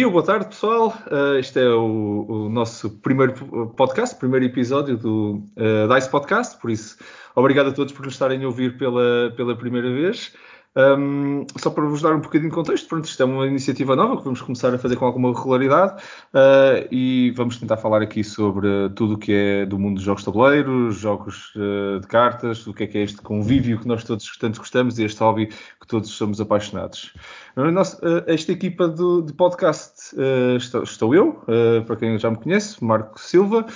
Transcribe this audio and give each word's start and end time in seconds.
dia, 0.00 0.08
boa 0.08 0.24
tarde, 0.24 0.46
pessoal. 0.46 0.96
Uh, 1.10 1.36
este 1.38 1.60
é 1.60 1.68
o, 1.68 2.24
o, 2.26 2.48
nosso 2.48 2.88
primeiro 2.88 3.34
podcast, 3.76 4.16
primeiro 4.16 4.46
episódio 4.46 4.96
do 4.96 5.42
uh, 5.58 5.94
DICE 5.94 6.08
Podcast, 6.08 6.58
por 6.58 6.70
isso, 6.70 6.96
obrigado 7.34 7.68
a 7.68 7.72
todos 7.72 7.92
por 7.92 8.06
nos 8.06 8.14
estarem 8.14 8.42
a 8.42 8.46
ouvir 8.46 8.78
pela, 8.78 9.30
pela 9.36 9.54
primeira 9.54 9.92
vez. 9.92 10.34
Um, 10.76 11.46
só 11.58 11.68
para 11.68 11.84
vos 11.84 12.00
dar 12.00 12.14
um 12.14 12.20
bocadinho 12.20 12.48
de 12.48 12.54
contexto, 12.54 12.88
pronto, 12.88 13.04
isto 13.04 13.20
é 13.20 13.26
uma 13.26 13.44
iniciativa 13.44 13.96
nova 13.96 14.16
que 14.18 14.22
vamos 14.22 14.40
começar 14.40 14.72
a 14.72 14.78
fazer 14.78 14.94
com 14.94 15.04
alguma 15.04 15.34
regularidade 15.34 16.00
uh, 16.32 16.86
e 16.92 17.32
vamos 17.32 17.56
tentar 17.56 17.76
falar 17.76 18.00
aqui 18.02 18.22
sobre 18.22 18.88
tudo 18.94 19.14
o 19.14 19.18
que 19.18 19.32
é 19.32 19.66
do 19.66 19.80
mundo 19.80 19.96
dos 19.96 20.04
jogos 20.04 20.22
de 20.22 20.26
tabuleiro, 20.26 20.92
jogos 20.92 21.52
uh, 21.56 21.98
de 21.98 22.06
cartas, 22.06 22.64
o 22.68 22.72
que 22.72 22.84
é 22.84 22.86
que 22.86 22.98
é 22.98 23.02
este 23.02 23.20
convívio 23.20 23.80
que 23.80 23.88
nós 23.88 24.04
todos 24.04 24.24
tanto 24.38 24.60
gostamos 24.60 24.96
e 25.00 25.04
este 25.04 25.18
hobby 25.18 25.48
que 25.48 25.86
todos 25.88 26.08
somos 26.10 26.40
apaixonados. 26.40 27.14
Nossa, 27.56 27.96
uh, 28.06 28.22
esta 28.28 28.52
equipa 28.52 28.86
do, 28.86 29.22
de 29.22 29.32
podcast 29.32 30.14
estou, 30.56 30.84
estou, 30.84 31.14
eu, 31.14 31.42
para 31.84 31.96
quem 31.96 32.16
já 32.16 32.30
me 32.30 32.36
conhece, 32.36 32.82
Marco 32.82 33.20
Silva, 33.20 33.66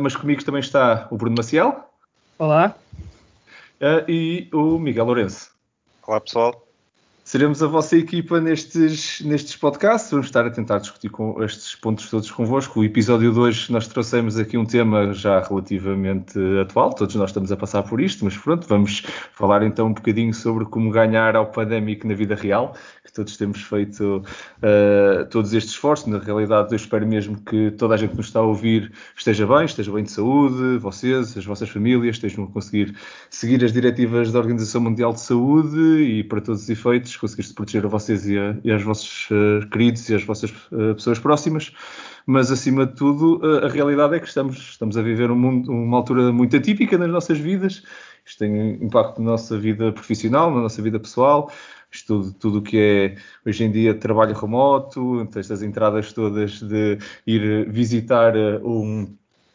mas 0.00 0.16
comigo 0.16 0.44
também 0.44 0.60
está 0.60 1.06
o 1.10 1.16
Bruno 1.16 1.36
Maciel. 1.36 1.88
Olá. 2.38 2.74
e 4.08 4.48
o 4.52 4.78
Miguel 4.78 5.04
Lourenço. 5.04 5.53
Olá 6.06 6.20
pessoal. 6.20 6.62
Seremos 7.24 7.62
a 7.62 7.66
vossa 7.66 7.96
equipa 7.96 8.38
nestes, 8.38 9.22
nestes 9.22 9.56
podcasts. 9.56 10.10
Vamos 10.10 10.26
estar 10.26 10.46
a 10.46 10.50
tentar 10.50 10.78
discutir 10.78 11.08
com 11.08 11.42
estes 11.42 11.74
pontos 11.74 12.10
todos 12.10 12.30
convosco. 12.30 12.80
O 12.80 12.84
episódio 12.84 13.32
2 13.32 13.70
nós 13.70 13.88
trouxemos 13.88 14.38
aqui 14.38 14.58
um 14.58 14.66
tema 14.66 15.14
já 15.14 15.40
relativamente 15.40 16.38
atual. 16.60 16.92
Todos 16.92 17.14
nós 17.14 17.30
estamos 17.30 17.50
a 17.50 17.56
passar 17.56 17.82
por 17.84 18.02
isto, 18.02 18.22
mas 18.26 18.36
pronto, 18.36 18.68
vamos 18.68 19.00
falar 19.32 19.62
então 19.62 19.86
um 19.86 19.94
bocadinho 19.94 20.34
sobre 20.34 20.66
como 20.66 20.90
ganhar 20.90 21.34
ao 21.34 21.46
pandémico 21.46 22.06
na 22.06 22.12
vida 22.12 22.34
real, 22.34 22.76
que 23.04 23.12
todos 23.12 23.36
temos 23.36 23.62
feito 23.62 24.24
uh, 24.58 25.24
todos 25.26 25.52
estes 25.52 25.74
esforços. 25.74 26.06
Na 26.06 26.18
realidade, 26.18 26.72
eu 26.72 26.76
espero 26.76 27.06
mesmo 27.06 27.36
que 27.42 27.70
toda 27.72 27.94
a 27.94 27.96
gente 27.98 28.12
que 28.12 28.16
nos 28.16 28.26
está 28.26 28.40
a 28.40 28.42
ouvir 28.42 28.90
esteja 29.14 29.46
bem, 29.46 29.66
esteja 29.66 29.92
bem 29.92 30.04
de 30.04 30.10
saúde, 30.10 30.78
vocês, 30.78 31.36
as 31.36 31.44
vossas 31.44 31.68
famílias, 31.68 32.16
estejam 32.16 32.44
a 32.44 32.46
conseguir 32.48 32.96
seguir 33.28 33.62
as 33.62 33.72
diretivas 33.72 34.32
da 34.32 34.38
Organização 34.38 34.80
Mundial 34.80 35.12
de 35.12 35.20
Saúde 35.20 36.02
e 36.02 36.24
para 36.24 36.40
todos 36.40 36.62
os 36.62 36.70
efeitos 36.70 37.14
conseguiste 37.16 37.52
proteger 37.52 37.84
a 37.84 37.88
vocês 37.88 38.26
e, 38.26 38.38
a, 38.38 38.56
e 38.64 38.72
aos 38.72 38.82
vossos 38.82 39.28
uh, 39.30 39.68
queridos 39.68 40.08
e 40.08 40.14
às 40.14 40.24
vossas 40.24 40.50
uh, 40.72 40.94
pessoas 40.94 41.18
próximas. 41.18 41.72
Mas, 42.26 42.50
acima 42.50 42.86
de 42.86 42.94
tudo, 42.94 43.38
a 43.62 43.68
realidade 43.68 44.14
é 44.14 44.18
que 44.18 44.26
estamos, 44.26 44.56
estamos 44.56 44.96
a 44.96 45.02
viver 45.02 45.30
um 45.30 45.36
mundo, 45.36 45.70
uma 45.70 45.98
altura 45.98 46.32
muito 46.32 46.56
atípica 46.56 46.96
nas 46.96 47.10
nossas 47.10 47.36
vidas. 47.36 47.82
Isto 48.24 48.38
tem 48.38 48.82
impacto 48.82 49.20
na 49.20 49.32
nossa 49.32 49.58
vida 49.58 49.92
profissional, 49.92 50.50
na 50.50 50.62
nossa 50.62 50.80
vida 50.80 50.98
pessoal. 50.98 51.52
Isto 51.94 52.34
tudo 52.40 52.58
o 52.58 52.62
que 52.62 52.76
é 52.76 53.16
hoje 53.46 53.64
em 53.64 53.70
dia 53.70 53.94
trabalho 53.94 54.34
remoto, 54.34 55.28
estas 55.36 55.62
entradas 55.62 56.12
todas 56.12 56.60
de 56.60 56.98
ir 57.24 57.70
visitar 57.70 58.34
um 58.64 59.06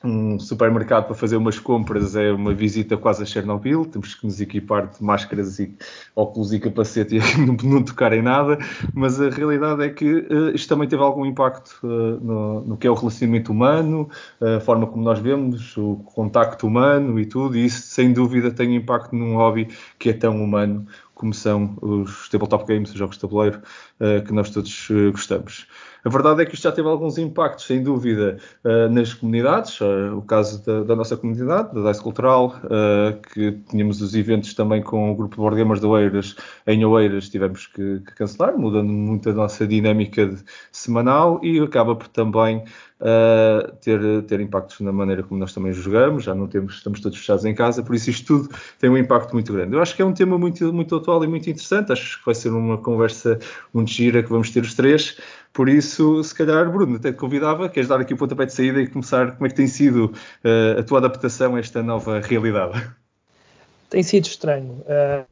um 0.04 0.40
supermercado 0.40 1.08
para 1.08 1.16
fazer 1.16 1.36
umas 1.36 1.60
compras 1.60 2.16
é 2.16 2.32
uma 2.32 2.54
visita 2.54 2.96
quase 2.96 3.24
a 3.24 3.26
Chernobyl, 3.26 3.86
temos 3.86 4.16
que 4.16 4.26
nos 4.26 4.40
equipar 4.40 4.88
de 4.88 5.04
máscaras 5.04 5.60
e 5.60 5.76
óculos 6.16 6.54
e 6.54 6.60
capacete 6.60 7.18
e 7.18 7.20
não, 7.38 7.56
não 7.56 7.84
tocar 7.84 8.14
em 8.14 8.22
nada, 8.22 8.58
mas 8.94 9.20
a 9.20 9.30
realidade 9.30 9.84
é 9.84 9.90
que 9.90 10.06
uh, 10.06 10.56
isto 10.56 10.70
também 10.70 10.88
teve 10.88 11.04
algum 11.04 11.26
impacto 11.26 11.80
uh, 11.84 11.88
no, 11.88 12.62
no, 12.62 12.78
que 12.78 12.88
é 12.88 12.90
o 12.90 12.94
relacionamento 12.94 13.52
humano, 13.52 14.10
a 14.42 14.60
forma 14.62 14.88
como 14.88 15.04
nós 15.04 15.20
vemos, 15.20 15.76
o 15.76 15.98
contacto 15.98 16.66
humano 16.66 17.20
e 17.20 17.26
tudo, 17.26 17.58
e 17.58 17.66
isso 17.66 17.82
sem 17.82 18.14
dúvida 18.14 18.52
tem 18.52 18.76
impacto 18.76 19.14
num 19.14 19.36
hobby 19.36 19.68
que 19.98 20.10
é 20.10 20.14
tão 20.14 20.42
humano 20.42 20.88
como 21.20 21.34
são 21.34 21.78
os 21.82 22.30
tabletop 22.30 22.66
games, 22.66 22.92
os 22.92 22.98
jogos 22.98 23.18
de 23.18 23.22
tabuleiro, 23.22 23.62
uh, 24.00 24.26
que 24.26 24.32
nós 24.32 24.50
todos 24.50 24.88
gostamos. 25.12 25.68
A 26.04 26.10
verdade 26.10 26.42
é 26.42 26.46
que 26.46 26.56
isto 26.56 26.64
já 26.64 26.72
teve 26.72 26.88
alguns 26.88 27.18
impactos, 27.18 27.66
sem 27.66 27.84
dúvida, 27.84 28.38
uh, 28.64 28.90
nas 28.90 29.14
comunidades. 29.14 29.80
Uh, 29.82 30.18
o 30.18 30.22
caso 30.22 30.66
da, 30.66 30.84
da, 30.84 30.96
nossa 30.96 31.18
comunidade, 31.18 31.74
da 31.74 31.92
DICE 31.92 32.02
Cultural, 32.02 32.56
uh, 32.64 33.20
que 33.34 33.52
tínhamos 33.70 34.02
os 34.02 34.16
eventos 34.16 34.54
também 34.54 34.82
com 34.82 35.12
o 35.12 35.16
grupo 35.16 35.36
de 35.36 35.42
board 35.42 35.58
gamers 35.58 35.82
de 35.82 35.88
Oeiras. 35.88 36.36
Em 36.66 36.84
Oeiras 36.86 37.30
tivemos 37.30 37.68
que, 37.68 38.00
que 38.00 38.16
cancelar, 38.16 38.58
mudando 38.58 38.92
muito 38.92 39.30
a 39.30 39.34
nossa 39.34 39.68
dinâmica 39.68 40.26
de, 40.26 40.44
semanal 40.72 41.40
e 41.44 41.60
acaba 41.60 41.96
por 41.96 42.08
também 42.08 42.64
uh, 43.00 43.72
ter, 43.82 44.24
ter 44.24 44.40
impactos 44.40 44.80
na 44.82 44.92
maneira 44.92 45.24
como 45.24 45.40
nós 45.40 45.54
também 45.54 45.74
jogamos, 45.74 46.24
já 46.24 46.36
não 46.36 46.48
temos, 46.48 46.76
estamos 46.76 47.00
todos 47.00 47.18
fechados 47.18 47.46
em 47.46 47.54
casa, 47.54 47.84
por 47.84 47.96
isso 47.96 48.10
isto 48.10 48.26
tudo 48.26 48.56
tem 48.78 48.90
um 48.90 48.98
impacto 48.98 49.34
muito 49.34 49.52
grande. 49.52 49.76
Eu 49.76 49.82
acho 49.82 49.96
que 49.96 50.02
é 50.02 50.06
um 50.06 50.14
tema 50.14 50.38
muito, 50.38 50.72
muito 50.74 50.96
atual 50.96 51.24
e 51.24 51.28
muito 51.28 51.50
interessante, 51.50 51.92
acho 51.92 52.20
que 52.20 52.26
vai 52.26 52.36
ser 52.36 52.50
uma 52.50 52.78
conversa 52.78 53.40
muito 53.74 53.92
gira 53.92 54.24
que 54.24 54.30
vamos 54.30 54.50
ter 54.50 54.62
os 54.62 54.74
três, 54.74 55.18
por 55.54 55.68
isso, 55.68 56.24
se 56.24 56.34
calhar, 56.34 56.72
Bruno, 56.72 56.98
até 56.98 57.12
te 57.12 57.18
convidava, 57.18 57.70
queres 57.70 57.90
dar 57.90 58.00
aqui 58.00 58.14
o 58.14 58.18
pontapé 58.18 58.46
de 58.46 58.54
saída 58.54 58.82
e 58.82 58.88
começar 58.88 59.34
como 59.34 59.48
é 59.48 59.50
que 59.50 59.56
tem 59.56 59.68
sido 59.68 60.06
uh, 60.06 60.80
a 60.80 60.84
tua 60.84 61.00
adaptação 61.00 61.56
a 61.56 61.60
esta 61.60 61.82
nova 61.84 62.20
realidade? 62.20 62.90
Tem 63.90 64.04
sido 64.04 64.28
estranho. 64.28 64.84
Uh, 64.86 65.26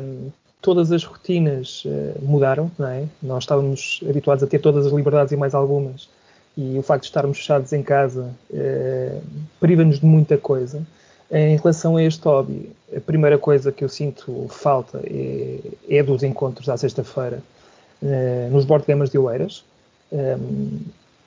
um, 0.00 0.30
todas 0.62 0.92
as 0.92 1.02
rotinas 1.02 1.84
uh, 1.84 2.22
mudaram, 2.22 2.70
não 2.78 2.86
é? 2.86 3.04
Nós 3.20 3.42
estávamos 3.42 4.00
habituados 4.08 4.44
a 4.44 4.46
ter 4.46 4.60
todas 4.60 4.86
as 4.86 4.92
liberdades 4.92 5.32
e 5.32 5.36
mais 5.36 5.54
algumas 5.54 6.08
e 6.56 6.78
o 6.78 6.82
facto 6.82 7.02
de 7.02 7.08
estarmos 7.08 7.38
fechados 7.38 7.72
em 7.72 7.82
casa 7.82 8.34
eh, 8.52 9.20
priva-nos 9.60 10.00
de 10.00 10.06
muita 10.06 10.38
coisa. 10.38 10.82
Em 11.30 11.56
relação 11.56 11.96
a 11.96 12.02
este 12.02 12.24
hobby, 12.24 12.70
a 12.96 13.00
primeira 13.00 13.36
coisa 13.36 13.70
que 13.70 13.84
eu 13.84 13.88
sinto 13.88 14.46
falta 14.48 15.02
é, 15.04 15.58
é 15.88 16.02
dos 16.02 16.22
encontros 16.22 16.68
à 16.68 16.76
sexta-feira 16.76 17.42
eh, 18.02 18.48
nos 18.50 18.64
board 18.64 18.86
gamers 18.86 19.10
de 19.10 19.18
Oeiras. 19.18 19.64
Um, 20.12 20.80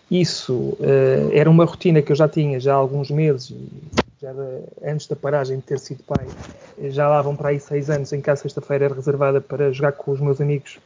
isso 0.10 0.78
eh, 0.82 1.30
era 1.34 1.50
uma 1.50 1.66
rotina 1.66 2.02
que 2.02 2.12
eu 2.12 2.16
já 2.16 2.28
tinha 2.28 2.60
já 2.60 2.74
há 2.74 2.78
alguns 2.78 3.12
meses, 3.12 3.54
já 4.22 4.34
antes 4.84 5.08
da 5.08 5.16
paragem 5.16 5.58
de 5.58 5.64
ter 5.64 5.80
sido 5.80 6.04
pai. 6.04 6.26
Já 6.90 7.08
lá 7.08 7.22
vão 7.22 7.36
para 7.36 7.50
aí 7.50 7.60
seis 7.60 7.90
anos 7.90 8.12
em 8.14 8.22
que 8.22 8.30
a 8.30 8.36
sexta-feira 8.36 8.86
era 8.86 8.96
reservada 8.96 9.40
para 9.40 9.72
jogar 9.72 9.92
com 9.92 10.12
os 10.12 10.20
meus 10.20 10.42
amigos 10.42 10.80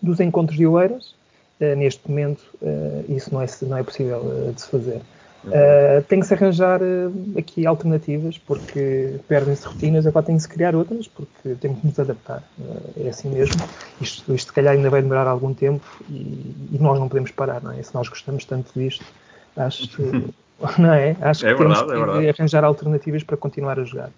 dos 0.00 0.20
encontros 0.20 0.56
de 0.56 0.66
Oeiras. 0.66 1.14
Uh, 1.60 1.76
neste 1.76 2.08
momento 2.10 2.42
uh, 2.60 3.04
isso 3.08 3.32
não 3.32 3.40
é, 3.40 3.46
não 3.62 3.76
é 3.76 3.82
possível 3.82 4.18
uh, 4.18 4.52
de 4.52 4.60
se 4.60 4.68
fazer. 4.68 5.00
Uh, 5.46 6.02
tem 6.08 6.20
que 6.20 6.26
se 6.26 6.32
arranjar 6.32 6.80
aqui 7.36 7.66
alternativas 7.66 8.38
porque 8.38 9.20
perdem-se 9.28 9.66
rotinas, 9.66 10.06
agora 10.06 10.24
tem 10.24 10.36
que 10.36 10.42
se 10.42 10.48
criar 10.48 10.74
outras 10.74 11.06
porque 11.06 11.54
temos 11.60 11.80
que 11.80 11.86
nos 11.86 11.98
adaptar. 11.98 12.42
é 12.96 13.08
assim 13.08 13.28
mesmo. 13.28 13.62
Isto, 14.00 14.34
isto, 14.34 14.48
se 14.48 14.52
calhar, 14.52 14.74
ainda 14.74 14.88
vai 14.88 15.02
demorar 15.02 15.26
algum 15.26 15.52
tempo 15.52 15.84
e, 16.08 16.54
e, 16.72 16.78
nós 16.80 16.98
não 16.98 17.08
podemos 17.08 17.30
parar, 17.30 17.62
não 17.62 17.72
é? 17.72 17.82
Se 17.82 17.94
nós 17.94 18.08
gostamos 18.08 18.44
tanto 18.46 18.70
disto, 18.74 19.04
acho 19.56 19.88
que, 19.88 20.02
não 20.80 20.92
é? 20.92 21.16
Acho 21.20 21.46
é 21.46 21.52
que 21.52 21.58
verdade, 21.58 21.88
temos 21.88 22.18
que 22.18 22.26
é 22.26 22.30
arranjar 22.30 22.64
alternativas 22.64 23.22
para 23.22 23.36
continuar 23.36 23.78
a 23.78 23.84
jogar. 23.84 24.10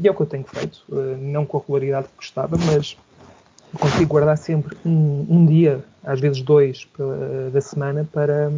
e 0.00 0.06
é 0.06 0.10
o 0.10 0.14
que 0.14 0.22
eu 0.22 0.26
tenho 0.26 0.44
feito, 0.44 0.84
não 1.18 1.44
com 1.44 1.56
a 1.56 1.60
regularidade 1.60 2.06
que 2.06 2.16
gostava, 2.16 2.56
mas 2.56 2.96
consigo 3.78 4.06
guardar 4.06 4.38
sempre 4.38 4.76
um, 4.84 5.26
um 5.28 5.46
dia, 5.46 5.80
às 6.04 6.20
vezes 6.20 6.42
dois, 6.42 6.86
da 7.52 7.60
semana 7.60 8.06
para, 8.12 8.50
para, 8.50 8.52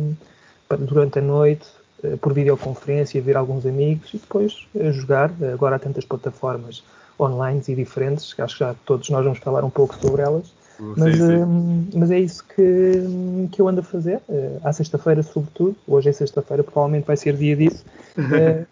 durante 0.76 1.18
a 1.18 1.22
noite, 1.22 1.66
eh, 2.02 2.16
por 2.16 2.32
videoconferência, 2.32 3.20
ver 3.20 3.36
alguns 3.36 3.66
amigos 3.66 4.12
e 4.14 4.18
depois 4.18 4.66
a 4.78 4.90
jogar. 4.90 5.30
Agora 5.52 5.76
há 5.76 5.78
tantas 5.78 6.04
plataformas 6.04 6.82
online 7.18 7.62
e 7.68 7.74
diferentes, 7.74 8.32
que 8.32 8.42
acho 8.42 8.54
que 8.54 8.64
já 8.64 8.74
todos 8.84 9.08
nós 9.10 9.24
vamos 9.24 9.38
falar 9.38 9.64
um 9.64 9.70
pouco 9.70 9.94
sobre 9.94 10.22
elas. 10.22 10.52
Sim, 10.76 10.94
mas, 10.96 11.16
sim. 11.16 11.36
Hum, 11.36 11.86
mas 11.94 12.10
é 12.10 12.18
isso 12.18 12.44
que, 12.44 13.48
que 13.52 13.62
eu 13.62 13.68
ando 13.68 13.80
a 13.80 13.84
fazer, 13.84 14.20
à 14.64 14.72
sexta-feira, 14.72 15.22
sobretudo. 15.22 15.76
Hoje 15.86 16.08
é 16.08 16.12
sexta-feira, 16.12 16.64
provavelmente 16.64 17.06
vai 17.06 17.16
ser 17.16 17.36
dia 17.36 17.54
disso. 17.54 17.84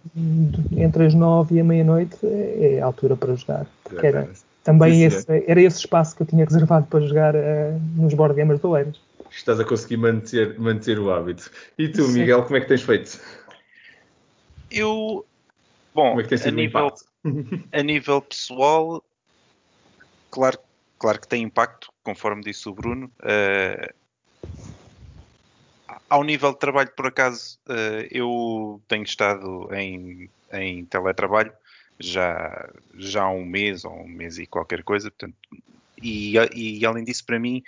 Entre 0.76 1.06
as 1.06 1.14
nove 1.14 1.56
e 1.56 1.60
a 1.60 1.64
meia-noite 1.64 2.18
é 2.24 2.80
a 2.82 2.86
altura 2.86 3.16
para 3.16 3.34
jogar. 3.36 3.66
Porque 3.84 4.04
era, 4.04 4.28
também 4.64 4.94
sim, 4.94 5.04
esse, 5.04 5.44
era 5.46 5.60
esse 5.60 5.78
espaço 5.78 6.14
que 6.14 6.22
eu 6.22 6.26
tinha 6.26 6.44
reservado 6.44 6.86
para 6.86 7.00
jogar 7.00 7.34
uh, 7.34 7.80
nos 7.96 8.14
board 8.14 8.34
gamers 8.34 8.60
do. 8.60 8.72
Estás 9.30 9.58
a 9.58 9.64
conseguir 9.64 9.96
manter, 9.96 10.58
manter 10.58 10.98
o 10.98 11.10
hábito. 11.10 11.50
E 11.78 11.88
tu, 11.88 12.04
sim. 12.04 12.20
Miguel, 12.20 12.44
como 12.44 12.56
é 12.56 12.60
que 12.60 12.68
tens 12.68 12.82
feito? 12.82 13.20
Eu. 14.70 15.26
Bom, 15.94 16.10
como 16.10 16.20
é 16.20 16.22
que 16.22 16.28
tem 16.28 16.38
sido 16.38 16.48
a, 16.48 16.56
nível, 16.56 16.94
a 17.72 17.82
nível 17.82 18.22
pessoal, 18.22 19.04
claro, 20.30 20.58
claro 20.98 21.20
que 21.20 21.28
tem 21.28 21.42
impacto, 21.42 21.92
conforme 22.02 22.42
disse 22.42 22.68
o 22.68 22.74
Bruno. 22.74 23.10
Uh, 23.20 23.92
ao 26.08 26.22
nível 26.22 26.52
de 26.52 26.58
trabalho, 26.58 26.90
por 26.94 27.06
acaso, 27.06 27.58
uh, 27.68 28.06
eu 28.10 28.80
tenho 28.86 29.02
estado 29.02 29.68
em, 29.74 30.30
em 30.52 30.84
teletrabalho 30.84 31.52
já, 31.98 32.68
já 32.94 33.22
há 33.22 33.30
um 33.30 33.44
mês 33.44 33.84
ou 33.84 33.92
um 33.92 34.08
mês 34.08 34.38
e 34.38 34.46
qualquer 34.46 34.82
coisa. 34.82 35.10
Portanto, 35.10 35.36
e, 36.02 36.34
e 36.54 36.84
além 36.84 37.04
disso, 37.04 37.24
para 37.24 37.38
mim, 37.38 37.62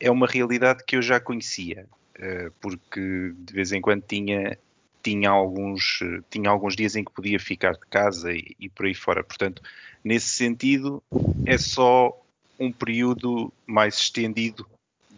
é 0.00 0.10
uma 0.10 0.26
realidade 0.26 0.84
que 0.86 0.96
eu 0.96 1.02
já 1.02 1.20
conhecia, 1.20 1.86
eh, 2.16 2.50
porque 2.60 3.32
de 3.36 3.52
vez 3.52 3.72
em 3.72 3.80
quando 3.80 4.02
tinha, 4.02 4.58
tinha, 5.02 5.30
alguns, 5.30 6.00
tinha 6.30 6.50
alguns 6.50 6.74
dias 6.74 6.96
em 6.96 7.04
que 7.04 7.12
podia 7.12 7.38
ficar 7.38 7.72
de 7.72 7.86
casa 7.90 8.32
e, 8.32 8.56
e 8.58 8.68
por 8.68 8.86
aí 8.86 8.94
fora. 8.94 9.22
Portanto, 9.22 9.62
nesse 10.02 10.28
sentido, 10.28 11.02
é 11.46 11.58
só 11.58 12.18
um 12.58 12.72
período 12.72 13.52
mais 13.66 13.96
estendido 13.96 14.66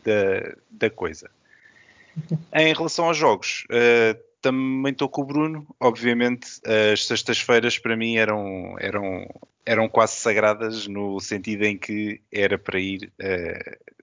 da, 0.04 0.56
da 0.70 0.90
coisa. 0.90 1.30
em 2.54 2.72
relação 2.72 3.06
aos 3.06 3.16
jogos, 3.16 3.64
uh, 3.70 4.18
também 4.46 4.92
estou 4.92 5.08
com 5.08 5.22
o 5.22 5.24
Bruno. 5.24 5.66
Obviamente, 5.80 6.60
as 6.92 7.04
sextas-feiras 7.04 7.78
para 7.80 7.96
mim 7.96 8.16
eram, 8.16 8.76
eram, 8.78 9.28
eram 9.64 9.88
quase 9.88 10.14
sagradas 10.14 10.86
no 10.86 11.18
sentido 11.18 11.64
em 11.64 11.76
que 11.76 12.20
era 12.30 12.56
para 12.56 12.78
ir 12.78 13.12
uh, 13.20 13.94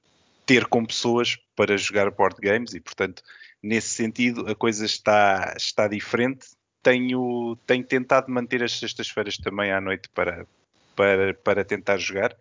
ter 0.45 0.66
com 0.66 0.84
pessoas 0.86 1.38
para 1.56 1.78
jogar 1.78 2.12
board 2.12 2.36
games 2.42 2.74
e, 2.74 2.81
portanto, 2.81 3.24
nesse 3.62 3.92
sentido 3.92 4.50
a 4.50 4.54
coisa 4.54 4.86
está, 4.86 5.54
está 5.56 5.88
diferente. 5.88 6.48
Tenho, 6.81 7.57
tenho 7.66 7.86
tentado 7.86 8.30
manter 8.30 8.62
as 8.62 8.78
sextas-feiras 8.78 9.38
também 9.38 9.72
à 9.72 9.80
noite 9.80 10.10
para, 10.10 10.46
para, 10.94 11.34
para 11.36 11.63
tentar 11.63 11.96
jogar 11.96 12.36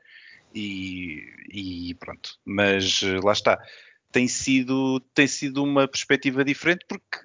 e, 0.52 1.22
e 1.48 1.94
pronto. 2.00 2.37
Mas 2.44 3.00
eh, 3.05 3.20
lá 3.22 3.32
está. 3.32 3.64
Tem 4.10 4.26
sido, 4.26 4.98
tem 5.14 5.28
sido 5.28 5.62
uma 5.62 5.87
perspectiva 5.87 6.44
diferente 6.44 6.84
porque 6.88 7.20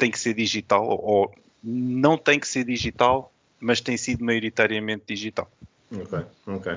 tem 0.00 0.10
que 0.10 0.18
ser 0.18 0.32
digital 0.32 0.82
ou 0.88 1.30
não 1.62 2.16
tem 2.16 2.40
que 2.40 2.48
ser 2.48 2.64
digital, 2.64 3.30
mas 3.60 3.82
tem 3.82 3.98
sido 3.98 4.24
maioritariamente 4.24 5.04
digital. 5.06 5.50
Ok, 5.92 6.18
ok. 6.46 6.72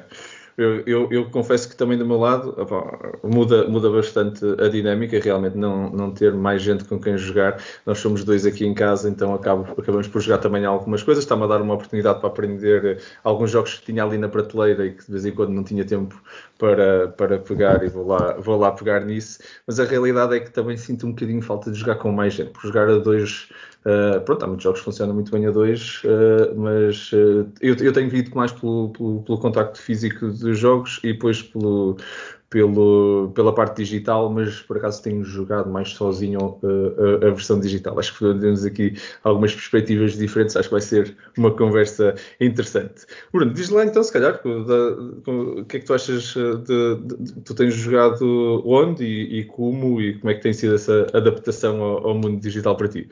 Eu, 0.58 0.84
eu, 0.86 1.08
eu, 1.12 1.30
confesso 1.30 1.68
que 1.68 1.76
também 1.76 1.98
do 1.98 2.06
meu 2.06 2.18
lado 2.18 2.56
opa, 2.58 3.18
muda, 3.24 3.68
muda 3.68 3.90
bastante 3.90 4.46
a 4.60 4.68
dinâmica, 4.68 5.20
realmente 5.20 5.58
não, 5.58 5.90
não 5.90 6.12
ter 6.12 6.34
mais 6.34 6.62
gente 6.62 6.84
com 6.84 7.00
quem 7.00 7.18
jogar. 7.18 7.60
Nós 7.86 8.00
somos 8.00 8.24
dois 8.24 8.46
aqui 8.46 8.66
em 8.66 8.74
casa, 8.74 9.10
então 9.10 9.34
acabo, 9.34 9.72
acabamos 9.80 10.08
por 10.08 10.22
jogar 10.22 10.38
também 10.38 10.66
algumas 10.66 11.02
coisas. 11.02 11.24
Está-me 11.24 11.44
a 11.44 11.48
dar 11.48 11.62
uma 11.62 11.74
oportunidade 11.74 12.20
para 12.20 12.30
aprender 12.30 13.02
alguns 13.24 13.52
jogos 13.52 13.76
que 13.76 13.86
tinha 13.86 14.04
ali 14.04 14.18
na 14.18 14.30
prateleira 14.30 14.86
e 14.86 14.92
que 14.94 15.06
de 15.06 15.12
vez 15.12 15.26
em 15.26 15.32
quando 15.32 15.50
não 15.50 15.64
tinha 15.64 15.84
tempo 15.84 16.22
para, 16.60 17.08
para 17.10 17.40
pegar 17.40 17.84
e 17.84 17.90
vou 17.90 18.06
lá, 18.06 18.34
vou 18.34 18.58
lá 18.58 18.72
pegar 18.72 19.04
nisso. 19.04 19.40
Mas 19.66 19.80
a 19.80 19.86
realidade 19.86 20.36
é 20.36 20.40
que 20.40 20.52
também 20.52 20.78
sinto 20.78 21.08
um 21.08 21.12
bocadinho 21.12 21.42
falta 21.42 21.72
de 21.72 21.80
jogar 21.80 21.96
com 21.96 22.12
mais 22.12 22.34
gente. 22.34 22.52
Por 22.52 22.62
jogar 22.62 22.90
a 22.90 22.98
dois 23.00 23.50
Uh, 23.86 24.22
pronto, 24.22 24.44
há 24.44 24.48
muitos 24.48 24.64
jogos 24.64 24.80
que 24.80 24.86
funcionam 24.86 25.14
muito 25.14 25.30
bem 25.30 25.46
a 25.46 25.52
dois, 25.52 26.02
uh, 26.06 26.56
mas 26.56 27.12
uh, 27.12 27.46
eu, 27.60 27.76
eu, 27.76 27.92
tenho 27.92 28.10
vindo 28.10 28.34
mais 28.34 28.50
pelo, 28.54 28.90
pelo, 28.92 29.22
pelo, 29.24 29.38
contacto 29.38 29.78
físico 29.78 30.32
dos 30.44 30.60
jogos 30.60 31.00
e 31.04 31.14
depois 31.14 31.42
pelo, 31.42 31.98
pelo, 32.54 33.32
pela 33.34 33.52
parte 33.52 33.78
digital, 33.78 34.30
mas 34.30 34.62
por 34.62 34.78
acaso 34.78 35.02
tenho 35.02 35.24
jogado 35.24 35.72
mais 35.72 35.90
sozinho 35.90 36.60
a, 36.62 37.26
a, 37.26 37.32
versão 37.32 37.60
digital. 37.60 37.98
Acho 37.98 38.14
que 38.14 38.40
temos 38.40 38.64
aqui 38.64 38.96
algumas 39.24 39.56
perspectivas 39.56 40.14
diferentes, 40.14 40.56
acho 40.56 40.70
que 40.70 40.74
vai 40.74 40.82
ser 40.82 41.18
uma 41.36 41.50
conversa 41.50 42.14
interessante. 42.40 43.08
Bruno, 43.34 43.52
diz 43.52 43.70
lá 43.70 43.84
então, 43.84 44.04
se 44.04 44.14
calhar, 44.14 44.40
o 44.46 45.66
que 45.66 45.78
é 45.78 45.80
que 45.80 45.86
tu 45.86 45.96
achas 45.96 46.36
de, 46.36 46.96
de, 46.98 47.24
de 47.24 47.42
tu 47.42 47.56
tens 47.56 47.74
jogado 47.74 48.62
onde 48.64 49.04
e, 49.04 49.40
e, 49.40 49.46
como 49.46 50.00
e 50.00 50.20
como 50.20 50.30
é 50.30 50.36
que 50.36 50.42
tem 50.42 50.54
sido 50.54 50.76
essa 50.76 51.08
adaptação 51.12 51.82
ao, 51.82 52.08
ao 52.10 52.14
mundo 52.14 52.40
digital 52.40 52.78
para 52.78 52.88
ti? 52.88 53.10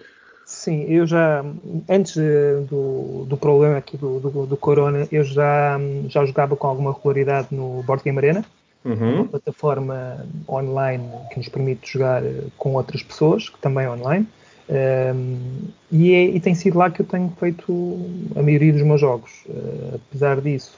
Sim, 0.61 0.85
eu 0.87 1.07
já, 1.07 1.43
antes 1.89 2.15
do, 2.69 3.25
do 3.27 3.35
problema 3.35 3.77
aqui 3.77 3.97
do, 3.97 4.19
do, 4.19 4.45
do, 4.45 4.55
Corona, 4.55 5.07
eu 5.11 5.23
já, 5.23 5.79
já 6.07 6.23
jogava 6.23 6.55
com 6.55 6.67
alguma 6.67 6.93
regularidade 6.93 7.47
no 7.49 7.81
Board 7.81 8.03
Game 8.03 8.15
Arena, 8.19 8.45
uhum. 8.85 9.15
uma 9.15 9.25
plataforma 9.25 10.23
online 10.47 11.03
que 11.31 11.39
nos 11.39 11.49
permite 11.49 11.91
jogar 11.91 12.21
com 12.59 12.75
outras 12.75 13.01
pessoas, 13.01 13.49
que 13.49 13.57
também 13.57 13.85
é 13.85 13.89
online. 13.89 14.27
Um, 14.69 15.69
e, 15.91 16.13
é, 16.13 16.25
e, 16.25 16.39
tem 16.39 16.53
sido 16.53 16.77
lá 16.77 16.91
que 16.91 17.01
eu 17.01 17.07
tenho 17.07 17.33
feito 17.39 17.99
a 18.35 18.43
maioria 18.43 18.71
dos 18.71 18.83
meus 18.83 19.01
jogos. 19.01 19.31
Uh, 19.49 19.95
apesar 19.95 20.39
disso, 20.41 20.77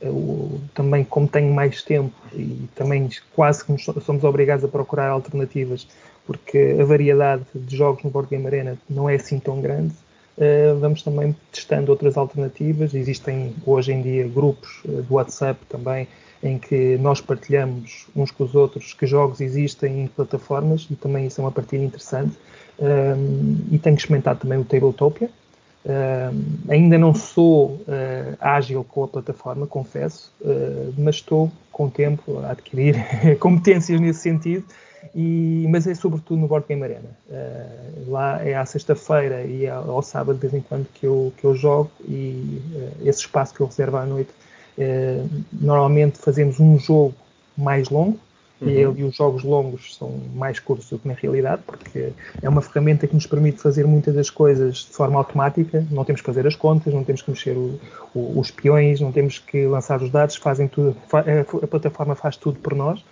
eu, 0.00 0.58
também 0.72 1.04
como 1.04 1.28
tenho 1.28 1.52
mais 1.52 1.82
tempo 1.82 2.14
e 2.32 2.66
também 2.74 3.10
quase 3.36 3.66
que 3.66 3.76
somos 4.00 4.24
obrigados 4.24 4.64
a 4.64 4.68
procurar 4.68 5.10
alternativas 5.10 5.86
porque 6.30 6.76
a 6.80 6.84
variedade 6.84 7.42
de 7.52 7.76
jogos 7.76 8.04
no 8.04 8.10
Board 8.10 8.30
Game 8.30 8.46
Arena 8.46 8.78
não 8.88 9.10
é 9.10 9.16
assim 9.16 9.40
tão 9.40 9.60
grande. 9.60 9.92
Uh, 10.38 10.78
vamos 10.78 11.02
também 11.02 11.34
testando 11.50 11.90
outras 11.90 12.16
alternativas. 12.16 12.94
Existem 12.94 13.52
hoje 13.66 13.92
em 13.92 14.00
dia 14.00 14.28
grupos 14.28 14.80
uh, 14.84 15.02
do 15.02 15.14
WhatsApp 15.14 15.58
também 15.68 16.06
em 16.40 16.56
que 16.56 16.96
nós 16.98 17.20
partilhamos 17.20 18.06
uns 18.14 18.30
com 18.30 18.44
os 18.44 18.54
outros 18.54 18.94
que 18.94 19.08
jogos 19.08 19.40
existem 19.40 20.04
em 20.04 20.06
plataformas 20.06 20.86
e 20.88 20.94
também 20.94 21.26
isso 21.26 21.40
é 21.40 21.44
uma 21.44 21.50
partilha 21.50 21.82
interessante. 21.82 22.38
Um, 22.78 23.56
e 23.72 23.78
tenho 23.80 23.96
experimentado 23.96 24.38
também 24.38 24.56
o 24.56 24.64
Tabletopia. 24.64 25.28
Um, 25.84 26.72
ainda 26.72 26.96
não 26.96 27.12
sou 27.12 27.70
uh, 27.70 28.36
ágil 28.38 28.84
com 28.84 29.02
a 29.02 29.08
plataforma, 29.08 29.66
confesso, 29.66 30.32
mas 30.96 31.16
estou 31.16 31.50
com 31.72 31.86
o 31.86 31.90
tempo 31.90 32.38
a 32.38 32.52
adquirir 32.52 32.94
competências 33.40 34.00
nesse 34.00 34.20
sentido 34.20 34.64
e, 35.14 35.66
mas 35.68 35.86
é 35.86 35.94
sobretudo 35.94 36.40
no 36.40 36.46
Board 36.46 36.66
Game 36.68 36.82
Arena. 36.82 37.10
Uh, 37.28 38.10
lá 38.10 38.44
é 38.44 38.54
à 38.54 38.64
sexta-feira 38.64 39.42
e 39.44 39.68
ao 39.68 40.02
sábado 40.02 40.36
de 40.36 40.42
vez 40.42 40.54
em 40.54 40.60
quando 40.60 40.86
que 40.94 41.06
eu, 41.06 41.32
que 41.36 41.44
eu 41.44 41.54
jogo 41.54 41.90
e 42.06 42.62
uh, 42.74 43.08
esse 43.08 43.20
espaço 43.20 43.54
que 43.54 43.60
eu 43.60 43.66
reservo 43.66 43.96
à 43.96 44.06
noite, 44.06 44.30
uh, 44.78 45.28
normalmente 45.52 46.18
fazemos 46.18 46.60
um 46.60 46.78
jogo 46.78 47.14
mais 47.56 47.88
longo, 47.88 48.18
uhum. 48.60 48.68
e, 48.68 48.80
e 48.80 49.04
os 49.04 49.16
jogos 49.16 49.42
longos 49.42 49.96
são 49.96 50.20
mais 50.34 50.58
curtos 50.58 50.88
do 50.90 50.98
que 50.98 51.08
na 51.08 51.14
realidade, 51.14 51.62
porque 51.66 52.12
é 52.40 52.48
uma 52.48 52.62
ferramenta 52.62 53.06
que 53.06 53.14
nos 53.14 53.26
permite 53.26 53.60
fazer 53.60 53.86
muitas 53.86 54.14
das 54.14 54.30
coisas 54.30 54.76
de 54.78 54.92
forma 54.92 55.18
automática, 55.18 55.84
não 55.90 56.04
temos 56.04 56.20
que 56.20 56.26
fazer 56.26 56.46
as 56.46 56.54
contas, 56.54 56.92
não 56.94 57.04
temos 57.04 57.22
que 57.22 57.30
mexer 57.30 57.56
o, 57.56 57.78
o, 58.14 58.38
os 58.38 58.50
peões, 58.50 59.00
não 59.00 59.12
temos 59.12 59.38
que 59.38 59.66
lançar 59.66 60.00
os 60.02 60.10
dados, 60.10 60.36
fazem 60.36 60.68
tudo, 60.68 60.96
a 61.12 61.66
plataforma 61.66 62.14
faz 62.14 62.36
tudo 62.36 62.58
por 62.60 62.74
nós 62.74 63.02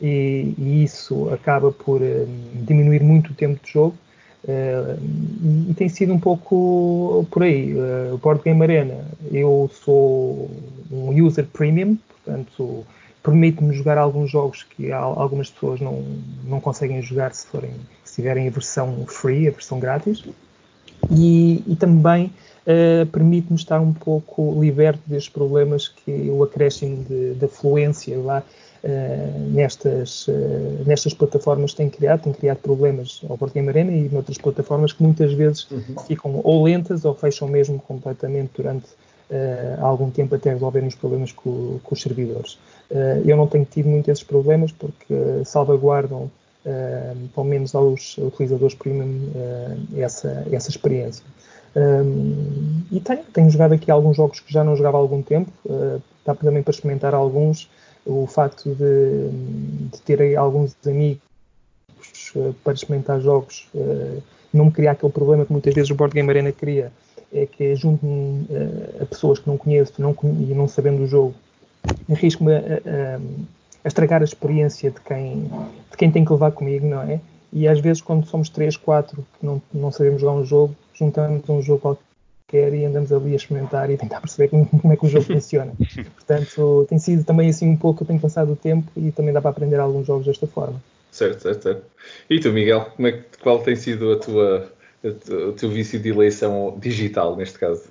e, 0.00 0.54
e 0.58 0.84
isso 0.84 1.28
acaba 1.30 1.70
por 1.72 2.00
uh, 2.00 2.28
diminuir 2.54 3.02
muito 3.02 3.30
o 3.30 3.34
tempo 3.34 3.64
de 3.64 3.72
jogo. 3.72 3.96
Uh, 4.44 5.00
e 5.70 5.74
tem 5.74 5.88
sido 5.88 6.12
um 6.12 6.20
pouco 6.20 7.26
por 7.30 7.42
aí. 7.42 7.74
Uh, 7.74 8.18
Board 8.18 8.42
Game 8.44 8.62
Arena, 8.62 9.04
eu 9.32 9.70
sou 9.72 10.50
um 10.90 11.24
user 11.24 11.46
premium, 11.46 11.96
portanto, 12.08 12.84
permite-me 13.22 13.74
jogar 13.74 13.96
alguns 13.96 14.30
jogos 14.30 14.62
que 14.62 14.92
algumas 14.92 15.50
pessoas 15.50 15.80
não, 15.80 16.04
não 16.44 16.60
conseguem 16.60 17.00
jogar 17.00 17.34
se, 17.34 17.46
forem, 17.46 17.70
se 18.04 18.16
tiverem 18.16 18.46
a 18.46 18.50
versão 18.50 19.06
free, 19.06 19.48
a 19.48 19.50
versão 19.50 19.78
grátis. 19.80 20.22
E, 21.10 21.62
e 21.66 21.76
também 21.76 22.30
uh, 22.66 23.06
permite-me 23.06 23.58
estar 23.58 23.80
um 23.80 23.94
pouco 23.94 24.60
liberto 24.60 25.00
destes 25.06 25.32
problemas 25.32 25.88
que 25.88 26.28
o 26.30 26.42
acréscimo 26.42 27.04
da 27.36 27.48
fluência 27.48 28.18
lá 28.18 28.42
uh, 28.84 29.50
nestas, 29.50 30.28
uh, 30.28 30.84
nestas 30.86 31.14
plataformas 31.14 31.72
tem 31.72 31.88
criado, 31.88 32.22
tem 32.22 32.32
criado 32.32 32.58
problemas 32.58 33.22
ao 33.28 33.36
Board 33.36 33.54
Game 33.54 33.68
Arena 33.68 33.90
e 33.90 34.08
noutras 34.08 34.38
plataformas 34.38 34.92
que 34.92 35.02
muitas 35.02 35.32
vezes 35.32 35.68
uhum. 35.70 35.98
ficam 36.06 36.40
ou 36.44 36.62
lentas 36.62 37.04
ou 37.04 37.14
fecham 37.14 37.48
mesmo 37.48 37.80
completamente 37.80 38.50
durante 38.56 38.86
uh, 39.30 39.84
algum 39.84 40.10
tempo 40.10 40.34
até 40.34 40.50
resolverem 40.50 40.88
os 40.88 40.94
problemas 40.94 41.32
com, 41.32 41.78
com 41.82 41.94
os 41.94 42.00
servidores. 42.00 42.58
eu 43.24 43.36
não 43.36 43.46
tenho 43.46 43.64
tido 43.64 43.88
muito 43.88 44.10
esses 44.10 44.22
problemas 44.22 44.70
porque 44.70 45.14
salvaguardam 45.44 46.30
pelo 47.34 47.46
menos 47.46 47.74
aos 47.74 48.16
utilizadores 48.16 48.74
premium 48.74 49.30
essa, 49.96 50.46
essa 50.50 50.70
experiência. 50.70 51.22
Um, 51.76 52.82
e 52.90 53.00
tenho, 53.00 53.22
tenho 53.24 53.50
jogado 53.50 53.74
aqui 53.74 53.90
alguns 53.90 54.16
jogos 54.16 54.40
que 54.40 54.50
já 54.50 54.64
não 54.64 54.74
jogava 54.74 54.96
há 54.96 55.00
algum 55.00 55.20
tempo, 55.20 55.50
dá 56.24 56.34
também 56.34 56.62
para 56.62 56.70
experimentar 56.70 57.14
alguns 57.14 57.68
o 58.06 58.26
facto 58.26 58.74
de, 58.74 59.28
de 59.90 60.00
ter 60.02 60.36
alguns 60.36 60.76
amigos 60.86 61.20
uh, 62.36 62.54
para 62.62 62.74
experimentar 62.74 63.20
jogos 63.20 63.68
uh, 63.74 64.22
não 64.52 64.66
me 64.66 64.70
cria 64.70 64.92
aquele 64.92 65.12
problema 65.12 65.44
que 65.44 65.52
muitas 65.52 65.74
vezes 65.74 65.90
o 65.90 65.94
Board 65.94 66.14
Game 66.14 66.28
Arena 66.28 66.52
cria, 66.52 66.92
é 67.32 67.46
que 67.46 67.74
junto-me 67.74 68.46
uh, 68.50 69.02
a 69.02 69.06
pessoas 69.06 69.38
que 69.38 69.48
não 69.48 69.56
conheço 69.56 69.94
não, 69.98 70.16
e 70.22 70.54
não 70.54 70.68
sabendo 70.68 71.02
o 71.02 71.06
jogo, 71.06 71.34
arrisco-me 72.10 72.54
a, 72.54 72.58
a, 72.58 73.16
a, 73.84 73.88
estragar 73.88 74.20
a 74.20 74.24
experiência 74.24 74.90
de 74.90 75.00
quem, 75.00 75.50
de 75.90 75.96
quem 75.96 76.10
tem 76.10 76.24
que 76.24 76.32
levar 76.32 76.52
comigo, 76.52 76.86
não 76.86 77.02
é? 77.02 77.20
E 77.52 77.66
às 77.66 77.80
vezes 77.80 78.02
quando 78.02 78.26
somos 78.26 78.48
3, 78.48 78.76
4 78.76 79.16
que 79.38 79.46
não, 79.46 79.62
não 79.72 79.90
sabemos 79.90 80.20
jogar 80.20 80.34
um 80.34 80.44
jogo, 80.44 80.74
juntamos 80.92 81.48
um 81.48 81.62
jogo 81.62 81.98
quer 82.54 82.72
e 82.72 82.84
andamos 82.84 83.12
ali 83.12 83.32
a 83.32 83.36
experimentar 83.36 83.90
e 83.90 83.96
tentar 83.96 84.20
perceber 84.20 84.48
como, 84.48 84.64
como 84.66 84.92
é 84.92 84.96
que 84.96 85.04
o 85.04 85.08
jogo 85.08 85.24
funciona. 85.34 85.72
Portanto, 86.14 86.86
tem 86.88 86.98
sido 87.00 87.24
também 87.24 87.50
assim 87.50 87.68
um 87.68 87.76
pouco, 87.76 88.04
eu 88.04 88.06
tenho 88.06 88.20
passado 88.20 88.52
o 88.52 88.56
tempo 88.56 88.88
e 88.96 89.10
também 89.10 89.34
dá 89.34 89.42
para 89.42 89.50
aprender 89.50 89.80
alguns 89.80 90.06
jogos 90.06 90.24
desta 90.24 90.46
forma. 90.46 90.80
Certo, 91.10 91.40
certo, 91.40 91.62
certo. 91.62 91.84
E 92.30 92.38
tu, 92.38 92.52
Miguel, 92.52 92.84
como 92.96 93.08
é 93.08 93.12
que, 93.12 93.38
qual 93.42 93.60
tem 93.60 93.74
sido 93.74 94.12
a 94.12 94.18
tua, 94.18 94.72
a, 95.04 95.48
o 95.48 95.52
teu 95.52 95.68
vício 95.68 95.98
de 95.98 96.10
eleição 96.10 96.76
digital, 96.78 97.36
neste 97.36 97.58
caso? 97.58 97.82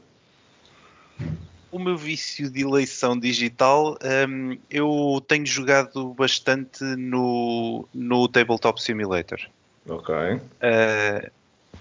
O 1.69 1.79
meu 1.79 1.97
vício 1.97 2.49
de 2.49 2.61
eleição 2.61 3.17
digital, 3.19 3.97
um, 4.29 4.57
eu 4.69 5.21
tenho 5.27 5.45
jogado 5.45 6.13
bastante 6.13 6.83
no, 6.83 7.85
no 7.93 8.27
Tabletop 8.29 8.81
Simulator. 8.81 9.39
Ok. 9.89 10.15
Uh, 10.15 11.31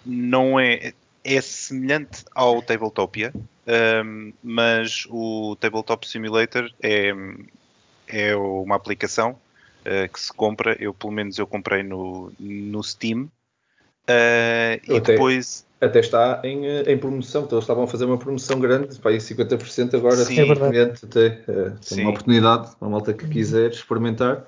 não 0.05 0.59
é 0.59 0.93
é 1.25 1.41
semelhante 1.41 2.25
ao 2.35 2.61
Tabletopia, 2.63 3.33
um, 4.05 4.33
mas 4.43 5.07
o 5.09 5.57
Tabletop 5.61 6.07
Simulator 6.07 6.71
é, 6.83 7.13
é 8.09 8.37
uma 8.37 8.75
aplicação 8.75 9.37
uh, 9.83 10.13
que 10.13 10.21
se 10.21 10.33
compra. 10.33 10.77
Eu, 10.81 10.93
pelo 10.93 11.13
menos, 11.13 11.39
eu 11.39 11.47
comprei 11.47 11.83
no, 11.83 12.33
no 12.39 12.83
Steam. 12.83 13.23
Uh, 13.23 14.81
e 14.89 14.97
até, 14.97 15.13
depois. 15.13 15.65
Até 15.81 16.01
está 16.01 16.41
em, 16.45 16.67
em 16.67 16.99
promoção, 16.99 17.45
então 17.45 17.59
eles 17.59 17.65
estavam 17.65 17.85
a 17.85 17.89
fazer 17.89 18.05
uma 18.05 18.19
promoção 18.19 18.61
grande, 18.61 18.99
para 18.99 19.13
aí 19.13 19.19
50% 19.19 19.95
agora, 19.95 20.17
Sim, 20.17 20.39
é 20.39 20.45
recentemente, 20.45 21.05
até. 21.05 21.43
Uh, 21.49 22.01
uma 22.01 22.11
oportunidade, 22.11 22.71
uma 22.81 22.91
malta 22.91 23.13
que 23.13 23.29
quiser 23.29 23.71
experimentar. 23.71 24.45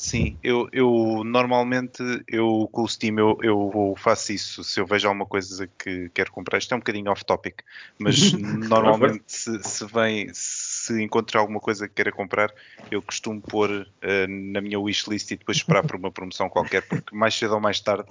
Sim, 0.00 0.38
eu, 0.42 0.66
eu 0.72 1.22
normalmente 1.26 2.02
eu 2.26 2.66
com 2.72 2.84
o 2.84 2.88
Steam 2.88 3.18
eu, 3.18 3.38
eu 3.42 3.94
faço 3.98 4.32
isso. 4.32 4.64
Se 4.64 4.80
eu 4.80 4.86
vejo 4.86 5.06
alguma 5.06 5.26
coisa 5.26 5.68
que 5.78 6.08
quero 6.14 6.32
comprar, 6.32 6.56
isto 6.56 6.72
é 6.72 6.76
um 6.78 6.80
bocadinho 6.80 7.10
off 7.10 7.22
topic, 7.22 7.60
mas 7.98 8.32
normalmente 8.66 9.24
se, 9.26 9.62
se 9.62 9.84
vem, 9.84 10.30
se 10.32 11.02
encontrar 11.02 11.40
alguma 11.40 11.60
coisa 11.60 11.86
que 11.86 11.96
queira 11.96 12.10
comprar, 12.10 12.50
eu 12.90 13.02
costumo 13.02 13.42
pôr 13.42 13.70
uh, 13.70 14.26
na 14.26 14.62
minha 14.62 14.80
wishlist 14.80 15.32
e 15.32 15.36
depois 15.36 15.58
esperar 15.58 15.86
por 15.86 15.96
uma 15.96 16.10
promoção 16.10 16.48
qualquer, 16.48 16.80
porque 16.88 17.14
mais 17.14 17.34
cedo 17.34 17.52
ou 17.52 17.60
mais 17.60 17.78
tarde 17.78 18.08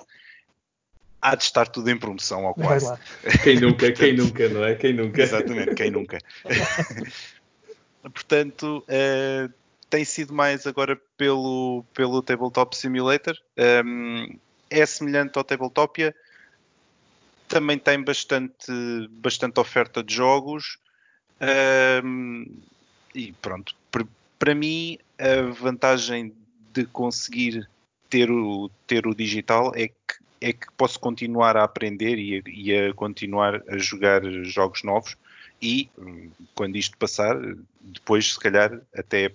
há 1.19 1.33
de 1.33 1.43
estar 1.43 1.67
tudo 1.67 1.89
em 1.89 1.97
promoção 1.97 2.45
ou 2.45 2.53
quase. 2.53 2.93
Quem 3.43 3.59
nunca, 3.59 3.91
quem 3.91 4.15
nunca, 4.15 4.47
não 4.47 4.63
é? 4.63 4.75
Quem 4.75 4.93
nunca. 4.93 5.23
Exatamente, 5.23 5.73
quem 5.73 5.89
nunca. 5.89 6.19
Portanto, 8.13 8.85
uh, 8.87 9.51
tem 9.89 10.05
sido 10.05 10.33
mais 10.33 10.67
agora 10.67 10.99
pelo, 11.17 11.83
pelo 11.93 12.21
Tabletop 12.21 12.75
Simulator. 12.75 13.35
Um, 13.85 14.37
é 14.69 14.85
semelhante 14.85 15.37
ao 15.37 15.43
Tabletopia. 15.43 16.15
Também 17.47 17.79
tem 17.79 18.03
bastante, 18.03 18.71
bastante 19.09 19.59
oferta 19.59 20.03
de 20.03 20.13
jogos. 20.13 20.77
Um, 22.03 22.45
e 23.15 23.31
pronto, 23.33 23.75
para 24.37 24.53
mim, 24.53 24.99
a 25.17 25.51
vantagem 25.51 26.33
de 26.71 26.85
conseguir 26.85 27.67
ter 28.09 28.29
o, 28.29 28.69
ter 28.85 29.07
o 29.07 29.15
digital 29.15 29.71
é 29.75 29.87
que, 29.87 29.95
é 30.39 30.53
que 30.53 30.71
posso 30.77 30.99
continuar 30.99 31.57
a 31.57 31.63
aprender 31.63 32.17
e 32.19 32.37
a, 32.37 32.41
e 32.47 32.89
a 32.89 32.93
continuar 32.93 33.63
a 33.67 33.77
jogar 33.77 34.21
jogos 34.43 34.83
novos. 34.83 35.17
E 35.61 35.89
quando 36.53 36.77
isto 36.77 36.97
passar, 36.97 37.35
depois, 37.81 38.33
se 38.33 38.39
calhar, 38.39 38.79
até 38.95 39.31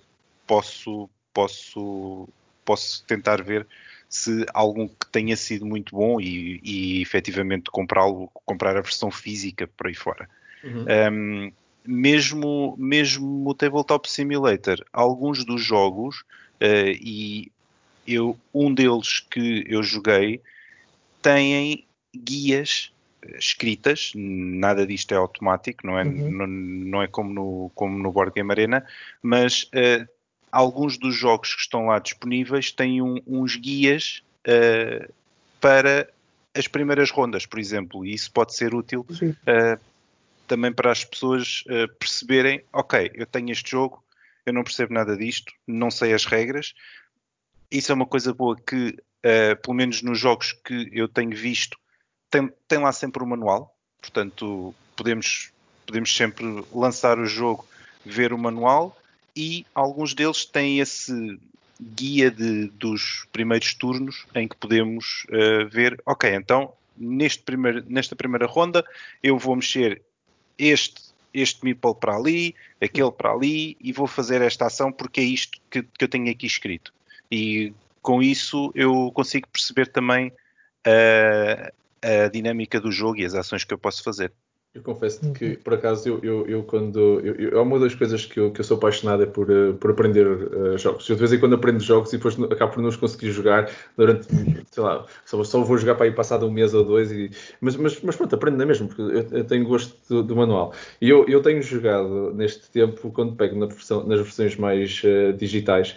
posso, 0.47 1.09
posso, 1.33 2.29
posso 2.65 3.05
tentar 3.05 3.43
ver 3.43 3.67
se 4.09 4.47
algum 4.55 4.87
que 4.87 5.07
tenha 5.11 5.37
sido 5.37 5.67
muito 5.67 5.95
bom 5.95 6.21
e, 6.21 6.61
e 6.63 7.03
efetivamente 7.03 7.71
comprá-lo, 7.71 8.31
comprar 8.47 8.77
a 8.77 8.81
versão 8.81 9.11
física 9.11 9.67
por 9.67 9.89
aí 9.89 9.95
fora. 9.95 10.29
Uhum. 10.63 10.87
Um, 11.13 11.53
mesmo, 11.85 12.75
mesmo 12.79 13.49
o 13.49 13.55
Tabletop 13.55 14.09
Simulator, 14.09 14.85
alguns 14.93 15.45
dos 15.45 15.63
jogos, 15.63 16.21
uh, 16.61 16.95
e 17.01 17.51
eu, 18.07 18.39
um 18.55 18.73
deles 18.73 19.21
que 19.21 19.65
eu 19.69 19.83
joguei, 19.83 20.41
têm 21.21 21.85
guias 22.15 22.93
escritas, 23.39 24.13
nada 24.15 24.87
disto 24.87 25.13
é 25.13 25.17
automático, 25.17 25.87
não 25.87 25.99
é, 25.99 26.05
uhum. 26.05 26.31
não, 26.31 26.47
não, 26.47 27.03
é 27.03 27.09
como 27.09 27.33
no, 27.33 27.71
como 27.75 27.99
no 27.99 28.13
Board 28.13 28.33
Game 28.35 28.51
Arena, 28.51 28.85
mas 29.23 29.65
uh, 29.65 30.07
alguns 30.55 30.97
dos 30.97 31.17
jogos 31.17 31.53
que 31.53 31.63
estão 31.63 31.87
lá 31.87 31.99
disponíveis 31.99 32.71
têm 32.71 33.03
um, 33.03 33.17
uns 33.27 33.57
guias 33.57 34.23
uh, 34.47 35.13
para 35.61 36.09
as 36.57 36.69
primeiras 36.69 37.11
rondas, 37.11 37.45
por 37.45 37.59
exemplo, 37.59 38.07
e 38.07 38.15
isso 38.15 38.31
pode 38.31 38.55
ser 38.55 38.73
útil 38.73 39.05
uh, 39.11 39.81
também 40.47 40.73
para 40.73 40.93
as 40.93 41.05
pessoas 41.05 41.65
uh, 41.67 41.93
perceberem: 41.99 42.63
ok, 42.73 43.11
eu 43.15 43.27
tenho 43.27 43.51
este 43.51 43.73
jogo, 43.73 44.03
eu 44.47 44.53
não 44.53 44.63
percebo 44.63 44.95
nada 44.95 45.17
disto, 45.17 45.53
não 45.67 45.91
sei 45.91 46.15
as 46.15 46.25
regras. 46.25 46.73
Isso 47.69 47.91
é 47.91 47.95
uma 47.95 48.07
coisa 48.07 48.33
boa 48.33 48.57
que, 48.57 48.97
pelo 49.63 49.75
menos 49.75 50.01
nos 50.01 50.21
jogos 50.21 50.53
que 50.53 50.91
eu 50.93 51.09
tenho 51.09 51.35
visto, 51.35 51.77
tem, 52.31 52.53
tem 52.69 52.79
lá 52.79 52.93
sempre 52.93 53.21
o 53.21 53.27
manual, 53.27 53.75
portanto, 54.01 54.73
podemos, 54.95 55.51
podemos 55.85 56.15
sempre 56.15 56.45
lançar 56.73 57.19
o 57.19 57.27
jogo, 57.27 57.67
ver 58.05 58.33
o 58.33 58.39
manual 58.39 58.97
e 59.37 59.67
alguns 59.75 60.15
deles 60.15 60.45
têm 60.45 60.81
esse 60.81 61.39
guia 61.81 62.31
de, 62.31 62.69
dos 62.69 63.27
primeiros 63.33 63.75
turnos 63.75 64.27
em 64.35 64.47
que 64.47 64.57
podemos 64.57 65.27
uh, 65.29 65.69
ver, 65.69 66.01
ok, 66.07 66.35
então 66.35 66.73
neste 66.97 67.43
primeiro, 67.43 67.85
nesta 67.89 68.15
primeira 68.15 68.47
ronda 68.47 68.85
eu 69.23 69.37
vou 69.37 69.57
mexer 69.57 70.03
este, 70.59 71.03
este 71.33 71.65
meeple 71.65 71.95
para 71.95 72.17
ali, 72.17 72.55
aquele 72.81 73.11
para 73.11 73.33
ali 73.33 73.77
e 73.81 73.93
vou 73.93 74.07
fazer 74.07 74.41
esta 74.41 74.67
ação 74.67 74.93
porque 74.93 75.21
é 75.21 75.25
isto 75.25 75.59
que, 75.69 75.83
que 75.83 76.05
eu 76.05 76.09
tenho 76.09 76.31
aqui 76.31 76.47
escrito. 76.47 76.93
E 77.31 77.73
com 78.01 78.23
isso 78.23 78.71
eu 78.75 79.11
consigo 79.13 79.49
perceber 79.49 79.89
também 79.89 80.29
uh, 80.29 81.73
a 82.03 82.29
dinâmica 82.29 82.81
do 82.81 82.93
jogo 82.93 83.19
e 83.19 83.25
as 83.25 83.35
ações 83.35 83.65
que 83.65 83.75
eu 83.75 83.79
posso 83.79 84.03
fazer. 84.03 84.33
Eu 84.75 84.83
confesso 84.83 85.33
que, 85.33 85.51
uhum. 85.51 85.57
por 85.63 85.75
acaso, 85.75 86.09
eu, 86.09 86.19
eu, 86.21 86.47
eu 86.49 86.63
quando. 86.65 87.21
Eu, 87.21 87.57
é 87.57 87.63
uma 87.63 87.79
das 87.79 87.95
coisas 87.95 88.27
que 88.27 88.41
eu, 88.41 88.51
que 88.51 88.61
eu 88.61 88.65
sou 88.65 88.77
apaixonado 88.77 89.23
é 89.23 89.27
por, 89.27 89.49
uh, 89.49 89.75
por 89.75 89.93
aprender 89.93 90.27
uh, 90.27 90.77
jogos. 90.77 91.09
Eu 91.09 91.15
de 91.15 91.21
vez 91.21 91.33
em 91.33 91.39
quando 91.39 91.55
aprendo 91.55 91.79
jogos 91.79 92.13
e 92.13 92.17
depois 92.17 92.37
acabo 92.51 92.73
por 92.73 92.83
não 92.83 92.89
os 92.89 92.97
conseguir 92.97 93.31
jogar 93.31 93.71
durante, 93.97 94.27
sei 94.73 94.83
lá, 94.83 95.07
só, 95.25 95.45
só 95.45 95.63
vou 95.63 95.79
jogar 95.79 95.95
para 95.95 96.07
aí 96.07 96.11
passado 96.11 96.45
um 96.45 96.51
mês 96.51 96.75
ou 96.75 96.85
dois. 96.85 97.13
E, 97.13 97.31
mas, 97.61 97.77
mas, 97.77 98.01
mas 98.03 98.17
pronto, 98.17 98.35
aprendo 98.35 98.57
na 98.57 98.67
mesma, 98.67 98.89
porque 98.89 99.01
eu, 99.01 99.39
eu 99.39 99.45
tenho 99.45 99.65
gosto 99.65 99.97
do, 100.09 100.25
do, 100.25 100.35
manual. 100.35 100.75
E 101.01 101.09
eu, 101.09 101.25
eu 101.29 101.41
tenho 101.41 101.63
jogado 101.63 102.35
neste 102.35 102.69
tempo, 102.69 103.13
quando 103.13 103.37
pego 103.37 103.57
na 103.57 103.67
versão, 103.67 104.05
nas 104.05 104.19
versões 104.19 104.57
mais 104.57 105.01
uh, 105.05 105.33
digitais, 105.35 105.97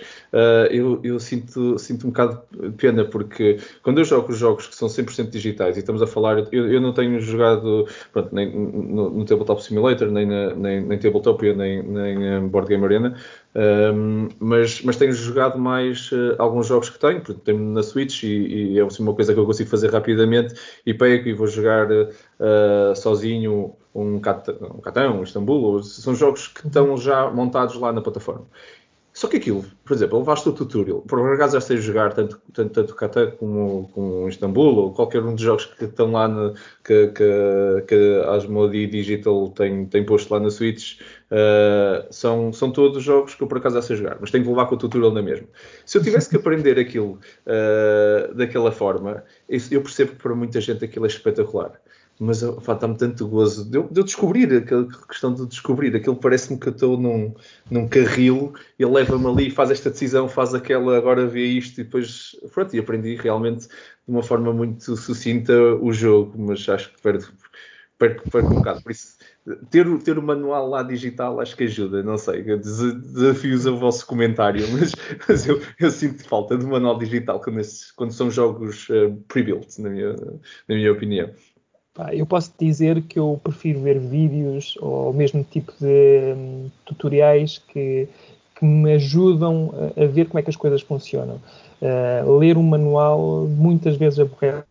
eu, 0.69 1.00
eu 1.03 1.19
sinto, 1.19 1.79
sinto 1.79 2.05
um 2.05 2.12
bocado 2.12 2.43
de 2.51 2.69
pena, 2.74 3.03
porque 3.05 3.57
quando 3.81 3.98
eu 3.98 4.05
jogo 4.05 4.31
jogos 4.34 4.67
que 4.67 4.75
são 4.75 4.88
100% 4.88 5.31
digitais 5.31 5.77
e 5.77 5.79
estamos 5.79 6.03
a 6.03 6.05
falar, 6.05 6.48
eu, 6.51 6.72
eu 6.72 6.79
não 6.79 6.93
tenho 6.93 7.19
jogado, 7.19 7.88
pronto, 8.13 8.36
nem 8.36 8.66
no, 8.71 9.09
no 9.09 9.25
Tabletop 9.25 9.63
Simulator, 9.63 10.09
nem, 10.09 10.25
na, 10.25 10.53
nem, 10.55 10.81
nem 10.81 10.97
Tabletopia, 11.00 11.53
nem, 11.53 11.83
nem 11.83 12.47
Board 12.47 12.67
Game 12.69 12.83
Arena, 12.83 13.15
um, 13.55 14.29
mas, 14.39 14.81
mas 14.83 14.97
tenho 14.97 15.12
jogado 15.13 15.57
mais 15.57 16.12
uh, 16.12 16.36
alguns 16.38 16.67
jogos 16.67 16.89
que 16.89 17.00
tenho, 17.00 17.21
porque 17.21 17.41
tenho 17.41 17.59
na 17.59 17.81
Switch 17.81 18.24
e, 18.24 18.74
e, 18.74 18.79
é 18.79 18.83
assim, 18.83 19.01
uma 19.01 19.13
coisa 19.13 19.33
que 19.33 19.39
eu 19.39 19.45
consigo 19.45 19.69
fazer 19.69 19.91
rapidamente. 19.91 20.53
E 20.86 20.93
pego 20.93 21.27
e 21.27 21.33
vou 21.33 21.47
jogar 21.47 21.89
uh, 21.91 22.95
sozinho 22.95 23.75
um 23.95 24.19
Catão, 24.19 25.19
um 25.19 25.24
Istambul, 25.24 25.81
são 25.81 26.13
jogos 26.13 26.47
que 26.47 26.67
estão 26.67 26.95
já 26.97 27.31
montados 27.31 27.75
lá 27.75 27.91
na 27.91 28.01
plataforma. 28.01 28.45
Só 29.17 29.27
que 29.27 29.38
aquilo, 29.38 29.65
por 29.83 29.95
exemplo, 29.95 30.19
levaste 30.19 30.47
o 30.47 30.53
tutorial, 30.53 31.01
por 31.01 31.33
acaso 31.33 31.53
já 31.53 31.62
sei 31.62 31.77
jogar 31.77 32.13
tanto, 32.13 32.39
tanto, 32.53 32.69
tanto 32.71 32.93
Kata 32.93 33.31
como, 33.31 33.89
como 33.91 34.29
Istambul, 34.29 34.75
ou 34.75 34.93
qualquer 34.93 35.24
um 35.24 35.33
dos 35.33 35.43
jogos 35.43 35.65
que 35.65 35.86
estão 35.86 36.12
lá, 36.12 36.27
no, 36.27 36.53
que, 36.83 37.07
que, 37.07 37.83
que 37.88 38.21
a 38.27 38.33
Asmodee 38.36 38.86
Digital 38.86 39.50
tem, 39.55 39.88
tem 39.88 40.05
posto 40.05 40.31
lá 40.31 40.39
na 40.39 40.51
Switch, 40.51 41.00
uh, 41.31 42.05
são, 42.12 42.53
são 42.53 42.69
todos 42.69 43.01
jogos 43.01 43.33
que 43.33 43.41
eu 43.41 43.47
por 43.47 43.57
acaso 43.57 43.77
já 43.77 43.81
sei 43.81 43.95
jogar, 43.95 44.17
mas 44.21 44.29
tenho 44.29 44.43
que 44.43 44.50
levar 44.51 44.67
com 44.67 44.75
o 44.75 44.77
tutorial 44.77 45.12
na 45.12 45.24
mesma. 45.24 45.47
Se 45.83 45.97
eu 45.97 46.03
tivesse 46.03 46.29
que 46.29 46.36
aprender 46.36 46.77
aquilo 46.77 47.19
uh, 47.47 48.36
daquela 48.36 48.71
forma, 48.71 49.24
eu 49.50 49.81
percebo 49.81 50.12
que 50.12 50.21
para 50.21 50.36
muita 50.36 50.62
gente 50.62 50.86
aquilo 50.86 51.05
é 51.05 51.07
espetacular 51.07 51.71
mas 52.19 52.41
dá-me 52.41 52.97
tanto 52.97 53.27
gozo 53.27 53.69
de 53.69 53.77
eu, 53.77 53.88
de 53.89 54.00
eu, 54.00 54.03
descobrir, 54.03 54.51
aquela 54.53 54.88
questão 55.07 55.33
de 55.33 55.45
descobrir, 55.45 55.95
aquilo 55.95 56.15
parece-me 56.15 56.59
que 56.59 56.67
eu 56.67 56.74
estou 56.74 56.97
num, 56.97 57.33
num 57.69 57.88
carril, 57.88 58.53
ele 58.79 58.91
leva-me 58.91 59.27
ali, 59.27 59.51
faz 59.51 59.71
esta 59.71 59.89
decisão, 59.89 60.27
faz 60.27 60.53
aquela, 60.53 60.97
agora 60.97 61.27
vê 61.27 61.45
isto 61.45 61.79
e 61.79 61.83
depois, 61.83 62.36
pronto, 62.53 62.75
e 62.75 62.79
aprendi 62.79 63.15
realmente 63.15 63.67
de 63.67 63.71
uma 64.07 64.24
forma 64.24 64.51
muito 64.51 64.95
sucinta 64.95 65.53
o 65.75 65.93
jogo, 65.93 66.33
mas 66.38 66.67
acho 66.67 66.91
que 66.91 67.01
perco, 67.01 67.31
perco, 67.97 68.29
perco 68.29 68.51
um 68.51 68.55
bocado, 68.55 68.81
por 68.81 68.91
isso 68.91 69.17
ter, 69.69 69.86
ter 70.00 70.17
o 70.17 70.21
manual 70.21 70.69
lá 70.69 70.83
digital 70.83 71.39
acho 71.39 71.55
que 71.55 71.63
ajuda, 71.63 72.03
não 72.03 72.17
sei, 72.17 72.43
desafios 72.43 73.65
ao 73.65 73.77
vosso 73.77 74.05
comentário, 74.05 74.65
mas, 74.74 74.91
mas 75.27 75.47
eu, 75.47 75.62
eu, 75.79 75.91
sinto 75.91 76.27
falta 76.27 76.57
de 76.57 76.65
manual 76.65 76.97
digital 76.97 77.39
quando, 77.39 77.62
quando 77.95 78.12
são 78.12 78.29
jogos 78.29 78.89
uh, 78.89 79.15
pre-built, 79.27 79.77
na 79.79 79.89
minha, 79.89 80.13
na 80.13 80.75
minha 80.75 80.91
opinião. 80.91 81.31
Eu 82.12 82.25
posso 82.25 82.54
dizer 82.60 83.01
que 83.04 83.18
eu 83.18 83.39
prefiro 83.44 83.82
ver 83.82 84.00
vídeos 84.00 84.77
ou 84.80 85.12
mesmo 85.13 85.44
tipo 85.44 85.74
de 85.80 86.34
um, 86.36 86.70
tutoriais 86.86 87.58
que, 87.58 88.08
que 88.56 88.66
me 88.66 88.94
ajudam 88.94 89.74
a, 89.98 90.04
a, 90.04 90.08
ver 90.08 90.27
como 90.27 90.39
é 90.39 90.44
que 90.44 90.50
as 90.50 90.56
coisas 90.56 90.82
funcionam. 90.82 91.42
Uh, 91.82 92.38
ler 92.38 92.58
um 92.58 92.63
manual 92.63 93.48
muitas 93.48 93.98
vezes 93.98 94.20
aborrece 94.20 94.63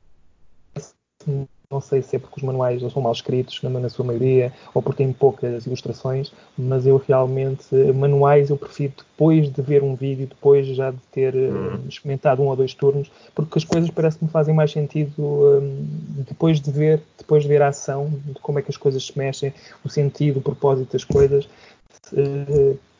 não 1.70 1.80
sei 1.80 2.00
se 2.00 2.16
é 2.16 2.18
porque 2.18 2.38
os 2.38 2.42
manuais 2.42 2.80
são 2.92 3.02
mal 3.02 3.12
escritos, 3.12 3.60
na, 3.62 3.88
sua 3.88 4.04
maioria, 4.04 4.52
ou 4.72 4.80
porque 4.80 5.02
têm 5.02 5.12
poucas 5.12 5.66
ilustrações, 5.66 6.32
mas 6.56 6.86
eu 6.86 6.96
realmente, 6.96 7.74
manuais 7.94 8.50
eu 8.50 8.56
prefiro 8.56 8.94
depois 8.96 9.50
de 9.50 9.62
ver 9.62 9.82
um 9.82 9.94
vídeo, 9.94 10.26
depois 10.26 10.66
já 10.66 10.90
de 10.90 10.98
ter 11.10 11.34
uhum. 11.34 11.80
experimentado 11.88 12.42
um 12.42 12.46
ou 12.46 12.56
dois 12.56 12.72
turnos, 12.72 13.10
porque 13.34 13.58
as 13.58 13.64
coisas 13.64 13.90
parece 13.90 14.18
que 14.18 14.24
me 14.24 14.30
fazem 14.30 14.54
mais 14.54 14.70
sentido 14.70 15.12
um, 15.18 15.86
depois 16.28 16.60
de 16.60 16.70
ver, 16.70 17.02
depois 17.18 17.42
de 17.42 17.48
ver 17.48 17.62
a 17.62 17.68
ação, 17.68 18.12
de 18.24 18.34
como 18.40 18.58
é 18.58 18.62
que 18.62 18.70
as 18.70 18.76
coisas 18.76 19.04
se 19.04 19.18
mexem, 19.18 19.52
o 19.84 19.88
sentido, 19.88 20.38
o 20.38 20.42
propósito 20.42 20.92
das 20.92 21.04
coisas, 21.04 21.48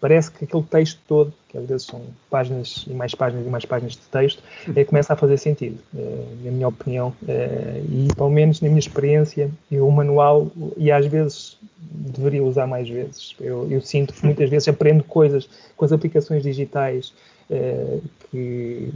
parece 0.01 0.31
que 0.31 0.45
aquele 0.45 0.63
texto 0.65 1.01
todo, 1.07 1.33
que 1.49 1.59
às 1.59 1.67
vezes 1.67 1.87
são 1.87 2.03
páginas 2.31 2.85
e 2.87 2.93
mais 2.93 3.15
páginas 3.15 3.47
e 3.47 3.49
mais 3.49 3.65
páginas 3.65 3.93
de 3.93 4.01
texto, 4.01 4.43
é, 4.75 4.85
começa 4.85 5.13
a 5.13 5.17
fazer 5.17 5.37
sentido, 5.39 5.79
uh, 5.95 6.37
na 6.45 6.51
minha 6.51 6.69
opinião. 6.69 7.13
E, 7.27 8.09
pelo 8.15 8.31
menos 8.31 8.61
na 8.61 8.69
minha 8.69 8.79
experiência, 8.79 9.51
o 9.71 9.91
manual, 9.91 10.51
e 10.77 10.91
às 10.91 11.07
vezes 11.07 11.59
deveria 11.79 12.43
usar 12.43 12.67
mais 12.67 12.89
vezes. 12.89 13.35
Eu, 13.41 13.67
eu 13.71 13.81
sinto 13.81 14.13
que 14.13 14.25
muitas 14.25 14.51
vezes 14.51 14.69
aprendo 14.69 15.03
coisas 15.05 15.49
com 15.77 15.85
as 15.85 15.93
aplicações 15.93 16.43
digitais 16.43 17.13
que 18.31 18.91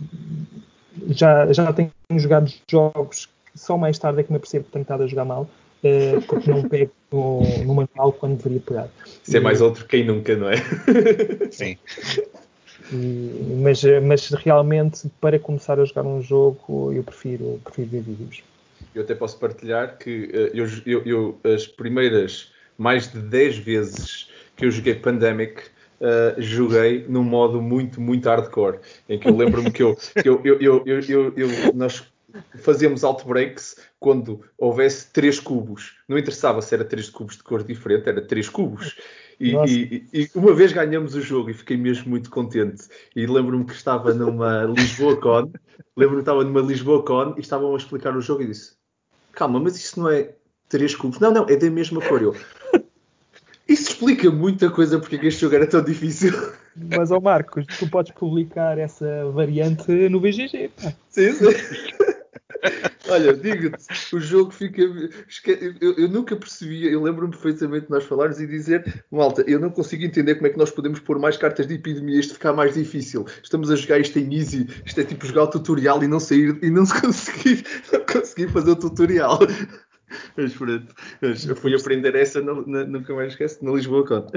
já, 1.08 1.52
já 1.52 1.72
tenho 1.72 1.90
jogado 2.16 2.52
jogos 2.68 3.26
que 3.26 3.58
só 3.58 3.76
mais 3.76 3.98
tarde 3.98 4.20
é 4.20 4.22
que 4.22 4.30
me 4.30 4.36
apercebo 4.36 4.64
que 4.64 4.72
tenho 4.72 4.82
estado 4.82 5.04
a 5.04 5.06
jogar 5.06 5.24
mal 5.24 5.48
uh, 5.84 6.22
porque 6.22 6.50
não 6.50 6.68
pego 6.68 6.92
no, 7.10 7.40
no, 7.64 7.74
manual 7.74 8.12
quando 8.12 8.36
deveria 8.36 8.60
pegar. 8.60 8.88
Isso 9.26 9.36
é 9.36 9.40
mais 9.40 9.60
outro 9.60 9.86
quem 9.86 10.04
nunca, 10.04 10.36
não 10.36 10.50
é? 10.50 10.56
Sim. 11.50 11.76
E, 12.92 13.56
mas, 13.62 13.82
mas 14.02 14.30
realmente, 14.30 15.10
para 15.20 15.38
começar 15.38 15.78
a 15.78 15.84
jogar 15.84 16.04
um 16.04 16.22
jogo, 16.22 16.92
eu 16.92 17.02
prefiro, 17.02 17.60
prefiro 17.64 17.88
ver 17.88 18.02
vídeos. 18.02 18.42
Eu 18.94 19.02
até 19.02 19.14
posso 19.14 19.38
partilhar 19.38 19.98
que 19.98 20.24
uh, 20.24 20.56
eu, 20.56 20.66
eu, 20.86 21.02
eu, 21.04 21.52
as 21.54 21.66
primeiras 21.66 22.52
mais 22.76 23.10
de 23.12 23.20
10 23.20 23.58
vezes 23.58 24.28
que 24.56 24.64
eu 24.64 24.70
joguei 24.70 24.94
Pandemic, 24.94 25.62
Uh, 26.00 26.40
joguei 26.40 27.04
num 27.06 27.22
modo 27.22 27.60
muito, 27.60 28.00
muito 28.00 28.26
hardcore, 28.26 28.78
em 29.06 29.18
que 29.18 29.28
eu 29.28 29.36
lembro-me 29.36 29.70
que, 29.70 29.82
eu, 29.82 29.94
que 29.94 30.26
eu, 30.26 30.40
eu, 30.42 30.58
eu, 30.58 30.82
eu, 30.86 31.32
eu, 31.36 31.74
nós 31.74 32.09
fazíamos 32.56 33.04
outbreaks 33.04 33.76
quando 33.98 34.44
houvesse 34.58 35.10
três 35.12 35.38
cubos. 35.38 35.96
Não 36.08 36.18
interessava 36.18 36.62
se 36.62 36.74
era 36.74 36.84
três 36.84 37.08
cubos 37.08 37.36
de 37.36 37.42
cor 37.42 37.62
diferente, 37.62 38.08
era 38.08 38.20
três 38.20 38.48
cubos. 38.48 38.96
E, 39.38 39.54
e, 39.54 40.06
e, 40.12 40.30
uma 40.34 40.52
vez 40.54 40.72
ganhamos 40.72 41.14
o 41.14 41.20
jogo 41.20 41.48
e 41.50 41.54
fiquei 41.54 41.76
mesmo 41.76 42.10
muito 42.10 42.30
contente. 42.30 42.88
E 43.16 43.26
lembro-me 43.26 43.64
que 43.64 43.72
estava 43.72 44.12
numa 44.12 44.64
Lisboa 44.64 45.16
Con, 45.16 45.50
lembro-me 45.96 46.22
que 46.22 46.30
estava 46.30 46.44
numa 46.44 46.60
Lisboa 46.60 47.02
Con 47.02 47.34
e 47.36 47.40
estavam 47.40 47.74
a 47.74 47.78
explicar 47.78 48.14
o 48.14 48.20
jogo 48.20 48.42
e 48.42 48.48
disse: 48.48 48.74
Calma, 49.32 49.58
mas 49.58 49.76
isso 49.76 49.98
não 49.98 50.10
é 50.10 50.34
três 50.68 50.94
cubos? 50.94 51.18
Não, 51.18 51.32
não, 51.32 51.46
é 51.48 51.56
da 51.56 51.70
mesma 51.70 52.02
cor. 52.02 52.20
Eu, 52.20 52.36
isso 53.70 53.92
explica 53.92 54.28
muita 54.30 54.68
coisa 54.68 54.98
porque 54.98 55.14
é 55.14 55.26
este 55.26 55.42
jogo 55.42 55.54
era 55.54 55.66
tão 55.66 55.82
difícil. 55.82 56.32
Mas, 56.74 57.12
ó 57.12 57.20
Marcos, 57.20 57.64
tu 57.78 57.88
podes 57.88 58.12
publicar 58.12 58.76
essa 58.78 59.30
variante 59.30 59.92
no 60.08 60.20
BGG. 60.20 60.70
Pá. 60.70 60.92
Sim, 61.08 61.32
sim. 61.32 61.44
Olha, 63.08 63.32
digo-te, 63.32 64.14
o 64.14 64.20
jogo 64.20 64.50
fica. 64.50 64.82
Eu, 64.82 65.94
eu 65.96 66.08
nunca 66.08 66.36
percebia, 66.36 66.90
eu 66.90 67.02
lembro-me 67.02 67.32
perfeitamente 67.32 67.86
de 67.86 67.90
nós 67.90 68.04
falarmos 68.04 68.40
e 68.40 68.46
dizer, 68.46 69.04
malta, 69.10 69.42
eu 69.46 69.58
não 69.58 69.70
consigo 69.70 70.04
entender 70.04 70.34
como 70.36 70.46
é 70.46 70.50
que 70.50 70.58
nós 70.58 70.70
podemos 70.70 71.00
pôr 71.00 71.18
mais 71.18 71.36
cartas 71.36 71.66
de 71.66 71.74
epidemia, 71.74 72.20
isto 72.20 72.34
ficar 72.34 72.52
mais 72.52 72.74
difícil. 72.74 73.26
Estamos 73.42 73.70
a 73.70 73.76
jogar 73.76 73.98
isto 73.98 74.18
em 74.18 74.34
easy, 74.34 74.68
isto 74.84 75.00
é 75.00 75.04
tipo 75.04 75.26
jogar 75.26 75.44
o 75.44 75.50
tutorial 75.50 76.02
e 76.04 76.08
não 76.08 76.20
sair 76.20 76.58
e 76.62 76.70
não 76.70 76.84
conseguir, 77.00 77.64
não 77.92 78.00
conseguir 78.00 78.48
fazer 78.48 78.70
o 78.70 78.76
tutorial. 78.76 79.38
Mas 80.36 80.54
pronto, 80.54 80.94
eu 81.22 81.56
fui 81.56 81.74
aprender 81.74 82.14
essa, 82.14 82.40
no, 82.40 82.66
no, 82.66 82.86
nunca 82.86 83.14
mais 83.14 83.32
esquece, 83.32 83.64
na 83.64 83.72
Lisboa 83.72 84.06
Conta. 84.06 84.32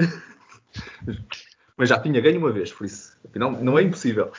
Mas 1.76 1.88
já 1.88 1.98
tinha 1.98 2.20
ganho 2.20 2.38
uma 2.38 2.52
vez, 2.52 2.72
por 2.72 2.86
isso, 2.86 3.16
afinal, 3.28 3.52
não 3.52 3.78
é 3.78 3.82
impossível. 3.82 4.30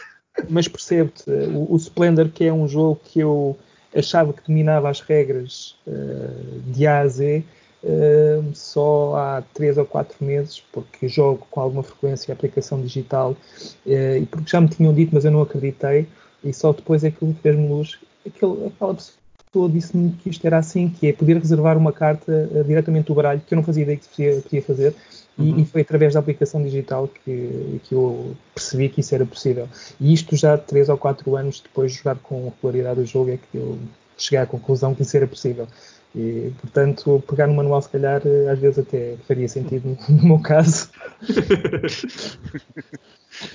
Mas 0.50 0.68
percebo-te, 0.68 1.30
o, 1.30 1.74
o 1.74 1.78
Splendor, 1.78 2.30
que 2.30 2.46
é 2.46 2.54
um 2.54 2.68
jogo 2.68 3.00
que 3.04 3.20
eu 3.20 3.58
achava 3.96 4.34
que 4.34 4.42
dominava 4.46 4.90
as 4.90 5.00
regras 5.00 5.76
uh, 5.88 6.60
de 6.68 6.86
A 6.86 7.00
a 7.00 7.08
Z 7.08 7.44
uh, 7.84 8.54
só 8.54 9.16
há 9.16 9.44
3 9.54 9.78
ou 9.78 9.86
4 9.86 10.24
meses, 10.24 10.62
porque 10.72 11.08
jogo 11.08 11.48
com 11.50 11.62
alguma 11.62 11.84
frequência 11.84 12.32
a 12.32 12.36
aplicação 12.36 12.82
digital 12.82 13.32
uh, 13.32 14.18
e 14.18 14.26
porque 14.26 14.50
já 14.50 14.60
me 14.60 14.68
tinham 14.68 14.94
dito, 14.94 15.12
mas 15.14 15.24
eu 15.24 15.32
não 15.32 15.42
acreditei, 15.42 16.08
e 16.44 16.54
só 16.54 16.74
depois 16.74 17.04
é 17.04 17.12
que 17.12 17.34
fez-me 17.42 17.68
luz. 17.68 17.98
Aquele, 18.26 18.68
aquela 18.68 18.96
pessoa 18.96 19.70
disse-me 19.70 20.12
que 20.12 20.30
isto 20.30 20.46
era 20.46 20.58
assim, 20.58 20.90
que 20.90 21.08
é 21.08 21.14
poder 21.14 21.38
reservar 21.38 21.78
uma 21.78 21.94
carta 21.94 22.50
diretamente 22.66 23.08
do 23.08 23.16
baralho, 23.16 23.42
que 23.42 23.54
eu 23.54 23.56
não 23.56 23.64
fazia 23.64 23.84
ideia 23.84 23.98
que 23.98 24.42
podia 24.42 24.62
fazer, 24.62 24.96
Uhum. 25.38 25.60
E, 25.60 25.66
foi 25.66 25.82
através 25.82 26.14
da 26.14 26.20
aplicação 26.20 26.64
digital 26.64 27.08
que, 27.08 27.82
que 27.84 27.94
eu 27.94 28.36
percebi 28.54 28.88
que 28.88 29.02
isso 29.02 29.14
era 29.14 29.26
possível. 29.26 29.68
E 30.00 30.14
isto 30.14 30.36
já 30.36 30.58
3 30.58 30.90
ou 30.90 30.98
4 30.98 31.36
anos 31.36 31.60
depois 31.60 31.92
de 31.92 31.98
jogar 31.98 32.16
com 32.16 32.50
regularidade 32.50 33.02
o 33.02 33.06
jogo 33.06 33.32
é 33.32 33.38
que 33.38 33.58
eu 33.58 33.78
cheguei 34.18 34.40
à 34.40 34.46
conclusão 34.46 34.96
que 34.96 35.02
isso 35.02 35.18
era 35.18 35.28
possível. 35.28 35.68
E, 36.16 36.54
portanto, 36.62 37.22
pegar 37.28 37.48
no 37.48 37.54
manual, 37.54 37.82
se 37.82 37.90
calhar, 37.90 38.22
às 38.50 38.60
vezes 38.60 38.80
até 38.80 39.16
faria 39.28 39.50
sentido 39.50 39.98
no 40.08 40.24
meu 40.28 40.40
caso. 40.40 40.90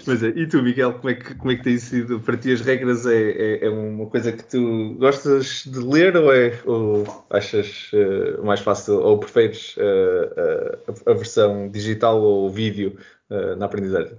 Mas 0.06 0.22
é, 0.22 0.28
e 0.28 0.46
tu, 0.46 0.62
Miguel, 0.62 0.94
como 0.94 1.10
é 1.10 1.14
que, 1.14 1.34
como 1.34 1.52
é 1.52 1.56
que 1.56 1.64
tem 1.64 1.78
sido? 1.78 2.20
Para 2.20 2.36
ti 2.36 2.52
as 2.52 2.60
regras 2.60 3.06
é, 3.06 3.30
é, 3.30 3.66
é 3.66 3.70
uma 3.70 4.06
coisa 4.06 4.32
que 4.32 4.44
tu 4.44 4.94
gostas 4.98 5.64
de 5.66 5.78
ler 5.78 6.16
ou, 6.16 6.32
é, 6.32 6.58
ou 6.64 7.26
achas 7.30 7.90
uh, 7.92 8.44
mais 8.44 8.60
fácil, 8.60 9.00
ou 9.00 9.18
preferes 9.18 9.76
uh, 9.76 10.90
uh, 10.90 11.10
a 11.10 11.14
versão 11.14 11.68
digital 11.68 12.20
ou 12.20 12.50
vídeo 12.50 12.98
na 13.58 13.66
aprendizagem? 13.66 14.18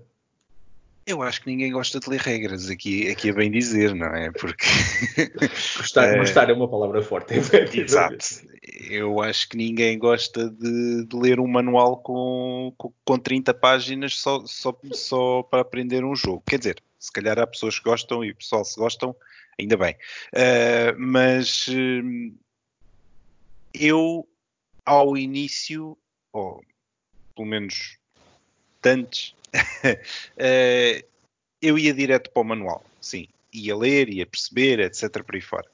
Eu 1.11 1.21
acho 1.21 1.41
que 1.41 1.49
ninguém 1.49 1.73
gosta 1.73 1.99
de 1.99 2.09
ler 2.09 2.21
regras, 2.21 2.69
aqui, 2.69 3.09
aqui 3.09 3.29
é 3.29 3.33
bem 3.33 3.51
dizer, 3.51 3.93
não 3.93 4.07
é? 4.07 4.31
Porque. 4.31 4.65
gostar, 5.77 6.05
é... 6.05 6.17
gostar 6.17 6.49
é 6.49 6.53
uma 6.53 6.69
palavra 6.69 7.01
forte. 7.01 7.33
É 7.33 7.77
Exato. 7.77 8.25
Eu 8.89 9.21
acho 9.21 9.49
que 9.49 9.57
ninguém 9.57 9.99
gosta 9.99 10.49
de, 10.49 11.05
de 11.05 11.15
ler 11.17 11.41
um 11.41 11.47
manual 11.47 11.97
com, 11.97 12.73
com, 12.77 12.93
com 13.03 13.19
30 13.19 13.53
páginas 13.53 14.15
só, 14.15 14.45
só, 14.45 14.73
só 14.93 15.43
para 15.43 15.61
aprender 15.61 16.05
um 16.05 16.15
jogo. 16.15 16.41
Quer 16.47 16.59
dizer, 16.59 16.83
se 16.97 17.11
calhar 17.11 17.37
há 17.37 17.45
pessoas 17.45 17.77
que 17.77 17.83
gostam 17.83 18.23
e 18.23 18.31
o 18.31 18.35
pessoal 18.35 18.63
se 18.63 18.79
gostam, 18.79 19.13
ainda 19.59 19.75
bem. 19.75 19.95
Uh, 20.33 20.95
mas 20.97 21.67
uh, 21.67 22.33
eu, 23.73 24.25
ao 24.85 25.17
início, 25.17 25.97
ou 26.31 26.63
pelo 27.35 27.47
menos 27.49 27.97
tantos 28.81 29.35
uh, 29.53 31.05
eu 31.61 31.77
ia 31.77 31.93
direto 31.93 32.29
para 32.31 32.41
o 32.41 32.45
manual, 32.45 32.83
sim. 32.99 33.27
Ia 33.53 33.75
ler, 33.75 34.09
ia 34.09 34.25
perceber, 34.25 34.79
etc. 34.79 35.23
por 35.23 35.35
aí 35.35 35.41
fora. 35.41 35.67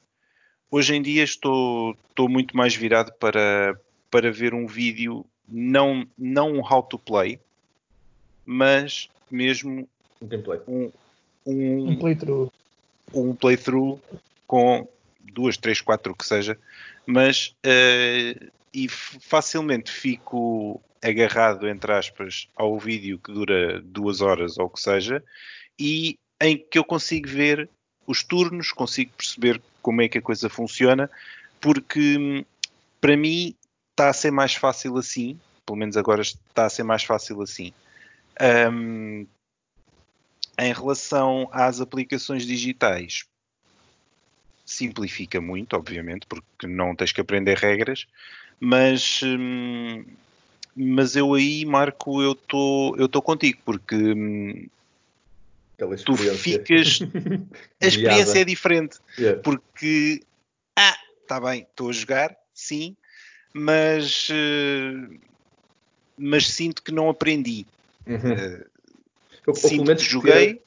Hoje 0.70 0.94
em 0.94 1.02
dia 1.02 1.22
estou, 1.22 1.96
estou 2.10 2.28
muito 2.28 2.56
mais 2.56 2.74
virado 2.74 3.12
para, 3.14 3.78
para 4.10 4.30
ver 4.30 4.52
um 4.52 4.66
vídeo, 4.66 5.24
não, 5.48 6.06
não 6.18 6.52
um 6.54 6.60
how 6.60 6.82
to 6.82 6.98
play, 6.98 7.40
mas 8.44 9.08
mesmo 9.30 9.88
um 10.20 10.26
gameplay. 10.26 10.60
Um, 10.66 10.90
um, 11.46 11.90
um 11.90 11.96
playthrough. 11.96 12.52
Um 13.14 13.34
playthrough 13.34 14.00
com 14.46 14.86
duas, 15.32 15.56
três, 15.56 15.80
quatro, 15.80 16.12
o 16.12 16.16
que 16.16 16.26
seja, 16.26 16.58
mas 17.06 17.54
uh, 17.64 18.50
e 18.72 18.88
facilmente 18.88 19.90
fico 19.90 20.80
agarrado, 21.02 21.68
entre 21.68 21.92
aspas, 21.92 22.48
ao 22.56 22.78
vídeo 22.78 23.18
que 23.18 23.32
dura 23.32 23.80
duas 23.80 24.20
horas 24.20 24.58
ou 24.58 24.66
o 24.66 24.70
que 24.70 24.80
seja, 24.80 25.22
e 25.78 26.18
em 26.40 26.56
que 26.56 26.78
eu 26.78 26.84
consigo 26.84 27.28
ver 27.28 27.68
os 28.06 28.22
turnos, 28.22 28.72
consigo 28.72 29.12
perceber 29.16 29.60
como 29.82 30.02
é 30.02 30.08
que 30.08 30.18
a 30.18 30.22
coisa 30.22 30.48
funciona, 30.48 31.10
porque 31.60 32.44
para 33.00 33.16
mim 33.16 33.54
está 33.90 34.08
a 34.08 34.12
ser 34.12 34.30
mais 34.30 34.54
fácil 34.54 34.96
assim, 34.96 35.38
pelo 35.66 35.78
menos 35.78 35.96
agora 35.96 36.22
está 36.22 36.66
a 36.66 36.70
ser 36.70 36.82
mais 36.82 37.04
fácil 37.04 37.42
assim. 37.42 37.72
Um, 38.72 39.26
em 40.58 40.72
relação 40.72 41.48
às 41.52 41.80
aplicações 41.80 42.44
digitais, 42.44 43.24
simplifica 44.64 45.40
muito, 45.40 45.74
obviamente, 45.74 46.26
porque 46.26 46.66
não 46.66 46.94
tens 46.94 47.12
que 47.12 47.20
aprender 47.20 47.56
regras, 47.56 48.06
mas 48.60 49.20
hum, 49.22 50.04
mas 50.78 51.16
eu 51.16 51.34
aí, 51.34 51.64
Marco, 51.64 52.22
eu 52.22 52.32
estou 52.32 52.96
eu 52.96 53.08
tô 53.08 53.20
contigo, 53.20 53.58
porque 53.64 53.96
hum, 53.96 54.68
tu 56.04 56.16
ficas. 56.16 57.00
a 57.82 57.86
experiência 57.86 58.40
é 58.40 58.44
diferente. 58.44 58.98
Yeah. 59.18 59.40
Porque, 59.42 60.22
ah, 60.76 60.96
está 61.22 61.40
bem, 61.40 61.66
estou 61.68 61.90
a 61.90 61.92
jogar, 61.92 62.36
sim, 62.54 62.96
mas, 63.52 64.28
uh, 64.28 65.18
mas 66.16 66.48
sinto 66.48 66.82
que 66.82 66.92
não 66.92 67.08
aprendi. 67.08 67.66
Uhum. 68.06 68.32
Uh, 68.32 68.64
eu, 69.46 69.54
sinto 69.54 69.96
que 69.96 70.04
joguei 70.04 70.62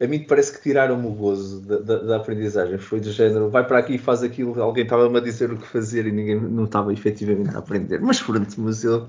a 0.00 0.06
mim 0.06 0.24
parece 0.24 0.52
que 0.52 0.62
tiraram-me 0.62 1.06
o 1.06 1.10
gozo 1.10 1.60
da, 1.60 1.78
da, 1.78 1.96
da, 1.98 2.16
aprendizagem. 2.16 2.78
Foi 2.78 3.00
do 3.00 3.10
género, 3.10 3.48
vai 3.48 3.66
para 3.66 3.78
aqui 3.78 3.94
e 3.94 3.98
faz 3.98 4.22
aquilo. 4.22 4.60
Alguém 4.60 4.84
estava-me 4.84 5.16
a 5.16 5.20
dizer 5.20 5.50
o 5.50 5.56
que 5.56 5.66
fazer 5.66 6.06
e 6.06 6.12
ninguém 6.12 6.38
não 6.38 6.64
estava 6.64 6.92
efetivamente 6.92 7.54
a 7.54 7.58
aprender. 7.58 8.00
Mas 8.00 8.20
pronto, 8.20 8.54
mas 8.58 8.84
eu. 8.84 9.08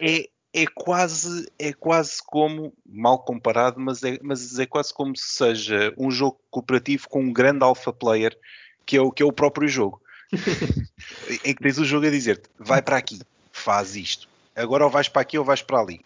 É, 0.00 0.20
é, 0.20 0.28
é, 0.52 0.64
quase, 0.74 1.50
é 1.58 1.72
quase 1.72 2.18
como, 2.26 2.72
mal 2.86 3.18
comparado, 3.20 3.80
mas 3.80 4.02
é, 4.02 4.18
mas 4.22 4.58
é 4.58 4.66
quase 4.66 4.92
como 4.92 5.16
se 5.16 5.34
seja 5.34 5.94
um 5.96 6.10
jogo 6.10 6.38
cooperativo 6.50 7.08
com 7.08 7.20
um 7.20 7.32
grande 7.32 7.64
alpha 7.64 7.92
player 7.92 8.36
que 8.84 8.96
é 8.96 9.00
o, 9.00 9.10
que 9.10 9.22
é 9.22 9.26
o 9.26 9.32
próprio 9.32 9.68
jogo. 9.68 10.00
em 11.44 11.54
que 11.54 11.62
tens 11.62 11.78
o 11.78 11.84
jogo 11.84 12.06
a 12.06 12.10
dizer-te, 12.10 12.48
vai 12.58 12.80
para 12.80 12.96
aqui, 12.96 13.20
faz 13.50 13.96
isto 13.96 14.30
agora 14.54 14.84
ou 14.84 14.90
vais 14.90 15.08
para 15.08 15.22
aqui 15.22 15.38
ou 15.38 15.44
vais 15.44 15.62
para 15.62 15.80
ali. 15.80 16.00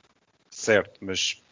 Certo, 0.51 0.99
mas 1.01 1.43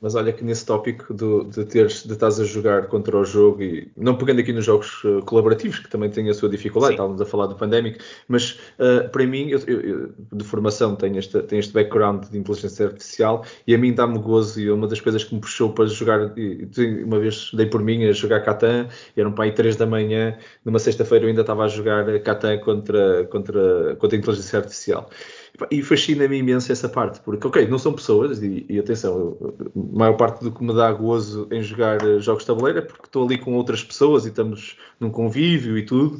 mas 0.00 0.14
olha 0.14 0.32
que 0.32 0.42
nesse 0.42 0.64
tópico 0.64 1.12
do, 1.12 1.44
de 1.44 1.64
teres 1.64 2.04
de 2.04 2.12
estás 2.12 2.40
a 2.40 2.44
jogar 2.44 2.86
contra 2.86 3.16
o 3.16 3.24
jogo 3.24 3.62
e 3.62 3.90
não 3.96 4.16
pegando 4.16 4.40
aqui 4.40 4.52
nos 4.52 4.64
jogos 4.64 5.04
uh, 5.04 5.22
colaborativos, 5.24 5.78
que 5.78 5.90
também 5.90 6.08
têm 6.08 6.28
a 6.30 6.34
sua 6.34 6.48
dificuldade, 6.48 6.92
Sim. 6.92 6.94
estávamos 6.94 7.20
a 7.20 7.26
falar 7.26 7.46
do 7.46 7.54
Pandemic, 7.54 7.98
mas 8.26 8.58
uh, 8.78 9.08
para 9.10 9.26
mim, 9.26 9.50
eu, 9.50 9.58
eu, 9.66 10.12
de 10.32 10.44
formação, 10.44 10.96
tenho 10.96 11.18
este, 11.18 11.38
tenho 11.42 11.60
este 11.60 11.72
background 11.72 12.24
de 12.24 12.38
inteligência 12.38 12.86
artificial 12.86 13.44
e 13.66 13.74
a 13.74 13.78
mim 13.78 13.92
dá-me 13.92 14.18
gozo 14.18 14.58
e 14.60 14.70
uma 14.70 14.88
das 14.88 15.00
coisas 15.00 15.22
que 15.22 15.34
me 15.34 15.40
puxou 15.40 15.72
para 15.72 15.86
jogar, 15.86 16.32
e, 16.36 16.68
uma 17.04 17.18
vez 17.18 17.50
dei 17.52 17.66
por 17.66 17.82
mim 17.82 18.04
a 18.06 18.12
jogar 18.12 18.40
Catan, 18.40 18.88
eram 19.16 19.32
para 19.32 19.44
aí 19.44 19.52
3 19.52 19.76
da 19.76 19.86
manhã, 19.86 20.38
numa 20.64 20.78
sexta-feira 20.78 21.26
eu 21.26 21.28
ainda 21.28 21.42
estava 21.42 21.64
a 21.64 21.68
jogar 21.68 22.18
Catan 22.20 22.58
contra, 22.58 23.24
contra, 23.26 23.96
contra 23.96 24.16
a 24.16 24.18
inteligência 24.18 24.58
artificial. 24.58 25.10
E 25.70 25.82
fascina-me 25.82 26.38
imenso 26.38 26.70
essa 26.70 26.88
parte, 26.88 27.20
porque, 27.20 27.46
ok, 27.46 27.66
não 27.68 27.78
são 27.78 27.92
pessoas, 27.92 28.42
e, 28.42 28.64
e 28.68 28.78
atenção, 28.78 29.36
a 29.76 29.98
maior 29.98 30.16
parte 30.16 30.42
do 30.42 30.52
que 30.52 30.62
me 30.62 30.74
dá 30.74 30.92
gozo 30.92 31.48
em 31.50 31.62
jogar 31.62 32.02
eh, 32.06 32.20
jogos 32.20 32.42
de 32.42 32.46
tabuleiro 32.46 32.78
é 32.78 32.82
porque 32.82 33.06
estou 33.06 33.24
ali 33.24 33.38
com 33.38 33.54
outras 33.54 33.82
pessoas 33.82 34.24
e 34.24 34.28
estamos 34.28 34.76
num 34.98 35.10
convívio 35.10 35.76
e 35.76 35.84
tudo, 35.84 36.18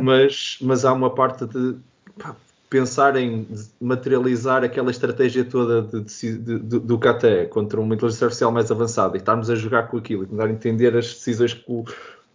mas, 0.00 0.58
mas 0.60 0.84
há 0.84 0.92
uma 0.92 1.10
parte 1.10 1.46
de 1.46 1.76
pá, 2.18 2.36
pensar 2.68 3.16
em 3.16 3.46
materializar 3.80 4.64
aquela 4.64 4.90
estratégia 4.90 5.44
toda 5.44 5.82
de, 5.82 6.02
de, 6.02 6.58
de, 6.58 6.78
do 6.78 6.98
KT 6.98 7.48
contra 7.50 7.80
uma 7.80 7.94
inteligência 7.94 8.24
artificial 8.24 8.50
mais 8.50 8.70
avançada 8.70 9.16
e 9.16 9.18
estarmos 9.18 9.48
a 9.48 9.54
jogar 9.54 9.84
com 9.88 9.96
aquilo 9.96 10.24
e 10.24 10.26
tentar 10.26 10.50
entender 10.50 10.96
as 10.96 11.06
decisões 11.06 11.54
que 11.54 11.64
o, 11.68 11.84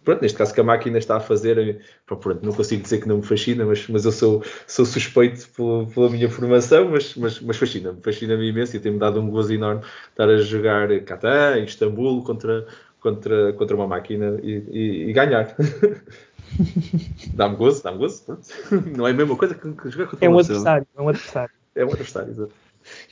pronto, 0.04 0.22
neste 0.22 0.36
caso 0.36 0.52
que 0.52 0.60
a 0.60 0.64
máquina 0.64 0.98
está 0.98 1.16
a 1.16 1.20
fazer, 1.20 1.80
pronto, 2.06 2.40
não 2.42 2.52
consigo 2.52 2.82
dizer 2.82 3.00
que 3.00 3.08
não 3.08 3.18
me 3.18 3.22
fascina, 3.22 3.64
mas, 3.64 3.86
mas 3.88 4.04
eu 4.04 4.12
sou, 4.12 4.44
sou 4.66 4.84
suspeito 4.84 5.48
pela, 5.50 5.86
pela 5.86 6.10
minha 6.10 6.28
formação, 6.28 6.88
mas, 6.90 7.14
mas, 7.16 7.40
mas 7.40 7.56
fascina-me, 7.56 8.00
fascina-me 8.02 8.48
imenso 8.48 8.76
e 8.76 8.80
tem-me 8.80 8.98
dado 8.98 9.20
um 9.20 9.30
gozo 9.30 9.52
enorme 9.52 9.82
estar 10.10 10.28
a 10.28 10.36
jogar 10.38 10.88
Catan, 11.04 11.60
Istambul 11.60 12.22
contra, 12.24 12.66
contra, 13.00 13.52
contra 13.52 13.76
uma 13.76 13.86
máquina 13.86 14.38
e, 14.42 14.64
e, 14.70 15.10
e 15.10 15.12
ganhar. 15.12 15.54
dá-me 17.34 17.56
gozo, 17.56 17.82
dá-me 17.82 17.98
gozo, 17.98 18.24
pronto. 18.24 18.46
não 18.96 19.06
é 19.06 19.10
a 19.10 19.14
mesma 19.14 19.36
coisa 19.36 19.54
que, 19.54 19.72
que 19.72 19.90
jogar 19.90 20.06
contra 20.06 20.26
é 20.26 20.28
um 20.28 20.38
adversário, 20.38 20.86
é 20.96 21.02
um 21.02 21.08
adversário. 21.08 21.54
É 21.74 21.84
um 21.84 21.88
adversário, 21.88 22.30
exato. 22.30 22.52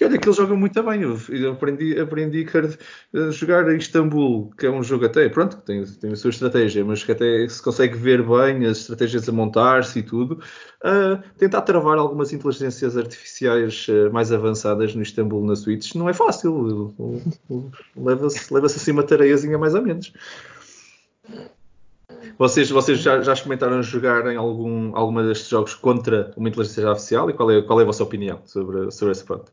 E 0.00 0.04
olha 0.04 0.18
que 0.18 0.28
ele 0.28 0.36
joga 0.36 0.54
muito 0.54 0.82
bem. 0.82 1.02
Eu 1.02 1.52
aprendi, 1.52 1.98
aprendi 1.98 2.46
a 3.14 3.30
jogar 3.30 3.70
em 3.72 3.76
Istambul, 3.76 4.50
que 4.58 4.66
é 4.66 4.70
um 4.70 4.82
jogo 4.82 5.06
até, 5.06 5.28
pronto, 5.28 5.56
que 5.58 5.62
tem, 5.62 5.84
tem 5.84 6.12
a 6.12 6.16
sua 6.16 6.30
estratégia, 6.30 6.84
mas 6.84 7.04
que 7.04 7.12
até 7.12 7.48
se 7.48 7.62
consegue 7.62 7.96
ver 7.96 8.22
bem 8.22 8.66
as 8.66 8.78
estratégias 8.78 9.28
a 9.28 9.32
montar-se 9.32 9.98
e 9.98 10.02
tudo. 10.02 10.40
Uh, 10.84 11.22
tentar 11.38 11.62
travar 11.62 11.98
algumas 11.98 12.32
inteligências 12.32 12.96
artificiais 12.96 13.86
uh, 13.88 14.12
mais 14.12 14.32
avançadas 14.32 14.94
no 14.94 15.02
Istambul 15.02 15.44
na 15.44 15.56
Switch 15.56 15.94
não 15.94 16.08
é 16.08 16.12
fácil. 16.12 16.94
Leva-se 17.96 18.52
leva 18.52 18.66
assim 18.66 18.92
uma 18.92 19.02
tareiazinha 19.02 19.58
mais 19.58 19.74
ou 19.74 19.82
menos. 19.82 20.12
Vocês, 22.38 22.70
vocês 22.70 22.98
já, 23.00 23.20
já 23.20 23.32
experimentaram 23.34 23.82
jogar 23.82 24.26
em 24.32 24.36
algum, 24.36 24.96
alguma 24.96 25.22
destes 25.22 25.48
jogos 25.48 25.74
contra 25.74 26.32
uma 26.36 26.48
inteligência 26.48 26.88
artificial 26.88 27.28
e 27.28 27.34
qual 27.34 27.50
é, 27.50 27.62
qual 27.62 27.78
é 27.80 27.82
a 27.82 27.86
vossa 27.86 28.02
opinião 28.02 28.40
sobre, 28.46 28.90
sobre 28.90 29.12
esse 29.12 29.24
ponto? 29.24 29.52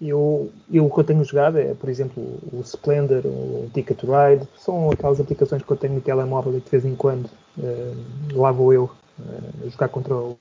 Eu, 0.00 0.52
eu 0.70 0.84
o 0.84 0.90
que 0.92 1.00
eu 1.00 1.04
tenho 1.04 1.24
jogado 1.24 1.58
é, 1.58 1.72
por 1.72 1.88
exemplo, 1.88 2.22
o 2.52 2.60
Splendor, 2.60 3.24
o 3.24 3.70
Ticket 3.72 4.02
Ride, 4.02 4.46
são 4.58 4.90
aquelas 4.90 5.18
aplicações 5.20 5.62
que 5.62 5.70
eu 5.70 5.76
tenho 5.76 5.94
no 5.94 6.00
telemóvel 6.02 6.56
e 6.56 6.60
de 6.60 6.70
vez 6.70 6.84
em 6.84 6.94
quando 6.94 7.26
uh, 7.58 7.96
lá 8.34 8.52
vou 8.52 8.74
eu 8.74 8.84
uh, 9.18 9.70
jogar 9.70 9.88
contra 9.88 10.14
o 10.14 10.38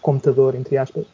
computador, 0.00 0.54
entre 0.54 0.76
aspas. 0.76 1.04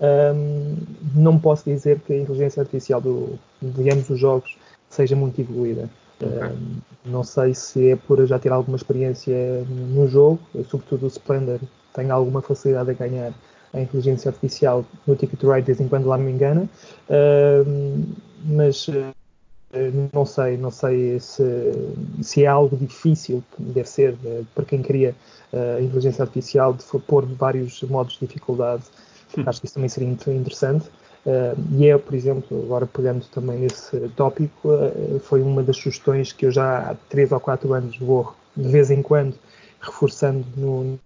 Um, 0.00 0.76
não 1.14 1.38
posso 1.38 1.64
dizer 1.64 2.00
que 2.00 2.12
a 2.12 2.18
inteligência 2.18 2.60
artificial 2.60 3.00
do, 3.00 3.38
de 3.60 3.90
ambos 3.90 4.08
os 4.08 4.18
jogos 4.18 4.56
seja 4.88 5.14
muito 5.16 5.40
evoluída. 5.40 5.90
Okay. 6.18 6.48
Um, 6.48 6.78
não 7.04 7.24
sei 7.24 7.54
se 7.54 7.90
é 7.90 7.96
por 7.96 8.24
já 8.26 8.38
ter 8.38 8.52
alguma 8.52 8.76
experiência 8.76 9.64
no 9.68 10.08
jogo, 10.08 10.40
sobretudo 10.68 11.04
o 11.04 11.08
Splendor 11.08 11.60
tem 11.94 12.10
alguma 12.10 12.42
facilidade 12.42 12.90
a 12.90 12.94
ganhar 12.94 13.32
a 13.72 13.80
inteligência 13.80 14.30
artificial 14.30 14.84
no 15.06 15.16
Ticket 15.16 15.38
to 15.38 15.50
Ride 15.50 15.62
de 15.62 15.72
vez 15.72 15.80
em 15.80 15.88
quando 15.88 16.06
lá 16.06 16.18
me 16.18 16.30
engana, 16.30 16.68
uh, 17.08 18.04
mas 18.44 18.88
uh, 18.88 19.12
não 20.12 20.24
sei, 20.24 20.56
não 20.56 20.70
sei 20.70 21.20
se, 21.20 21.42
se 22.22 22.44
é 22.44 22.46
algo 22.46 22.76
difícil, 22.76 23.42
deve 23.58 23.88
ser 23.88 24.14
uh, 24.24 24.46
para 24.54 24.64
quem 24.64 24.82
cria 24.82 25.14
a 25.78 25.80
inteligência 25.80 26.22
artificial 26.22 26.74
de 26.74 26.84
pôr 27.06 27.24
vários 27.24 27.80
modos 27.84 28.14
de 28.14 28.26
dificuldade, 28.26 28.82
acho 29.46 29.60
que 29.60 29.66
isso 29.66 29.74
também 29.74 29.88
seria 29.88 30.08
interessante. 30.08 30.90
e 31.70 31.86
é, 31.86 31.96
por 31.96 32.14
exemplo, 32.14 32.62
agora 32.64 32.84
pegando 32.84 33.24
também 33.26 33.60
nesse 33.60 33.96
tópico, 34.16 34.68
foi 35.22 35.40
uma 35.40 35.62
das 35.62 35.76
sugestões 35.76 36.32
que 36.32 36.44
eu 36.44 36.50
já 36.50 36.90
há 36.90 36.94
3 37.08 37.32
ou 37.32 37.40
4 37.40 37.72
anos 37.72 37.96
vou 37.96 38.34
de 38.54 38.68
vez 38.68 38.90
em 38.90 39.00
quando 39.00 39.34
reforçando 39.80 40.44
no, 40.56 40.98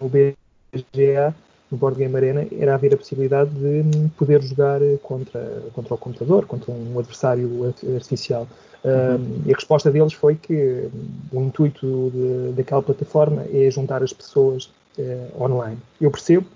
no 0.00 0.08
BGA, 0.08 1.34
no 1.70 1.78
Board 1.78 1.98
Game 1.98 2.14
Arena 2.16 2.46
era 2.58 2.74
haver 2.74 2.94
a 2.94 2.96
possibilidade 2.96 3.50
de 3.50 4.08
poder 4.16 4.42
jogar 4.42 4.80
contra, 5.02 5.62
contra 5.72 5.94
o 5.94 5.98
computador, 5.98 6.46
contra 6.46 6.72
um 6.72 6.98
adversário 6.98 7.74
artificial. 7.94 8.46
Uhum. 8.82 9.42
e 9.44 9.52
a 9.52 9.54
resposta 9.54 9.90
deles 9.90 10.14
foi 10.14 10.36
que 10.36 10.88
o 11.30 11.42
intuito 11.42 12.10
de, 12.14 12.52
daquela 12.52 12.82
plataforma 12.82 13.44
é 13.52 13.70
juntar 13.70 14.02
as 14.02 14.12
pessoas 14.12 14.70
uh, 14.98 15.42
online. 15.42 15.76
Eu 16.00 16.10
percebo, 16.10 16.46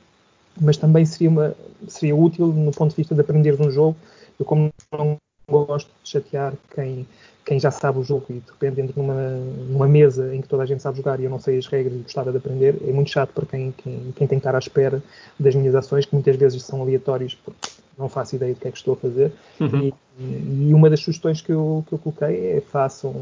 mas 0.58 0.76
também 0.76 1.04
seria, 1.04 1.28
uma, 1.28 1.54
seria 1.86 2.16
útil 2.16 2.46
no 2.46 2.72
ponto 2.72 2.90
de 2.90 2.96
vista 2.96 3.14
de 3.14 3.20
aprender 3.20 3.56
de 3.56 3.62
um 3.62 3.70
jogo. 3.70 3.96
Eu, 4.40 4.46
como 4.46 4.70
não 4.90 5.18
gosto 5.48 5.90
de 6.02 6.10
chatear 6.10 6.54
quem, 6.74 7.06
quem 7.44 7.60
já 7.60 7.70
sabe 7.70 7.98
o 7.98 8.04
jogo 8.04 8.26
e 8.30 8.34
de 8.34 8.50
repente 8.50 8.80
entro 8.80 9.00
numa, 9.00 9.14
numa 9.14 9.86
mesa 9.88 10.34
em 10.34 10.40
que 10.40 10.48
toda 10.48 10.62
a 10.62 10.66
gente 10.66 10.82
sabe 10.82 10.98
jogar 10.98 11.20
e 11.20 11.24
eu 11.24 11.30
não 11.30 11.38
sei 11.38 11.58
as 11.58 11.66
regras 11.66 11.94
e 11.94 12.02
gostava 12.02 12.30
de 12.30 12.38
aprender, 12.38 12.76
é 12.86 12.92
muito 12.92 13.10
chato 13.10 13.30
para 13.32 13.46
quem, 13.46 13.72
quem, 13.72 14.12
quem 14.16 14.26
tem 14.26 14.28
que 14.28 14.36
estar 14.36 14.54
à 14.54 14.58
espera 14.58 15.02
das 15.38 15.54
minhas 15.54 15.74
ações, 15.74 16.06
que 16.06 16.14
muitas 16.14 16.36
vezes 16.36 16.62
são 16.62 16.82
aleatórias 16.82 17.34
porque 17.34 17.70
não 17.98 18.08
faço 18.08 18.36
ideia 18.36 18.54
do 18.54 18.60
que 18.60 18.68
é 18.68 18.70
que 18.70 18.78
estou 18.78 18.94
a 18.94 18.96
fazer. 18.96 19.32
Uhum. 19.60 19.92
E, 20.18 20.68
e, 20.68 20.74
uma 20.74 20.90
das 20.90 21.00
sugestões 21.00 21.40
que 21.40 21.52
eu, 21.52 21.84
que 21.86 21.94
eu 21.94 21.98
coloquei 21.98 22.56
é 22.56 22.60
façam, 22.60 23.14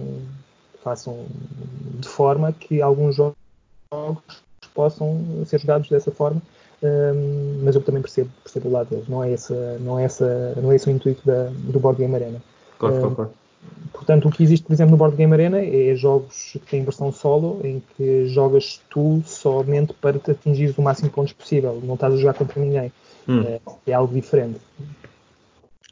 façam 0.83 1.27
de 1.99 2.09
forma 2.09 2.53
que 2.53 2.81
alguns 2.81 3.17
jogos 3.17 3.37
possam 4.75 5.45
ser 5.47 5.61
jogados 5.61 5.89
dessa 5.89 6.11
forma. 6.11 6.41
Um, 6.83 7.61
mas 7.63 7.77
eu 7.77 7.81
também 7.81 8.03
percebo, 8.03 8.31
percebo 8.43 8.69
o 8.69 8.73
lado 8.73 8.91
deles. 8.91 9.09
Não 9.09 9.23
é, 9.23 9.33
essa, 9.33 9.79
não 9.81 9.99
é, 9.99 10.05
essa, 10.05 10.55
não 10.61 10.73
é 10.73 10.77
esse 10.77 10.89
o 10.89 10.91
intuito 10.91 11.25
da, 11.25 11.45
do 11.53 11.79
Board 11.79 12.01
Game 12.01 12.15
Arena. 12.15 12.43
Claro, 12.79 12.99
claro, 12.99 13.15
claro. 13.15 13.31
Portanto, 13.93 14.27
o 14.27 14.31
que 14.33 14.43
existe, 14.43 14.67
por 14.67 14.73
exemplo, 14.73 14.91
no 14.91 14.97
Board 14.97 15.17
Game 15.17 15.33
Arena 15.33 15.61
é 15.61 15.95
jogos 15.95 16.51
que 16.53 16.59
têm 16.59 16.83
versão 16.83 17.13
solo, 17.13 17.61
em 17.63 17.81
que 17.97 18.27
jogas 18.27 18.81
tu 18.91 19.23
somente 19.25 19.93
para 19.93 20.19
te 20.19 20.33
atingir 20.33 20.75
o 20.77 20.83
máximo 20.83 21.09
de 21.09 21.15
pontos 21.15 21.33
possível. 21.33 21.81
Não 21.85 21.95
estás 21.95 22.15
a 22.15 22.17
jogar 22.17 22.35
contra 22.35 22.61
ninguém. 22.61 22.93
Hum. 23.29 23.43
É, 23.43 23.61
é, 23.87 23.95
algo 23.95 24.13
diferente. 24.13 24.61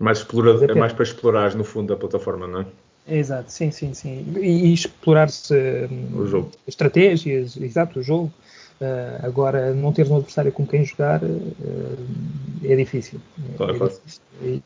Mais 0.01 0.19
explora, 0.19 0.65
é 0.65 0.75
mais 0.75 0.93
para 0.93 1.05
explorar, 1.05 1.55
no 1.55 1.63
fundo, 1.63 1.93
a 1.93 1.97
plataforma, 1.97 2.49
não 2.49 2.63
é? 2.63 2.67
Exato, 3.09 3.53
sim, 3.53 3.71
sim, 3.71 3.95
sim. 3.95 4.25
E, 4.37 4.69
e 4.69 4.75
explorar-se 4.75 5.55
um, 5.55 6.49
estratégias, 6.67 7.57
exato, 7.57 8.01
o 8.01 8.03
jogo. 8.03 8.33
Uh, 8.81 9.27
agora, 9.27 9.75
não 9.75 9.93
teres 9.93 10.11
um 10.11 10.17
adversário 10.17 10.51
com 10.51 10.67
quem 10.67 10.83
jogar 10.85 11.23
uh, 11.23 11.99
é 12.65 12.75
difícil. 12.75 13.21
Claro, 13.59 13.75
é 13.75 13.79
claro. 13.79 13.93
Difícil. 13.93 14.23
E, 14.43 14.63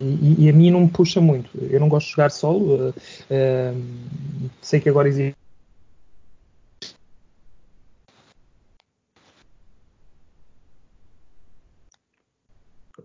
e, 0.00 0.44
e, 0.44 0.48
a 0.48 0.52
mim 0.52 0.72
não 0.72 0.80
me 0.80 0.88
puxa 0.88 1.20
muito. 1.20 1.50
Eu 1.70 1.78
não 1.78 1.88
gosto 1.88 2.06
de 2.06 2.12
jogar 2.12 2.30
solo. 2.30 2.88
Uh, 2.88 2.90
uh, 2.90 4.50
sei 4.60 4.80
que 4.80 4.88
agora 4.88 5.08
existe. 5.08 5.36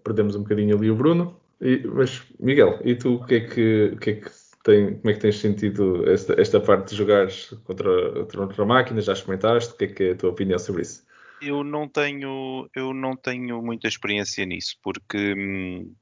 Perdemos 0.04 0.36
um 0.36 0.42
bocadinho 0.42 0.76
ali 0.76 0.90
o 0.90 0.96
Bruno. 0.96 1.40
E, 1.62 1.86
mas, 1.86 2.24
Miguel, 2.40 2.80
e 2.84 2.96
tu 2.96 3.16
o 3.16 3.26
que 3.26 3.36
é 3.36 3.40
que, 3.42 3.92
o 3.94 3.98
que, 4.00 4.10
é 4.10 4.14
que 4.16 4.32
tem, 4.63 4.95
como 4.95 5.10
é 5.10 5.13
que 5.13 5.19
tens 5.19 5.39
sentido 5.39 6.10
esta, 6.10 6.39
esta 6.39 6.60
parte 6.60 6.89
de 6.89 6.95
jogares 6.95 7.50
contra, 7.63 8.12
contra 8.13 8.41
outra 8.41 8.65
máquina? 8.65 9.02
Já 9.02 9.13
experimentaste? 9.13 9.74
O 9.74 9.78
que 9.78 9.86
é 9.86 9.88
que 9.88 10.04
é 10.04 10.12
a 10.12 10.15
tua 10.15 10.30
opinião 10.30 10.60
sobre 10.60 10.82
isso? 10.82 11.06
Eu 11.41 11.63
não 11.63 11.88
tenho, 11.88 12.69
eu 12.76 12.93
não 12.93 13.15
tenho 13.15 13.62
muita 13.62 13.88
experiência 13.88 14.45
nisso, 14.45 14.76
porque 14.84 15.34
hum, 15.38 15.93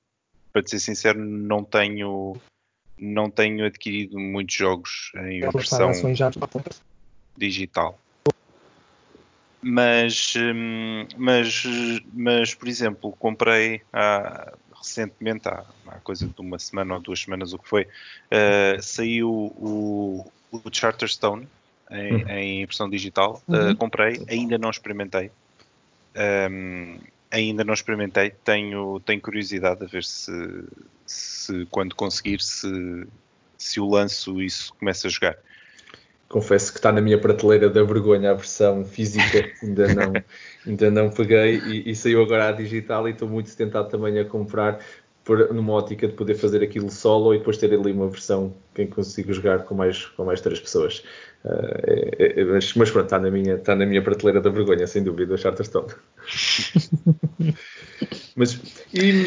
para 0.52 0.64
te 0.64 0.72
ser 0.72 0.80
sincero, 0.80 1.20
não 1.20 1.64
tenho, 1.64 2.36
não 2.98 3.30
tenho 3.30 3.66
adquirido 3.66 4.20
muitos 4.20 4.56
jogos 4.56 5.12
em 5.16 5.42
versão 5.52 5.92
digital. 7.38 8.00
Mas, 9.62 10.34
hum, 10.36 11.06
mas, 11.18 11.64
mas, 12.14 12.56
por 12.56 12.68
exemplo, 12.68 13.12
comprei 13.20 13.82
há, 13.94 14.54
recentemente, 14.88 15.48
há, 15.48 15.66
há 15.88 16.00
coisa 16.00 16.28
de 16.28 16.42
uma 16.42 16.58
semana 16.58 16.96
ou 16.96 17.00
duas 17.00 17.20
semanas, 17.20 17.54
o 17.54 17.60
que 17.60 17.68
foi, 17.68 17.84
uh, 17.84 18.82
saiu 18.82 19.30
o, 19.30 20.26
o 20.52 20.62
Charterstone 20.72 21.48
em, 21.92 22.14
uhum. 22.14 22.30
em 22.30 22.66
versão 22.66 22.90
digital. 22.90 23.42
Uh, 23.48 23.76
comprei, 23.76 24.24
ainda 24.30 24.58
não 24.58 24.70
experimentei. 24.70 25.32
Um, 26.50 27.00
ainda 27.30 27.64
não 27.64 27.74
experimentei, 27.74 28.32
tenho, 28.44 29.00
tenho 29.02 29.22
curiosidade 29.22 29.84
a 29.84 29.88
ver 29.88 30.04
se, 30.04 30.32
se 31.06 31.66
quando 31.70 31.94
conseguir, 31.96 32.42
se, 32.42 33.08
se 33.58 33.80
o 33.80 33.90
lanço 33.90 34.42
e 34.42 34.50
se 34.50 34.72
começa 34.74 35.08
a 35.08 35.12
jogar. 35.12 35.38
Confesso 36.30 36.74
que 36.74 36.80
está 36.80 36.92
na 36.92 37.00
minha 37.00 37.20
prateleira 37.20 37.70
da 37.70 37.84
vergonha 37.84 38.32
a 38.32 38.34
versão 38.34 38.84
física, 38.84 39.50
ainda 39.64 39.94
não, 39.94 40.14
ainda 40.68 40.92
não 40.92 41.10
peguei 41.10 41.58
e, 41.60 41.92
e 41.92 41.96
saiu 41.96 42.22
agora 42.22 42.50
a 42.50 42.52
digital 42.52 43.08
e 43.08 43.12
estou 43.12 43.30
muito 43.30 43.56
tentado 43.56 43.90
também 43.90 44.20
a 44.20 44.26
comprar 44.26 44.80
por, 45.28 45.54
numa 45.54 45.74
ótica 45.74 46.08
de 46.08 46.14
poder 46.14 46.36
fazer 46.36 46.64
aquilo 46.64 46.90
solo 46.90 47.34
e 47.34 47.40
depois 47.40 47.58
ter 47.58 47.74
ali 47.74 47.92
uma 47.92 48.08
versão 48.08 48.56
que 48.74 48.86
consigo 48.88 49.34
jogar 49.34 49.66
com 49.66 49.76
mais, 49.76 50.06
com 50.06 50.24
mais 50.24 50.40
três 50.40 50.58
pessoas. 50.58 51.04
Uh, 51.44 52.18
é, 52.18 52.42
é, 52.42 52.46
mas, 52.46 52.74
mas, 52.74 52.90
pronto, 52.90 53.06
está 53.06 53.20
na, 53.20 53.30
minha, 53.30 53.56
está 53.56 53.76
na 53.76 53.86
minha 53.86 54.02
prateleira 54.02 54.40
da 54.40 54.50
vergonha, 54.50 54.88
sem 54.88 55.04
dúvida, 55.04 55.34
o 55.34 55.38
Charterstone. 55.38 55.94
mas 58.38 58.54
e 58.94 59.26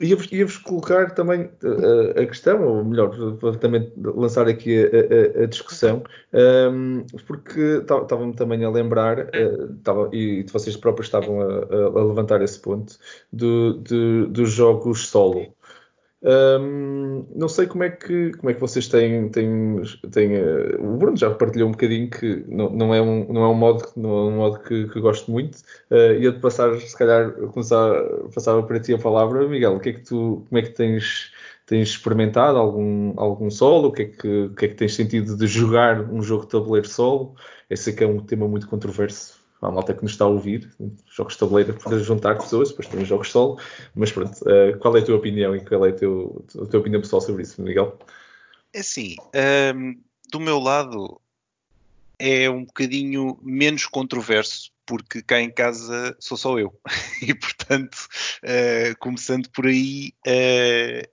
Ia-vos, 0.00 0.30
ia 0.30 0.46
colocar 0.62 1.12
também 1.14 1.50
a, 1.62 2.18
eh, 2.18 2.22
a, 2.22 2.26
questão, 2.26 2.62
ou 2.64 2.84
melhor, 2.84 3.10
também 3.58 3.92
lançar 3.96 4.46
aqui 4.46 4.84
a, 4.84 5.40
a, 5.40 5.44
a 5.44 5.46
discussão, 5.46 6.04
um, 6.32 7.00
ehm, 7.00 7.06
porque 7.26 7.60
estava-me 7.82 8.32
também 8.34 8.64
a 8.64 8.70
lembrar, 8.70 9.18
uh, 9.18 9.74
tava, 9.82 10.08
e 10.12 10.44
vocês 10.52 10.76
próprios 10.76 11.08
estavam 11.08 11.40
a, 11.40 12.04
levantar 12.04 12.40
esse 12.42 12.60
ponto, 12.60 12.96
do, 13.32 13.74
do, 13.74 14.28
dos 14.28 14.52
jogos 14.52 15.08
solo. 15.08 15.52
Um, 16.20 17.26
não 17.32 17.48
sei 17.48 17.66
como 17.68 17.84
é 17.84 17.90
que, 17.90 18.32
como 18.32 18.50
é 18.50 18.54
que 18.54 18.60
vocês 18.60 18.88
têm. 18.88 19.28
têm, 19.28 19.82
têm 20.10 20.36
uh, 20.36 20.94
o 20.94 20.96
Bruno 20.96 21.16
já 21.16 21.30
partilhou 21.32 21.68
um 21.68 21.72
bocadinho 21.72 22.10
que 22.10 22.44
não, 22.48 22.70
não, 22.70 22.94
é, 22.94 23.00
um, 23.00 23.32
não 23.32 23.44
é 23.44 23.48
um 23.48 23.54
modo, 23.54 23.84
não 23.96 24.10
é 24.10 24.22
um 24.24 24.36
modo 24.36 24.58
que, 24.60 24.88
que 24.88 25.00
gosto 25.00 25.30
muito. 25.30 25.58
Uh, 25.90 26.14
ia-te 26.20 26.40
passar, 26.40 26.74
se 26.80 26.96
calhar, 26.96 27.32
começar, 27.52 28.02
passava 28.34 28.62
para 28.64 28.80
ti 28.80 28.94
a 28.94 28.98
palavra. 28.98 29.46
Miguel, 29.48 29.76
o 29.76 29.80
que 29.80 29.90
é 29.90 29.92
que 29.92 30.02
tu, 30.02 30.44
como 30.48 30.58
é 30.58 30.62
que 30.62 30.70
tens, 30.70 31.32
tens 31.66 31.90
experimentado 31.90 32.58
algum, 32.58 33.14
algum 33.16 33.50
solo? 33.50 33.88
O 33.88 33.92
que, 33.92 34.02
é 34.02 34.06
que, 34.06 34.28
o 34.46 34.54
que 34.54 34.64
é 34.66 34.68
que 34.68 34.74
tens 34.74 34.94
sentido 34.94 35.36
de 35.36 35.46
jogar 35.46 36.00
um 36.10 36.22
jogo 36.22 36.44
de 36.44 36.50
tabuleiro 36.50 36.88
solo? 36.88 37.36
Esse 37.70 37.90
aqui 37.90 38.02
é 38.04 38.06
um 38.08 38.20
tema 38.20 38.48
muito 38.48 38.68
controverso 38.68 39.37
a 39.60 39.70
malta 39.70 39.94
que 39.94 40.02
nos 40.02 40.12
está 40.12 40.24
a 40.24 40.28
ouvir, 40.28 40.70
jogos 41.10 41.34
de 41.34 41.40
tabuleiro 41.40 41.74
para 41.74 41.98
juntar 41.98 42.36
pessoas, 42.36 42.70
depois 42.70 42.86
temos 42.86 43.08
jogos 43.08 43.30
solo, 43.30 43.60
mas 43.94 44.12
pronto, 44.12 44.36
uh, 44.42 44.78
qual 44.78 44.96
é 44.96 45.00
a 45.00 45.04
tua 45.04 45.16
opinião 45.16 45.54
e 45.56 45.64
qual 45.64 45.84
é 45.86 45.90
a, 45.90 45.92
teu, 45.92 46.44
a 46.62 46.66
tua 46.66 46.80
opinião 46.80 47.00
pessoal 47.00 47.20
sobre 47.20 47.42
isso, 47.42 47.60
Miguel? 47.60 47.98
É 48.72 48.80
assim, 48.80 49.16
um, 49.18 49.38
ehm, 49.38 50.00
do 50.30 50.38
meu 50.38 50.58
lado 50.58 51.20
é 52.18 52.48
um 52.48 52.64
bocadinho 52.64 53.38
menos 53.42 53.86
controverso, 53.86 54.70
porque 54.86 55.22
cá 55.22 55.40
em 55.40 55.50
casa 55.50 56.16
sou 56.20 56.36
só 56.36 56.58
eu, 56.58 56.72
e 57.22 57.34
portanto, 57.34 57.96
uh, 58.44 58.96
começando 58.98 59.50
por 59.50 59.66
aí, 59.66 60.12
uh, 60.26 61.08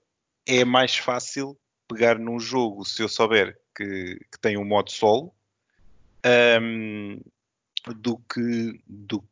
é 0.46 0.64
mais 0.64 0.96
fácil 0.96 1.58
pegar 1.88 2.18
num 2.18 2.38
jogo 2.38 2.84
se 2.84 3.02
eu 3.02 3.08
souber 3.08 3.58
que, 3.74 4.20
que 4.30 4.40
tem 4.40 4.56
um 4.56 4.64
modo 4.64 4.90
solo. 4.90 5.34
Um, 6.24 6.28
ehm, 6.28 7.20
do 7.94 8.18
que, 8.18 8.80
do, 8.86 9.22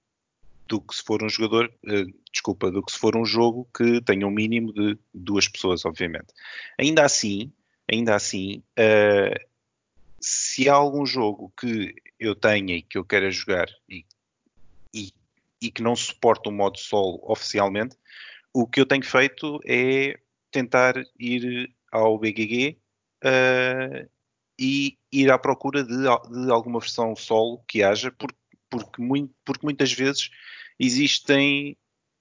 do 0.69 0.81
que 0.81 0.95
se 0.95 1.03
for 1.03 1.23
um 1.23 1.29
jogador, 1.29 1.73
uh, 1.85 2.15
desculpa, 2.33 2.71
do 2.71 2.83
que 2.83 2.93
se 2.93 2.99
for 2.99 3.17
um 3.17 3.25
jogo 3.25 3.69
que 3.77 4.01
tenha 4.03 4.27
um 4.27 4.31
mínimo 4.31 4.73
de 4.73 4.99
duas 5.13 5.49
pessoas, 5.49 5.85
obviamente. 5.85 6.33
Ainda 6.79 7.05
assim, 7.05 7.53
ainda 7.91 8.15
assim, 8.15 8.63
uh, 8.79 9.55
se 10.21 10.69
há 10.69 10.75
algum 10.75 11.05
jogo 11.05 11.53
que 11.59 11.95
eu 12.19 12.35
tenha 12.35 12.77
e 12.77 12.83
que 12.83 12.97
eu 12.97 13.05
queira 13.05 13.31
jogar 13.31 13.69
e, 13.89 14.05
e, 14.93 15.13
e 15.61 15.71
que 15.71 15.83
não 15.83 15.95
suporta 15.95 16.49
o 16.49 16.53
modo 16.53 16.79
solo 16.79 17.21
oficialmente, 17.23 17.97
o 18.53 18.67
que 18.67 18.81
eu 18.81 18.87
tenho 18.87 19.05
feito 19.05 19.61
é 19.67 20.19
tentar 20.51 20.95
ir 21.19 21.75
ao 21.91 22.17
BGG 22.19 22.79
uh, 23.25 23.27
eh, 23.27 24.09
e 24.59 24.97
ir 25.11 25.31
à 25.31 25.39
procura 25.39 25.83
de, 25.83 25.97
de, 25.97 26.51
alguma 26.51 26.79
versão 26.79 27.17
solo 27.17 27.63
que 27.67 27.83
haja, 27.83 28.13
porque 28.13 28.37
porque, 28.79 29.03
muito, 29.03 29.33
porque 29.45 29.65
muitas 29.65 29.93
vezes 29.93 30.31
existem 30.79 31.77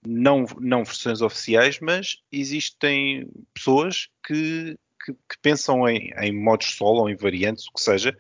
não, 0.05 0.45
não 0.59 0.83
versões 0.83 1.21
oficiais, 1.21 1.79
mas 1.79 2.17
existem 2.31 3.27
pessoas 3.53 4.09
que, 4.25 4.77
que, 5.03 5.13
que 5.13 5.37
pensam 5.41 5.87
em, 5.87 6.11
em, 6.17 6.31
modos 6.31 6.75
solo 6.75 7.01
ou 7.01 7.09
em 7.09 7.15
variantes, 7.15 7.67
o 7.67 7.71
que 7.71 7.81
seja, 7.81 8.15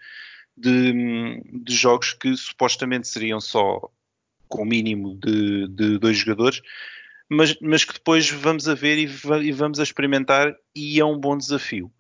de, 0.55 1.41
de, 1.43 1.73
jogos 1.73 2.13
que 2.13 2.35
supostamente 2.35 3.07
seriam 3.07 3.41
só 3.41 3.89
com 4.47 4.61
o 4.61 4.65
mínimo 4.65 5.15
de, 5.15 5.67
de 5.67 5.99
dois 5.99 6.17
jogadores, 6.17 6.61
mas, 7.29 7.57
mas, 7.59 7.83
que 7.83 7.93
depois 7.93 8.29
vamos 8.29 8.67
a 8.67 8.75
ver 8.75 8.97
e, 8.97 9.09
e 9.43 9.51
vamos 9.51 9.79
a 9.79 9.83
experimentar 9.83 10.55
e 10.75 10.99
é 10.99 11.05
um 11.05 11.17
bom 11.17 11.37
desafio 11.37 11.91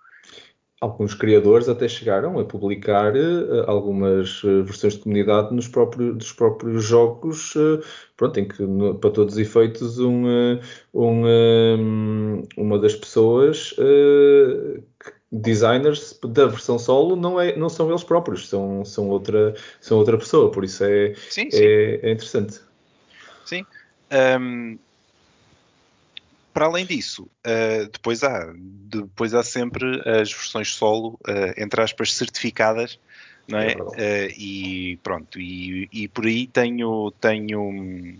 alguns 0.83 1.13
criadores 1.13 1.69
até 1.69 1.87
chegaram 1.87 2.37
a 2.37 2.43
publicar 2.43 3.15
uh, 3.15 3.63
algumas 3.67 4.43
uh, 4.43 4.65
versões 4.65 4.95
de 4.95 4.99
comunidade 4.99 5.53
nos 5.55 5.65
próprios, 5.65 6.17
dos 6.17 6.33
próprios 6.33 6.83
jogos, 6.83 7.55
uh, 7.55 7.81
pronto, 8.17 8.37
em 8.37 8.45
que 8.45 8.61
no, 8.63 8.93
para 8.95 9.09
todos 9.09 9.35
os 9.35 9.39
efeitos 9.39 9.97
um, 9.97 10.25
um, 10.93 12.43
uma 12.57 12.77
das 12.77 12.95
pessoas 12.95 13.73
designers 15.31 16.19
da 16.21 16.47
versão 16.47 16.77
solo 16.77 17.15
não, 17.15 17.39
é, 17.39 17.55
não 17.55 17.69
são 17.69 17.89
eles 17.89 18.03
próprios, 18.03 18.49
são, 18.49 18.83
são, 18.83 19.07
outra, 19.07 19.55
são 19.79 19.97
outra 19.97 20.17
pessoa, 20.17 20.51
por 20.51 20.65
isso 20.65 20.83
é, 20.83 21.13
sim, 21.29 21.49
sim. 21.49 21.63
é, 21.63 22.09
é 22.09 22.11
interessante. 22.11 22.59
Sim. 23.45 23.65
Um 24.11 24.77
para 26.53 26.65
além 26.65 26.85
disso, 26.85 27.23
uh, 27.23 27.89
depois, 27.91 28.23
há, 28.23 28.53
depois 28.55 29.33
há 29.33 29.43
sempre 29.43 30.01
as 30.07 30.31
versões 30.31 30.73
solo, 30.73 31.19
uh, 31.27 31.53
entre 31.57 31.81
aspas, 31.81 32.13
certificadas, 32.13 32.99
não 33.47 33.59
é? 33.59 33.71
é 33.71 34.27
uh, 34.27 34.31
e 34.37 34.97
pronto, 35.03 35.39
e, 35.39 35.89
e, 35.91 36.07
por 36.07 36.25
aí 36.25 36.45
tenho, 36.45 37.11
tenho, 37.19 38.15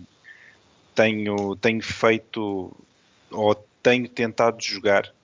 tenho, 0.94 1.56
tenho 1.56 1.82
feito 1.82 2.76
ou 3.30 3.54
tenho 3.82 4.08
tentado 4.08 4.62
jogar 4.62 5.14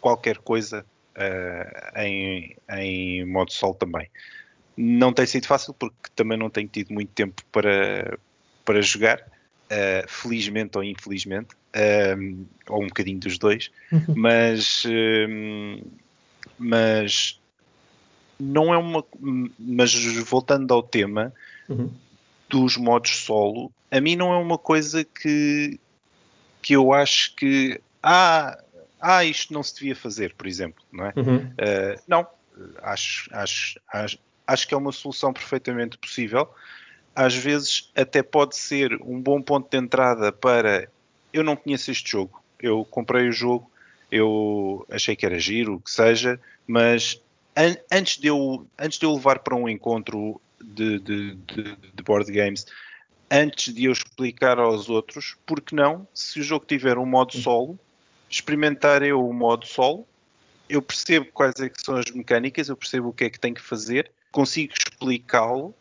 qualquer 0.00 0.38
coisa 0.38 0.84
em, 1.96 2.56
em 2.70 3.24
modo 3.26 3.52
solo 3.52 3.74
também. 3.74 4.08
Não 4.76 5.12
tem 5.12 5.26
sido 5.26 5.46
fácil 5.46 5.74
porque 5.74 6.08
também 6.16 6.38
não 6.38 6.48
tenho 6.48 6.68
tido 6.68 6.94
muito 6.94 7.10
tempo 7.12 7.42
para, 7.52 8.18
para 8.64 8.80
jogar 8.80 9.22
felizmente 10.08 10.78
ou 10.78 10.82
infelizmente, 10.82 11.54
um, 11.76 12.46
ou 12.68 12.82
um 12.82 12.86
bocadinho 12.86 13.18
dos 13.18 13.38
dois, 13.38 13.70
mas, 14.14 14.84
um, 14.86 15.82
mas 16.58 17.40
não 18.38 18.72
é 18.72 18.78
uma. 18.78 19.04
Mas 19.58 19.94
voltando 20.24 20.72
ao 20.72 20.82
tema 20.82 21.32
uhum. 21.68 21.92
dos 22.48 22.76
modos 22.76 23.24
solo, 23.24 23.72
a 23.90 24.00
mim 24.00 24.16
não 24.16 24.32
é 24.32 24.36
uma 24.36 24.58
coisa 24.58 25.04
que, 25.04 25.78
que 26.62 26.74
eu 26.74 26.92
acho 26.92 27.34
que. 27.36 27.80
Ah, 28.02 28.58
ah, 29.00 29.24
isto 29.24 29.52
não 29.52 29.62
se 29.62 29.74
devia 29.74 29.96
fazer, 29.96 30.34
por 30.34 30.46
exemplo, 30.46 30.82
não 30.92 31.06
é? 31.06 31.12
Uhum. 31.16 31.36
Uh, 31.36 32.00
não, 32.06 32.26
acho, 32.82 33.30
acho, 33.32 33.80
acho, 33.92 34.18
acho 34.46 34.68
que 34.68 34.74
é 34.74 34.76
uma 34.76 34.92
solução 34.92 35.32
perfeitamente 35.32 35.96
possível 35.96 36.48
às 37.14 37.34
vezes 37.34 37.90
até 37.94 38.22
pode 38.22 38.56
ser 38.56 38.98
um 39.02 39.20
bom 39.20 39.42
ponto 39.42 39.68
de 39.70 39.76
entrada 39.76 40.32
para 40.32 40.88
eu 41.32 41.44
não 41.44 41.56
conheço 41.56 41.90
este 41.90 42.10
jogo, 42.10 42.42
eu 42.60 42.84
comprei 42.84 43.28
o 43.28 43.32
jogo, 43.32 43.70
eu 44.10 44.86
achei 44.90 45.14
que 45.14 45.24
era 45.24 45.38
giro, 45.38 45.74
o 45.74 45.80
que 45.80 45.90
seja, 45.90 46.40
mas 46.66 47.20
an 47.56 47.76
antes, 47.92 48.18
de 48.18 48.28
eu, 48.28 48.66
antes 48.78 48.98
de 48.98 49.06
eu 49.06 49.14
levar 49.14 49.38
para 49.40 49.54
um 49.54 49.68
encontro 49.68 50.40
de, 50.62 50.98
de, 50.98 51.34
de, 51.34 51.76
de 51.94 52.02
board 52.02 52.30
games, 52.30 52.66
antes 53.30 53.72
de 53.72 53.84
eu 53.84 53.92
explicar 53.92 54.58
aos 54.58 54.88
outros, 54.88 55.36
porque 55.46 55.74
não, 55.74 56.06
se 56.12 56.40
o 56.40 56.42
jogo 56.42 56.64
tiver 56.66 56.98
um 56.98 57.06
modo 57.06 57.36
solo, 57.36 57.78
experimentar 58.28 59.02
eu 59.02 59.26
o 59.26 59.32
modo 59.32 59.66
solo, 59.66 60.06
eu 60.68 60.82
percebo 60.82 61.26
quais 61.32 61.54
é 61.60 61.70
são 61.84 61.96
as 61.96 62.10
mecânicas, 62.10 62.68
eu 62.68 62.76
percebo 62.76 63.08
o 63.08 63.12
que 63.12 63.24
é 63.24 63.30
que 63.30 63.40
tenho 63.40 63.54
que 63.54 63.60
fazer, 63.60 64.10
consigo 64.30 64.72
explicá-lo 64.72 65.74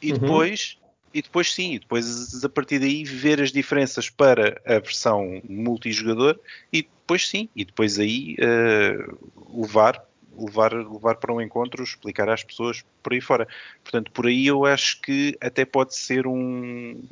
e 0.00 0.12
uhum. 0.12 0.18
depois 0.18 0.78
e 1.14 1.22
depois 1.22 1.52
sim, 1.52 1.78
depois 1.78 2.44
a 2.44 2.48
partir 2.48 2.78
daí 2.78 3.04
ver 3.04 3.40
as 3.40 3.52
diferenças 3.52 4.08
para 4.08 4.60
a 4.64 4.78
versão 4.78 5.40
multijogador 5.48 6.38
e 6.72 6.82
depois 6.82 7.28
sim, 7.28 7.48
e 7.54 7.64
depois 7.64 7.98
aí 7.98 8.36
uh, 8.40 9.60
levar, 9.60 10.04
levar, 10.38 10.72
levar 10.72 11.16
para 11.16 11.32
um 11.32 11.40
encontro, 11.40 11.82
explicar 11.82 12.28
às 12.28 12.42
pessoas 12.42 12.84
por 13.02 13.12
aí 13.12 13.20
fora. 13.20 13.46
Portanto, 13.82 14.10
por 14.12 14.26
aí 14.26 14.46
eu 14.46 14.64
acho 14.64 15.00
que 15.00 15.36
até 15.40 15.64
pode 15.64 15.94
ser 15.94 16.26
um 16.26 17.02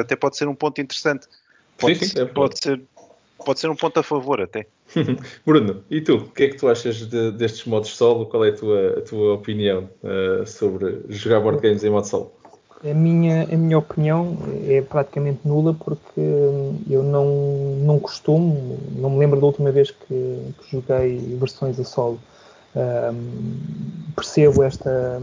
até 0.00 0.16
pode 0.16 0.36
ser 0.36 0.48
um 0.48 0.54
ponto 0.54 0.80
interessante. 0.80 1.26
Pode, 1.78 1.96
sim, 1.96 2.06
sim, 2.06 2.20
é 2.20 2.24
pode 2.24 2.58
ser 2.58 2.82
pode 3.44 3.60
ser 3.60 3.70
um 3.70 3.76
ponto 3.76 4.00
a 4.00 4.02
favor 4.02 4.40
até. 4.40 4.66
Bruno, 5.46 5.84
e 5.90 6.00
tu? 6.00 6.16
O 6.16 6.30
que 6.30 6.44
é 6.44 6.48
que 6.48 6.56
tu 6.56 6.68
achas 6.68 6.96
de, 7.06 7.30
destes 7.32 7.64
modos 7.64 7.90
solo? 7.90 8.26
Qual 8.26 8.44
é 8.44 8.50
a 8.50 8.54
tua, 8.54 8.98
a 8.98 9.00
tua 9.02 9.34
opinião 9.34 9.88
uh, 10.02 10.46
sobre 10.46 11.02
jogar 11.08 11.40
board 11.40 11.60
games 11.60 11.84
em 11.84 11.90
modo 11.90 12.06
solo? 12.06 12.32
A 12.84 12.92
minha, 12.92 13.44
a 13.44 13.56
minha 13.56 13.78
opinião 13.78 14.36
é 14.68 14.82
praticamente 14.82 15.40
nula 15.44 15.72
porque 15.72 16.20
eu 16.88 17.02
não, 17.02 17.26
não 17.78 17.98
costumo, 17.98 18.78
não 18.94 19.10
me 19.10 19.18
lembro 19.18 19.40
da 19.40 19.46
última 19.46 19.72
vez 19.72 19.90
que, 19.90 20.06
que 20.58 20.70
joguei 20.70 21.18
versões 21.38 21.80
a 21.80 21.84
solo. 21.84 22.20
Um, 22.74 24.12
percebo 24.14 24.62
esta, 24.62 25.22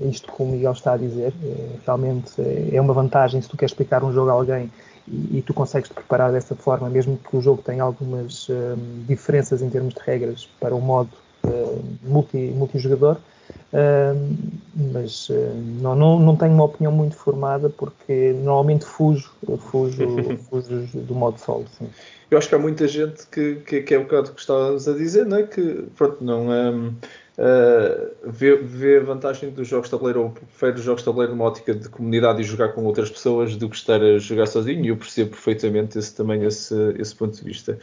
isto 0.00 0.32
que 0.32 0.42
o 0.42 0.46
Miguel 0.46 0.72
está 0.72 0.92
a 0.92 0.96
dizer, 0.96 1.34
é, 1.42 1.76
realmente 1.84 2.32
é 2.72 2.80
uma 2.80 2.94
vantagem 2.94 3.42
se 3.42 3.48
tu 3.48 3.56
queres 3.56 3.72
explicar 3.72 4.04
um 4.04 4.12
jogo 4.12 4.30
a 4.30 4.34
alguém 4.34 4.70
e, 5.08 5.38
e 5.38 5.42
tu 5.42 5.52
consegues 5.52 5.88
te 5.88 5.94
preparar 5.94 6.30
dessa 6.30 6.54
forma, 6.54 6.88
mesmo 6.88 7.18
que 7.18 7.36
o 7.36 7.40
jogo 7.40 7.62
tenha 7.62 7.82
algumas 7.82 8.48
um, 8.48 9.04
diferenças 9.08 9.60
em 9.60 9.68
termos 9.68 9.94
de 9.94 10.00
regras 10.00 10.48
para 10.60 10.74
o 10.74 10.80
modo 10.80 11.10
multi, 12.02 12.36
multijogador, 12.54 13.16
uh, 13.72 14.36
mas 14.92 15.28
uh, 15.28 15.34
não, 15.80 15.94
não, 15.94 16.18
não 16.18 16.36
tenho 16.36 16.52
uma 16.52 16.64
opinião 16.64 16.92
muito 16.92 17.16
formada 17.16 17.68
porque 17.70 18.34
normalmente 18.42 18.84
fujo, 18.84 19.30
fujo, 19.70 20.06
fujo 20.50 20.86
do 20.94 21.14
modo 21.14 21.38
solo. 21.38 21.66
Sim. 21.78 21.88
Eu 22.30 22.38
acho 22.38 22.48
que 22.48 22.54
há 22.54 22.58
muita 22.58 22.88
gente 22.88 23.26
que, 23.28 23.56
que, 23.66 23.82
que 23.82 23.94
é 23.94 23.98
o 23.98 24.02
bocado 24.02 24.32
que 24.32 24.40
estávamos 24.40 24.88
a 24.88 24.92
dizer, 24.94 25.24
não 25.24 25.38
é? 25.38 25.42
Que 25.44 25.84
pronto, 25.96 26.24
não. 26.24 26.48
Um 26.48 26.94
uh, 27.38 28.16
vê, 28.24 28.56
vê 28.56 28.98
a 28.98 29.00
vantagem 29.00 29.50
dos 29.50 29.68
jogos 29.68 29.86
de 29.86 29.92
tabuleiro 29.92 30.22
ou 30.22 30.30
prefere 30.30 30.76
os 30.76 30.82
jogos 30.82 31.02
de 31.02 31.06
tabuleiro 31.06 31.32
numa 31.34 31.44
ótica 31.44 31.74
de 31.74 31.88
comunidade 31.88 32.40
e 32.40 32.44
jogar 32.44 32.68
com 32.72 32.84
outras 32.84 33.10
pessoas 33.10 33.56
do 33.56 33.68
que 33.68 33.76
estar 33.76 34.02
a 34.02 34.18
jogar 34.18 34.46
sozinho 34.46 34.84
e 34.84 34.88
eu 34.88 34.96
percebo 34.96 35.30
perfeitamente 35.30 35.98
esse, 35.98 36.14
também 36.14 36.42
esse, 36.44 36.74
esse 36.98 37.14
ponto 37.14 37.36
de 37.36 37.44
vista. 37.44 37.78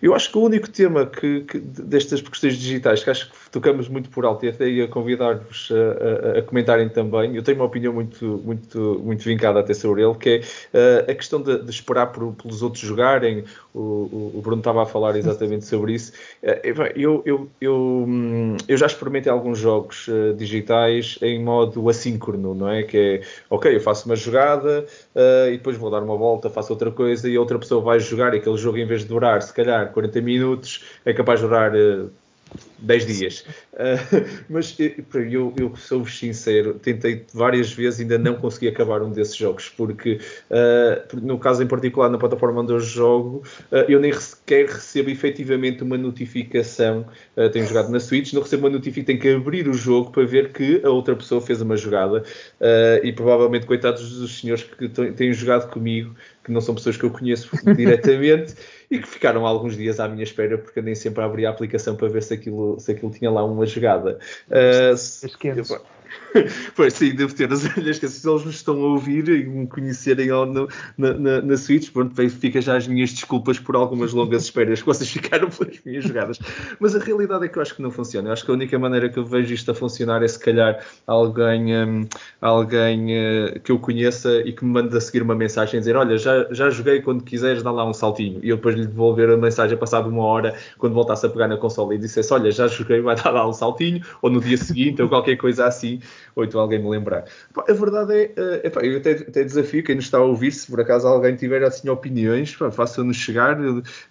Eu 0.00 0.14
acho 0.14 0.30
que 0.30 0.38
o 0.38 0.42
único 0.42 0.68
tema 0.68 1.06
que, 1.06 1.40
que 1.42 1.58
destas 1.58 2.20
questões 2.20 2.56
digitais 2.56 3.02
que 3.02 3.10
acho 3.10 3.30
que 3.30 3.36
tocamos 3.50 3.88
muito 3.88 4.10
por 4.10 4.24
alto 4.24 4.44
e 4.44 4.48
até 4.48 4.68
ia 4.68 4.86
convidar-vos 4.86 5.70
a, 5.72 6.36
a, 6.36 6.38
a, 6.38 6.42
comentarem 6.42 6.88
também, 6.88 7.34
eu 7.34 7.42
tenho 7.42 7.58
uma 7.58 7.64
opinião 7.64 7.92
muito, 7.92 8.40
muito, 8.44 9.00
muito 9.02 9.24
vincada 9.24 9.60
até 9.60 9.72
sobre 9.72 10.02
ele, 10.02 10.14
que 10.14 10.28
é 10.74 11.06
uh, 11.06 11.10
a 11.10 11.14
questão 11.14 11.40
de, 11.40 11.62
de 11.62 11.70
esperar 11.70 12.06
por, 12.08 12.32
pelos 12.34 12.62
outros 12.62 12.82
jogarem, 12.82 13.44
o, 13.74 14.32
o, 14.34 14.40
Bruno 14.42 14.60
estava 14.60 14.82
a 14.82 14.86
falar 14.86 15.16
exatamente 15.16 15.64
sobre 15.64 15.94
isso. 15.94 16.12
Uh, 16.42 16.92
eu, 16.94 17.22
eu, 17.24 17.48
eu, 17.60 18.04
hum, 18.06 18.56
eu, 18.68 18.76
já 18.76 18.86
experimentei 18.86 19.30
alguns 19.30 19.58
jogos 19.58 20.08
uh, 20.08 20.34
digitais 20.34 21.18
em 21.22 21.42
modo 21.42 21.88
assíncrono, 21.88 22.54
não 22.54 22.68
é? 22.68 22.82
Que 22.82 22.96
é, 22.96 23.20
ok, 23.50 23.74
eu 23.74 23.80
faço 23.80 24.06
uma 24.06 24.16
jogada 24.16 24.86
e 25.48 25.52
depois 25.52 25.76
vou 25.76 25.90
dar 25.90 26.02
uma 26.02 26.16
volta, 26.16 26.50
faço 26.50 26.72
outra 26.72 26.90
coisa 26.90 27.28
e 27.28 27.38
outra 27.38 27.58
pessoa 27.58 27.82
vai 27.82 28.00
jogar 28.00 28.34
e 28.34 28.38
aquele 28.38 28.56
jogo 28.56 28.78
em 28.78 28.86
vez 28.86 29.02
de 29.02 29.08
durar, 29.08 29.42
se 29.42 29.52
calhar, 29.52 29.85
40 29.88 30.20
minutos, 30.20 30.84
é 31.04 31.12
capaz 31.12 31.40
de 31.40 31.46
durar 31.46 31.72
10 32.78 33.06
dias. 33.06 33.44
Uh, 33.72 34.24
mas 34.48 34.76
eu, 34.78 35.52
eu 35.58 35.76
sou 35.76 36.06
sincero, 36.06 36.74
tentei 36.74 37.24
várias 37.32 37.72
vezes 37.72 38.00
e 38.00 38.02
ainda 38.02 38.18
não 38.18 38.34
consegui 38.34 38.68
acabar 38.68 39.02
um 39.02 39.10
desses 39.10 39.36
jogos, 39.36 39.68
porque 39.68 40.20
uh, 40.50 41.20
no 41.20 41.38
caso 41.38 41.62
em 41.62 41.66
particular, 41.66 42.08
na 42.08 42.18
plataforma 42.18 42.60
onde 42.60 42.72
eu 42.72 42.80
jogo, 42.80 43.42
uh, 43.72 43.76
eu 43.88 44.00
nem 44.00 44.12
sequer 44.12 44.66
recebo 44.66 45.10
efetivamente 45.10 45.82
uma 45.82 45.98
notificação. 45.98 47.06
tenho 47.52 47.66
jogado 47.66 47.90
na 47.90 48.00
Switch, 48.00 48.32
não 48.32 48.42
recebo 48.42 48.66
uma 48.66 48.70
notificação, 48.70 49.06
tenho 49.06 49.20
que 49.20 49.28
abrir 49.28 49.68
o 49.68 49.74
jogo 49.74 50.10
para 50.10 50.24
ver 50.24 50.52
que 50.52 50.80
a 50.84 50.90
outra 50.90 51.14
pessoa 51.14 51.40
fez 51.40 51.60
uma 51.60 51.76
jogada. 51.76 52.22
e 53.02 53.12
provavelmente, 53.12 53.66
coitados 53.66 54.18
dos 54.18 54.40
senhores 54.40 54.64
que 54.64 54.88
têm 54.88 55.32
jogado 55.32 55.70
comigo, 55.70 56.14
que 56.46 56.52
não 56.52 56.60
são 56.60 56.76
pessoas 56.76 56.96
que 56.96 57.02
eu 57.02 57.10
conheço 57.10 57.50
diretamente 57.76 58.54
e 58.88 59.00
que 59.00 59.08
ficaram 59.08 59.44
alguns 59.44 59.76
dias 59.76 59.98
à 59.98 60.06
minha 60.06 60.22
espera 60.22 60.56
porque 60.56 60.80
nem 60.80 60.94
sempre 60.94 61.22
abri 61.22 61.44
a 61.44 61.50
aplicação 61.50 61.96
para 61.96 62.08
ver 62.08 62.22
se 62.22 62.32
aquilo, 62.34 62.78
se 62.78 62.92
aquilo 62.92 63.10
tinha 63.10 63.30
lá 63.30 63.44
uma 63.44 63.66
jogada. 63.66 64.20
Uh, 64.48 64.96
pois 66.74 66.94
sim, 66.94 67.14
devo 67.14 67.34
ter 67.34 67.52
as 67.52 67.64
orelhas 67.76 67.98
que 67.98 68.08
se 68.08 68.28
eles 68.28 68.44
me 68.44 68.50
estão 68.50 68.74
a 68.74 68.86
ouvir 68.86 69.28
e 69.28 69.44
me 69.44 69.66
conhecerem 69.66 70.28
no, 70.28 70.68
na, 70.96 71.12
na, 71.14 71.42
na 71.42 71.56
Switch, 71.56 71.90
pronto, 71.90 72.14
fica 72.30 72.60
já 72.60 72.76
as 72.76 72.86
minhas 72.86 73.10
desculpas 73.12 73.58
por 73.58 73.76
algumas 73.76 74.12
longas 74.12 74.44
esperas 74.44 74.80
que 74.80 74.86
vocês 74.86 75.10
ficaram 75.10 75.48
pelas 75.48 75.78
minhas 75.84 76.04
jogadas. 76.04 76.38
Mas 76.78 76.94
a 76.94 76.98
realidade 76.98 77.44
é 77.44 77.48
que 77.48 77.58
eu 77.58 77.62
acho 77.62 77.74
que 77.74 77.82
não 77.82 77.90
funciona. 77.90 78.28
Eu 78.28 78.32
acho 78.32 78.44
que 78.44 78.50
a 78.50 78.54
única 78.54 78.78
maneira 78.78 79.08
que 79.08 79.18
eu 79.18 79.24
vejo 79.24 79.52
isto 79.52 79.70
a 79.70 79.74
funcionar 79.74 80.22
é 80.22 80.28
se 80.28 80.38
calhar 80.38 80.84
alguém, 81.06 81.76
um, 81.76 82.06
alguém 82.40 83.06
uh, 83.16 83.60
que 83.60 83.72
eu 83.72 83.78
conheça 83.78 84.40
e 84.44 84.52
que 84.52 84.64
me 84.64 84.72
manda 84.72 85.00
seguir 85.00 85.22
uma 85.22 85.34
mensagem 85.34 85.78
a 85.78 85.80
dizer: 85.80 85.96
Olha, 85.96 86.16
já, 86.18 86.46
já 86.50 86.70
joguei 86.70 87.00
quando 87.00 87.22
quiseres, 87.22 87.62
dá 87.62 87.70
lá 87.70 87.88
um 87.88 87.94
saltinho. 87.94 88.40
E 88.42 88.48
eu 88.48 88.56
depois 88.56 88.74
lhe 88.74 88.86
devolver 88.86 89.30
a 89.30 89.36
mensagem 89.36 89.76
passado 89.76 90.08
uma 90.08 90.24
hora 90.24 90.54
quando 90.78 90.94
voltasse 90.94 91.26
a 91.26 91.28
pegar 91.28 91.48
na 91.48 91.56
consola 91.56 91.94
e 91.94 91.98
dissesse: 91.98 92.32
Olha, 92.32 92.50
já 92.50 92.66
joguei, 92.66 93.00
vai 93.00 93.16
dar 93.16 93.30
lá 93.30 93.48
um 93.48 93.52
saltinho, 93.52 94.02
ou 94.22 94.30
no 94.30 94.40
dia 94.40 94.56
seguinte, 94.56 95.02
ou 95.02 95.08
qualquer 95.08 95.36
coisa 95.36 95.66
assim 95.66 95.95
ou 96.34 96.44
então 96.44 96.60
alguém 96.60 96.78
me 96.78 96.88
lembrar. 96.88 97.24
a 97.56 97.72
verdade 97.72 98.12
é, 98.36 98.66
epá, 98.66 98.80
eu 98.82 98.98
até, 98.98 99.12
até, 99.12 99.44
desafio 99.44 99.82
quem 99.82 99.96
nos 99.96 100.04
está 100.04 100.18
a 100.18 100.22
ouvir, 100.22 100.52
se 100.52 100.66
por 100.70 100.80
acaso 100.80 101.06
alguém 101.06 101.36
tiver 101.36 101.62
assim 101.62 101.88
opiniões, 101.88 102.52
faça-nos 102.72 103.16
chegar. 103.16 103.58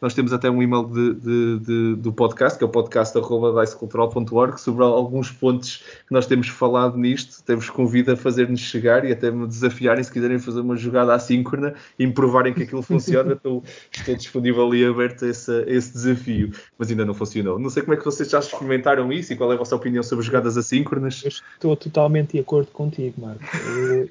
Nós 0.01 0.13
temos 0.13 0.33
até 0.33 0.49
um 0.49 0.61
e-mail 0.61 0.85
de, 0.85 1.13
de, 1.13 1.59
de, 1.59 1.95
do 1.95 2.13
podcast, 2.13 2.57
que 2.57 2.63
é 2.63 2.67
o 2.67 2.69
podcast.dicecultural.org, 2.69 4.59
sobre 4.59 4.83
alguns 4.83 5.31
pontos 5.31 5.83
que 6.07 6.13
nós 6.13 6.25
temos 6.25 6.47
falado 6.47 6.97
nisto. 6.97 7.43
Temos 7.43 7.69
convido 7.69 8.11
a 8.11 8.17
fazer-nos 8.17 8.61
chegar 8.61 9.05
e 9.05 9.11
até 9.11 9.31
me 9.31 9.47
desafiarem 9.47 10.03
se 10.03 10.11
quiserem 10.11 10.39
fazer 10.39 10.61
uma 10.61 10.75
jogada 10.75 11.13
assíncrona 11.13 11.75
e 11.97 12.05
me 12.05 12.13
provarem 12.13 12.53
que 12.53 12.63
aquilo 12.63 12.81
funciona. 12.81 13.33
estou, 13.45 13.63
estou 13.91 14.15
disponível 14.15 14.73
e 14.73 14.85
aberto 14.85 15.25
a 15.25 15.29
esse, 15.29 15.51
a 15.51 15.69
esse 15.69 15.93
desafio, 15.93 16.51
mas 16.77 16.89
ainda 16.89 17.05
não 17.05 17.13
funcionou. 17.13 17.59
Não 17.59 17.69
sei 17.69 17.83
como 17.83 17.93
é 17.93 17.97
que 17.97 18.05
vocês 18.05 18.29
já 18.29 18.39
experimentaram 18.39 19.11
isso 19.11 19.33
e 19.33 19.35
qual 19.35 19.51
é 19.51 19.55
a 19.55 19.57
vossa 19.57 19.75
opinião 19.75 20.03
sobre 20.03 20.25
jogadas 20.25 20.57
assíncronas. 20.57 21.23
estou 21.23 21.74
totalmente 21.75 22.33
de 22.33 22.39
acordo 22.39 22.71
contigo, 22.71 23.21
Marco. 23.21 23.43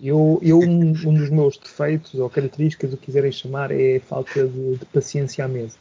Eu, 0.03 0.39
eu 0.43 0.59
um, 0.59 0.91
um, 0.91 1.15
dos 1.15 1.31
meus 1.31 1.57
defeitos 1.57 2.15
ou 2.15 2.29
características, 2.31 2.93
o 2.93 2.97
que 2.97 3.07
quiserem 3.07 3.33
chamar, 3.33 3.71
é 3.71 3.97
a 3.97 4.01
falta 4.01 4.47
de, 4.47 4.77
de 4.77 4.85
paciência 4.87 5.45
à 5.45 5.49
mesa. 5.49 5.77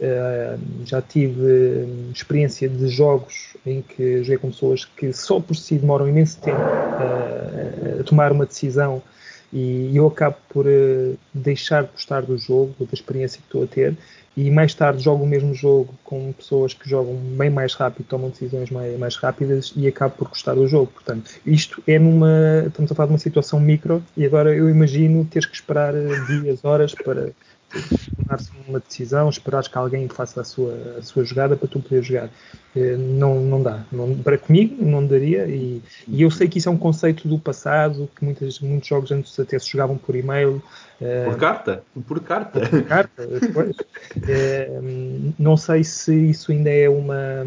Uh, 0.00 0.86
já 0.86 1.02
tive 1.02 1.42
uh, 1.42 2.10
experiência 2.10 2.68
de 2.68 2.88
jogos 2.88 3.54
em 3.66 3.82
que 3.82 4.22
joguei 4.22 4.38
com 4.38 4.48
pessoas 4.48 4.86
que 4.86 5.12
só 5.12 5.38
por 5.38 5.54
si 5.54 5.76
demoram 5.76 6.08
imenso 6.08 6.40
tempo 6.40 6.58
uh, 6.58 8.00
a 8.00 8.04
tomar 8.04 8.32
uma 8.32 8.46
decisão 8.46 9.02
e 9.52 9.96
eu 9.96 10.06
acabo 10.06 10.36
por 10.48 10.66
uh, 10.66 11.18
deixar 11.34 11.84
de 11.84 11.90
gostar 11.90 12.22
do 12.22 12.38
jogo, 12.38 12.74
da 12.78 12.92
experiência 12.92 13.38
que 13.38 13.46
estou 13.46 13.64
a 13.64 13.66
ter, 13.66 13.96
e 14.36 14.50
mais 14.50 14.72
tarde 14.74 15.02
jogo 15.02 15.24
o 15.24 15.26
mesmo 15.26 15.52
jogo 15.54 15.92
com 16.04 16.32
pessoas 16.32 16.72
que 16.72 16.88
jogam 16.88 17.14
bem 17.14 17.50
mais 17.50 17.74
rápido, 17.74 18.06
tomam 18.06 18.30
decisões 18.30 18.70
mais, 18.70 18.98
mais 18.98 19.16
rápidas 19.16 19.72
e 19.76 19.88
acabo 19.88 20.14
por 20.16 20.28
gostar 20.28 20.54
do 20.54 20.66
jogo. 20.68 20.86
Portanto, 20.86 21.30
isto 21.44 21.82
é 21.86 21.98
numa. 21.98 22.64
Estamos 22.66 22.92
a 22.92 22.94
falar 22.94 23.08
de 23.08 23.12
uma 23.12 23.18
situação 23.18 23.58
micro 23.58 24.02
e 24.16 24.24
agora 24.24 24.54
eu 24.54 24.70
imagino 24.70 25.24
teres 25.24 25.46
que 25.46 25.54
esperar 25.54 25.94
eh, 25.94 26.08
dias, 26.26 26.64
horas 26.64 26.94
para 26.94 27.32
tomar-se 28.16 28.50
uma 28.68 28.80
decisão, 28.80 29.28
esperar 29.28 29.62
que 29.62 29.78
alguém 29.78 30.08
faça 30.08 30.40
a 30.40 30.44
sua, 30.44 30.74
a 30.98 31.02
sua 31.02 31.24
jogada 31.24 31.56
para 31.56 31.68
tu 31.68 31.80
poder 31.80 32.02
jogar. 32.02 32.30
Eh, 32.74 32.96
não, 32.96 33.40
não 33.40 33.62
dá. 33.62 33.84
Não, 33.90 34.14
para 34.16 34.38
comigo 34.38 34.84
não 34.84 35.04
daria 35.04 35.46
e, 35.46 35.82
e, 36.06 36.22
eu 36.22 36.30
sei 36.30 36.48
que 36.48 36.58
isso 36.58 36.68
é 36.68 36.72
um 36.72 36.78
conceito 36.78 37.26
do 37.26 37.38
passado, 37.38 38.08
que 38.14 38.24
muitas, 38.24 38.60
muitos 38.60 38.88
jogos 38.88 39.10
antes 39.10 39.38
até 39.38 39.58
se 39.58 39.68
jogavam 39.68 39.98
por 39.98 40.14
e-mail. 40.14 40.62
Eh, 41.00 41.24
por 41.24 41.36
carta? 41.36 41.82
Por 42.06 42.20
carta. 42.20 42.60
Por 42.68 42.82
carta, 42.84 43.26
depois. 43.26 43.76
É, 44.28 44.70
não 45.38 45.56
sei 45.56 45.82
se 45.82 46.14
isso 46.30 46.52
ainda 46.52 46.70
é 46.70 46.88
uma 46.88 47.44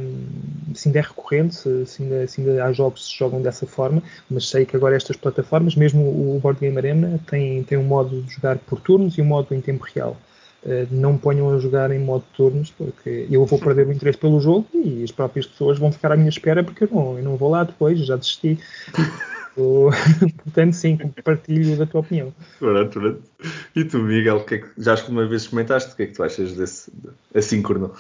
se 0.73 0.89
ainda 0.89 0.99
é 0.99 1.01
recorrente, 1.01 1.55
se 1.55 2.03
ainda, 2.03 2.27
se 2.27 2.41
ainda 2.41 2.65
há 2.65 2.71
jogos 2.73 3.03
que 3.03 3.11
se 3.11 3.17
jogam 3.17 3.41
dessa 3.41 3.65
forma, 3.65 4.01
mas 4.29 4.49
sei 4.49 4.65
que 4.65 4.75
agora 4.75 4.95
estas 4.95 5.15
plataformas, 5.15 5.75
mesmo 5.75 6.03
o 6.03 6.39
Board 6.41 6.59
Game 6.59 6.77
Arena, 6.77 7.19
tem, 7.27 7.63
tem 7.63 7.77
um 7.77 7.83
modo 7.83 8.21
de 8.21 8.33
jogar 8.33 8.57
por 8.57 8.79
turnos 8.79 9.17
e 9.17 9.21
um 9.21 9.25
modo 9.25 9.53
em 9.53 9.61
tempo 9.61 9.85
real. 9.93 10.12
Uh, 10.65 10.87
não 10.91 11.17
ponham 11.17 11.53
a 11.53 11.59
jogar 11.59 11.91
em 11.91 11.99
modo 11.99 12.23
de 12.23 12.37
turnos, 12.37 12.71
porque 12.71 13.27
eu 13.29 13.45
vou 13.45 13.59
perder 13.59 13.85
o 13.85 13.91
interesse 13.91 14.17
pelo 14.17 14.39
jogo 14.39 14.65
e 14.73 15.03
as 15.03 15.11
próprias 15.11 15.45
pessoas 15.45 15.77
vão 15.77 15.91
ficar 15.91 16.11
à 16.13 16.15
minha 16.15 16.29
espera 16.29 16.63
porque 16.63 16.85
eu 16.85 16.89
não, 16.89 17.17
eu 17.17 17.23
não 17.23 17.35
vou 17.35 17.49
lá 17.49 17.63
depois, 17.63 17.99
já 18.05 18.15
desisti. 18.15 18.57
Portanto, 20.43 20.73
sim, 20.73 20.97
compartilho 20.97 21.77
da 21.77 21.85
tua 21.85 22.01
opinião. 22.01 22.33
Pronto, 22.57 22.99
pronto. 22.99 23.23
E 23.75 23.85
tu, 23.85 23.99
Miguel, 23.99 24.43
que 24.45 24.55
é 24.55 24.57
que, 24.59 24.69
já 24.77 24.95
uma 25.07 25.27
vez 25.27 25.47
comentaste, 25.47 25.93
o 25.93 25.95
que 25.95 26.03
é 26.03 26.07
que 26.07 26.13
tu 26.13 26.23
achas 26.23 26.53
desse 26.53 26.91
assíncrono? 27.35 27.93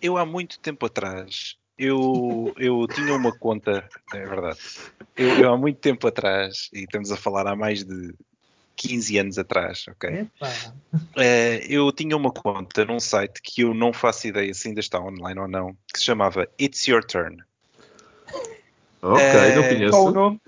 Eu 0.00 0.16
há 0.16 0.24
muito 0.24 0.58
tempo 0.60 0.86
atrás, 0.86 1.56
eu, 1.78 2.52
eu 2.56 2.86
tinha 2.88 3.14
uma 3.14 3.32
conta, 3.32 3.86
é 4.14 4.24
verdade, 4.24 4.58
eu, 5.16 5.28
eu 5.28 5.52
há 5.52 5.56
muito 5.58 5.78
tempo 5.78 6.06
atrás, 6.06 6.70
e 6.72 6.84
estamos 6.84 7.12
a 7.12 7.16
falar 7.16 7.46
há 7.46 7.54
mais 7.54 7.84
de 7.84 8.14
15 8.80 9.18
anos 9.18 9.38
atrás, 9.38 9.84
ok? 9.88 10.22
Uh, 10.22 10.26
eu 11.68 11.92
tinha 11.92 12.16
uma 12.16 12.32
conta 12.32 12.82
num 12.86 12.98
site 12.98 13.42
que 13.42 13.60
eu 13.60 13.74
não 13.74 13.92
faço 13.92 14.26
ideia 14.26 14.54
se 14.54 14.68
ainda 14.68 14.80
está 14.80 14.98
online 14.98 15.38
ou 15.38 15.46
não, 15.46 15.76
que 15.92 15.98
se 15.98 16.04
chamava 16.06 16.48
It's 16.58 16.86
Your 16.88 17.04
Turn. 17.04 17.36
Ok, 19.02 19.22
uh, 19.22 19.56
não 19.56 19.68
conheço. 19.68 19.90
Qual 19.90 20.06
o 20.06 20.10
nome? 20.12 20.40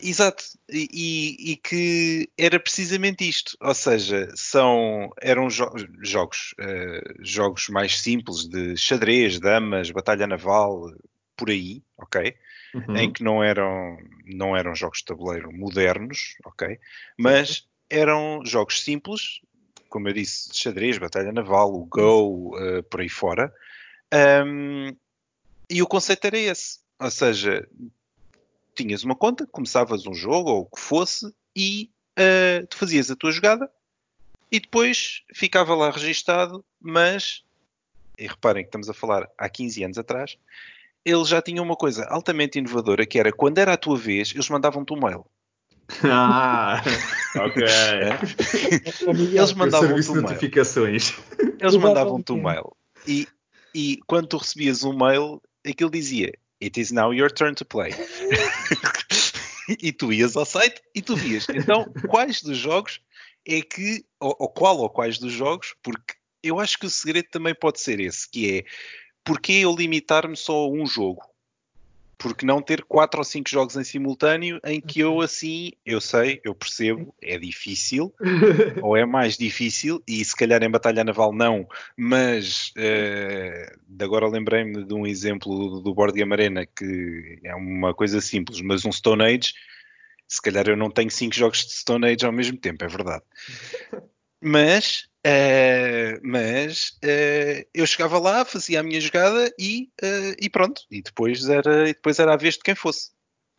Exato, 0.00 0.44
e, 0.68 1.52
e, 1.52 1.56
que 1.56 2.28
era 2.36 2.60
precisamente 2.60 3.26
isto, 3.26 3.56
ou 3.60 3.74
seja, 3.74 4.28
são, 4.34 5.10
eram 5.22 5.48
jo 5.48 5.70
jogos, 6.02 6.54
uh, 6.60 7.14
jogos 7.20 7.68
mais 7.68 7.98
simples 7.98 8.46
de 8.46 8.76
xadrez, 8.76 9.40
damas, 9.40 9.90
batalha 9.90 10.26
naval, 10.26 10.92
por 11.34 11.48
aí, 11.48 11.82
ok? 11.96 12.34
Uhum. 12.74 12.96
em 12.96 13.12
que 13.12 13.22
não 13.22 13.42
eram, 13.42 13.98
não 14.24 14.56
eram 14.56 14.74
jogos 14.74 14.98
de 14.98 15.06
tabuleiro 15.06 15.52
modernos, 15.52 16.36
ok? 16.44 16.78
Mas 17.18 17.66
eram 17.88 18.42
jogos 18.44 18.82
simples, 18.82 19.40
como 19.88 20.08
eu 20.08 20.12
disse, 20.12 20.50
xadrez, 20.52 20.98
batalha 20.98 21.32
naval, 21.32 21.74
o 21.74 21.84
Go, 21.86 22.56
uh, 22.56 22.82
por 22.84 23.00
aí 23.00 23.08
fora. 23.08 23.52
Um, 24.44 24.94
e 25.70 25.82
o 25.82 25.86
conceito 25.86 26.24
era 26.26 26.38
esse. 26.38 26.80
Ou 26.98 27.10
seja, 27.10 27.68
tinhas 28.74 29.02
uma 29.02 29.14
conta, 29.14 29.46
começavas 29.46 30.06
um 30.06 30.14
jogo 30.14 30.50
ou 30.50 30.62
o 30.62 30.66
que 30.66 30.80
fosse 30.80 31.32
e 31.54 31.90
uh, 32.18 32.66
tu 32.66 32.76
fazias 32.76 33.10
a 33.10 33.16
tua 33.16 33.32
jogada 33.32 33.70
e 34.50 34.60
depois 34.60 35.22
ficava 35.34 35.74
lá 35.74 35.90
registado, 35.90 36.64
mas, 36.80 37.42
e 38.18 38.26
reparem 38.26 38.62
que 38.62 38.68
estamos 38.68 38.88
a 38.88 38.94
falar 38.94 39.28
há 39.36 39.48
15 39.48 39.84
anos 39.84 39.98
atrás, 39.98 40.38
eles 41.06 41.28
já 41.28 41.40
tinham 41.40 41.64
uma 41.64 41.76
coisa 41.76 42.04
altamente 42.06 42.58
inovadora 42.58 43.06
que 43.06 43.16
era 43.16 43.32
quando 43.32 43.58
era 43.58 43.74
a 43.74 43.76
tua 43.76 43.96
vez, 43.96 44.32
eles 44.34 44.48
mandavam-te 44.48 44.92
um 44.92 45.00
mail. 45.00 45.24
Ah, 46.02 46.82
ok. 47.38 47.62
eles 49.32 49.52
mandavam-te 49.52 50.10
um 50.10 50.14
mail. 50.14 50.22
notificações. 50.22 51.14
Eles 51.60 51.76
mandavam-te 51.76 52.32
um 52.32 52.42
mail. 52.42 52.76
E, 53.06 53.28
e 53.72 54.00
quando 54.08 54.26
tu 54.26 54.36
recebias 54.38 54.82
um 54.82 54.98
mail, 54.98 55.40
aquilo 55.64 55.90
dizia 55.90 56.32
It 56.60 56.80
is 56.80 56.90
now 56.90 57.14
your 57.14 57.30
turn 57.30 57.54
to 57.54 57.64
play. 57.64 57.92
e 59.80 59.92
tu 59.92 60.12
ias 60.12 60.36
ao 60.36 60.44
site 60.44 60.82
e 60.92 61.00
tu 61.00 61.14
vias. 61.14 61.46
Então, 61.50 61.86
quais 62.08 62.42
dos 62.42 62.58
jogos 62.58 63.00
é 63.46 63.60
que, 63.60 64.04
ou, 64.18 64.34
ou 64.40 64.48
qual 64.48 64.76
ou 64.78 64.90
quais 64.90 65.18
dos 65.18 65.32
jogos, 65.32 65.76
porque 65.84 66.14
eu 66.42 66.58
acho 66.58 66.80
que 66.80 66.86
o 66.86 66.90
segredo 66.90 67.28
também 67.30 67.54
pode 67.54 67.80
ser 67.80 68.00
esse, 68.00 68.28
que 68.28 68.58
é 68.58 68.64
porque 69.26 69.52
eu 69.54 69.74
limitar-me 69.74 70.36
só 70.36 70.54
a 70.54 70.70
um 70.70 70.86
jogo? 70.86 71.20
Porque 72.16 72.46
não 72.46 72.62
ter 72.62 72.82
quatro 72.84 73.18
ou 73.20 73.24
cinco 73.24 73.50
jogos 73.50 73.76
em 73.76 73.84
simultâneo 73.84 74.58
em 74.64 74.80
que 74.80 75.00
eu 75.00 75.20
assim, 75.20 75.72
eu 75.84 76.00
sei, 76.00 76.40
eu 76.44 76.54
percebo, 76.54 77.14
é 77.20 77.36
difícil, 77.36 78.14
ou 78.82 78.96
é 78.96 79.04
mais 79.04 79.36
difícil, 79.36 80.02
e 80.08 80.24
se 80.24 80.34
calhar 80.34 80.62
em 80.62 80.70
Batalha 80.70 81.04
Naval 81.04 81.34
não, 81.34 81.68
mas 81.94 82.72
uh, 82.78 84.02
agora 84.02 84.28
lembrei-me 84.28 84.82
de 84.84 84.94
um 84.94 85.06
exemplo 85.06 85.82
do 85.82 85.92
Board 85.92 86.14
Game 86.14 86.32
Arena 86.32 86.64
que 86.64 87.38
é 87.44 87.54
uma 87.54 87.92
coisa 87.92 88.20
simples, 88.22 88.62
mas 88.62 88.86
um 88.86 88.92
Stone 88.92 89.22
Age, 89.22 89.52
se 90.26 90.40
calhar 90.40 90.68
eu 90.68 90.76
não 90.76 90.90
tenho 90.90 91.10
cinco 91.10 91.34
jogos 91.34 91.66
de 91.66 91.72
Stone 91.72 92.06
Age 92.06 92.24
ao 92.24 92.32
mesmo 92.32 92.56
tempo, 92.56 92.82
é 92.82 92.88
verdade. 92.88 93.24
Mas 94.40 95.08
Uh, 95.26 96.20
mas 96.22 96.90
uh, 97.02 97.66
eu 97.74 97.84
chegava 97.84 98.16
lá, 98.16 98.44
fazia 98.44 98.78
a 98.78 98.82
minha 98.84 99.00
jogada 99.00 99.52
e, 99.58 99.90
uh, 100.00 100.36
e 100.40 100.48
pronto. 100.48 100.82
E 100.88 101.02
depois, 101.02 101.48
era, 101.48 101.88
e 101.88 101.94
depois 101.94 102.20
era 102.20 102.34
a 102.34 102.36
vez 102.36 102.54
de 102.54 102.60
quem 102.60 102.76
fosse. 102.76 103.10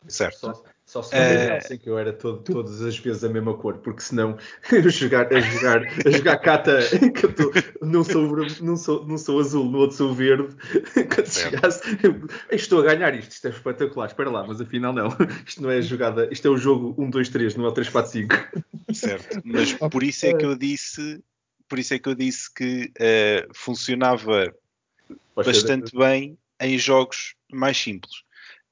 Certo? 0.06 0.64
Só, 0.88 1.02
se 1.02 1.14
uh, 1.14 1.56
assim 1.58 1.76
que 1.76 1.90
eu 1.90 1.98
era 1.98 2.14
todo, 2.14 2.42
todas 2.42 2.80
as 2.80 2.98
vezes 2.98 3.22
a 3.22 3.28
mesma 3.28 3.52
cor, 3.52 3.76
porque 3.76 4.00
senão 4.00 4.38
eu 4.72 4.88
jogar, 4.88 5.30
a 5.30 5.38
jogar, 5.38 5.82
a 5.82 6.10
jogar 6.10 6.38
cata, 6.38 6.78
que 7.14 7.26
eu 7.26 7.34
tô, 7.34 7.52
não, 7.82 8.02
sou, 8.02 8.34
não, 8.62 8.74
sou, 8.74 9.06
não 9.06 9.18
sou 9.18 9.38
azul, 9.38 9.66
no 9.66 9.80
outro 9.80 9.98
sou 9.98 10.14
verde. 10.14 10.48
Quando 11.14 11.26
chegasse, 11.26 11.82
eu, 12.02 12.26
estou 12.56 12.80
a 12.80 12.84
ganhar 12.84 13.14
isto, 13.14 13.32
isto 13.32 13.48
é 13.48 13.50
espetacular. 13.50 14.06
Espera 14.06 14.30
lá, 14.30 14.46
mas 14.46 14.62
afinal 14.62 14.94
não. 14.94 15.08
Isto 15.46 15.60
não 15.60 15.70
é 15.70 15.82
jogada, 15.82 16.26
isto 16.32 16.48
é 16.48 16.50
o 16.50 16.56
jogo 16.56 16.94
1, 16.96 17.10
2, 17.10 17.28
3, 17.28 17.56
não 17.56 17.66
é 17.66 17.68
o 17.68 17.72
3, 17.72 17.90
4, 17.90 18.10
5. 18.10 18.34
Certo, 18.94 19.42
mas 19.44 19.74
por 19.74 20.02
isso 20.02 20.24
é 20.24 20.32
que 20.32 20.46
eu 20.46 20.56
disse 20.56 21.22
por 21.68 21.78
isso 21.78 21.92
é 21.92 21.98
que 21.98 22.08
eu 22.08 22.14
disse 22.14 22.50
que 22.50 22.90
uh, 22.96 23.52
funcionava 23.52 24.54
bastante 25.36 25.94
bem 25.94 26.38
em 26.58 26.78
jogos 26.78 27.34
mais 27.52 27.76
simples. 27.76 28.22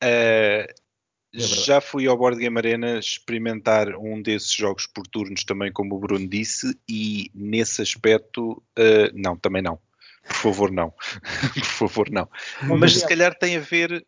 Uh, 0.02 0.86
é 1.35 1.39
já 1.39 1.81
fui 1.81 2.07
ao 2.07 2.16
Board 2.16 2.39
Game 2.39 2.57
Arena 2.59 2.99
experimentar 2.99 3.95
um 3.97 4.22
desses 4.22 4.53
jogos 4.53 4.87
por 4.87 5.07
turnos 5.07 5.45
também, 5.45 5.72
como 5.72 5.97
o 5.97 5.99
Bruno 5.99 6.29
disse, 6.29 6.79
e 6.89 7.31
nesse 7.35 7.83
aspecto, 7.83 8.62
uh, 8.79 9.11
não, 9.14 9.37
também 9.37 9.62
não. 9.62 9.79
Por 10.27 10.37
favor, 10.37 10.72
não. 10.72 10.93
por 11.55 11.64
favor, 11.64 12.11
não. 12.11 12.29
Mas 12.62 12.95
se 12.95 13.07
calhar 13.07 13.35
tem 13.35 13.57
a 13.57 13.61
ver. 13.61 14.05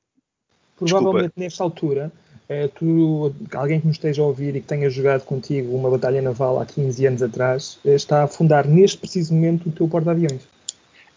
Provavelmente 0.77 1.15
Desculpa. 1.15 1.41
nesta 1.41 1.65
altura 1.65 2.13
é, 2.49 2.67
tu, 2.67 3.35
alguém 3.55 3.79
que 3.79 3.87
nos 3.87 3.97
esteja 3.97 4.23
a 4.23 4.25
ouvir 4.25 4.57
e 4.57 4.61
que 4.61 4.67
tenha 4.67 4.89
jogado 4.89 5.25
contigo 5.25 5.77
uma 5.77 5.91
batalha 5.91 6.23
naval 6.23 6.61
há 6.61 6.65
15 6.65 7.07
anos 7.07 7.23
atrás, 7.23 7.79
eh, 7.85 7.95
está 7.95 8.23
a 8.23 8.27
fundar 8.27 8.67
neste 8.67 8.97
preciso 8.97 9.35
momento 9.35 9.69
o 9.69 9.73
teu 9.73 9.87
porta-aviões. 9.87 10.49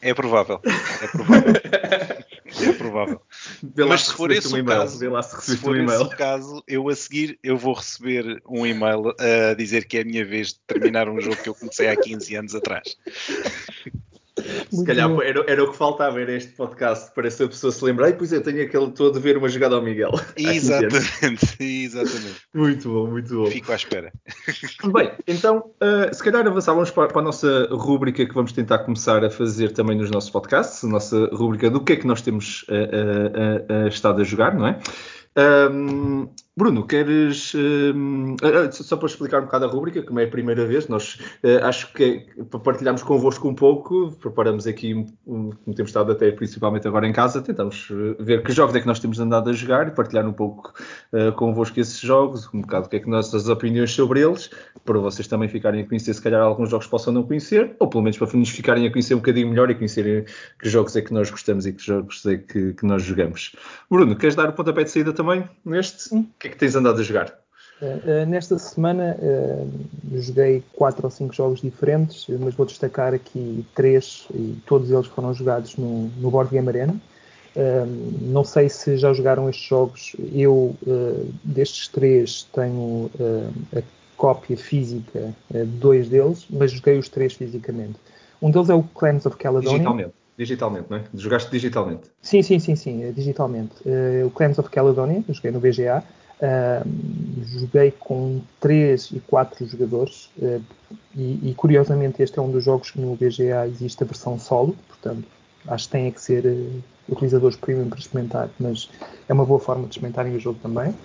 É 0.01 0.13
provável. 0.13 0.59
É 1.01 1.07
provável. 1.07 1.53
provável. 2.91 3.21
Mas 3.87 4.01
se 4.01 4.13
for 4.13 4.31
esse 4.31 4.53
um 4.53 4.61
o 4.61 4.65
caso, 4.65 4.99
se, 5.39 5.51
se 5.51 5.57
for 5.57 5.75
um 5.75 5.85
esse 5.85 6.03
o 6.03 6.09
caso, 6.09 6.63
eu 6.67 6.89
a 6.89 6.95
seguir 6.95 7.39
eu 7.41 7.57
vou 7.57 7.73
receber 7.73 8.41
um 8.47 8.65
e-mail 8.65 9.13
a 9.19 9.53
dizer 9.53 9.85
que 9.85 9.97
é 9.97 10.01
a 10.01 10.05
minha 10.05 10.25
vez 10.25 10.49
de 10.49 10.59
terminar 10.67 11.09
um 11.09 11.19
jogo 11.19 11.37
que 11.37 11.49
eu 11.49 11.55
comecei 11.55 11.87
há 11.87 11.95
15 11.95 12.35
anos 12.35 12.55
atrás. 12.55 12.97
Se 14.71 14.83
calhar 14.85 15.09
era, 15.21 15.43
era, 15.47 15.63
o 15.63 15.71
que 15.71 15.77
faltava, 15.77 16.19
era 16.21 16.31
este 16.33 16.51
podcast 16.53 17.13
para 17.13 17.27
essa 17.27 17.47
pessoa 17.47 17.71
se 17.71 17.83
lembrar. 17.83 18.09
E 18.09 18.13
pois 18.13 18.31
eu 18.31 18.41
tenho 18.41 18.63
aquele 18.63 18.91
todo 18.91 19.17
a 19.17 19.21
ver 19.21 19.37
uma 19.37 19.49
jogada 19.49 19.75
ao 19.75 19.81
Miguel. 19.81 20.11
Exatamente, 20.37 21.55
exatamente. 21.59 22.41
Muito 22.53 22.89
bom, 22.89 23.07
muito 23.07 23.35
bom. 23.35 23.45
Fico 23.47 23.71
à 23.71 23.75
espera. 23.75 24.11
Bem, 24.93 25.11
então, 25.27 25.71
uh, 25.81 26.13
se 26.13 26.23
calhar 26.23 26.45
avançávamos 26.45 26.91
para, 26.91 27.07
para, 27.07 27.21
a 27.21 27.25
nossa 27.25 27.67
rúbrica 27.71 28.25
que 28.25 28.33
vamos 28.33 28.51
tentar 28.51 28.79
começar 28.79 29.23
a 29.23 29.29
fazer 29.29 29.71
também 29.71 29.97
nos 29.97 30.09
nossos 30.09 30.29
podcasts, 30.29 30.83
a 30.83 30.87
nossa 30.87 31.29
rúbrica 31.33 31.69
do 31.69 31.83
que 31.83 31.93
é 31.93 31.95
que 31.95 32.07
nós 32.07 32.21
temos 32.21 32.63
uh, 32.63 33.85
uh, 33.85 33.87
estado 33.87 34.21
a 34.21 34.23
jogar, 34.23 34.55
não 34.55 34.67
é? 34.67 34.79
Um, 35.37 36.27
Bruno, 36.61 36.85
queres. 36.85 37.55
Uh, 37.55 38.35
uh, 38.35 38.71
só 38.71 38.95
para 38.95 39.07
explicar 39.07 39.39
um 39.39 39.45
bocado 39.45 39.65
a 39.65 39.67
rúbrica, 39.67 40.03
como 40.03 40.19
é 40.19 40.25
a 40.25 40.27
primeira 40.27 40.63
vez, 40.63 40.87
nós 40.87 41.15
uh, 41.43 41.65
acho 41.65 41.91
que 41.91 42.27
é, 42.37 42.43
para 42.43 42.59
partilharmos 42.59 43.01
convosco 43.01 43.47
um 43.47 43.55
pouco, 43.55 44.11
preparamos 44.21 44.67
aqui, 44.67 44.93
um, 44.93 45.49
como 45.49 45.75
temos 45.75 45.89
estado 45.89 46.11
até 46.11 46.31
principalmente 46.31 46.87
agora 46.87 47.07
em 47.07 47.13
casa, 47.13 47.41
tentamos 47.41 47.87
ver 48.19 48.43
que 48.43 48.51
jogos 48.51 48.75
é 48.75 48.79
que 48.79 48.85
nós 48.85 48.99
temos 48.99 49.19
andado 49.19 49.49
a 49.49 49.53
jogar 49.53 49.87
e 49.87 49.91
partilhar 49.91 50.27
um 50.27 50.33
pouco 50.33 50.71
uh, 51.13 51.31
convosco 51.31 51.79
esses 51.79 51.99
jogos, 51.99 52.47
um 52.53 52.61
bocado 52.61 52.85
o 52.85 52.89
que 52.89 52.97
é 52.97 52.99
que 52.99 53.09
nossas 53.09 53.49
opiniões 53.49 53.91
sobre 53.91 54.21
eles, 54.21 54.51
para 54.85 54.99
vocês 54.99 55.27
também 55.27 55.49
ficarem 55.49 55.81
a 55.81 55.87
conhecer, 55.87 56.13
se 56.13 56.21
calhar 56.21 56.41
alguns 56.41 56.69
jogos 56.69 56.85
possam 56.85 57.11
não 57.11 57.23
conhecer, 57.23 57.75
ou 57.79 57.87
pelo 57.87 58.03
menos 58.03 58.19
para 58.19 58.37
nos 58.37 58.49
ficarem 58.49 58.85
a 58.85 58.91
conhecer 58.91 59.15
um 59.15 59.17
bocadinho 59.17 59.49
melhor 59.49 59.71
e 59.71 59.73
conhecerem 59.73 60.25
que 60.59 60.69
jogos 60.69 60.95
é 60.95 61.01
que 61.01 61.11
nós 61.11 61.31
gostamos 61.31 61.65
e 61.65 61.73
que 61.73 61.83
jogos 61.83 62.23
é 62.27 62.37
que, 62.37 62.73
que 62.73 62.85
nós 62.85 63.01
jogamos. 63.01 63.55
Bruno, 63.89 64.15
queres 64.15 64.35
dar 64.35 64.49
o 64.49 64.53
pontapé 64.53 64.83
de 64.83 64.91
saída 64.91 65.11
também 65.11 65.43
neste? 65.65 66.03
Sim 66.03 66.29
que 66.41 66.47
é 66.47 66.50
que 66.51 66.57
tens 66.57 66.75
andado 66.75 66.99
a 66.99 67.03
jogar? 67.03 67.41
Uh, 67.81 68.27
nesta 68.27 68.59
semana 68.59 69.17
uh, 69.19 70.19
joguei 70.21 70.63
quatro 70.73 71.03
ou 71.03 71.09
cinco 71.09 71.33
jogos 71.33 71.61
diferentes, 71.61 72.27
mas 72.39 72.53
vou 72.53 72.63
destacar 72.63 73.11
aqui 73.11 73.65
três 73.73 74.27
e 74.35 74.55
todos 74.67 74.91
eles 74.91 75.07
foram 75.07 75.33
jogados 75.33 75.75
no, 75.77 76.03
no 76.19 76.29
Board 76.29 76.51
Game 76.51 76.67
Arena. 76.67 76.93
Uh, 77.55 78.21
não 78.21 78.43
sei 78.43 78.69
se 78.69 78.97
já 78.97 79.11
jogaram 79.13 79.49
estes 79.49 79.67
jogos. 79.67 80.15
Eu, 80.31 80.75
destes 81.43 81.87
três, 81.87 82.47
tenho 82.53 83.09
a 83.75 83.81
cópia 84.15 84.55
física 84.55 85.33
de 85.49 85.65
dois 85.65 86.07
deles, 86.07 86.45
mas 86.51 86.71
joguei 86.71 86.99
os 86.99 87.09
três 87.09 87.33
fisicamente. 87.33 87.95
Um 88.39 88.51
deles 88.51 88.69
é 88.69 88.75
o 88.75 88.83
Clans 88.83 89.25
of 89.25 89.37
Caledonia. 89.37 89.79
Digitalmente. 89.79 90.13
Digitalmente, 90.37 90.85
não 90.89 90.97
é? 90.97 91.03
Jogaste 91.13 91.51
digitalmente? 91.51 92.03
Sim, 92.21 92.41
sim, 92.41 92.59
sim, 92.59 92.75
sim, 92.75 93.11
digitalmente. 93.11 93.73
o 94.25 94.29
Clans 94.29 94.57
of 94.59 94.69
Caledonia, 94.69 95.23
joguei 95.29 95.51
no 95.51 95.59
BGA. 95.59 96.03
Uh, 96.41 96.83
joguei 97.59 97.91
com 97.91 98.41
3 98.59 99.11
e 99.11 99.19
4 99.19 99.63
jogadores 99.67 100.27
uh, 100.41 100.59
e, 101.15 101.51
e, 101.51 101.53
curiosamente 101.53 102.23
este 102.23 102.39
é 102.39 102.41
um 102.41 102.49
dos 102.49 102.63
jogos 102.63 102.89
que 102.89 102.99
no 102.99 103.15
BGA 103.15 103.67
existe 103.67 104.01
a 104.01 104.07
versão 104.07 104.39
solo, 104.39 104.75
portanto 104.87 105.27
acho 105.67 105.85
que 105.85 105.91
tem 105.91 106.11
que 106.11 106.19
ser 106.19 106.43
uh, 106.47 106.83
utilizadores 107.07 107.55
premium 107.55 107.89
para 107.89 107.99
experimentar, 107.99 108.49
mas 108.59 108.89
é 109.29 109.33
uma 109.33 109.45
boa 109.45 109.59
forma 109.59 109.83
de 109.83 109.89
experimentarem 109.89 110.35
o 110.35 110.39
jogo 110.39 110.57
também. 110.63 110.95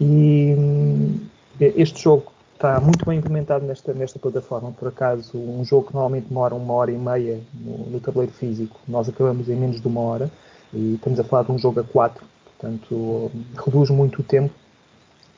E 0.00 0.54
um, 0.56 1.18
este 1.58 2.04
jogo 2.04 2.32
está 2.54 2.78
muito 2.80 3.04
bem 3.04 3.18
implementado 3.18 3.66
nesta, 3.66 3.92
nesta 3.92 4.20
plataforma. 4.20 4.70
Por 4.70 4.86
acaso, 4.86 5.36
um 5.36 5.64
jogo 5.64 5.88
que 5.88 5.94
normalmente 5.94 6.28
demora 6.28 6.54
uma 6.54 6.74
hora 6.74 6.92
e 6.92 6.96
meia 6.96 7.40
no, 7.52 7.90
no 7.90 7.98
tabuleiro 7.98 8.32
físico, 8.32 8.78
nós 8.86 9.08
acabamos 9.08 9.48
em 9.48 9.56
menos 9.56 9.80
de 9.80 9.88
uma 9.88 10.00
hora 10.00 10.30
e 10.72 10.94
estamos 10.94 11.18
a 11.18 11.24
falar 11.24 11.42
de 11.42 11.50
um 11.50 11.58
jogo 11.58 11.80
a 11.80 11.84
4, 11.84 12.24
portanto 12.44 13.32
reduz 13.64 13.90
muito 13.90 14.20
o 14.20 14.22
tempo 14.22 14.54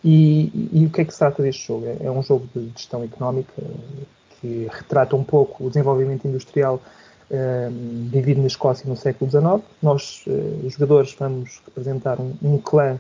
e, 0.05 0.71
e, 0.73 0.87
o 0.87 0.91
que 0.91 1.01
é 1.01 1.05
que 1.05 1.13
se 1.13 1.19
trata 1.19 1.43
deste 1.43 1.67
jogo? 1.67 1.87
É, 1.87 2.07
é 2.07 2.11
um 2.11 2.23
jogo 2.23 2.49
de 2.55 2.71
gestão 2.77 3.03
económica 3.03 3.53
que 4.41 4.69
retrata 4.71 5.17
um 5.17 5.25
pouco 5.25 5.65
o 5.65 5.69
desenvolvimento 5.69 6.27
industrial 6.27 6.81
um, 7.31 7.37
ehm, 7.37 8.09
vivido 8.11 8.41
na 8.41 8.47
Escócia 8.47 8.89
no 8.89 8.97
século 8.97 9.31
XIX. 9.31 9.63
Nós, 9.83 10.25
uh, 10.27 10.71
jogadores, 10.71 11.15
vamos 11.19 11.61
representar 11.67 12.21
um, 12.21 12.35
um 12.43 12.59
clã 12.59 12.99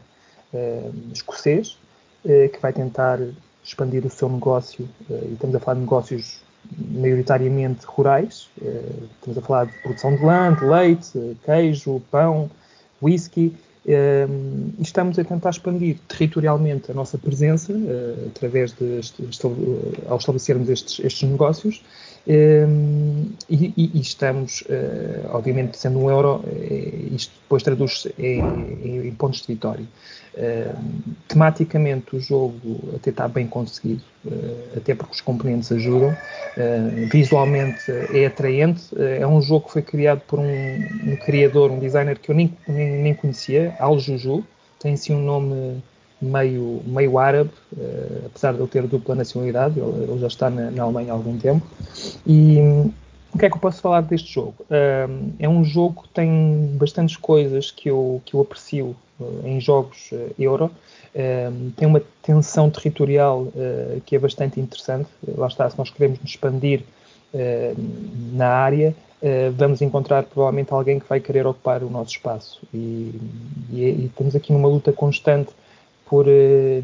uh, 0.52 0.94
escocês 1.12 1.78
uh, 2.24 2.48
que 2.48 2.58
vai 2.60 2.72
tentar 2.72 3.20
expandir 3.62 4.04
o 4.04 4.10
seu 4.10 4.28
negócio, 4.28 4.88
e 5.10 5.34
estamos 5.34 5.54
a 5.54 5.60
falar 5.60 5.74
de 5.74 5.80
negócios 5.82 6.40
maioritariamente 6.90 7.84
rurais, 7.84 8.48
estamos 8.56 9.36
a 9.36 9.42
falar 9.42 9.66
de 9.66 9.72
produção 9.82 10.16
de 10.16 10.24
lã, 10.24 10.54
de 10.54 10.64
leite, 10.64 11.36
queijo, 11.44 12.00
pão, 12.10 12.50
whisky, 13.02 13.54
estamos 14.80 15.18
a 15.18 15.24
tentar 15.24 15.50
expandir 15.50 15.98
territorialmente 16.06 16.90
a 16.90 16.94
nossa 16.94 17.16
presença 17.16 17.72
através 18.26 18.72
de, 18.72 19.00
ao 20.06 20.18
estabelecermos 20.18 20.68
estes, 20.68 20.98
estes 21.00 21.28
negócios 21.28 21.82
e, 22.28 23.72
e, 23.76 24.00
estamos, 24.00 24.62
obviamente, 25.30 25.78
sendo 25.78 25.98
um 25.98 26.10
euro, 26.10 26.44
isto 27.12 27.32
depois 27.42 27.62
traduz-se 27.62 28.14
em, 28.18 29.08
em, 29.08 29.14
pontos 29.14 29.40
de 29.40 29.46
vitória. 29.46 29.86
tematicamente, 31.26 32.14
o 32.14 32.20
jogo 32.20 32.78
até 32.94 33.08
está 33.08 33.26
bem 33.26 33.46
conseguido, 33.46 34.02
até 34.76 34.94
porque 34.94 35.14
os 35.14 35.20
componentes 35.22 35.72
ajudam. 35.72 36.14
visualmente 37.10 37.90
é 38.12 38.26
atraente. 38.26 38.88
é 38.98 39.26
um 39.26 39.40
jogo 39.40 39.66
que 39.66 39.72
foi 39.72 39.82
criado 39.82 40.20
por 40.26 40.38
um, 40.38 40.44
um 41.06 41.16
criador, 41.16 41.70
um 41.70 41.78
designer 41.78 42.18
que 42.18 42.30
eu 42.30 42.34
nem, 42.34 42.54
nem, 42.68 43.02
nem 43.02 43.14
conhecia, 43.14 43.74
Al 43.78 43.98
Juju. 43.98 44.44
Tem 44.78 44.92
assim 44.92 45.14
um 45.14 45.22
nome 45.22 45.82
meio, 46.20 46.82
meio 46.84 47.18
árabe, 47.18 47.50
uh, 47.76 48.26
apesar 48.26 48.52
de 48.52 48.60
ele 48.60 48.68
ter 48.68 48.86
dupla 48.86 49.14
nacionalidade, 49.14 49.78
ele, 49.78 50.18
já 50.18 50.26
está 50.26 50.50
na, 50.50 50.70
na, 50.70 50.82
Alemanha 50.82 51.12
há 51.12 51.14
algum 51.14 51.38
tempo. 51.38 51.66
E 52.26 52.58
um, 52.58 52.92
o 53.34 53.38
que 53.38 53.46
é 53.46 53.50
que 53.50 53.56
eu 53.56 53.60
posso 53.60 53.80
falar 53.80 54.02
deste 54.02 54.32
jogo? 54.32 54.54
Uh, 54.62 55.32
é 55.38 55.48
um 55.48 55.64
jogo 55.64 56.02
que 56.02 56.08
tem 56.10 56.76
bastantes 56.78 57.16
coisas 57.16 57.70
que 57.70 57.88
eu, 57.88 58.20
que 58.24 58.34
eu 58.34 58.40
aprecio 58.40 58.96
uh, 59.20 59.42
em 59.44 59.60
jogos 59.60 60.10
euro. 60.38 60.70
tem 61.76 61.88
uma 61.88 62.02
tensão 62.22 62.70
territorial 62.70 63.48
que 64.04 64.14
é 64.14 64.18
bastante 64.18 64.60
interessante. 64.60 65.08
Lá 65.36 65.48
está, 65.48 65.68
se 65.68 65.76
nós 65.76 65.90
queremos 65.90 66.20
nos 66.20 66.30
expandir 66.30 66.82
na 68.32 68.48
área, 68.48 68.94
Uh, 69.20 69.50
vamos 69.56 69.82
encontrar 69.82 70.22
provavelmente 70.22 70.72
alguém 70.72 71.00
que 71.00 71.08
vai 71.08 71.18
querer 71.18 71.44
ocupar 71.44 71.82
o 71.82 71.90
nosso 71.90 72.12
espaço. 72.12 72.62
E, 72.72 73.20
e, 73.72 73.80
e, 73.80 74.04
estamos 74.06 74.36
aqui 74.36 74.52
numa 74.52 74.68
luta 74.68 74.92
constante 74.92 75.50
por 76.08 76.26
uh, 76.26 76.30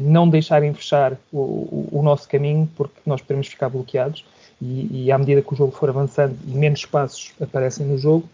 não 0.01 0.29
deixarem 0.29 0.73
fechar 0.73 1.13
o, 1.31 1.39
o, 1.39 1.89
o, 1.91 2.03
nosso 2.03 2.29
caminho, 2.29 2.69
porque 2.75 2.99
nós 3.05 3.21
podemos 3.21 3.47
ficar 3.47 3.69
bloqueados. 3.69 4.23
E, 4.61 5.05
e, 5.05 5.11
à 5.11 5.17
medida 5.17 5.41
que 5.41 5.53
o 5.53 5.55
jogo 5.55 5.71
for 5.71 5.89
avançando 5.89 6.37
e 6.47 6.51
menos 6.51 6.79
espaços 6.79 7.33
aparecem 7.41 7.85
no 7.85 7.97
jogo, 7.97 8.27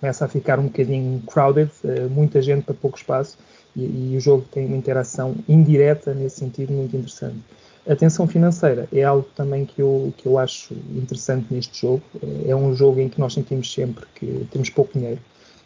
começa 0.00 0.24
a 0.24 0.28
ficar 0.28 0.58
um 0.58 0.64
bocadinho 0.64 1.22
crowded, 1.26 1.70
uh, 1.84 2.10
muita 2.10 2.40
gente 2.42 2.64
para 2.64 2.74
pouco 2.74 2.96
espaço, 2.96 3.38
e, 3.76 4.12
e, 4.12 4.16
o 4.16 4.20
jogo 4.20 4.44
tem 4.50 4.66
uma 4.66 4.76
interação 4.76 5.36
indireta 5.48 6.14
nesse 6.14 6.40
sentido 6.40 6.72
muito 6.72 6.96
interessante. 6.96 7.38
A 7.86 7.94
tensão 7.94 8.26
financeira 8.26 8.88
é 8.92 9.04
algo 9.04 9.28
também 9.36 9.64
que 9.64 9.80
eu, 9.80 10.12
que 10.16 10.26
eu 10.26 10.38
acho 10.38 10.74
interessante 10.74 11.46
neste 11.50 11.82
jogo. 11.82 12.02
É 12.44 12.56
um 12.56 12.74
jogo 12.74 12.98
em 12.98 13.08
que 13.08 13.20
nós 13.20 13.32
sentimos 13.32 13.72
sempre 13.72 14.04
que 14.16 14.44
temos 14.50 14.70
pouco 14.70 14.98
dinheiro 14.98 15.20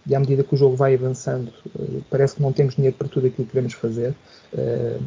e 0.06 0.14
à 0.14 0.20
medida 0.20 0.42
que 0.42 0.54
o 0.54 0.56
jogo 0.56 0.76
vai 0.76 0.94
avançando, 0.94 1.52
eh, 1.78 2.00
parece 2.08 2.36
que 2.36 2.42
não 2.42 2.52
temos 2.52 2.74
dinheiro 2.74 2.96
para 2.96 3.08
tudo 3.08 3.26
aquilo 3.26 3.46
que 3.46 3.52
queremos 3.52 3.74
fazer. 3.74 4.14
Eh, 4.56 4.98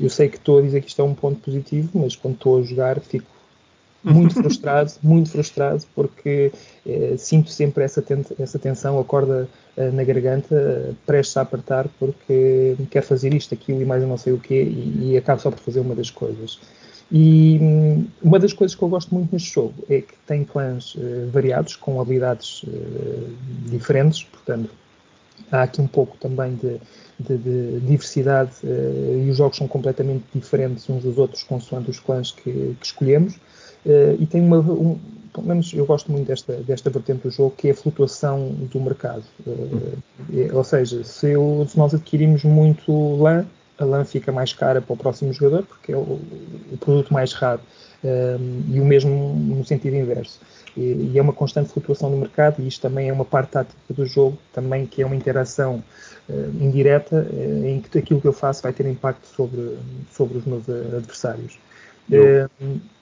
eu 0.00 0.08
sei 0.08 0.28
que 0.28 0.36
estou 0.36 0.58
a 0.58 0.62
dizer 0.62 0.80
que 0.80 0.88
isto 0.88 1.02
é 1.02 1.04
um 1.04 1.14
ponto 1.14 1.40
positivo, 1.40 1.90
mas 1.94 2.16
quando 2.16 2.34
estou 2.34 2.58
a 2.58 2.62
jogar 2.62 3.00
fico 3.00 3.26
muito 4.02 4.34
frustrado, 4.40 4.92
muito 5.02 5.30
frustrado, 5.30 5.84
porque 5.94 6.52
eh, 6.86 7.14
sinto 7.18 7.50
sempre 7.50 7.84
essa, 7.84 8.04
essa 8.38 8.58
tensão, 8.58 8.98
a 8.98 9.04
corda 9.04 9.48
na 9.92 10.04
garganta, 10.04 10.94
prestes 11.04 11.36
a 11.36 11.42
apertar, 11.42 11.86
porque 11.98 12.76
quero 12.90 13.04
fazer 13.04 13.34
isto, 13.34 13.52
aquilo 13.52 13.82
e 13.82 13.84
mais 13.84 14.02
eu 14.02 14.08
não 14.08 14.16
sei 14.16 14.32
o 14.32 14.38
quê, 14.38 14.62
e, 14.62 15.10
e 15.10 15.16
acabo 15.18 15.38
só 15.38 15.50
por 15.50 15.60
fazer 15.60 15.80
uma 15.80 15.94
das 15.94 16.08
coisas. 16.08 16.58
E 17.10 17.58
hum, 17.60 18.06
uma 18.22 18.38
das 18.38 18.52
coisas 18.52 18.74
que 18.74 18.82
eu 18.82 18.88
gosto 18.88 19.14
muito 19.14 19.32
neste 19.32 19.54
jogo 19.54 19.74
é 19.88 20.00
que 20.00 20.14
tem 20.26 20.44
clãs 20.44 20.94
uh, 20.96 21.28
variados, 21.30 21.76
com 21.76 22.00
habilidades 22.00 22.64
uh, 22.64 23.36
diferentes, 23.66 24.24
portanto, 24.24 24.70
há 25.52 25.62
aqui 25.62 25.80
um 25.80 25.86
pouco 25.86 26.16
também 26.18 26.56
de, 26.56 26.80
de, 27.20 27.38
de 27.38 27.80
diversidade 27.80 28.50
uh, 28.64 29.24
e 29.24 29.30
os 29.30 29.36
jogos 29.36 29.56
são 29.56 29.68
completamente 29.68 30.24
diferentes 30.34 30.88
uns 30.90 31.04
dos 31.04 31.16
outros 31.16 31.44
consoante 31.44 31.90
os 31.90 32.00
clãs 32.00 32.32
que, 32.32 32.76
que 32.80 32.86
escolhemos. 32.86 33.38
e 34.18 34.26
tem 34.26 34.40
uma, 34.40 34.58
um, 34.58 34.98
pelo 35.32 35.46
menos 35.46 35.72
eu 35.72 35.86
gosto 35.86 36.10
muito 36.10 36.26
desta, 36.26 36.54
desta 36.54 36.90
vertente 36.90 37.22
do 37.22 37.30
jogo, 37.30 37.54
que 37.56 37.68
é 37.68 37.70
a 37.70 37.74
flutuação 37.74 38.48
do 38.48 38.80
mercado. 38.80 39.22
É, 40.32 40.52
ou 40.52 40.64
seja, 40.64 41.04
se, 41.04 41.30
eu, 41.30 41.64
se 41.68 41.78
nós 41.78 41.94
adquirimos 41.94 42.42
muito 42.42 43.16
lã, 43.22 43.46
a 43.78 43.84
lã 43.84 44.04
fica 44.04 44.32
mais 44.32 44.52
cara 44.52 44.80
para 44.80 44.92
o 44.92 44.96
próximo 44.96 45.32
jogador, 45.32 45.64
porque 45.64 45.92
é 45.92 45.96
o, 45.96 46.20
o 46.72 46.78
produto 46.80 47.12
mais 47.12 47.32
raro, 47.32 47.60
um, 48.02 48.62
e 48.74 48.80
o 48.80 48.84
mesmo 48.84 49.34
no 49.34 49.64
sentido 49.64 49.96
inverso. 49.96 50.40
E, 50.76 51.10
e, 51.12 51.18
é 51.18 51.22
uma 51.22 51.32
constante 51.32 51.70
flutuação 51.70 52.10
do 52.10 52.16
mercado, 52.16 52.62
e 52.62 52.68
isto 52.68 52.82
também 52.82 53.08
é 53.08 53.12
uma 53.12 53.24
parte 53.24 53.50
tática 53.50 53.76
do 53.88 54.06
jogo, 54.06 54.38
também 54.52 54.86
que 54.86 55.02
é 55.02 55.06
uma 55.06 55.16
interação 55.16 55.82
uh, 56.28 56.62
indireta, 56.62 57.26
uh, 57.30 57.66
em 57.66 57.80
que 57.80 57.98
aquilo 57.98 58.20
que 58.20 58.28
eu 58.28 58.32
faço 58.32 58.62
vai 58.62 58.72
ter 58.72 58.86
impacto 58.86 59.26
sobre, 59.26 59.78
sobre 60.12 60.38
os 60.38 60.44
meus 60.44 60.68
adversários. 60.68 61.58
Eu, 62.10 62.48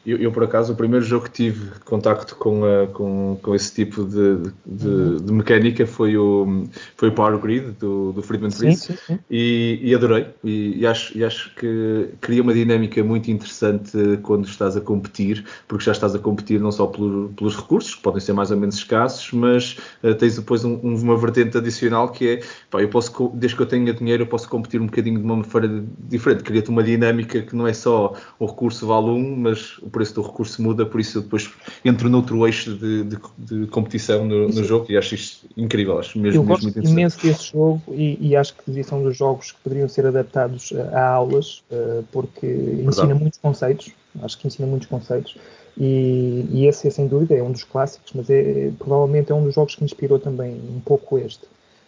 eu, 0.07 0.19
eu, 0.19 0.33
por 0.33 0.45
acaso, 0.45 0.73
o 0.73 0.77
primeiro 0.77 1.05
jogo 1.05 1.25
que 1.25 1.31
tive 1.31 1.71
contacto 1.85 2.37
com, 2.37 2.61
uh, 2.63 2.87
com, 2.93 3.39
com 3.43 3.55
esse 3.55 3.73
tipo 3.75 4.05
de, 4.05 4.51
de, 4.67 4.87
uhum. 4.87 5.17
de, 5.17 5.33
mecânica 5.33 5.87
foi 5.87 6.17
o, 6.17 6.67
foi 6.97 7.09
o 7.09 7.13
Power 7.13 7.39
Grid 7.39 7.73
do, 7.81 8.13
do 8.13 8.23
Friedman 8.23 8.51
Prince 8.51 8.99
e, 9.31 9.81
e, 9.83 9.95
adorei. 9.95 10.27
E, 10.45 10.81
e, 10.81 10.87
acho, 10.87 11.17
e 11.17 11.25
acho 11.25 11.55
que 11.55 12.11
cria 12.21 12.43
uma 12.43 12.53
dinâmica 12.53 13.03
muito 13.03 13.31
interessante 13.31 14.19
quando 14.23 14.47
estás 14.47 14.77
a 14.77 14.81
competir, 14.81 15.45
porque 15.67 15.85
já 15.85 15.93
estás 15.93 16.15
a 16.15 16.19
competir 16.19 16.61
não 16.61 16.71
só 16.71 16.87
pelo, 16.87 17.31
pelos 17.31 17.57
recursos, 17.57 17.95
que 17.95 18.03
podem 18.03 18.21
ser 18.21 18.35
mais 18.35 18.51
ou 18.51 18.57
menos 18.59 18.77
escassos, 18.77 19.33
mas 19.33 19.79
uh, 20.03 20.15
tens 20.15 20.37
depois 20.37 20.65
um, 20.65 20.77
uma 20.77 21.17
vertente 21.17 21.57
adicional 21.57 22.11
que 22.11 22.29
é, 22.29 22.41
pá, 22.71 22.83
eu 22.83 22.89
posso, 22.89 23.31
desde 23.35 23.57
que 23.57 23.63
eu 23.63 23.67
tenha 23.67 23.93
dinheiro, 23.95 24.25
eu 24.25 24.27
posso 24.27 24.49
competir 24.49 24.81
um 24.81 24.87
bocadinho 24.87 25.19
de 25.19 25.25
uma 25.25 25.37
maneira 25.37 25.85
diferente. 25.99 26.43
Cria-te 26.43 26.69
uma 26.69 26.83
dinâmica 26.83 27.41
que 27.41 27.57
não 27.57 27.67
é 27.67 27.73
só 27.73 28.15
o 28.39 28.47
recurso 28.47 28.87
vale 28.87 29.09
um, 29.09 29.37
mas 29.37 29.79
o 29.79 29.94
preço 29.95 30.15
do 30.15 30.23
recurso 30.23 30.61
muda, 30.61 30.85
por 30.85 31.01
isso 31.01 31.19
eu 31.19 31.23
depois 31.23 31.51
entro 31.85 32.11
noutro 32.11 32.45
eixo 32.47 32.75
de, 32.77 33.05
de, 33.05 33.19
de 33.39 33.67
competição 33.69 34.25
no, 34.25 34.49
no, 34.49 34.65
jogo 34.65 34.87
e 34.91 34.97
acho 34.97 35.15
isto 35.15 35.47
incrível. 35.57 35.99
Acho 35.99 36.19
mesmo, 36.19 36.41
eu 36.41 36.45
gosto 36.45 36.65
mesmo 36.67 36.83
imenso 36.83 37.23
desse 37.23 37.53
jogo 37.53 37.81
e, 37.89 38.19
e, 38.21 38.37
acho 38.37 38.55
que 38.57 38.83
são 38.83 39.03
dos 39.03 39.17
jogos 39.17 39.53
que 39.53 39.61
poderiam 39.63 39.89
ser 39.89 40.05
adaptados 40.07 40.73
a 40.93 41.09
aulas, 41.09 41.63
uh, 41.71 42.05
porque 42.11 42.47
Verdade. 42.47 42.89
ensina 42.89 43.15
muitos 43.15 43.39
conceitos, 43.39 43.93
acho 44.21 44.39
que 44.39 44.49
ensina 44.49 44.67
muitos 44.67 44.89
conceitos. 44.89 45.37
E, 45.79 46.47
e, 46.51 46.67
esse, 46.67 46.91
sem 46.91 47.07
dúvida, 47.07 47.35
é 47.35 47.43
um 47.43 47.53
dos 47.53 47.65
clássicos, 47.65 48.13
mas 48.15 48.29
é, 48.31 48.71
provavelmente 48.79 49.33
é 49.33 49.35
um 49.35 49.45
dos 49.45 49.55
jogos 49.55 49.75
que 49.75 49.85
inspirou 49.85 50.19
também 50.19 50.53
um 50.53 50.81
pouco 50.81 51.19
este. 51.19 51.45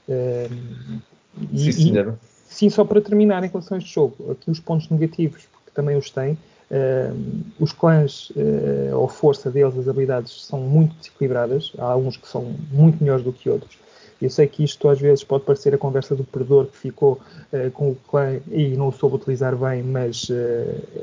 Uh, 0.09 1.01
sim, 1.57 1.73
senhor. 1.73 2.19
sim, 2.49 2.71
só 2.71 2.85
para 2.85 3.01
terminar 3.01 3.43
em 3.45 3.49
relação 3.49 3.77
a 3.77 3.79
este 3.79 3.93
jogo, 3.93 4.33
aqui 4.33 4.51
os 4.51 4.61
pontos 4.61 4.89
negativos, 4.89 5.43
porque 5.53 5.71
também 5.75 5.97
os 5.97 6.11
tem, 6.11 6.37
Uh, 6.71 7.45
os 7.61 7.73
clãs, 7.73 8.31
uh, 8.31 8.97
ou 8.97 9.09
força 9.09 9.51
deles, 9.51 9.79
as 9.79 9.89
habilidades, 9.89 10.45
são 10.45 10.61
muito 10.61 10.97
desequilibradas. 10.97 11.73
Há 11.79 11.85
alguns 11.85 12.17
que 12.17 12.27
são 12.27 12.55
muito 12.73 13.03
melhores 13.03 13.25
do 13.25 13.33
que 13.33 13.49
outros. 13.49 13.79
Eu 14.21 14.31
sei 14.31 14.47
que 14.47 14.65
isto 14.65 14.89
às 14.89 14.99
vezes 14.99 15.23
pode 15.23 15.45
parecer 15.45 15.75
a 15.75 15.79
conversa 15.79 16.17
do 16.17 16.25
perdedor 16.25 16.67
que 16.67 16.77
ficou 16.77 17.21
uh, 17.53 17.71
com 17.73 17.91
o 17.91 17.95
clã 17.95 18.41
e 18.51 18.69
não 18.77 18.89
o 18.89 18.93
soube 18.93 19.17
utilizar 19.17 19.55
bem, 19.55 19.83
mas 19.83 20.29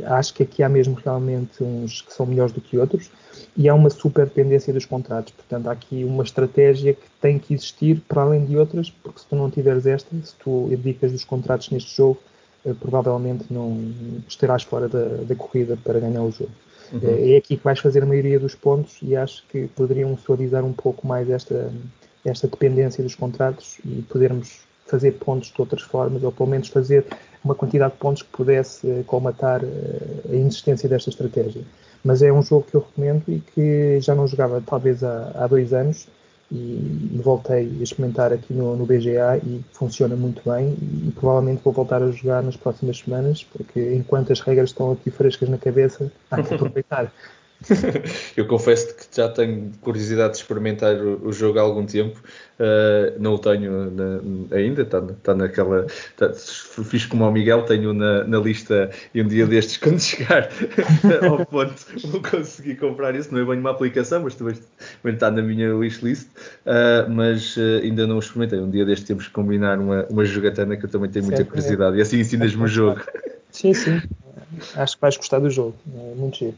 acho 0.06 0.34
que 0.34 0.44
aqui 0.44 0.64
há 0.64 0.70
mesmo 0.70 0.96
realmente 0.96 1.64
uns 1.64 2.02
que 2.02 2.14
são 2.14 2.26
melhores 2.26 2.52
do 2.52 2.60
que 2.60 2.78
outros 2.78 3.10
e 3.56 3.70
há 3.70 3.74
uma 3.74 3.90
super 3.90 4.26
dependência 4.26 4.74
dos 4.74 4.86
contratos. 4.86 5.34
Portanto, 5.34 5.68
há 5.68 5.72
aqui 5.72 6.04
uma 6.04 6.24
estratégia 6.24 6.94
que 6.94 7.06
tem 7.22 7.38
que 7.38 7.54
existir 7.54 8.02
para 8.08 8.24
além 8.24 8.46
de 8.46 8.58
outras, 8.58 8.90
porque 8.90 9.20
se 9.20 9.28
tu 9.28 9.36
não 9.36 9.50
tiveres 9.50 9.86
esta, 9.86 10.10
se 10.24 10.36
tu 10.36 10.70
abdicas 10.74 11.12
dos 11.12 11.24
contratos 11.24 11.70
neste 11.70 11.96
jogo, 11.96 12.20
eh, 12.20 12.33
provavelmente 12.80 13.46
não 13.50 13.92
estarás 14.28 14.64
fora 14.64 14.88
da, 14.88 15.04
da, 15.24 15.36
corrida 15.36 15.78
para 15.84 16.00
ganhar 16.00 16.22
o 16.22 16.32
jogo. 16.32 16.52
Uhum. 16.92 17.00
Eh, 17.04 17.34
é 17.34 17.38
aqui 17.38 17.58
que 17.58 17.64
vais 17.64 17.80
fazer 17.80 18.04
a 18.04 18.06
maioria 18.06 18.40
dos 18.40 18.56
pontos 18.56 18.98
e 19.02 19.16
acho 19.16 19.44
que 19.50 19.68
poderiam 19.68 20.18
suavizar 20.18 20.64
um 20.64 20.74
pouco 20.74 21.06
mais 21.06 21.30
esta, 21.30 21.72
esta 22.24 22.48
dependência 22.48 23.04
dos 23.04 23.16
contratos 23.16 23.80
e 23.86 24.02
podermos 24.04 24.62
fazer 24.86 25.14
pontos 25.14 25.52
de 25.52 25.60
outras 25.60 25.82
formas, 25.82 26.24
ou 26.24 26.32
pelo 26.32 26.50
menos 26.50 26.68
fazer 26.68 27.06
uma 27.44 27.56
quantidade 27.56 27.94
de 27.94 28.00
pontos 28.00 28.22
que 28.22 28.30
pudesse 28.30 28.86
uh, 28.88 29.04
colmatar 29.06 29.62
a 29.64 30.36
inexistência 30.36 30.88
desta 30.88 31.10
estratégia. 31.10 31.64
Mas 32.04 32.22
é 32.22 32.32
um 32.32 32.42
jogo 32.42 32.66
que 32.70 32.76
eu 32.76 32.82
recomendo 32.82 33.24
e 33.28 33.40
que 33.40 34.00
já 34.02 34.14
não 34.14 34.28
jogava 34.28 34.62
talvez 34.66 35.04
há, 35.04 35.32
há 35.36 35.48
dois 35.48 35.74
anos 35.74 36.08
e, 36.54 37.20
voltei 37.24 37.68
a 37.80 37.84
experimentar 37.84 38.32
aqui 38.32 38.54
no, 38.54 38.76
no, 38.76 38.86
BGA 38.86 39.38
e 39.44 39.64
funciona 39.74 40.16
muito 40.16 40.48
bem 40.48 40.78
e, 40.82 41.12
provavelmente 41.12 41.62
vou 41.64 41.74
voltar 41.74 42.04
a 42.04 42.12
jogar 42.12 42.44
nas 42.44 42.56
próximas 42.56 43.00
semanas 43.00 43.44
porque 43.44 43.96
enquanto 43.96 44.32
as 44.32 44.40
regras 44.40 44.70
estão 44.70 44.92
aqui 44.92 45.10
frescas 45.10 45.50
na 45.50 45.58
cabeça 45.58 46.12
há 46.30 46.44
que 46.44 46.54
aproveitar. 46.56 47.12
eu 48.36 48.48
confesso 48.48 48.96
que 48.96 49.04
já 49.16 49.30
tenho 49.30 49.72
curiosidade 49.82 50.34
de 50.34 50.40
experimentar 50.40 50.96
o, 50.96 51.28
o 51.28 51.34
jogo 51.34 51.60
há 51.60 51.62
algum 51.62 51.86
tempo. 51.86 52.22
Uh, 52.60 53.20
não 53.20 53.34
o 53.34 53.40
tenho 53.40 53.90
na, 53.90 54.56
ainda, 54.56 54.84
está 54.84 55.02
tá 55.02 55.34
naquela. 55.34 55.88
Tá, 56.16 56.32
fiz 56.34 57.06
como 57.06 57.24
ao 57.24 57.32
Miguel, 57.32 57.64
tenho 57.64 57.94
na, 57.94 58.24
na, 58.26 58.38
lista 58.38 58.92
e 59.14 59.22
um 59.22 59.28
dia 59.28 59.48
destes, 59.48 59.78
quando 59.84 60.00
chegar 60.00 60.50
ao 61.28 61.46
ponto, 61.46 61.74
vou 62.06 62.22
conseguir 62.22 62.76
comprar 62.76 63.16
isso. 63.16 63.34
Não 63.34 63.42
é 63.42 63.46
bem 63.46 63.60
uma 63.60 63.72
aplicação, 63.72 64.22
mas 64.22 64.36
também, 64.36 64.56
está 65.06 65.32
na 65.32 65.42
minha 65.42 65.76
wishlist. 65.76 66.28
Uh, 66.66 67.10
mas 67.10 67.58
uh, 67.58 67.82
ainda 67.82 68.06
não 68.06 68.18
o 68.18 68.20
experimentei. 68.20 68.60
Um 68.60 68.70
dia 68.70 68.86
destes 68.86 69.08
temos 69.08 69.28
que 69.28 69.34
combinar 69.34 69.80
uma, 69.80 70.06
uma 70.10 70.24
jogatana 70.24 70.78
que 70.78 70.86
eu 70.86 70.90
também 70.90 71.10
tenho 71.10 71.26
muita 71.26 71.42
é. 71.42 71.46
curiosidade. 71.46 71.98
E 71.98 72.02
assim 72.02 72.20
ensinas-me 72.20 72.64
o 72.64 72.68
jogo. 72.68 73.02
Sim, 73.52 73.74
sim. 73.74 74.02
Acho 74.76 74.96
que 74.96 75.02
vais 75.02 75.18
gostar 75.18 75.40
do 75.40 75.50
jogo. 75.50 75.76
É 75.96 76.16
muito 76.16 76.38
giro. 76.38 76.56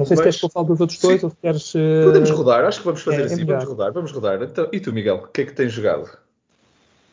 Não 0.00 0.06
sei 0.06 0.16
Mas, 0.16 0.18
se 0.18 0.22
queres 0.22 0.40
que 0.40 0.46
eu 0.46 0.48
fale 0.48 0.66
dos 0.66 0.80
outros 0.80 0.98
dois 0.98 1.20
sim. 1.20 1.26
ou 1.26 1.30
se 1.30 1.36
queres. 1.36 1.74
Uh... 1.74 2.04
Podemos 2.06 2.30
rodar, 2.30 2.64
acho 2.64 2.78
que 2.78 2.84
vamos 2.86 3.02
fazer 3.02 3.20
é, 3.20 3.24
assim. 3.26 3.42
É 3.42 3.44
vamos 3.44 3.64
rodar, 3.64 3.92
vamos 3.92 4.12
rodar. 4.12 4.42
Então, 4.42 4.66
e 4.72 4.80
tu, 4.80 4.92
Miguel, 4.94 5.16
o 5.16 5.28
que 5.28 5.42
é 5.42 5.44
que 5.44 5.52
tens 5.52 5.72
jogado? 5.72 6.10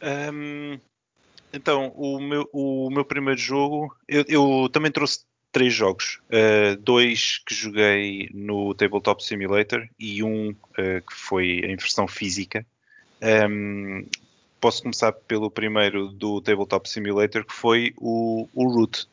Um, 0.02 0.80
então, 1.52 1.92
o 1.98 2.18
meu, 2.18 2.50
o 2.54 2.90
meu 2.90 3.04
primeiro 3.04 3.38
jogo, 3.38 3.94
eu, 4.08 4.24
eu 4.30 4.70
também 4.72 4.90
trouxe 4.90 5.26
três 5.52 5.74
jogos. 5.74 6.22
Uh, 6.30 6.78
dois 6.80 7.40
que 7.46 7.54
joguei 7.54 8.30
no 8.34 8.74
Tabletop 8.74 9.22
Simulator 9.22 9.86
e 10.00 10.24
um 10.24 10.52
uh, 10.52 11.02
que 11.06 11.14
foi 11.14 11.60
em 11.66 11.76
versão 11.76 12.08
física. 12.08 12.66
Um, 13.22 14.06
posso 14.62 14.82
começar 14.82 15.12
pelo 15.12 15.52
primeiro 15.52 16.08
do 16.08 16.40
Tabletop 16.40 16.90
Simulator, 16.90 17.44
que 17.44 17.54
foi 17.54 17.94
o, 17.98 18.48
o 18.56 18.66
Root. 18.70 19.06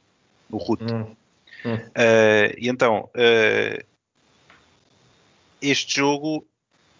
O 0.49 0.59
Root. 0.59 0.85
Hum. 0.85 1.17
Uh, 1.65 2.55
e 2.59 2.69
então, 2.69 3.11
uh, 3.15 3.85
este 5.61 5.97
jogo 5.97 6.47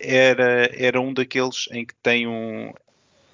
era, 0.01 0.71
era 0.75 1.01
um 1.01 1.13
daqueles 1.13 1.69
em 1.71 1.85
que 1.85 1.95
tem 2.03 2.27
um. 2.27 2.73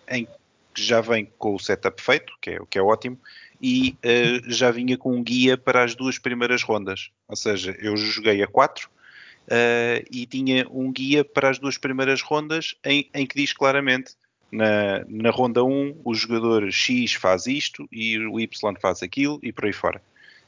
em 0.08 0.26
que 0.72 0.82
já 0.82 1.00
vem 1.00 1.28
com 1.38 1.54
o 1.54 1.58
setup 1.58 2.00
feito, 2.00 2.32
que 2.40 2.50
é, 2.50 2.58
que 2.68 2.78
é 2.78 2.82
ótimo, 2.82 3.18
e 3.60 3.96
uh, 4.04 4.50
já 4.50 4.70
vinha 4.70 4.96
com 4.96 5.16
um 5.16 5.22
guia 5.22 5.56
para 5.56 5.84
as 5.84 5.94
duas 5.94 6.18
primeiras 6.18 6.62
rondas. 6.62 7.10
Ou 7.28 7.36
seja, 7.36 7.76
eu 7.80 7.96
joguei 7.96 8.42
a 8.42 8.46
4 8.46 8.88
uh, 8.88 10.06
e 10.10 10.26
tinha 10.26 10.66
um 10.70 10.92
guia 10.92 11.24
para 11.24 11.50
as 11.50 11.58
duas 11.58 11.76
primeiras 11.76 12.22
rondas 12.22 12.74
em, 12.84 13.08
em 13.12 13.26
que 13.26 13.36
diz 13.36 13.52
claramente 13.52 14.14
na, 14.50 15.04
na 15.08 15.30
ronda 15.30 15.62
1 15.62 16.00
o 16.04 16.14
jogador 16.14 16.70
X 16.72 17.14
faz 17.14 17.46
isto 17.46 17.88
e 17.90 18.18
o 18.18 18.40
Y 18.40 18.74
faz 18.80 19.02
aquilo 19.02 19.38
e 19.42 19.52
por 19.52 19.64
aí 19.64 19.72
fora 19.72 20.02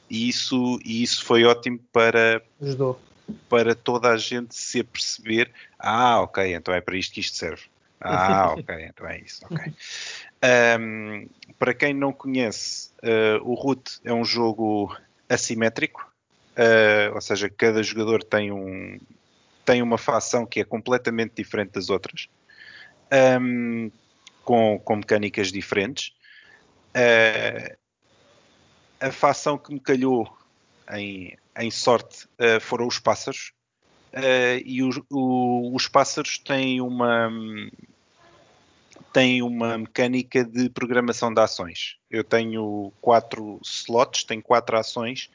e 0.09 0.29
isso, 0.29 0.79
e 0.83 1.03
isso 1.03 1.23
foi 1.25 1.43
ótimo 1.43 1.79
para, 1.91 2.41
Ajudou. 2.61 2.99
para 3.49 3.73
toda 3.73 4.09
a 4.09 4.17
gente 4.17 4.55
se 4.55 4.79
aperceber, 4.79 5.51
ah, 5.79 6.21
ok, 6.21 6.53
então 6.53 6.73
é 6.73 6.81
para 6.81 6.97
isto 6.97 7.13
que 7.13 7.19
isto 7.19 7.37
serve. 7.37 7.63
Ah, 7.99 8.53
ok, 8.57 8.85
então 8.85 9.07
é 9.07 9.19
isso, 9.19 9.45
ok. 9.45 9.73
Um, 10.79 11.27
para 11.57 11.73
quem 11.73 11.93
não 11.93 12.11
conhece, 12.11 12.91
uh, 13.01 13.41
o 13.43 13.53
Root 13.53 13.99
é 14.03 14.13
um 14.13 14.25
jogo 14.25 14.95
assimétrico, 15.29 16.11
uh, 16.57 17.15
ou 17.15 17.21
seja, 17.21 17.49
cada 17.49 17.81
jogador 17.81 18.23
tem, 18.23 18.51
um, 18.51 18.99
tem 19.63 19.81
uma 19.81 19.97
facção 19.97 20.45
que 20.45 20.59
é 20.59 20.63
completamente 20.65 21.33
diferente 21.35 21.71
das 21.71 21.89
outras, 21.89 22.27
um, 23.41 23.89
com, 24.43 24.79
com 24.79 24.97
mecânicas 24.97 25.51
diferentes. 25.51 26.13
Uh, 26.89 27.82
a 29.03 29.11
facção 29.11 29.57
que 29.57 29.73
me 29.73 29.81
calhou 29.81 30.33
em, 30.93 31.37
em 31.59 31.69
sorte 31.69 32.25
uh, 32.39 32.59
foram 32.61 32.87
os 32.87 32.99
pássaros. 32.99 33.51
Uh, 34.13 34.63
e 34.63 34.81
os, 34.81 34.97
o, 35.09 35.75
os 35.75 35.89
pássaros 35.89 36.37
têm 36.37 36.79
uma 36.79 37.29
têm 39.11 39.41
uma 39.41 39.77
mecânica 39.77 40.43
de 40.43 40.69
programação 40.69 41.33
de 41.33 41.41
ações. 41.41 41.97
Eu 42.09 42.23
tenho 42.23 42.93
quatro 43.01 43.59
slots, 43.61 44.23
tenho 44.23 44.41
quatro 44.41 44.77
ações 44.77 45.29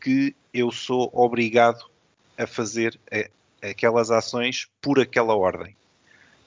que 0.00 0.34
eu 0.54 0.70
sou 0.70 1.10
obrigado 1.12 1.90
a 2.38 2.46
fazer 2.46 2.98
a, 3.10 3.68
aquelas 3.68 4.12
ações 4.12 4.68
por 4.80 5.00
aquela 5.00 5.34
ordem. 5.34 5.74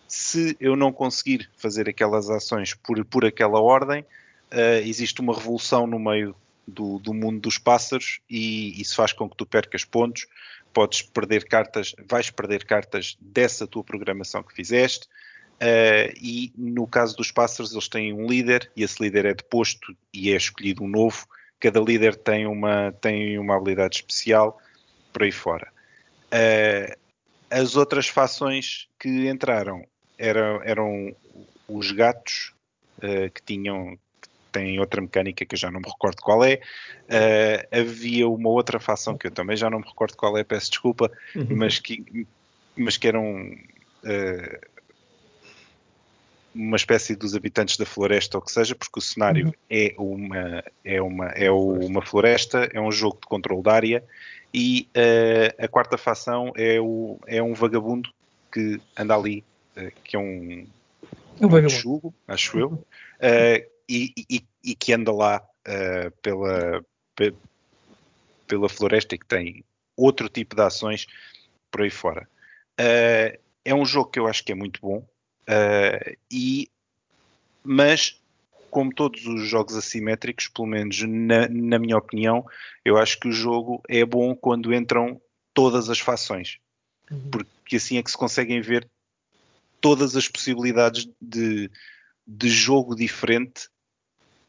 Se 0.07 0.55
eu 0.59 0.77
não 0.77 0.93
conseguir 0.93 1.49
fazer 1.57 1.89
aquelas 1.89 2.29
ações 2.29 2.73
por, 2.73 3.03
por 3.03 3.25
aquela 3.25 3.59
ordem, 3.59 4.03
uh, 4.53 4.81
existe 4.85 5.19
uma 5.19 5.35
revolução 5.35 5.85
no 5.85 5.99
meio 5.99 6.33
do, 6.71 6.99
do 6.99 7.13
mundo 7.13 7.39
dos 7.39 7.57
pássaros 7.57 8.19
e 8.29 8.79
isso 8.81 8.95
faz 8.95 9.13
com 9.13 9.29
que 9.29 9.35
tu 9.35 9.45
percas 9.45 9.85
pontos, 9.85 10.27
podes 10.73 11.01
perder 11.01 11.45
cartas, 11.45 11.95
vais 12.07 12.29
perder 12.29 12.65
cartas 12.65 13.17
dessa 13.19 13.67
tua 13.67 13.83
programação 13.83 14.41
que 14.43 14.53
fizeste. 14.53 15.07
Uh, 15.61 16.09
e 16.19 16.51
no 16.57 16.87
caso 16.87 17.15
dos 17.15 17.31
pássaros, 17.31 17.71
eles 17.71 17.87
têm 17.87 18.13
um 18.13 18.25
líder 18.25 18.71
e 18.75 18.83
esse 18.83 19.01
líder 19.01 19.25
é 19.25 19.33
deposto 19.33 19.95
e 20.11 20.31
é 20.31 20.35
escolhido 20.35 20.83
um 20.83 20.87
novo. 20.87 21.27
Cada 21.59 21.79
líder 21.79 22.15
tem 22.15 22.47
uma, 22.47 22.91
tem 22.93 23.37
uma 23.37 23.55
habilidade 23.55 23.97
especial 23.97 24.59
por 25.13 25.21
aí 25.23 25.31
fora. 25.31 25.71
Uh, 26.33 26.97
as 27.49 27.75
outras 27.75 28.07
fações 28.07 28.87
que 28.97 29.29
entraram 29.29 29.85
eram, 30.17 30.63
eram 30.63 31.15
os 31.67 31.91
gatos 31.91 32.53
uh, 32.97 33.29
que 33.31 33.43
tinham 33.43 33.99
tem 34.51 34.79
outra 34.79 35.01
mecânica 35.01 35.45
que 35.45 35.55
eu 35.55 35.59
já 35.59 35.71
não 35.71 35.79
me 35.79 35.87
recordo 35.87 36.21
qual 36.21 36.43
é. 36.43 36.61
Uh, 37.05 37.79
havia 37.79 38.27
uma 38.27 38.49
outra 38.49 38.79
facção 38.79 39.17
que 39.17 39.27
eu 39.27 39.31
também 39.31 39.55
já 39.55 39.69
não 39.69 39.79
me 39.79 39.85
recordo 39.85 40.15
qual 40.15 40.37
é, 40.37 40.43
peço 40.43 40.69
desculpa, 40.69 41.11
uhum. 41.35 41.47
mas, 41.51 41.79
que, 41.79 42.27
mas 42.75 42.97
que 42.97 43.07
eram 43.07 43.51
uh, 44.03 44.67
uma 46.53 46.75
espécie 46.75 47.15
dos 47.15 47.35
habitantes 47.35 47.77
da 47.77 47.85
floresta, 47.85 48.37
ou 48.37 48.43
que 48.43 48.51
seja, 48.51 48.75
porque 48.75 48.99
o 48.99 49.01
cenário 49.01 49.47
uhum. 49.47 49.53
é, 49.69 49.95
uma, 49.97 50.63
é, 50.83 51.01
uma, 51.01 51.25
é 51.27 51.51
uma 51.51 52.01
floresta, 52.01 52.69
é 52.73 52.79
um 52.79 52.91
jogo 52.91 53.19
de 53.21 53.27
controle 53.27 53.63
de 53.63 53.69
área, 53.69 54.03
e 54.53 54.87
uh, 54.95 55.63
a 55.63 55.67
quarta 55.67 55.97
facção 55.97 56.51
é, 56.55 56.79
o, 56.79 57.17
é 57.25 57.41
um 57.41 57.53
vagabundo 57.53 58.09
que 58.51 58.81
anda 58.97 59.15
ali, 59.15 59.45
que 60.03 60.17
é 60.17 60.19
um, 60.19 60.67
um, 61.39 61.47
um 61.47 62.13
acho 62.27 62.59
eu, 62.59 62.67
uh, 62.67 63.70
e, 63.91 64.13
e, 64.29 64.45
e 64.63 64.75
que 64.75 64.93
anda 64.93 65.11
lá 65.11 65.41
uh, 65.67 66.11
pela, 66.21 66.83
pela 68.47 68.69
floresta 68.69 69.15
e 69.15 69.17
que 69.17 69.25
tem 69.25 69.65
outro 69.97 70.29
tipo 70.29 70.55
de 70.55 70.61
ações 70.61 71.07
por 71.69 71.81
aí 71.81 71.89
fora. 71.89 72.27
Uh, 72.79 73.37
é 73.65 73.75
um 73.75 73.85
jogo 73.85 74.09
que 74.09 74.19
eu 74.19 74.27
acho 74.27 74.43
que 74.45 74.53
é 74.53 74.55
muito 74.55 74.79
bom, 74.81 74.99
uh, 74.99 76.17
e, 76.31 76.69
mas 77.63 78.17
como 78.69 78.93
todos 78.93 79.27
os 79.27 79.45
jogos 79.45 79.75
assimétricos, 79.75 80.47
pelo 80.47 80.67
menos 80.67 81.01
na, 81.03 81.49
na, 81.49 81.77
minha 81.77 81.97
opinião, 81.97 82.45
eu 82.85 82.97
acho 82.97 83.19
que 83.19 83.27
o 83.27 83.33
jogo 83.33 83.83
é 83.89 84.05
bom 84.05 84.33
quando 84.33 84.73
entram 84.73 85.21
todas 85.53 85.89
as 85.89 85.99
fações, 85.99 86.57
uhum. 87.11 87.29
porque 87.29 87.75
assim 87.75 87.97
é 87.97 88.03
que 88.03 88.09
se 88.09 88.17
conseguem 88.17 88.61
ver 88.61 88.89
todas 89.81 90.15
as 90.15 90.29
possibilidades 90.29 91.09
de, 91.21 91.69
de 92.25 92.49
jogo 92.49 92.95
diferente 92.95 93.67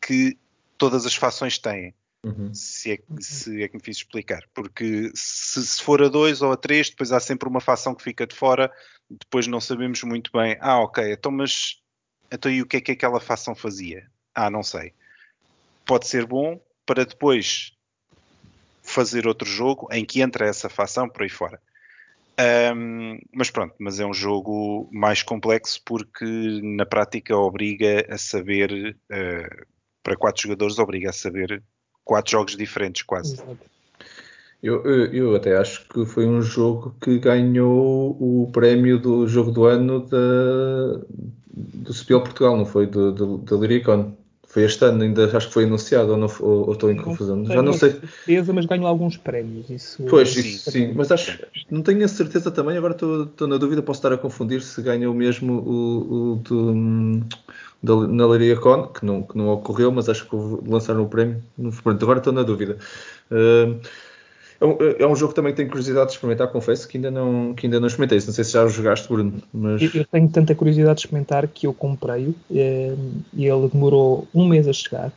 que 0.05 0.37
todas 0.77 1.07
as 1.07 1.15
fações 1.15 1.59
têm. 1.59 1.95
Uhum. 2.25 2.55
Se, 2.55 2.93
é, 2.93 2.99
se, 3.21 3.63
é, 3.63 3.69
que 3.69 3.77
me 3.77 3.83
fiz 3.83 3.97
explicar. 3.97 4.45
Porque 4.55 5.11
se, 5.15 5.67
se, 5.67 5.83
for 5.83 6.03
a 6.03 6.09
2 6.09 6.43
ou 6.43 6.53
a 6.53 6.57
3, 6.57 6.91
depois 6.91 7.11
há 7.11 7.19
sempre 7.19 7.49
uma 7.49 7.61
fação 7.61 7.95
que 7.95 8.03
fica 8.03 8.27
de 8.27 8.35
fora, 8.35 8.71
depois 9.11 9.47
não 9.47 9.61
sabemos 9.61 10.03
muito 10.05 10.31
bem. 10.33 10.57
Ah, 10.61 10.79
ok, 10.81 11.13
então 11.13 11.33
mas 11.33 11.83
então 12.33 12.51
e 12.51 12.63
o 12.63 12.67
que 12.67 12.77
é 12.77 12.81
que 12.81 12.93
aquela 12.93 13.21
fação 13.21 13.55
fazia? 13.55 14.09
Ah, 14.35 14.51
não 14.51 14.63
sei. 14.63 14.95
Pode 15.85 16.07
ser 16.07 16.27
bom 16.27 16.61
para 16.87 17.05
depois 17.05 17.73
fazer 18.83 19.27
outro 19.27 19.49
jogo 19.49 19.89
em 19.93 20.05
que 20.05 20.21
entra 20.21 20.47
essa 20.47 20.69
fação 20.69 21.09
por 21.09 21.23
aí 21.23 21.29
fora. 21.29 21.61
Um, 22.75 23.19
mas 23.33 23.51
pronto, 23.51 23.75
mas 23.79 24.01
é 24.01 24.07
um 24.07 24.15
jogo 24.15 24.89
mais 24.91 25.23
complexo 25.23 25.81
porque 25.85 26.25
na 26.63 26.87
prática 26.87 27.37
obriga 27.37 28.07
a 28.09 28.17
saber 28.17 28.97
uh, 29.11 29.67
para 30.03 30.17
quatro 30.17 30.43
jogadores 30.43 30.79
obriga 30.79 31.11
a 31.11 31.13
saber 31.13 31.63
quatro 32.05 32.33
jogos 32.33 32.57
diferentes 32.57 33.03
quase. 33.03 33.43
Eu, 34.63 34.85
eu, 34.87 35.35
até 35.35 35.57
acho 35.57 35.89
que 35.89 36.07
foi 36.07 36.25
um 36.25 36.41
jogo 36.41 36.95
que 37.01 37.19
ganhou 37.19 38.17
o 38.21 38.49
prémio 38.53 38.97
do 38.97 39.27
jogo 39.27 39.51
do 39.51 39.65
ano 39.65 40.07
da, 40.07 41.05
do 41.49 41.93
Spiel 41.93 42.21
Portugal, 42.21 42.57
não 42.57 42.65
foi? 42.65 42.87
Da 42.87 43.57
Liricon. 43.57 44.17
Foi 44.53 44.65
este 44.65 44.85
ano, 44.85 45.03
ainda 45.03 45.35
acho 45.35 45.49
que 45.49 45.55
foi 45.55 45.65
anunciado, 45.65 46.13
ou, 46.13 46.19
não, 46.19 46.29
ou, 46.41 46.67
ou 46.67 46.73
estou 46.75 46.91
em 46.91 46.97
confusão? 46.97 47.43
Já 47.47 47.63
não 47.63 47.73
sei. 47.73 47.93
certeza, 47.93 48.53
mas 48.53 48.67
ganhou 48.67 48.87
alguns 48.87 49.17
prémios. 49.17 49.71
Isso, 49.71 50.05
pois, 50.11 50.37
isso, 50.37 50.71
sim, 50.71 50.93
mas 50.95 51.11
acho, 51.11 51.39
não 51.71 51.81
tenho 51.81 52.05
a 52.05 52.09
certeza 52.09 52.51
também, 52.51 52.77
agora 52.77 52.93
estou, 52.93 53.23
estou 53.23 53.49
na 53.49 53.57
dúvida, 53.57 53.83
posso 53.83 54.01
estar 54.01 54.13
a 54.13 54.19
confundir 54.19 54.61
se 54.61 54.83
ganhou 54.83 55.15
mesmo 55.15 55.55
o, 55.55 56.33
o 56.33 56.37
do, 56.37 57.25
da, 57.83 58.07
na 58.07 58.27
Leiria 58.27 58.57
Con, 58.57 58.89
que 58.89 59.07
não, 59.07 59.23
que 59.23 59.39
não 59.39 59.49
ocorreu, 59.49 59.91
mas 59.91 60.11
acho 60.11 60.29
que 60.29 60.37
lançaram 60.69 61.03
o 61.03 61.09
prémio. 61.09 61.43
Pronto, 61.83 62.05
agora 62.05 62.19
estou 62.19 62.35
na 62.35 62.43
dúvida. 62.43 62.77
Uh, 63.31 63.81
É 64.99 65.07
um 65.07 65.17
jogo 65.17 65.33
que 65.33 65.37
também 65.37 65.53
tenho 65.53 65.69
curiosidade 65.69 66.07
de 66.07 66.13
experimentar, 66.13 66.47
confesso 66.49 66.87
que 66.87 66.97
ainda 66.97 67.11
não, 67.11 67.53
que 67.53 67.67
ainda 67.67 67.81
não 67.81 67.89
experimentei. 67.89 68.19
Não 68.25 68.33
sei 68.33 68.45
se 68.45 68.53
já 68.53 68.65
o 68.65 68.69
jogaste, 68.69 69.09
Bruno. 69.09 69.43
Mas... 69.53 69.83
Eu, 69.83 69.91
eu 69.95 70.05
tenho 70.05 70.29
tanta 70.29 70.55
curiosidade 70.55 70.95
de 70.95 71.01
experimentar 71.01 71.49
que 71.49 71.67
eu 71.67 71.75
comprei-o 71.75 72.35
eh, 72.55 72.95
e 73.35 73.47
ele 73.47 73.69
demorou 73.69 74.29
um 74.33 74.47
mês 74.47 74.69
a 74.69 74.73
chegar. 74.73 75.13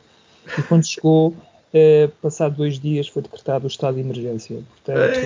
E 0.58 0.62
quando 0.62 0.84
chegou, 0.84 1.34
eh, 1.78 2.08
passado 2.22 2.56
dois 2.56 2.80
dias 2.80 3.06
foi 3.06 3.20
decretado 3.20 3.64
o 3.64 3.68
estado 3.68 3.96
de 3.96 4.00
emergência. 4.00 4.60
Portanto, 4.82 5.18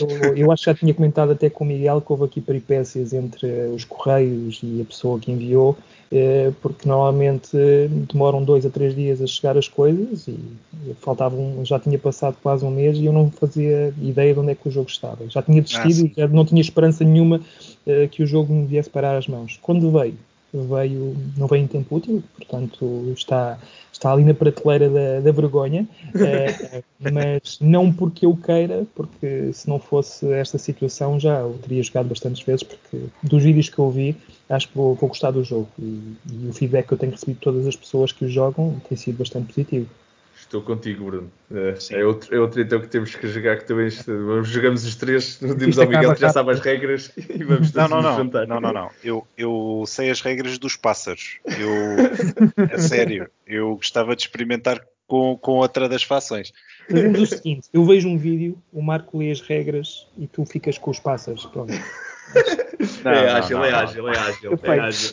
eu, 0.00 0.34
eu, 0.36 0.50
acho 0.50 0.64
que 0.64 0.70
já 0.70 0.74
tinha 0.74 0.92
comentado 0.92 1.30
até 1.30 1.48
com 1.48 1.62
o 1.62 1.66
Miguel 1.66 2.00
que 2.00 2.10
houve 2.10 2.24
aqui 2.24 2.40
peripécias 2.40 3.12
entre 3.12 3.46
os 3.68 3.84
correios 3.84 4.58
e 4.64 4.80
a 4.82 4.84
pessoa 4.84 5.20
que 5.20 5.30
enviou, 5.30 5.78
eh, 6.10 6.50
porque 6.60 6.88
normalmente 6.88 7.56
demoram 8.12 8.42
dois 8.42 8.66
a 8.66 8.70
três 8.70 8.96
dias 8.96 9.22
a 9.22 9.28
chegar 9.28 9.56
as 9.56 9.68
coisas 9.68 10.26
e 10.26 10.40
faltavam, 11.00 11.64
já 11.64 11.78
tinha 11.78 11.98
passado 12.00 12.36
quase 12.42 12.64
um 12.64 12.70
mês 12.72 12.98
e 12.98 13.04
eu 13.04 13.12
não 13.12 13.30
fazia 13.30 13.94
ideia 14.02 14.34
de 14.34 14.40
onde 14.40 14.50
é 14.50 14.54
que 14.56 14.66
o 14.66 14.72
jogo 14.72 14.90
estava. 14.90 15.28
Já 15.28 15.40
tinha 15.40 15.62
desistido 15.62 16.06
ah, 16.06 16.10
e 16.10 16.20
já 16.20 16.26
não 16.26 16.44
tinha 16.44 16.60
esperança 16.60 17.04
nenhuma 17.04 17.36
uh, 17.36 18.08
que 18.10 18.24
o 18.24 18.26
jogo 18.26 18.52
me 18.52 18.66
viesse 18.66 18.90
parar 18.90 19.16
as 19.16 19.28
mãos. 19.28 19.56
Quando 19.62 19.88
veio, 19.92 20.18
veio, 20.64 21.16
não 21.36 21.46
veio 21.46 21.64
em 21.64 21.66
tempo 21.66 21.96
útil, 21.96 22.22
portanto 22.36 23.12
está, 23.14 23.58
está 23.92 24.12
ali 24.12 24.24
na 24.24 24.34
prateleira 24.34 24.88
da, 24.88 25.20
da 25.20 25.32
vergonha, 25.32 25.86
é, 26.14 26.82
mas 27.12 27.58
não 27.60 27.92
porque 27.92 28.26
eu 28.26 28.36
queira, 28.36 28.86
porque 28.94 29.52
se 29.52 29.68
não 29.68 29.78
fosse 29.78 30.30
esta 30.32 30.58
situação 30.58 31.18
já 31.18 31.44
o 31.44 31.54
teria 31.54 31.82
jogado 31.82 32.08
bastantes 32.08 32.42
vezes, 32.42 32.62
porque 32.62 33.06
dos 33.22 33.42
vídeos 33.42 33.68
que 33.68 33.78
eu 33.78 33.90
vi 33.90 34.16
acho 34.48 34.68
que 34.68 34.76
vou, 34.76 34.94
vou 34.94 35.08
gostar 35.08 35.30
do 35.30 35.42
jogo 35.42 35.68
e, 35.78 36.16
e 36.30 36.48
o 36.48 36.52
feedback 36.52 36.86
que 36.86 36.94
eu 36.94 36.98
tenho 36.98 37.12
recebido 37.12 37.36
de 37.36 37.42
todas 37.42 37.66
as 37.66 37.76
pessoas 37.76 38.12
que 38.12 38.24
o 38.24 38.28
jogam 38.28 38.80
tem 38.88 38.96
sido 38.96 39.18
bastante 39.18 39.52
positivo. 39.52 39.88
Estou 40.46 40.62
contigo, 40.62 41.06
Bruno. 41.06 41.32
É, 41.52 41.74
é, 41.90 42.04
outro, 42.06 42.32
é 42.34 42.38
outro 42.38 42.60
então 42.60 42.80
que 42.80 42.86
temos 42.86 43.12
que 43.16 43.26
jogar 43.26 43.56
que 43.56 43.64
também 43.64 43.90
jogamos 44.44 44.86
os 44.86 44.94
três, 44.94 45.40
dizemos 45.40 45.76
ao 45.76 45.88
Miguel 45.88 46.14
que 46.14 46.20
já 46.20 46.30
sabe 46.30 46.52
as 46.52 46.60
regras 46.60 47.10
e 47.18 47.42
vamos 47.42 47.72
não, 47.72 47.88
não, 47.88 48.00
não, 48.00 48.16
jantar. 48.16 48.46
Não, 48.46 48.60
não, 48.60 48.72
não. 48.72 48.90
Eu, 49.02 49.26
eu 49.36 49.82
sei 49.88 50.08
as 50.08 50.20
regras 50.20 50.56
dos 50.56 50.76
pássaros. 50.76 51.40
Eu, 51.44 52.62
a 52.72 52.78
sério, 52.78 53.28
eu 53.44 53.74
gostava 53.74 54.14
de 54.14 54.22
experimentar 54.22 54.80
com, 55.08 55.36
com 55.36 55.52
outra 55.52 55.88
das 55.88 56.04
fações. 56.04 56.52
Fazemos 56.88 57.20
o 57.20 57.26
seguinte: 57.26 57.68
eu 57.72 57.84
vejo 57.84 58.08
um 58.08 58.16
vídeo, 58.16 58.56
o 58.72 58.80
Marco 58.80 59.18
lê 59.18 59.32
as 59.32 59.40
regras 59.40 60.06
e 60.16 60.28
tu 60.28 60.44
ficas 60.44 60.78
com 60.78 60.92
os 60.92 61.00
pássaros. 61.00 61.44
Pronto. 61.46 61.72
Não, 63.02 63.10
é 63.10 63.30
ágil, 63.32 63.64
é 63.64 63.72
ágil, 63.72 64.08
é 64.08 64.16
ágil, 64.16 64.60
é 64.62 64.78
ágil. 64.78 65.12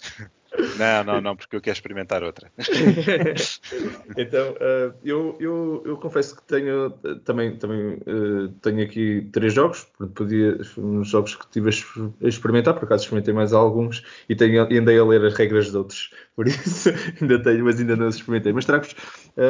Não, 0.77 1.03
não, 1.03 1.21
não, 1.21 1.35
porque 1.35 1.55
eu 1.55 1.61
quero 1.61 1.75
experimentar 1.75 2.23
outra. 2.23 2.51
então, 4.15 4.51
uh, 4.51 4.93
eu, 5.03 5.35
eu, 5.39 5.83
eu, 5.85 5.97
confesso 5.97 6.35
que 6.35 6.43
tenho 6.43 6.91
também, 7.25 7.55
também 7.57 7.95
uh, 7.95 8.49
tenho 8.61 8.83
aqui 8.83 9.27
três 9.31 9.53
jogos, 9.53 9.87
podia, 10.13 10.59
uns 10.77 11.09
jogos 11.09 11.35
que 11.35 11.47
tive 11.49 11.69
a 11.69 12.27
experimentar, 12.27 12.75
por 12.75 12.85
acaso 12.85 13.03
experimentei 13.03 13.33
mais 13.33 13.51
alguns 13.51 14.03
e, 14.29 14.35
tenho, 14.35 14.63
andei 14.63 14.99
a 14.99 15.03
ler 15.03 15.25
as 15.25 15.33
regras 15.33 15.71
de 15.71 15.77
outros, 15.77 16.11
por 16.35 16.47
isso 16.47 16.89
ainda 17.19 17.41
tenho, 17.41 17.65
mas 17.65 17.79
ainda 17.79 17.95
não 17.95 18.09
experimentei. 18.09 18.53
Mas 18.53 18.65
trago-vos, 18.65 18.95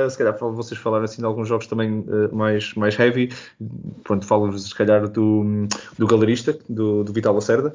se 0.09 0.17
calhar 0.17 0.37
vocês 0.37 0.79
falaram 0.79 1.03
assim 1.03 1.21
de 1.21 1.25
alguns 1.25 1.49
jogos 1.49 1.67
também 1.67 2.05
mais, 2.31 2.73
mais 2.75 2.97
heavy, 2.97 3.29
pronto, 4.03 4.25
falo-vos 4.25 4.69
se 4.69 4.75
calhar 4.75 5.07
do, 5.09 5.67
do 5.97 6.07
Galerista, 6.07 6.57
do, 6.69 7.03
do 7.03 7.11
Vital 7.11 7.35
Lacerda, 7.35 7.73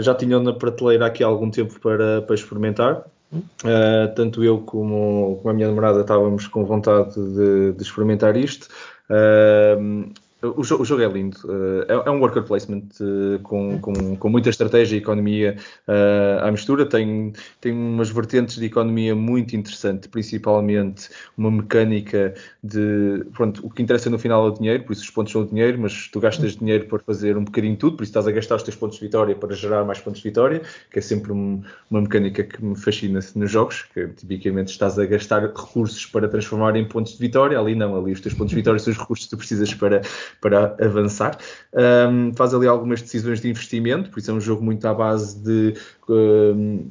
já 0.00 0.14
tinham 0.14 0.40
na 0.40 0.52
prateleira 0.52 1.06
aqui 1.06 1.24
há 1.24 1.26
algum 1.26 1.50
tempo 1.50 1.80
para, 1.80 2.22
para 2.22 2.43
experimentar. 2.44 3.04
Uh, 3.34 4.14
tanto 4.14 4.44
eu 4.44 4.58
como, 4.60 5.38
como, 5.38 5.50
a 5.50 5.52
minha 5.52 5.66
namorada 5.66 6.02
estávamos 6.02 6.46
com 6.46 6.64
vontade 6.64 7.14
de, 7.14 7.72
de 7.72 7.82
experimentar 7.82 8.36
isto. 8.36 8.68
Uh, 9.10 10.12
o, 10.56 10.62
jogo, 10.62 10.82
o 10.82 10.86
jogo 10.86 11.02
é 11.02 11.08
lindo. 11.08 11.36
Uh, 11.44 11.84
é, 11.88 12.08
é, 12.08 12.10
um 12.10 12.20
worker 12.20 12.42
placement 12.42 12.88
uh, 13.00 13.38
com, 13.42 13.78
com, 13.80 14.16
com, 14.16 14.28
muita 14.28 14.50
estratégia 14.50 14.96
e 14.96 14.98
economia 14.98 15.56
uh, 15.88 16.44
à 16.44 16.50
mistura. 16.50 16.86
Tem, 16.86 17.32
tem 17.60 17.72
umas 17.72 18.10
vertentes 18.10 18.56
de 18.56 18.66
economia 18.66 19.14
muito 19.14 19.56
interessante, 19.56 20.08
principalmente 20.08 21.08
uma 21.36 21.50
mecânica 21.50 22.34
de. 22.62 23.24
Pronto, 23.32 23.66
o 23.66 23.70
que 23.70 23.82
interessa 23.82 24.10
no 24.10 24.18
final 24.18 24.46
é 24.46 24.50
o 24.50 24.54
dinheiro, 24.54 24.84
por 24.84 24.92
isso 24.92 25.02
os 25.02 25.10
pontos 25.10 25.32
são 25.32 25.42
o 25.42 25.46
dinheiro, 25.46 25.80
mas 25.80 26.08
tu 26.08 26.20
gastas 26.20 26.56
dinheiro 26.56 26.86
para 26.86 26.98
fazer 26.98 27.36
um 27.36 27.44
bocadinho 27.44 27.76
tudo, 27.76 27.96
por 27.96 28.02
isso 28.02 28.10
estás 28.10 28.26
a 28.26 28.30
gastar 28.30 28.56
os 28.56 28.62
teus 28.62 28.76
pontos 28.76 28.98
de 28.98 29.04
vitória 29.04 29.34
para 29.34 29.54
gerar 29.54 29.84
mais 29.84 30.00
pontos 30.00 30.20
de 30.20 30.28
vitória, 30.28 30.62
que 30.90 30.98
é 30.98 31.02
sempre 31.02 31.32
um, 31.32 31.62
uma 31.90 32.00
mecânica 32.00 32.42
que 32.42 32.62
me 32.64 32.76
fascina 32.76 33.20
nos 33.34 33.50
jogos, 33.50 33.82
que 33.94 34.08
tipicamente 34.08 34.70
estás 34.70 34.98
a 34.98 35.06
gastar 35.06 35.42
recursos 35.42 36.06
para 36.06 36.28
transformar 36.28 36.76
em 36.76 36.86
pontos 36.86 37.12
de 37.12 37.18
vitória. 37.18 37.58
Ali 37.58 37.74
não, 37.74 37.96
ali 37.96 38.12
os 38.12 38.20
teus 38.20 38.34
pontos 38.34 38.50
de 38.50 38.56
vitória 38.56 38.78
são 38.78 38.92
os 38.92 38.98
recursos 38.98 39.26
que 39.26 39.30
tu 39.30 39.36
precisas 39.36 39.72
para 39.74 40.02
para 40.40 40.76
avançar. 40.80 41.36
Um, 41.72 42.32
faz 42.34 42.54
ali 42.54 42.66
algumas 42.66 43.02
decisões 43.02 43.40
de 43.40 43.48
investimento, 43.48 44.10
por 44.10 44.18
isso 44.18 44.30
é 44.30 44.34
um 44.34 44.40
jogo 44.40 44.62
muito 44.62 44.86
à 44.86 44.94
base 44.94 45.38
de. 45.38 45.74
Um, 46.08 46.90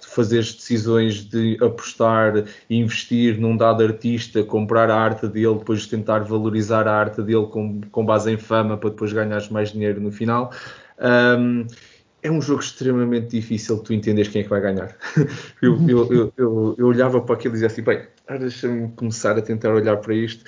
fazer 0.00 0.42
decisões 0.42 1.24
de 1.28 1.58
apostar 1.60 2.44
investir 2.70 3.40
num 3.40 3.56
dado 3.56 3.82
artista, 3.82 4.42
comprar 4.44 4.88
a 4.90 4.96
arte 4.96 5.26
dele, 5.26 5.56
depois 5.56 5.86
tentar 5.86 6.20
valorizar 6.20 6.86
a 6.86 6.94
arte 6.94 7.20
dele 7.20 7.46
com, 7.46 7.80
com 7.90 8.04
base 8.04 8.30
em 8.30 8.36
fama 8.36 8.76
para 8.76 8.90
depois 8.90 9.12
ganhar 9.12 9.42
mais 9.50 9.72
dinheiro 9.72 10.00
no 10.00 10.12
final. 10.12 10.52
Um, 11.00 11.66
é 12.22 12.30
um 12.30 12.40
jogo 12.40 12.60
extremamente 12.60 13.28
difícil 13.28 13.78
tu 13.78 13.92
entenderes 13.92 14.30
quem 14.30 14.40
é 14.40 14.44
que 14.44 14.50
vai 14.50 14.60
ganhar. 14.60 14.96
eu, 15.60 15.76
eu, 15.88 16.32
eu, 16.36 16.74
eu, 16.78 16.86
olhava 16.86 17.20
para 17.20 17.34
aquilo 17.34 17.52
e 17.52 17.56
dizia 17.56 17.66
assim, 17.66 17.82
bem, 17.82 18.06
deixa-me 18.38 18.88
começar 18.92 19.36
a 19.36 19.42
tentar 19.42 19.70
olhar 19.70 19.96
para 19.96 20.14
isto. 20.14 20.44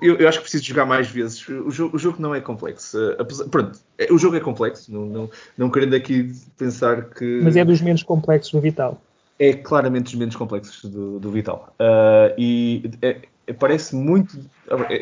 Eu, 0.00 0.16
eu, 0.16 0.28
acho 0.28 0.38
que 0.38 0.44
preciso 0.44 0.64
jogar 0.64 0.86
mais 0.86 1.08
vezes. 1.08 1.46
O 1.48 1.70
jogo, 1.70 1.96
o 1.96 1.98
jogo 1.98 2.22
não 2.22 2.34
é 2.34 2.40
complexo. 2.40 2.96
Apesar, 3.18 3.46
pronto, 3.48 3.78
é, 3.98 4.12
o 4.12 4.18
jogo 4.18 4.36
é 4.36 4.40
complexo, 4.40 4.92
não, 4.92 5.06
não, 5.06 5.30
não 5.56 5.70
querendo 5.70 5.94
aqui 5.94 6.32
pensar 6.56 7.10
que... 7.10 7.40
Mas 7.42 7.56
é 7.56 7.64
dos 7.64 7.80
menos 7.80 8.04
complexos 8.04 8.52
do 8.52 8.60
Vital. 8.60 9.02
É 9.40 9.52
claramente 9.52 10.04
dos 10.04 10.14
menos 10.14 10.36
complexos 10.36 10.88
do, 10.88 11.18
do 11.18 11.30
Vital. 11.32 11.74
Uh, 11.80 12.34
e 12.38 12.90
é, 13.02 13.22
parece 13.54 13.94
muito. 13.94 14.38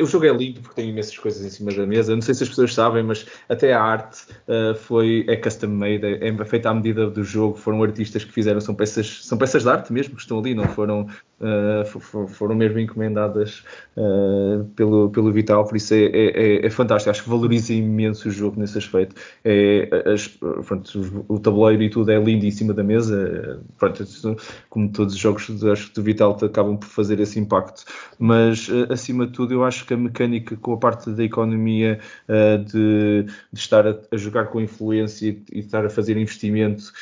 O 0.01 0.07
jogo 0.07 0.27
é 0.27 0.33
lindo 0.33 0.61
porque 0.61 0.81
tem 0.81 0.91
imensas 0.91 1.17
coisas 1.19 1.45
em 1.45 1.51
cima 1.51 1.73
da 1.73 1.87
mesa. 1.87 2.15
Não 2.15 2.23
sei 2.23 2.35
se 2.35 2.43
as 2.45 2.49
pessoas 2.49 2.73
sabem, 2.73 3.03
mas 3.03 3.27
até 3.49 3.73
a 3.73 3.83
arte 3.83 4.23
uh, 4.49 4.75
foi 4.75 5.25
é 5.29 5.37
custom 5.37 5.69
made, 5.69 6.05
é, 6.05 6.29
é, 6.29 6.45
feita 6.45 6.71
à 6.71 6.75
medida 6.75 7.11
do 7.11 7.25
jogo. 7.25 7.57
Foram 7.57 7.83
artistas 7.83 8.25
que 8.25 8.33
fizeram, 8.33 8.61
são 8.61 8.75
peças, 8.75 9.25
são 9.25 9.37
peças 9.37 9.63
de 9.63 9.69
arte 9.69 9.93
mesmo 9.93 10.15
que 10.15 10.21
estão 10.21 10.39
ali, 10.39 10.55
não 10.55 10.69
foram 10.69 11.09
uh, 11.41 12.29
foram 12.29 12.55
mesmo 12.55 12.79
encomendadas 12.79 13.65
uh, 13.97 14.65
pelo, 14.77 15.11
pelo 15.11 15.33
Vital, 15.33 15.65
por 15.65 15.77
isso 15.77 15.95
é, 15.95 16.05
é, 16.05 16.27
é, 16.27 16.67
é, 16.67 16.71
fantástico. 16.71 17.11
Acho 17.11 17.25
que 17.25 17.31
valoriza 17.31 17.73
imenso 17.73 18.29
o 18.29 18.31
jogo 18.31 18.61
nesse 18.61 18.79
aspecto. 18.79 19.21
É, 19.45 19.89
as, 20.13 20.29
pronto, 20.29 21.25
o 21.29 21.39
tabuleiro 21.39 21.83
e 21.83 21.91
tudo 21.91 22.11
é 22.11 22.19
lindo 22.19 22.47
em 22.47 22.51
cima 22.51 22.73
da 22.73 22.83
mesa. 22.83 23.61
Pronto, 23.79 24.05
como 24.71 24.91
todos 24.91 25.15
os 25.15 25.21
jogos 25.21 25.65
acho 25.65 25.89
que 25.89 25.95
do 25.95 26.03
Vital 26.03 26.37
acabam 26.43 26.77
por 26.77 26.89
fazer 26.89 27.21
esse 27.21 27.39
impacto. 27.39 27.85
Mas 28.19 28.36
uh, 28.37 28.93
acima 28.93 29.27
de 29.27 29.33
tudo, 29.33 29.55
eu 29.55 29.65
acho 29.65 29.87
que 29.87 29.95
a 29.95 29.97
mecânica 29.97 30.57
com 30.57 30.73
a 30.73 30.77
parte 30.77 31.11
da 31.11 31.25
economia 31.25 31.99
de, 32.67 33.25
de, 33.25 33.33
estar 33.53 33.87
a, 33.87 33.97
a, 34.11 34.17
jogar 34.17 34.47
com 34.47 34.61
influência 34.61 35.29
e, 35.29 35.43
e, 35.53 35.59
estar 35.61 35.85
a 35.85 35.91
fazer 35.91 36.17
investimento, 36.17 36.93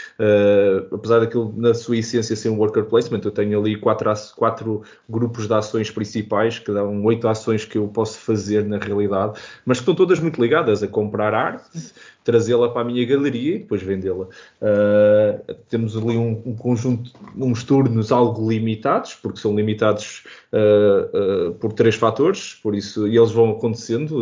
apesar 0.92 1.20
daquilo 1.20 1.52
na 1.56 1.74
sua 1.74 1.96
essência 1.96 2.36
ser 2.36 2.48
um 2.50 2.58
worker 2.58 2.84
placement, 2.84 3.20
eu 3.24 3.30
tenho 3.30 3.58
ali 3.58 3.76
quatro 3.76 4.12
quatro 4.36 4.82
grupos 5.08 5.46
de 5.46 5.54
ações 5.54 5.90
principais, 5.90 6.58
que 6.58 6.72
dão 6.72 7.02
oito 7.04 7.26
ações 7.28 7.64
que 7.64 7.78
eu 7.78 7.88
posso 7.88 8.18
fazer 8.18 8.64
na 8.64 8.78
realidade, 8.78 9.40
mas 9.64 9.78
que 9.78 9.82
estão 9.82 9.94
todas 9.94 10.20
muito 10.20 10.40
ligadas 10.40 10.82
a 10.82 10.88
comprar 10.88 11.34
arte, 11.34 11.92
trazê-la 12.24 12.70
para 12.70 12.80
a 12.80 12.84
minha 12.84 13.04
galeria 13.04 13.56
e 13.56 13.58
depois 13.58 13.82
vendê-la. 13.82 14.24
Uh, 14.24 15.54
temos 15.68 15.94
ali 15.94 16.16
um, 16.16 16.42
um, 16.46 16.56
conjunto, 16.56 17.12
uns 17.36 17.62
turnos 17.62 18.10
algo 18.10 18.50
limitados, 18.50 19.14
porque 19.14 19.38
são 19.38 19.54
limitados 19.54 20.24
uh, 20.50 21.50
uh, 21.50 21.54
por 21.54 21.74
três 21.74 21.94
fatores, 21.94 22.54
por 22.62 22.74
isso, 22.74 23.06
e 23.06 23.16
eles 23.16 23.30
vão 23.30 23.50
acontecendo, 23.50 24.14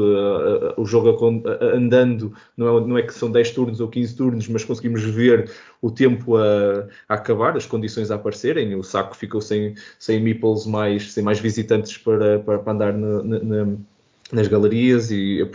o 0.76 0.84
jogo 0.84 1.16
andando, 1.60 2.34
não 2.56 2.78
é, 2.78 2.86
não 2.86 2.98
é 2.98 3.02
que 3.02 3.14
são 3.14 3.30
10 3.30 3.52
turnos 3.52 3.80
ou 3.80 3.88
15 3.88 4.16
turnos, 4.16 4.48
mas 4.48 4.64
conseguimos 4.64 5.02
ver 5.04 5.50
o 5.80 5.90
tempo 5.90 6.36
a, 6.36 6.88
a 7.08 7.14
acabar, 7.14 7.56
as 7.56 7.66
condições 7.66 8.10
a 8.10 8.16
aparecerem, 8.16 8.74
o 8.74 8.82
saco 8.82 9.16
ficou 9.16 9.40
sem, 9.40 9.74
sem 9.98 10.20
meeples 10.20 10.66
mais, 10.66 11.12
sem 11.12 11.22
mais 11.22 11.38
visitantes 11.38 11.96
para, 11.98 12.40
para, 12.40 12.58
para 12.58 12.72
andar 12.72 12.92
na, 12.92 13.66
nas 14.32 14.48
galerias 14.48 15.10
e 15.10 15.48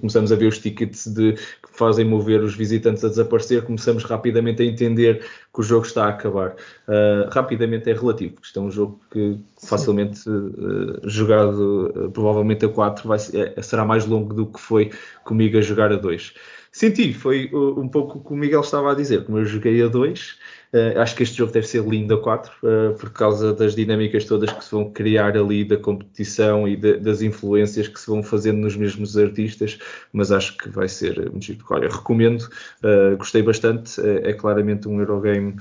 começamos 0.00 0.30
a 0.30 0.36
ver 0.36 0.46
os 0.46 0.58
tickets 0.58 1.06
de, 1.06 1.32
que 1.32 1.72
fazem 1.72 2.04
mover 2.04 2.42
os 2.42 2.54
visitantes 2.54 3.02
a 3.04 3.08
desaparecer, 3.08 3.62
começamos 3.62 4.04
rapidamente 4.04 4.62
a 4.62 4.66
entender 4.66 5.24
que 5.52 5.60
o 5.60 5.62
jogo 5.62 5.86
está 5.86 6.04
a 6.04 6.08
acabar. 6.10 6.50
Uh, 6.86 7.28
rapidamente 7.30 7.90
é 7.90 7.94
relativo, 7.94 8.34
porque 8.34 8.46
isto 8.46 8.58
é 8.58 8.62
um 8.62 8.70
jogo 8.70 9.00
que 9.10 9.40
facilmente 9.66 10.28
uh, 10.28 11.08
jogado, 11.08 11.90
uh, 11.96 12.10
provavelmente 12.10 12.66
a 12.66 12.68
4 12.68 13.08
vai, 13.08 13.18
é, 13.32 13.62
será 13.62 13.84
mais 13.84 14.04
longo 14.04 14.34
do 14.34 14.46
que 14.46 14.60
foi 14.60 14.90
comigo 15.24 15.56
a 15.56 15.62
jogar 15.62 15.90
a 15.90 15.96
2. 15.96 16.34
Senti, 16.72 17.12
foi 17.12 17.50
um 17.52 17.86
pouco 17.86 18.18
o 18.18 18.24
que 18.24 18.32
o 18.32 18.36
Miguel 18.36 18.62
estava 18.62 18.92
a 18.92 18.94
dizer, 18.94 19.24
como 19.24 19.38
eu 19.38 19.44
joguei 19.44 19.82
a 19.82 19.88
2, 19.88 20.38
Uh, 20.72 20.98
acho 21.00 21.14
que 21.14 21.22
este 21.22 21.36
jogo 21.36 21.52
deve 21.52 21.66
ser 21.66 21.84
lindo 21.86 22.14
a 22.14 22.18
4, 22.18 22.50
uh, 22.50 22.94
por 22.94 23.10
causa 23.10 23.52
das 23.52 23.74
dinâmicas 23.74 24.24
todas 24.24 24.50
que 24.50 24.64
se 24.64 24.70
vão 24.70 24.90
criar 24.90 25.36
ali 25.36 25.66
da 25.66 25.76
competição 25.76 26.66
e 26.66 26.76
de, 26.76 26.96
das 26.96 27.20
influências 27.20 27.88
que 27.88 28.00
se 28.00 28.06
vão 28.06 28.22
fazendo 28.22 28.56
nos 28.56 28.74
mesmos 28.74 29.18
artistas, 29.18 29.78
mas 30.14 30.32
acho 30.32 30.56
que 30.56 30.70
vai 30.70 30.88
ser 30.88 31.30
muito 31.30 31.44
giro. 31.44 31.62
Olha, 31.68 31.90
recomendo, 31.90 32.48
uh, 32.82 33.14
gostei 33.18 33.42
bastante, 33.42 34.00
é 34.00 34.32
claramente 34.32 34.88
um 34.88 34.98
Eurogame 34.98 35.56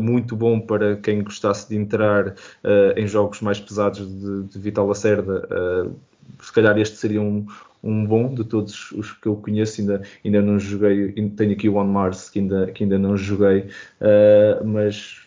muito 0.00 0.36
bom 0.36 0.60
para 0.60 0.96
quem 0.96 1.22
gostasse 1.22 1.68
de 1.68 1.76
entrar 1.76 2.34
em 2.96 3.06
jogos 3.06 3.40
mais 3.40 3.58
pesados 3.58 4.06
de, 4.06 4.42
de 4.44 4.58
Vital 4.58 4.86
Lacerda. 4.86 5.48
se 6.40 6.52
calhar 6.52 6.76
este 6.78 6.96
seria 6.96 7.20
um, 7.20 7.46
um 7.86 8.04
bom 8.04 8.34
de 8.34 8.44
todos 8.44 8.90
os 8.92 9.12
que 9.12 9.26
eu 9.28 9.36
conheço. 9.36 9.80
Ainda, 9.80 10.02
ainda 10.24 10.42
não 10.42 10.58
joguei, 10.58 11.12
tenho 11.36 11.52
aqui 11.52 11.68
o 11.68 11.76
On 11.76 11.84
Mars 11.84 12.28
que 12.28 12.40
ainda, 12.40 12.66
que 12.72 12.84
ainda 12.84 12.98
não 12.98 13.16
joguei, 13.16 13.68
uh, 14.00 14.66
mas 14.66 15.22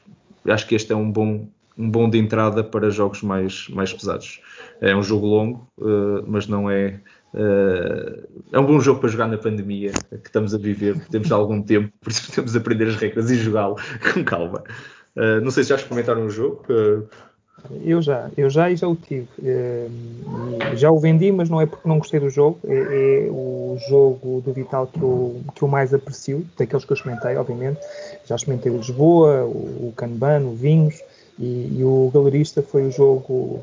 acho 0.47 0.67
que 0.67 0.75
este 0.75 0.91
é 0.91 0.95
um 0.95 1.09
bom, 1.09 1.47
um 1.77 1.89
bom 1.89 2.09
de 2.09 2.17
entrada 2.17 2.63
para 2.63 2.89
jogos 2.89 3.21
mais, 3.21 3.67
mais 3.69 3.93
pesados. 3.93 4.41
É 4.81 4.95
um 4.95 5.03
jogo 5.03 5.25
longo, 5.25 5.67
uh, 5.77 6.23
mas 6.27 6.47
não 6.47 6.69
é. 6.69 6.99
Uh, 7.33 8.27
é 8.51 8.59
um 8.59 8.65
bom 8.65 8.79
jogo 8.79 8.99
para 8.99 9.09
jogar 9.09 9.27
na 9.27 9.37
pandemia 9.37 9.91
que 9.91 10.27
estamos 10.27 10.53
a 10.55 10.57
viver, 10.57 10.99
temos 11.09 11.31
algum 11.31 11.61
tempo, 11.61 11.93
por 12.01 12.09
isso 12.09 12.31
temos 12.33 12.55
a 12.55 12.59
aprender 12.59 12.87
as 12.87 12.95
regras 12.95 13.29
e 13.29 13.35
jogá-lo 13.35 13.75
com 14.13 14.23
calma. 14.23 14.63
Uh, 15.15 15.39
não 15.41 15.51
sei 15.51 15.63
se 15.63 15.69
já 15.69 15.75
experimentaram 15.75 16.25
o 16.25 16.29
jogo. 16.29 16.65
Eu 17.83 18.01
já, 18.01 18.29
eu 18.37 18.49
já 18.49 18.69
e 18.69 18.75
já 18.75 18.87
o 18.87 18.95
tive. 18.95 19.27
Eh, 19.43 19.87
já 20.75 20.91
o 20.91 20.99
vendi, 20.99 21.31
mas 21.31 21.49
não 21.49 21.61
é 21.61 21.65
porque 21.65 21.87
não 21.87 21.99
gostei 21.99 22.19
do 22.19 22.29
jogo. 22.29 22.59
É, 22.67 23.27
é, 23.27 23.29
o 23.29 23.77
jogo 23.87 24.41
do 24.41 24.53
Vital 24.53 24.87
que 24.87 25.01
eu, 25.01 25.41
que 25.55 25.61
eu 25.61 25.67
mais 25.67 25.93
aprecio, 25.93 26.45
daqueles 26.57 26.85
que 26.85 26.91
eu 26.91 26.95
experimentei, 26.95 27.35
obviamente. 27.37 27.79
Já 28.25 28.35
experimentei 28.35 28.71
o 28.71 28.77
Lisboa, 28.77 29.45
o, 29.45 29.89
o 29.89 29.93
Kanban, 29.95 30.41
o 30.41 30.53
Vinhos. 30.53 31.01
E, 31.39 31.77
e, 31.79 31.83
o 31.85 32.11
Galerista 32.13 32.61
foi 32.61 32.85
o 32.85 32.91
jogo 32.91 33.61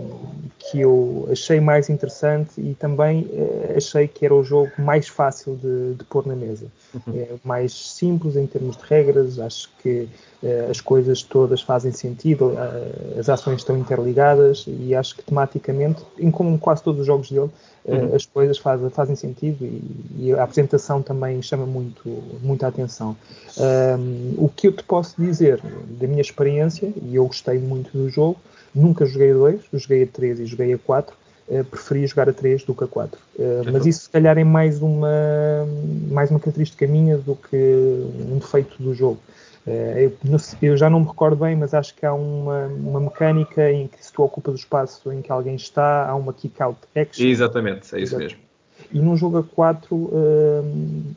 que 0.59 0.81
eu 0.81 1.29
achei 1.31 1.61
mais 1.61 1.91
interessante 1.91 2.59
e 2.59 2.75
também 2.75 3.29
eh, 3.31 3.75
achei 3.77 4.09
que 4.09 4.25
era 4.25 4.35
o 4.35 4.43
jogo 4.43 4.73
mais 4.79 5.09
fácil 5.09 5.57
de, 5.57 5.93
de 5.93 6.05
pôr 6.05 6.27
na 6.27 6.35
mesa. 6.35 6.69
Uhum. 6.95 7.15
É 7.15 7.29
mais 7.45 7.75
simples 7.75 8.35
em 8.35 8.47
termos 8.47 8.79
de 8.79 8.83
regras, 8.85 9.39
acho 9.39 9.69
que 9.83 10.09
eh, 10.43 10.69
as 10.71 10.81
coisas 10.81 11.23
todas 11.23 11.61
fazem 11.61 11.93
sentido, 11.93 12.55
eh, 12.57 13.21
as 13.21 13.29
ações 13.29 13.59
estão 13.59 13.77
interligadas 13.77 14.65
e 14.67 14.95
acho 14.95 15.15
que 15.15 15.23
tematicamente, 15.23 16.03
em 16.19 16.31
como 16.31 16.59
quase 16.59 16.83
todos 16.83 17.03
os 17.03 17.07
jogos 17.07 17.31
dele, 17.31 17.51
uhum. 17.87 18.15
as 18.15 18.27
coisas 18.27 18.59
fazem, 18.59 18.91
fazem 18.91 19.17
sentido 19.17 19.65
e, 19.65 20.27
e, 20.27 20.33
a 20.33 20.43
apresentação 20.43 21.03
também 21.03 21.41
chama 21.43 21.67
muito, 21.67 22.23
muita 22.43 22.67
atenção. 22.67 23.17
Um, 23.59 24.35
o 24.37 24.49
que 24.49 24.69
eu 24.69 24.73
te 24.73 24.83
posso 24.83 25.15
dizer 25.21 25.61
da 25.99 26.07
minha 26.07 26.21
experiência, 26.21 26.93
e 27.03 27.17
eu 27.17 27.27
gostei 27.27 27.59
muito 27.59 27.97
do 27.97 28.09
jogo, 28.09 28.39
nunca 28.75 29.07
joguei 29.07 29.31
a 29.31 29.35
2, 29.35 29.61
joguei 29.73 30.03
a 30.03 30.07
3 30.07 30.41
e 30.41 30.47
joguei 30.47 30.75
a 30.75 30.79
4, 30.79 31.17
uh, 31.49 31.65
preferia 31.65 32.07
jogar 32.07 32.29
a 32.29 32.33
3 32.33 32.65
do 32.65 32.75
que 32.75 32.85
a 32.85 32.89
4. 32.89 33.19
Uh, 33.19 33.43
mas 33.73 33.87
isso 33.87 34.01
se 34.03 34.11
calhar 34.11 34.37
é 34.37 34.45
mais 34.45 34.83
uma, 34.83 35.67
mais 36.11 36.31
uma 36.31 36.41
característica 36.41 36.87
minha 36.87 37.17
do 37.17 37.37
que 37.37 37.57
um 37.57 38.39
defeito 38.39 38.83
do 38.83 38.95
jogo. 38.95 39.19
Eh, 39.67 40.11
eu, 40.25 40.39
eu, 40.63 40.77
já 40.77 40.89
não 40.89 41.01
me 41.01 41.07
recordo 41.07 41.37
bem, 41.37 41.57
mas 41.57 41.75
acho 41.75 41.95
que 41.95 42.07
há 42.07 42.15
uma, 42.15 42.67
uma 42.67 43.01
mecânica 43.01 43.71
em 43.71 43.89
que 43.89 44.05
se 44.05 44.13
tu 44.13 44.23
ocupas 44.23 44.55
o 44.55 44.57
espaço 44.57 45.13
em 45.13 45.21
que 45.21 45.33
alguém 45.33 45.57
está, 45.57 46.09
há 46.09 46.15
uma 46.15 46.33
kick-out 46.33 46.79
action. 46.95 47.27
Exatamente, 47.27 47.95
é 47.95 48.01
isso 48.01 48.17
mesmo. 48.17 48.39
E 48.93 49.01
num 49.01 49.17
jogo 49.17 49.39
a 49.39 49.43
4 49.43 49.97
uh, 49.97 50.07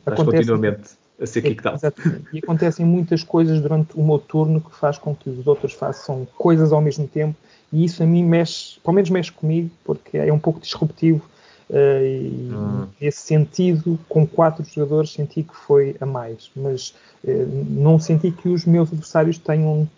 acontece 0.04 0.36
continuamente 0.38 0.90
a 1.20 1.26
ser 1.26 1.42
kicked 1.42 1.68
out. 1.68 1.80
E 2.32 2.38
acontecem 2.38 2.84
muitas 2.84 3.22
coisas 3.22 3.60
durante 3.60 3.90
o 3.94 4.02
meu 4.02 4.18
turno 4.18 4.60
que 4.60 4.74
faz 4.74 4.98
com 4.98 5.14
que 5.14 5.30
os 5.30 5.46
outros 5.46 5.72
façam 5.72 6.26
coisas 6.36 6.72
ao 6.72 6.80
mesmo 6.80 7.06
tempo 7.06 7.36
e 7.72 7.84
isso 7.84 8.02
a 8.02 8.06
mim 8.06 8.24
mexe, 8.24 8.80
pelo 8.80 8.94
menos 8.94 9.10
mexe 9.10 9.30
comigo, 9.30 9.70
porque 9.84 10.16
é 10.18 10.32
um 10.32 10.38
pouco 10.38 10.58
disruptivo 10.58 11.22
Uh, 11.70 12.02
e 12.02 12.50
hum. 12.52 12.86
esse 13.00 13.20
sentido, 13.20 13.96
com 14.08 14.26
quatro 14.26 14.64
jogadores, 14.64 15.12
senti 15.12 15.44
que 15.44 15.54
foi 15.54 15.96
a 16.00 16.06
mais. 16.06 16.50
Mas 16.56 16.92
uh, 17.22 17.64
não 17.68 17.98
senti 18.00 18.32
que 18.32 18.48
os 18.48 18.66
meus 18.66 18.88
adversários 18.88 19.38
tenham 19.38 19.88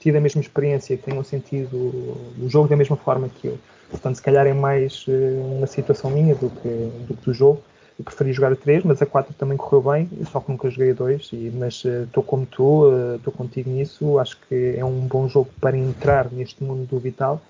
tido 0.00 0.16
a 0.16 0.20
mesma 0.20 0.40
experiência, 0.40 0.96
que 0.96 1.04
tenham 1.04 1.22
sentido 1.22 1.76
o 1.76 2.48
jogo 2.48 2.68
da 2.68 2.76
mesma 2.76 2.96
forma 2.96 3.28
que 3.28 3.46
eu. 3.46 3.58
Portanto, 3.90 4.16
se 4.16 4.22
calhar 4.22 4.44
é 4.44 4.52
mais 4.52 5.06
uh, 5.06 5.56
uma 5.56 5.68
situação 5.68 6.10
minha 6.10 6.34
do 6.34 6.50
que, 6.50 6.68
do 7.06 7.14
que 7.14 7.24
do 7.26 7.32
jogo. 7.32 7.62
Eu 7.96 8.04
preferi 8.04 8.32
jogar 8.32 8.52
a 8.52 8.56
3, 8.56 8.82
mas 8.82 9.00
a 9.00 9.06
4 9.06 9.32
também 9.34 9.56
correu 9.56 9.92
bem, 9.92 10.10
só 10.32 10.40
que 10.40 10.50
nunca 10.50 10.68
joguei 10.68 10.90
a 10.90 10.94
2. 10.94 11.30
E, 11.32 11.52
mas 11.54 11.84
estou 11.84 12.24
como 12.24 12.44
tu, 12.44 12.90
estou 13.14 13.32
contigo 13.32 13.70
nisso. 13.70 14.18
Acho 14.18 14.36
que 14.48 14.74
é 14.76 14.84
um 14.84 15.00
bom 15.00 15.28
jogo 15.28 15.50
para 15.60 15.76
entrar 15.76 16.32
neste 16.32 16.64
mundo 16.64 16.88
do 16.88 16.98
Vital 16.98 17.40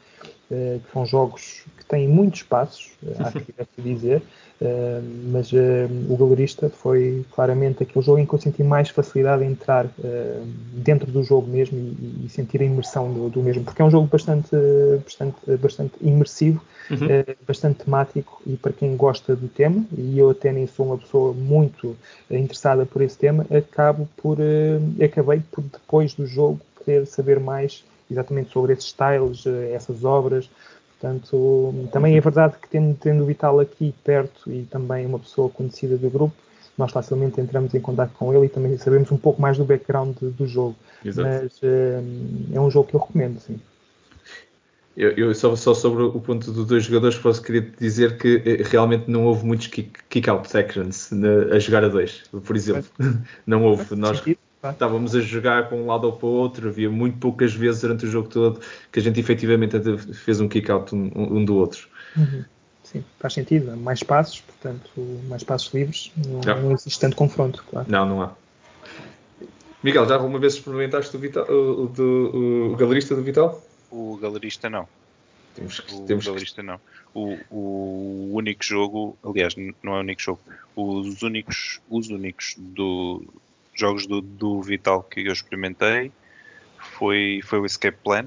que 0.51 0.93
são 0.93 1.07
jogos 1.07 1.63
que 1.79 1.85
têm 1.85 2.09
muitos 2.09 2.43
passos, 2.43 2.91
eh, 3.07 3.15
há 3.21 3.31
que 3.31 3.83
dizer, 3.83 4.21
eh, 4.61 5.01
mas 5.31 5.53
o 5.53 6.17
Galerista 6.17 6.69
foi 6.69 7.25
claramente 7.31 7.85
aquele 7.85 8.05
jogo 8.05 8.19
em 8.19 8.27
que 8.27 8.35
eu 8.35 8.39
senti 8.41 8.65
mais 8.65 8.89
facilidade 8.91 9.45
em 9.45 9.53
entrar 9.53 9.87
dentro 10.73 11.11
do 11.11 11.23
jogo 11.23 11.47
mesmo 11.47 11.79
e, 11.79 12.29
sentir 12.29 12.61
a 12.63 12.65
imersão 12.65 13.13
do, 13.13 13.29
do, 13.31 13.43
mesmo, 13.43 13.63
porque 13.63 13.81
é 13.81 13.85
um 13.85 13.91
jogo 13.91 14.09
bastante, 14.09 14.51
bastante, 15.05 15.57
bastante 15.57 15.95
imersivo, 16.01 16.61
uhum. 16.91 17.07
bastante 17.47 17.85
temático 17.85 18.43
e 18.45 18.57
para 18.57 18.73
quem 18.73 18.97
gosta 18.97 19.37
do 19.37 19.47
tema, 19.47 19.85
e 19.97 20.19
eu 20.19 20.31
até 20.31 20.53
nem 20.53 20.67
sou 20.67 20.87
uma 20.87 20.99
pessoa 20.99 21.33
muito 21.33 21.97
interessada 22.29 22.85
por 22.85 23.03
esse 23.03 23.17
tema, 23.17 23.47
acabo 23.51 24.09
por, 24.17 24.39
acabei 25.03 25.43
por 25.53 25.63
depois 25.63 26.13
do 26.15 26.27
jogo 26.27 26.61
querer 26.85 27.07
saber 27.07 27.39
mais 27.39 27.85
exatamente 28.11 28.51
sobre 28.51 28.73
esses 28.73 28.87
styles, 28.87 29.47
eh, 29.47 29.73
essas 29.73 30.05
obras. 30.05 30.51
Portanto, 30.99 31.89
também 31.93 32.17
é 32.17 32.21
verdade 32.21 32.57
que 32.61 32.69
tendo, 32.69 32.95
tendo 32.95 33.23
o 33.23 33.27
Vital 33.27 33.59
aqui 33.59 33.95
perto 34.05 34.53
e 34.53 34.65
também 34.65 35.07
uma 35.07 35.19
pessoa 35.19 35.49
conhecida 35.49 35.97
do 35.97 36.11
grupo, 36.11 36.35
nós 36.77 36.93
facilmente 36.93 37.41
entramos 37.41 37.75
em 37.75 37.81
contato 37.81 38.13
com 38.15 38.35
ele 38.35 38.47
e 38.47 38.49
também 38.49 38.77
sabemos 38.77 39.11
um 39.11 39.17
pouco 39.17 39.41
mais 39.41 39.57
do 39.57 39.65
background 39.65 40.17
do 40.21 40.47
jogo. 40.47 40.77
Exato. 41.05 41.29
Mas 41.29 41.57
uh, 41.63 42.55
é 42.55 42.61
um 42.61 42.71
jogo 42.71 42.89
que 42.89 42.97
eu 42.97 43.01
recomendo, 43.01 43.39
sim. 43.41 43.59
Eu, 44.97 45.11
eu 45.13 45.35
só, 45.35 45.55
só, 45.57 45.73
sobre 45.73 46.03
o 46.03 46.21
ponto 46.21 46.51
dos 46.51 46.67
dois 46.67 46.85
jogadores 46.85 47.17
posso 47.17 47.41
querer 47.43 47.73
dizer 47.81 48.19
que 48.19 48.43
eh, 48.45 48.63
realmente 48.65 49.09
não 49.09 49.25
houve 49.25 49.47
muitos 49.47 49.69
kick-out 49.69 50.43
kick 50.43 50.51
sections 50.51 51.11
a 51.53 51.59
jogar 51.59 51.85
a 51.85 51.89
dois, 51.89 52.25
por 52.45 52.57
exemplo. 52.57 52.91
Não 53.47 53.65
houve. 53.65 53.95
Nós, 53.95 54.21
Estávamos 54.63 55.15
a 55.15 55.21
jogar 55.21 55.71
com 55.71 55.83
um 55.83 55.87
lado 55.87 56.05
ou 56.05 56.13
para 56.13 56.27
o 56.27 56.33
outro, 56.33 56.69
havia 56.69 56.91
muito 56.91 57.17
poucas 57.17 57.55
vezes 57.55 57.81
durante 57.81 58.05
o 58.05 58.11
jogo 58.11 58.29
todo 58.29 58.61
que 58.93 59.01
a 59.01 59.03
gente 59.03 59.19
efetivamente 59.19 59.77
fez 60.13 60.39
um 60.39 60.49
kick-out 60.49 60.95
um, 60.95 61.11
um, 61.15 61.45
do 61.45 61.57
outro. 61.57 61.89
Uhum. 62.15 62.45
Sim, 62.83 63.05
faz 63.19 63.33
sentido. 63.33 63.75
Mais 63.77 64.03
passos, 64.03 64.41
portanto, 64.43 64.91
mais 65.29 65.43
passos 65.43 65.73
livres, 65.73 66.13
não, 66.27 66.41
não. 66.41 66.63
não 66.63 66.73
existe 66.73 67.01
tanto 67.01 67.17
confronto, 67.17 67.65
claro. 67.71 67.91
Não, 67.91 68.07
não 68.07 68.23
há. 68.23 68.33
Miguel, 69.83 70.07
já 70.07 70.17
alguma 70.17 70.39
vez 70.39 70.55
experimentaste 70.55 71.17
o, 71.17 71.19
Vital, 71.19 71.45
o, 71.49 71.87
do, 71.87 72.73
o 72.73 72.77
galerista 72.77 73.17
do 73.17 73.23
Vital? 73.23 73.63
O 73.91 74.19
galerista 74.21 74.69
não. 74.69 74.87
Temos 75.55 75.81
que, 75.81 75.95
o 75.95 76.01
temos 76.03 76.27
galerista 76.27 76.61
que... 76.61 76.67
não. 76.67 76.79
O, 77.15 77.39
o 77.51 78.31
único 78.35 78.63
jogo, 78.63 79.17
aliás, 79.25 79.55
não 79.83 79.95
é 79.95 79.97
o 79.97 80.01
único 80.01 80.21
jogo, 80.21 80.41
os 80.77 81.23
únicos, 81.23 81.81
os 81.89 82.09
únicos 82.09 82.57
do, 82.59 83.25
jogos 83.75 84.07
do, 84.07 84.21
do 84.21 84.61
Vital 84.63 85.03
que 85.03 85.21
eu 85.27 85.33
experimentei 85.33 86.13
foi, 86.79 87.41
foi 87.45 87.61
o 87.61 87.67
Escape 87.67 87.99
Plan 88.03 88.27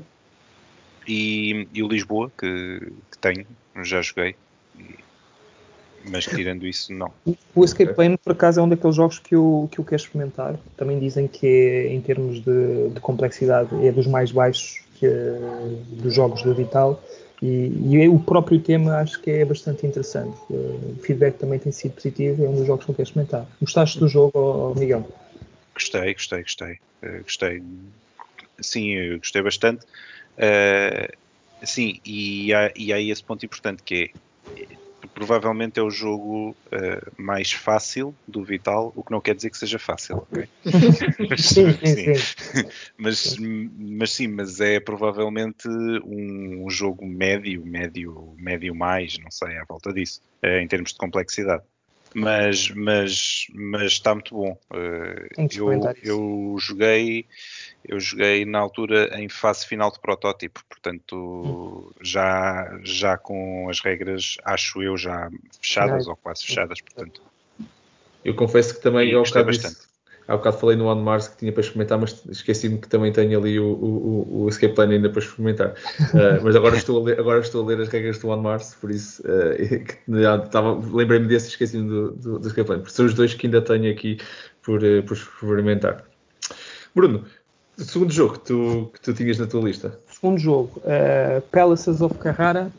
e, 1.07 1.67
e 1.73 1.83
o 1.83 1.87
Lisboa, 1.87 2.31
que, 2.37 2.91
que 3.11 3.17
tenho, 3.17 3.45
já 3.83 4.01
joguei. 4.01 4.35
Mas 6.09 6.25
tirando 6.25 6.67
isso, 6.67 6.93
não. 6.93 7.11
O 7.55 7.63
Escape 7.63 7.93
Plan, 7.93 8.17
por 8.17 8.33
acaso, 8.33 8.59
é 8.59 8.63
um 8.63 8.67
daqueles 8.67 8.95
jogos 8.95 9.19
que 9.19 9.35
eu, 9.35 9.69
que 9.71 9.79
eu 9.79 9.85
quero 9.85 10.01
experimentar. 10.01 10.59
Também 10.75 10.99
dizem 10.99 11.27
que, 11.27 11.47
é, 11.47 11.93
em 11.93 12.01
termos 12.01 12.43
de, 12.43 12.89
de 12.89 12.99
complexidade, 12.99 13.69
é 13.85 13.91
dos 13.91 14.05
mais 14.05 14.31
baixos 14.31 14.81
que, 14.95 15.07
dos 15.91 16.13
jogos 16.13 16.41
do 16.43 16.53
Vital. 16.53 17.01
E, 17.41 17.71
e, 17.89 18.07
o 18.09 18.19
próprio 18.19 18.59
tema 18.59 18.97
acho 18.97 19.21
que 19.21 19.29
é 19.29 19.45
bastante 19.45 19.85
interessante. 19.85 20.37
O 20.49 20.95
feedback 21.01 21.37
também 21.37 21.59
tem 21.59 21.71
sido 21.71 21.93
positivo. 21.93 22.43
É 22.43 22.49
um 22.49 22.55
dos 22.55 22.67
jogos 22.67 22.85
que 22.85 22.91
eu 22.91 22.95
quero 22.95 23.07
experimentar. 23.07 23.45
Gostaste 23.61 23.99
do 23.99 24.07
jogo, 24.07 24.75
Miguel? 24.77 25.07
Gostei, 25.73 26.13
gostei, 26.13 26.41
gostei. 26.43 26.73
Uh, 27.03 27.23
gostei. 27.23 27.63
Sim, 28.61 29.17
gostei 29.17 29.41
bastante. 29.41 29.85
Uh, 30.37 31.07
sim, 31.65 31.99
e 32.05 32.53
há, 32.53 32.71
e 32.75 32.93
há 32.93 32.99
esse 32.99 33.23
ponto 33.23 33.45
importante 33.45 33.83
que 33.83 34.11
é 34.57 34.83
provavelmente 35.13 35.79
é 35.79 35.83
o 35.83 35.89
jogo 35.89 36.51
uh, 36.67 37.21
mais 37.21 37.51
fácil 37.51 38.15
do 38.27 38.43
Vital, 38.43 38.91
o 38.95 39.03
que 39.03 39.11
não 39.11 39.21
quer 39.21 39.35
dizer 39.35 39.49
que 39.49 39.57
seja 39.57 39.77
fácil, 39.77 40.17
ok? 40.17 40.47
mas, 41.29 41.45
sim, 41.45 41.71
sim, 41.85 42.15
sim. 42.15 42.63
mas, 42.97 43.37
mas, 43.37 44.11
sim, 44.11 44.27
mas 44.27 44.59
é 44.59 44.79
provavelmente 44.79 45.67
um, 45.67 46.65
um, 46.65 46.69
jogo 46.69 47.05
médio, 47.05 47.65
médio, 47.65 48.35
médio 48.37 48.73
mais, 48.73 49.17
não 49.19 49.31
sei, 49.31 49.57
à 49.57 49.65
volta 49.67 49.91
disso, 49.93 50.21
uh, 50.43 50.59
em 50.59 50.67
termos 50.67 50.91
de 50.91 50.97
complexidade. 50.97 51.63
Mas, 52.13 52.69
mas, 52.69 53.47
mas 53.53 53.93
está 53.93 54.13
muito 54.13 54.35
bom. 54.35 54.57
Uh, 54.71 55.47
eu, 55.51 55.93
eu 56.03 56.55
joguei 56.59 57.25
eu 57.85 57.99
joguei 57.99 58.45
na 58.45 58.59
altura 58.59 59.19
em 59.19 59.27
fase 59.27 59.65
final 59.65 59.91
de 59.91 59.99
protótipo, 59.99 60.63
portanto 60.69 61.15
hum. 61.15 61.91
já, 62.01 62.79
já 62.81 63.17
com 63.17 63.69
as 63.69 63.81
regras, 63.81 64.37
acho 64.45 64.81
eu, 64.81 64.97
já 64.97 65.29
fechadas 65.61 66.07
ou 66.07 66.15
quase 66.15 66.45
fechadas, 66.45 66.79
portanto. 66.79 67.21
Eu 68.23 68.35
confesso 68.35 68.75
que 68.75 68.81
também 68.81 69.13
ao 69.13 69.23
bocado, 69.23 69.51
disse, 69.51 69.85
há 70.27 70.37
bocado 70.37 70.57
falei 70.57 70.75
no 70.75 70.87
On 70.87 70.95
Mars 70.95 71.27
que 71.27 71.37
tinha 71.37 71.51
para 71.51 71.61
experimentar, 71.61 71.97
mas 71.97 72.23
esqueci-me 72.29 72.77
que 72.77 72.87
também 72.87 73.11
tenho 73.11 73.37
ali 73.39 73.59
o, 73.59 73.65
o, 73.65 74.43
o 74.43 74.49
Escape 74.49 74.73
Plan 74.73 74.89
ainda 74.89 75.09
para 75.09 75.19
experimentar. 75.19 75.69
Uh, 75.69 76.41
mas 76.43 76.55
agora 76.55 76.75
estou, 76.75 77.01
a 77.01 77.03
ler, 77.03 77.19
agora 77.19 77.39
estou 77.39 77.63
a 77.63 77.67
ler 77.67 77.81
as 77.81 77.89
regras 77.89 78.17
do 78.19 78.29
On 78.29 78.37
Mars, 78.37 78.75
por 78.79 78.91
isso 78.91 79.21
uh, 79.27 80.95
lembrei-me 80.95 81.27
desse 81.27 81.47
e 81.47 81.49
esqueci-me 81.49 81.87
do, 81.87 82.11
do, 82.11 82.39
do 82.39 82.47
Escape 82.47 82.67
Plan. 82.67 82.79
Porque 82.79 82.93
são 82.93 83.05
os 83.05 83.13
dois 83.13 83.33
que 83.33 83.47
ainda 83.47 83.61
tenho 83.61 83.91
aqui 83.91 84.17
por, 84.61 84.83
uh, 84.83 85.03
por 85.03 85.13
experimentar. 85.15 86.03
Bruno, 86.95 87.25
o 87.77 87.83
segundo 87.83 88.13
jogo 88.13 88.33
que 88.33 88.45
tu, 88.45 88.91
que 88.93 89.01
tu 89.01 89.13
tinhas 89.13 89.39
na 89.39 89.47
tua 89.47 89.61
lista? 89.61 89.99
Segundo 90.07 90.39
jogo, 90.39 90.81
uh, 90.85 91.41
Palaces 91.51 92.01
of 92.01 92.17
Carrara, 92.19 92.71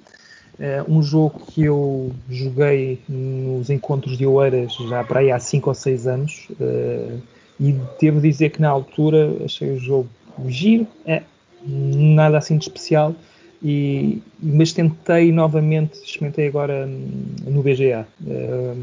uh, 0.59 0.90
um 0.92 1.02
jogo 1.02 1.40
que 1.46 1.64
eu 1.64 2.12
joguei 2.28 3.00
nos 3.09 3.70
encontros 3.70 4.16
de 4.16 4.26
Oeiras 4.26 4.74
já 4.88 5.02
para 5.05 5.20
aí 5.20 5.30
há 5.30 5.38
5 5.38 5.68
ou 5.68 5.74
6 5.74 6.07
anos 6.07 6.48
uh, 6.61 7.20
e 7.61 7.74
devo 8.00 8.20
dizer 8.20 8.50
que 8.50 8.61
na 8.61 8.68
altura 8.68 9.36
achei 9.44 9.70
o 9.70 9.78
jogo 9.78 10.09
giro, 10.48 10.86
é, 11.07 11.22
nada 11.64 12.38
assim 12.38 12.59
de 12.59 12.64
especial, 12.64 13.14
e, 13.62 14.20
mas 14.42 14.72
tentei 14.72 15.30
novamente, 15.30 15.94
experimentei 16.05 16.48
agora 16.48 16.86
no 16.86 17.62
BGA. 17.62 18.07
Uh, 18.20 18.76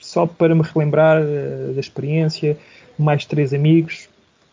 só 0.00 0.26
para 0.26 0.54
me 0.54 0.62
relembrar 0.62 1.22
da 1.74 1.80
experiência, 1.80 2.58
mais 2.98 3.24
três 3.24 3.54
amigos, 3.54 4.08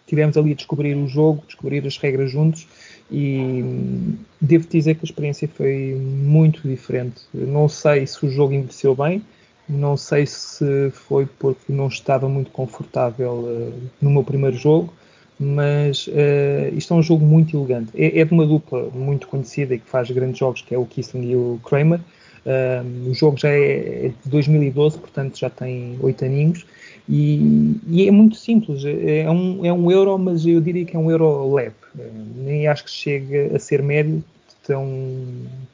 tivemos 0.08 0.38
ali 0.38 0.52
a 0.52 0.56
descobrir 0.56 0.96
o 0.96 1.08
jogo, 1.08 1.44
descobrir 1.46 1.86
as 1.86 1.98
regras 1.98 2.32
juntos 2.32 2.68
e 3.12 4.16
devo 4.40 4.68
dizer 4.68 4.96
que 4.96 5.02
a 5.02 5.06
experiência 5.06 5.48
foi 5.48 5.96
muito 5.96 6.68
diferente. 6.68 7.24
Não 7.34 7.68
sei 7.68 8.08
se 8.08 8.26
o 8.26 8.30
jogo 8.30 8.54
envelheceu 8.54 8.96
bem, 8.96 9.22
não 9.68 9.98
sei 9.98 10.26
se 10.26 10.90
foi 10.92 11.26
porque 11.26 11.72
não 11.72 11.88
estava 11.88 12.28
muito 12.30 12.52
confortável 12.52 13.34
uh, 13.34 13.74
no 14.02 14.10
meu 14.10 14.24
primeiro 14.24 14.56
jogo, 14.56 14.94
mas 15.40 16.08
uh, 16.08 16.76
isto 16.76 16.94
é 16.94 16.98
um 16.98 17.04
jogo 17.04 17.26
muito 17.26 17.58
elegante. 17.58 17.92
É, 17.96 18.20
é, 18.20 18.26
de 18.26 18.34
uma 18.34 18.46
dupla 18.46 18.90
muito 18.94 19.28
conhecida 19.28 19.76
e 19.76 19.80
que 19.80 19.90
faz 19.90 20.10
grandes 20.10 20.38
jogos, 20.38 20.62
que 20.62 20.74
é 20.74 20.78
o 20.78 20.86
Kissling 20.86 21.32
e 21.32 21.36
o 21.36 21.60
Kramer. 21.66 22.00
Uh, 22.46 23.10
o 23.10 23.14
jogo 23.14 23.38
já 23.38 23.50
é, 23.50 24.08
é 24.08 24.10
de 24.10 24.30
2012, 24.30 24.98
portanto 24.98 25.38
já 25.38 25.50
tem 25.50 25.96
oito 26.02 26.26
aninhos 26.26 26.66
e, 27.08 27.76
e, 27.88 28.08
é 28.08 28.12
muito 28.12 28.36
simples, 28.36 28.84
é 28.86 29.30
um, 29.30 29.66
é 29.66 29.72
um 29.72 29.92
euro, 29.92 30.18
mas 30.18 30.46
eu 30.46 30.60
diria 30.62 30.86
que 30.86 30.96
é 30.96 31.00
um 31.00 31.12
euro 31.12 31.54
leve. 31.54 31.76
Nem 31.96 32.68
acho 32.68 32.84
que 32.86 32.92
chegue 32.92 33.56
a 33.56 33.60
ser 33.60 33.82
médio, 33.82 34.24
tão, 34.66 34.88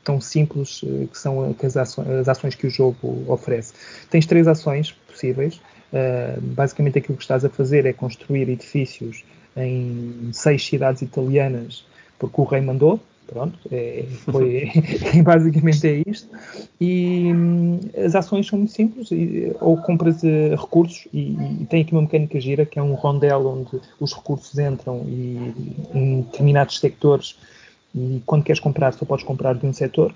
tão 0.03 0.22
simples 0.22 0.82
eh, 0.84 1.07
que 1.11 1.18
são 1.18 1.55
as 1.61 1.78
ações, 1.78 2.07
as 2.07 2.28
ações 2.28 2.55
que 2.55 2.68
o 2.68 2.70
jogo 2.70 3.24
oferece. 3.28 3.74
Tens 4.09 4.26
três 4.26 4.47
ações 4.47 4.91
possíveis. 4.91 5.61
Uh, 5.88 6.41
basicamente 6.41 6.97
aquilo 6.97 7.18
que 7.18 7.24
estás 7.24 7.45
a 7.45 7.49
fazer 7.49 7.86
é 7.86 7.93
construir 7.93 8.49
edifícios 8.49 9.24
em 9.55 10.30
seis 10.34 10.65
cidades 10.65 11.01
italianas 11.01 11.86
porque 12.20 12.41
o 12.41 12.43
rei 12.43 12.61
mandou, 12.61 12.99
Pronto, 13.28 13.59
é, 13.69 14.05
foi, 14.32 14.71
basicamente 15.21 15.86
é 15.86 16.03
isto. 16.09 16.30
E 16.80 17.32
hum, 17.34 17.80
as 18.05 18.15
ações 18.15 18.47
são 18.47 18.59
muito 18.59 18.71
simples, 18.71 19.11
e, 19.11 19.53
ou 19.59 19.75
compras 19.78 20.23
uh, 20.23 20.55
recursos, 20.55 21.07
e, 21.13 21.34
e, 21.61 21.65
tem 21.69 21.82
aqui 21.82 21.91
uma 21.91 22.03
mecânica 22.03 22.39
gira, 22.39 22.65
que 22.65 22.80
é 22.80 22.82
um 22.82 22.93
rondel 22.93 23.45
onde 23.45 23.82
os 23.99 24.13
recursos 24.13 24.57
entram 24.57 25.03
e, 25.05 25.53
em 25.93 26.21
determinados 26.21 26.80
sectores, 26.80 27.38
e 27.93 28.21
quando 28.25 28.43
queres 28.43 28.61
comprar, 28.61 28.93
só 28.93 29.05
podes 29.05 29.25
comprar 29.25 29.55
de 29.55 29.65
um 29.65 29.73
setor. 29.73 30.13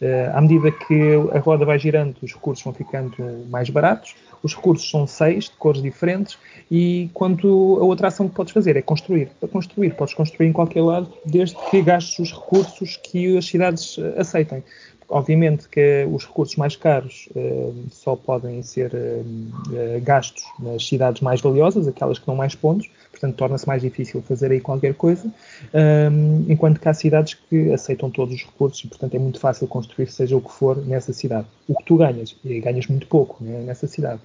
Uh, 0.00 0.30
à 0.32 0.40
medida 0.40 0.70
que 0.70 1.14
a 1.32 1.40
roda 1.40 1.64
vai 1.64 1.78
girando, 1.78 2.16
os 2.22 2.32
recursos 2.32 2.64
vão 2.64 2.72
ficando 2.72 3.16
mais 3.50 3.68
baratos. 3.68 4.14
Os 4.42 4.54
recursos 4.54 4.88
são 4.88 5.06
seis, 5.06 5.44
de 5.44 5.56
cores 5.56 5.82
diferentes, 5.82 6.38
e 6.70 7.10
quanto 7.12 7.78
a 7.80 7.84
outra 7.84 8.08
ação 8.08 8.28
que 8.28 8.34
podes 8.34 8.52
fazer 8.52 8.76
é 8.76 8.82
construir. 8.82 9.30
Para 9.40 9.48
construir, 9.48 9.94
podes 9.94 10.14
construir 10.14 10.48
em 10.48 10.52
qualquer 10.52 10.82
lado, 10.82 11.12
desde 11.24 11.56
que 11.70 11.82
gastes 11.82 12.18
os 12.20 12.32
recursos 12.32 12.96
que 12.96 13.36
as 13.36 13.46
cidades 13.46 13.98
eh, 13.98 14.20
aceitem. 14.20 14.62
Obviamente 15.08 15.68
que 15.68 16.06
os 16.12 16.26
recursos 16.26 16.54
mais 16.56 16.76
caros 16.76 17.30
uh, 17.34 17.74
só 17.90 18.14
podem 18.14 18.62
ser 18.62 18.92
uh, 18.92 20.00
gastos 20.02 20.44
nas 20.58 20.86
cidades 20.86 21.22
mais 21.22 21.40
valiosas, 21.40 21.88
aquelas 21.88 22.18
que 22.18 22.26
dão 22.26 22.36
mais 22.36 22.54
pontos, 22.54 22.90
portanto 23.18 23.36
torna-se 23.36 23.66
mais 23.66 23.82
difícil 23.82 24.22
fazer 24.22 24.52
aí 24.52 24.60
qualquer 24.60 24.94
coisa, 24.94 25.26
um, 25.74 26.44
enquanto 26.48 26.80
que 26.80 26.88
há 26.88 26.94
cidades 26.94 27.34
que 27.34 27.72
aceitam 27.72 28.10
todos 28.10 28.34
os 28.34 28.44
recursos 28.44 28.84
e, 28.84 28.88
portanto, 28.88 29.14
é 29.14 29.18
muito 29.18 29.40
fácil 29.40 29.66
construir 29.66 30.06
seja 30.06 30.36
o 30.36 30.40
que 30.40 30.52
for 30.52 30.76
nessa 30.86 31.12
cidade. 31.12 31.46
O 31.66 31.74
que 31.74 31.84
tu 31.84 31.96
ganhas, 31.96 32.36
e 32.44 32.60
ganhas 32.60 32.86
muito 32.86 33.06
pouco 33.08 33.42
né, 33.42 33.62
nessa 33.64 33.86
cidade. 33.86 34.20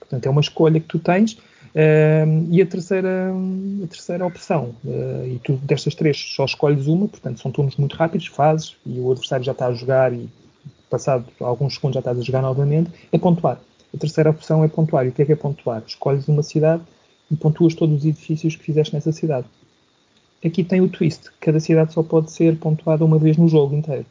Portanto, 0.00 0.24
é 0.24 0.30
uma 0.30 0.40
escolha 0.40 0.80
que 0.80 0.86
tu 0.86 0.98
tens 0.98 1.38
Uh, 1.68 2.48
e 2.50 2.62
a 2.62 2.66
terceira, 2.66 3.30
a 3.84 3.86
terceira 3.86 4.26
opção, 4.26 4.74
uh, 4.84 5.26
e 5.26 5.38
tu 5.44 5.52
destas 5.62 5.94
três 5.94 6.16
só 6.34 6.46
escolhes 6.46 6.86
uma, 6.86 7.06
portanto 7.06 7.40
são 7.40 7.52
turnos 7.52 7.76
muito 7.76 7.94
rápidos, 7.94 8.26
fazes, 8.26 8.74
e 8.86 8.98
o 8.98 9.12
adversário 9.12 9.44
já 9.44 9.52
está 9.52 9.66
a 9.66 9.74
jogar 9.74 10.12
e 10.12 10.28
passado 10.88 11.26
alguns 11.38 11.74
segundos 11.74 11.94
já 11.94 12.00
estás 12.00 12.18
a 12.18 12.22
jogar 12.22 12.40
novamente, 12.40 12.90
é 13.12 13.18
pontuar. 13.18 13.60
A 13.94 13.98
terceira 13.98 14.30
opção 14.30 14.64
é 14.64 14.68
pontuar. 14.68 15.06
E 15.06 15.10
o 15.10 15.12
que 15.12 15.22
é 15.22 15.24
que 15.26 15.32
é 15.32 15.36
pontuar? 15.36 15.82
Escolhes 15.86 16.26
uma 16.26 16.42
cidade 16.42 16.82
e 17.30 17.36
pontuas 17.36 17.74
todos 17.74 17.98
os 17.98 18.04
edifícios 18.04 18.56
que 18.56 18.64
fizeste 18.64 18.94
nessa 18.94 19.12
cidade. 19.12 19.46
Aqui 20.44 20.62
tem 20.62 20.80
o 20.80 20.88
twist, 20.88 21.30
cada 21.40 21.58
cidade 21.58 21.92
só 21.92 22.02
pode 22.02 22.30
ser 22.30 22.56
pontuada 22.56 23.04
uma 23.04 23.18
vez 23.18 23.36
no 23.36 23.48
jogo 23.48 23.74
inteiro. 23.74 24.06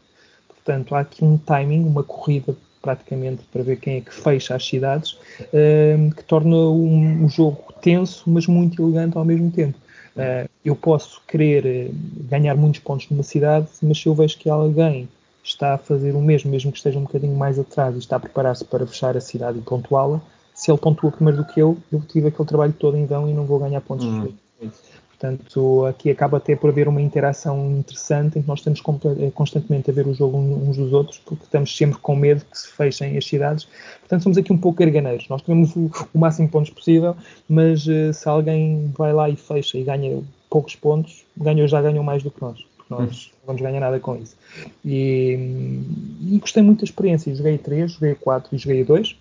Portanto, 0.48 0.94
há 0.94 1.00
aqui 1.00 1.24
um 1.24 1.38
timing, 1.38 1.86
uma 1.86 2.04
corrida 2.04 2.56
praticamente 2.82 3.44
para 3.52 3.64
ver 3.64 3.78
quem 3.78 3.98
é 3.98 4.02
que 4.02 4.14
fecha 4.14 4.56
as 4.56 4.66
cidades, 4.66 5.14
uh, 5.42 6.16
que 6.16 6.24
torna 6.24 6.56
um, 6.56 7.28
jogo 7.30 7.74
tenso, 7.82 8.24
mas 8.28 8.48
muito 8.48 8.82
elegante 8.82 9.18
ao 9.18 9.26
mesmo 9.26 9.52
tempo. 9.52 9.78
Uh, 10.16 10.50
eu 10.66 10.76
posso 10.76 11.22
querer 11.28 11.66
eh, 11.66 11.92
ganhar 12.30 12.56
muitos 12.56 12.80
pontos 12.80 13.08
numa 13.10 13.24
cidade, 13.24 13.68
mas 13.84 14.00
se 14.00 14.08
eu 14.08 14.16
vejo 14.16 14.38
que 14.38 14.50
alguém 14.50 15.08
está 15.44 15.76
a 15.76 15.78
fazer 15.78 16.16
o 16.16 16.22
mesmo, 16.22 16.50
mesmo 16.52 16.72
que 16.72 16.78
esteja 16.78 16.98
um 16.98 17.04
bocadinho 17.04 17.36
mais 17.36 17.58
atrás 17.60 17.96
e 17.96 18.00
está 18.00 18.16
a 18.16 18.20
preparar-se 18.20 18.66
para 18.66 18.86
fechar 18.86 19.16
a 19.16 19.22
cidade 19.22 19.60
e 19.60 19.62
pontuá-la, 19.62 20.22
se 20.58 20.72
ele 20.72 20.80
pontua 20.80 21.12
primeiro 21.12 21.38
do 21.38 21.46
que 21.46 21.60
eu, 21.60 21.78
eu 21.94 22.02
tive 22.02 22.30
aquele 22.30 22.48
trabalho 22.48 22.74
todo 22.74 22.98
em 22.98 23.06
vão 23.06 23.30
e 23.30 23.34
não 23.34 23.46
vou 23.46 23.60
ganhar 23.60 23.80
pontos. 23.80 24.08
Uhum. 24.08 24.34
Portanto, 25.08 25.86
aqui 25.86 26.10
acaba 26.10 26.38
até 26.38 26.56
por 26.56 26.72
haver 26.72 26.88
uma 26.88 27.00
interação 27.00 27.78
interessante 27.78 28.40
em 28.40 28.42
que 28.42 28.48
nós 28.48 28.60
estamos 28.60 28.82
eh, 29.20 29.32
constantemente 29.36 29.92
a 29.92 29.94
ver 29.94 30.08
o 30.08 30.16
jogo 30.16 30.36
uns 30.36 30.78
dos 30.78 30.92
outros, 30.94 31.20
porque 31.20 31.44
estamos 31.44 31.76
sempre 31.78 32.00
com 32.00 32.16
medo 32.16 32.44
que 32.44 32.58
se 32.58 32.70
fechem 32.70 33.16
as 33.16 33.26
cidades. 33.26 33.68
Portanto, 34.00 34.24
somos 34.24 34.38
aqui 34.38 34.52
um 34.52 34.58
pouco 34.58 34.80
garganeiros. 34.80 35.30
Nós 35.30 35.44
queremos 35.44 35.76
o, 35.76 35.92
o 36.12 36.18
máximo 36.18 36.48
de 36.48 36.52
pontos 36.52 36.72
possível, 36.72 37.16
mas 37.48 37.86
uh, 37.86 38.12
se 38.12 38.28
alguém 38.28 38.92
vai 38.98 39.14
lá 39.14 39.30
e 39.30 39.36
fecha 39.36 39.78
e 39.78 39.84
ganha 39.84 40.24
poucos 40.50 40.76
pontos, 40.76 41.24
ganhou, 41.38 41.68
já 41.68 41.82
ganhou 41.84 42.04
mais 42.04 42.24
do 42.24 42.32
que 42.32 42.42
nós. 42.42 42.66
Porque 42.78 42.94
nós 42.94 43.26
uhum. 43.26 43.32
não 43.42 43.48
vamos 43.48 43.62
ganhar 43.62 43.80
nada 43.80 44.00
com 44.00 44.16
isso. 44.16 44.36
E, 44.84 45.38
e 46.32 46.38
gostei 46.40 46.64
muito 46.64 46.80
da 46.80 46.86
experiência. 46.86 47.34
Joguei 47.36 47.60
3, 47.60 47.92
joguei 47.92 48.16
4 48.16 48.56
e 48.56 48.58
joguei 48.58 48.84
2 48.84 49.16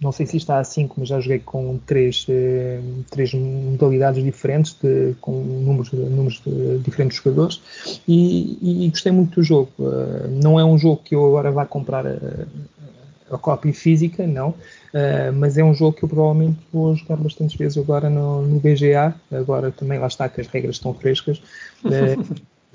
não 0.00 0.12
sei 0.12 0.26
se 0.26 0.36
está 0.36 0.58
a 0.58 0.64
5, 0.64 0.94
mas 0.98 1.08
já 1.08 1.20
joguei 1.20 1.38
com 1.38 1.78
três, 1.86 2.26
eh, 2.28 2.80
três 3.10 3.32
modalidades 3.32 4.22
diferentes, 4.22 4.76
de, 4.82 5.14
com 5.20 5.32
números, 5.32 5.90
números 5.92 6.42
de 6.44 6.78
diferentes 6.78 7.16
jogadores, 7.16 7.62
e, 8.06 8.84
e, 8.84 8.90
gostei 8.90 9.10
muito 9.10 9.36
do 9.36 9.42
jogo. 9.42 9.70
Uh, 9.78 10.28
não 10.42 10.60
é 10.60 10.64
um 10.64 10.76
jogo 10.76 11.00
que 11.02 11.14
eu 11.14 11.26
agora 11.26 11.50
vá 11.50 11.64
comprar 11.64 12.06
a, 12.06 12.18
a 13.30 13.38
cópia 13.38 13.72
física, 13.72 14.26
não, 14.26 14.50
uh, 14.50 15.32
mas 15.34 15.56
é 15.56 15.64
um 15.64 15.72
jogo 15.72 15.96
que 15.96 16.04
eu 16.04 16.08
provavelmente 16.10 16.58
vou 16.70 16.94
jogar 16.94 17.16
bastantes 17.16 17.56
vezes 17.56 17.78
agora 17.78 18.10
no, 18.10 18.42
no 18.42 18.60
BGA. 18.60 19.14
Agora 19.32 19.72
também 19.72 19.98
lá 19.98 20.08
está 20.08 20.28
que 20.28 20.42
as 20.42 20.46
regras 20.46 20.76
estão 20.76 20.92
frescas. 20.92 21.40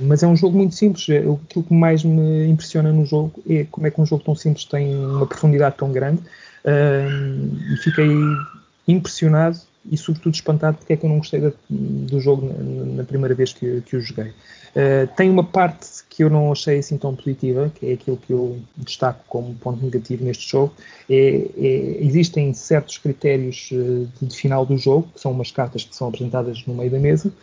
Mas 0.03 0.23
é 0.23 0.27
um 0.27 0.35
jogo 0.35 0.57
muito 0.57 0.73
simples. 0.73 1.07
Aquilo 1.07 1.63
que 1.63 1.73
mais 1.73 2.03
me 2.03 2.47
impressiona 2.47 2.91
no 2.91 3.05
jogo 3.05 3.33
é 3.47 3.67
como 3.69 3.85
é 3.85 3.91
que 3.91 4.01
um 4.01 4.05
jogo 4.05 4.23
tão 4.23 4.33
simples 4.33 4.65
tem 4.65 4.95
uma 4.95 5.27
profundidade 5.27 5.77
tão 5.77 5.91
grande 5.91 6.23
e 6.65 7.77
fiquei 7.77 8.09
impressionado 8.87 9.59
e 9.89 9.97
sobretudo 9.97 10.35
espantado 10.35 10.77
porque 10.77 10.93
é 10.93 10.97
que 10.97 11.05
eu 11.05 11.09
não 11.09 11.17
gostei 11.17 11.41
do 11.69 12.19
jogo 12.19 12.45
na, 12.45 12.97
na, 12.97 13.03
primeira 13.03 13.33
vez 13.33 13.53
que, 13.53 13.81
que 13.81 13.95
o 13.95 14.01
joguei. 14.01 14.27
Uh, 14.71 15.07
tem 15.17 15.29
uma 15.29 15.43
parte 15.43 15.87
que 16.09 16.23
eu 16.23 16.29
não 16.29 16.51
achei 16.51 16.79
assim 16.79 16.97
tão 16.97 17.15
positiva, 17.15 17.71
que 17.73 17.87
é 17.87 17.93
aquilo 17.93 18.17
que 18.17 18.31
eu 18.31 18.59
destaco 18.77 19.21
como 19.27 19.53
ponto 19.55 19.83
negativo 19.83 20.23
neste 20.23 20.49
jogo, 20.49 20.73
é, 21.09 21.47
é, 21.57 22.03
existem 22.03 22.53
certos 22.53 22.97
critérios 22.97 23.69
eh, 23.71 24.05
de, 24.19 24.27
de, 24.27 24.35
final 24.35 24.65
do 24.65 24.77
jogo, 24.77 25.09
que 25.13 25.19
são 25.19 25.31
umas 25.31 25.51
cartas 25.51 25.83
que 25.83 25.95
são 25.95 26.07
apresentadas 26.07 26.65
no 26.65 26.75
meio 26.75 26.91
da 26.91 26.99
mesa, 26.99 27.33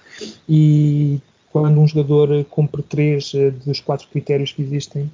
e 0.48 1.20
quando 1.52 1.78
um 1.80 1.86
jogador 1.86 2.44
cumpre 2.44 2.82
três 2.82 3.32
eh, 3.34 3.50
dos 3.50 3.80
quatro 3.80 4.08
critérios 4.08 4.52
que 4.52 4.62
existem, 4.62 5.10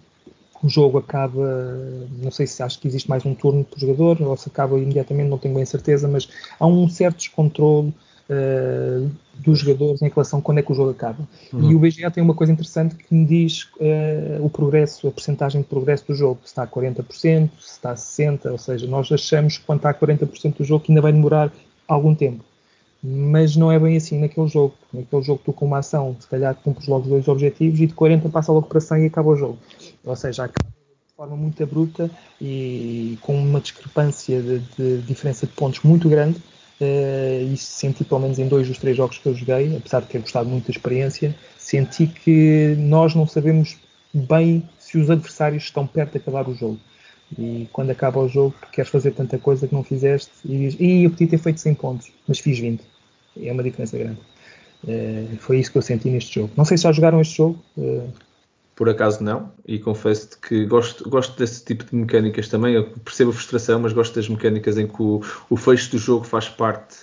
o 0.62 0.68
jogo 0.68 0.98
acaba, 0.98 1.76
não 2.22 2.30
sei 2.30 2.46
se 2.46 2.62
acho 2.62 2.78
que 2.78 2.88
existe 2.88 3.08
mais 3.08 3.24
um 3.26 3.34
turno 3.34 3.64
por 3.64 3.78
jogador, 3.78 4.20
ou 4.22 4.36
se 4.36 4.48
acaba 4.48 4.78
imediatamente, 4.78 5.28
não 5.28 5.38
tenho 5.38 5.54
bem 5.54 5.64
certeza, 5.64 6.08
mas 6.08 6.28
há 6.58 6.66
um 6.66 6.88
certo 6.88 7.18
descontrole 7.18 7.92
uh, 8.30 9.10
dos 9.38 9.58
jogadores 9.58 10.00
em 10.02 10.08
relação 10.08 10.38
a 10.38 10.42
quando 10.42 10.58
é 10.58 10.62
que 10.62 10.72
o 10.72 10.74
jogo 10.74 10.90
acaba. 10.90 11.26
Uhum. 11.52 11.70
E 11.70 11.74
o 11.74 11.78
BGA 11.78 12.10
tem 12.10 12.22
uma 12.22 12.34
coisa 12.34 12.52
interessante 12.52 12.94
que 12.94 13.14
me 13.14 13.24
diz 13.24 13.64
uh, 13.76 14.44
o 14.44 14.48
progresso, 14.48 15.08
a 15.08 15.10
percentagem 15.10 15.62
de 15.62 15.66
progresso 15.66 16.06
do 16.06 16.14
jogo, 16.14 16.40
se 16.42 16.48
está 16.48 16.62
a 16.62 16.66
40%, 16.66 17.04
se 17.14 17.48
está 17.58 17.90
a 17.90 17.94
60%, 17.94 18.50
ou 18.50 18.58
seja, 18.58 18.86
nós 18.86 19.10
achamos 19.10 19.58
que 19.58 19.64
quando 19.64 19.78
está 19.78 19.90
a 19.90 19.94
40% 19.94 20.56
do 20.56 20.64
jogo 20.64 20.84
que 20.84 20.92
ainda 20.92 21.02
vai 21.02 21.12
demorar 21.12 21.52
algum 21.86 22.14
tempo. 22.14 22.44
Mas 23.06 23.54
não 23.54 23.70
é 23.70 23.78
bem 23.78 23.98
assim 23.98 24.18
naquele 24.18 24.48
jogo. 24.48 24.74
Naquele 24.90 25.22
jogo 25.22 25.42
tu 25.44 25.52
com 25.52 25.66
uma 25.66 25.78
ação, 25.78 26.16
se 26.18 26.26
calhar 26.26 26.54
cumpres 26.54 26.88
logo 26.88 27.06
dois 27.06 27.28
objetivos 27.28 27.78
e 27.78 27.86
de 27.86 27.92
40 27.92 28.30
passa 28.30 28.50
logo 28.50 28.66
para 28.66 28.80
100 28.80 29.02
e 29.02 29.06
acaba 29.06 29.28
o 29.28 29.36
jogo. 29.36 29.58
Ou 30.04 30.16
seja, 30.16 30.44
acaba 30.44 30.68
de 30.68 31.14
forma 31.16 31.36
muito 31.36 31.62
abrupta 31.62 32.10
e 32.40 33.18
com 33.20 33.36
uma 33.36 33.60
discrepância 33.60 34.40
de, 34.42 34.58
de 34.76 35.02
diferença 35.02 35.46
de 35.46 35.52
pontos 35.52 35.80
muito 35.82 36.08
grande 36.08 36.40
Uh, 36.80 37.52
e 37.52 37.56
senti, 37.56 38.02
pelo 38.02 38.20
menos 38.20 38.38
em 38.38 38.48
dois 38.48 38.66
dos 38.66 38.78
três 38.78 38.96
jogos 38.96 39.18
que 39.18 39.26
eu 39.26 39.34
joguei, 39.34 39.76
apesar 39.76 40.00
de 40.00 40.08
ter 40.08 40.18
gostado 40.18 40.48
muito 40.48 40.66
da 40.66 40.72
experiência, 40.72 41.34
senti 41.56 42.06
que 42.06 42.74
nós 42.78 43.14
não 43.14 43.26
sabemos 43.28 43.76
bem 44.12 44.68
se 44.78 44.98
os 44.98 45.08
adversários 45.08 45.64
estão 45.64 45.86
perto 45.86 46.12
de 46.12 46.18
acabar 46.18 46.48
o 46.48 46.54
jogo. 46.54 46.78
E 47.38 47.68
quando 47.72 47.90
acaba 47.90 48.20
o 48.20 48.28
jogo, 48.28 48.54
queres 48.72 48.90
fazer 48.90 49.12
tanta 49.12 49.38
coisa 49.38 49.68
que 49.68 49.74
não 49.74 49.84
fizeste 49.84 50.30
e 50.44 50.58
dizes, 50.58 50.76
eu 50.80 51.10
podia 51.10 51.28
ter 51.28 51.38
feito 51.38 51.60
100 51.60 51.74
pontos, 51.74 52.12
mas 52.26 52.40
fiz 52.40 52.58
20. 52.58 52.82
É 53.40 53.52
uma 53.52 53.62
diferença 53.62 53.96
grande. 53.96 54.18
Uh, 54.82 55.36
foi 55.38 55.60
isso 55.60 55.70
que 55.70 55.78
eu 55.78 55.82
senti 55.82 56.10
neste 56.10 56.34
jogo. 56.34 56.52
Não 56.56 56.64
sei 56.64 56.76
se 56.76 56.82
já 56.82 56.92
jogaram 56.92 57.20
este 57.20 57.36
jogo. 57.36 57.58
Uh, 57.76 58.08
por 58.74 58.88
acaso 58.88 59.22
não, 59.22 59.52
e 59.66 59.78
confesso-te 59.78 60.38
que 60.38 60.66
gosto, 60.66 61.08
gosto 61.08 61.38
desse 61.38 61.64
tipo 61.64 61.84
de 61.84 61.94
mecânicas 61.94 62.48
também. 62.48 62.74
Eu 62.74 62.90
percebo 63.04 63.30
a 63.30 63.34
frustração, 63.34 63.78
mas 63.80 63.92
gosto 63.92 64.14
das 64.14 64.28
mecânicas 64.28 64.76
em 64.76 64.86
que 64.86 65.02
o, 65.02 65.22
o 65.48 65.56
fecho 65.56 65.92
do 65.92 65.98
jogo 65.98 66.24
faz 66.24 66.48
parte, 66.48 66.96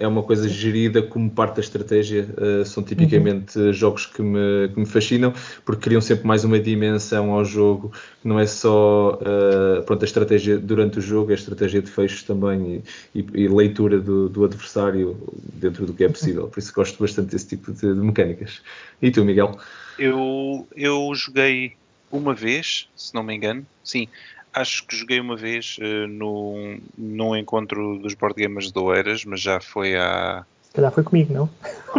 é 0.00 0.06
uma 0.06 0.22
coisa 0.22 0.48
gerida 0.48 1.02
como 1.02 1.30
parte 1.30 1.56
da 1.56 1.60
estratégia. 1.60 2.28
Uh, 2.38 2.64
são 2.64 2.82
tipicamente 2.82 3.58
uhum. 3.58 3.72
jogos 3.72 4.06
que 4.06 4.22
me, 4.22 4.68
que 4.72 4.80
me, 4.80 4.86
fascinam, 4.86 5.32
porque 5.64 5.82
criam 5.82 6.00
sempre 6.00 6.26
mais 6.26 6.44
uma 6.44 6.58
dimensão 6.58 7.32
ao 7.32 7.44
jogo, 7.44 7.92
que 8.20 8.28
não 8.28 8.38
é 8.38 8.46
só 8.46 9.18
uh, 9.20 9.82
pronto, 9.84 10.02
a 10.02 10.04
estratégia 10.06 10.58
durante 10.58 10.98
o 10.98 11.02
jogo, 11.02 11.30
é 11.30 11.34
a 11.34 11.36
estratégia 11.36 11.82
de 11.82 11.90
fechos 11.90 12.22
também 12.22 12.82
e, 13.14 13.20
e, 13.20 13.42
e 13.42 13.48
leitura 13.48 13.98
do, 13.98 14.28
do, 14.28 14.44
adversário 14.44 15.16
dentro 15.54 15.86
do 15.86 15.92
que 15.92 16.04
é 16.04 16.08
possível. 16.08 16.48
Por 16.48 16.58
isso 16.58 16.72
gosto 16.72 16.98
bastante 16.98 17.30
desse 17.30 17.48
tipo 17.48 17.72
de, 17.72 17.80
de 17.80 18.00
mecânicas. 18.00 18.62
E 19.02 19.10
tu, 19.10 19.24
Miguel? 19.24 19.58
Eu, 19.98 20.66
eu 20.76 21.12
joguei 21.14 21.74
uma 22.10 22.34
vez, 22.34 22.88
se 22.96 23.14
não 23.14 23.22
me 23.22 23.34
engano, 23.34 23.66
sim, 23.82 24.08
acho 24.54 24.86
que 24.86 24.96
joguei 24.96 25.20
uma 25.20 25.36
vez 25.36 25.76
uh, 25.78 26.06
no, 26.06 26.78
num 26.96 27.36
encontro 27.36 27.98
dos 27.98 28.14
board 28.14 28.40
gamers 28.40 28.70
de 28.70 28.78
Oeiras, 28.78 29.24
mas 29.24 29.40
já 29.40 29.60
foi 29.60 29.96
há. 29.96 30.44
Se 30.62 30.72
calhar 30.72 30.92
foi 30.92 31.02
comigo, 31.02 31.34
não? 31.34 31.50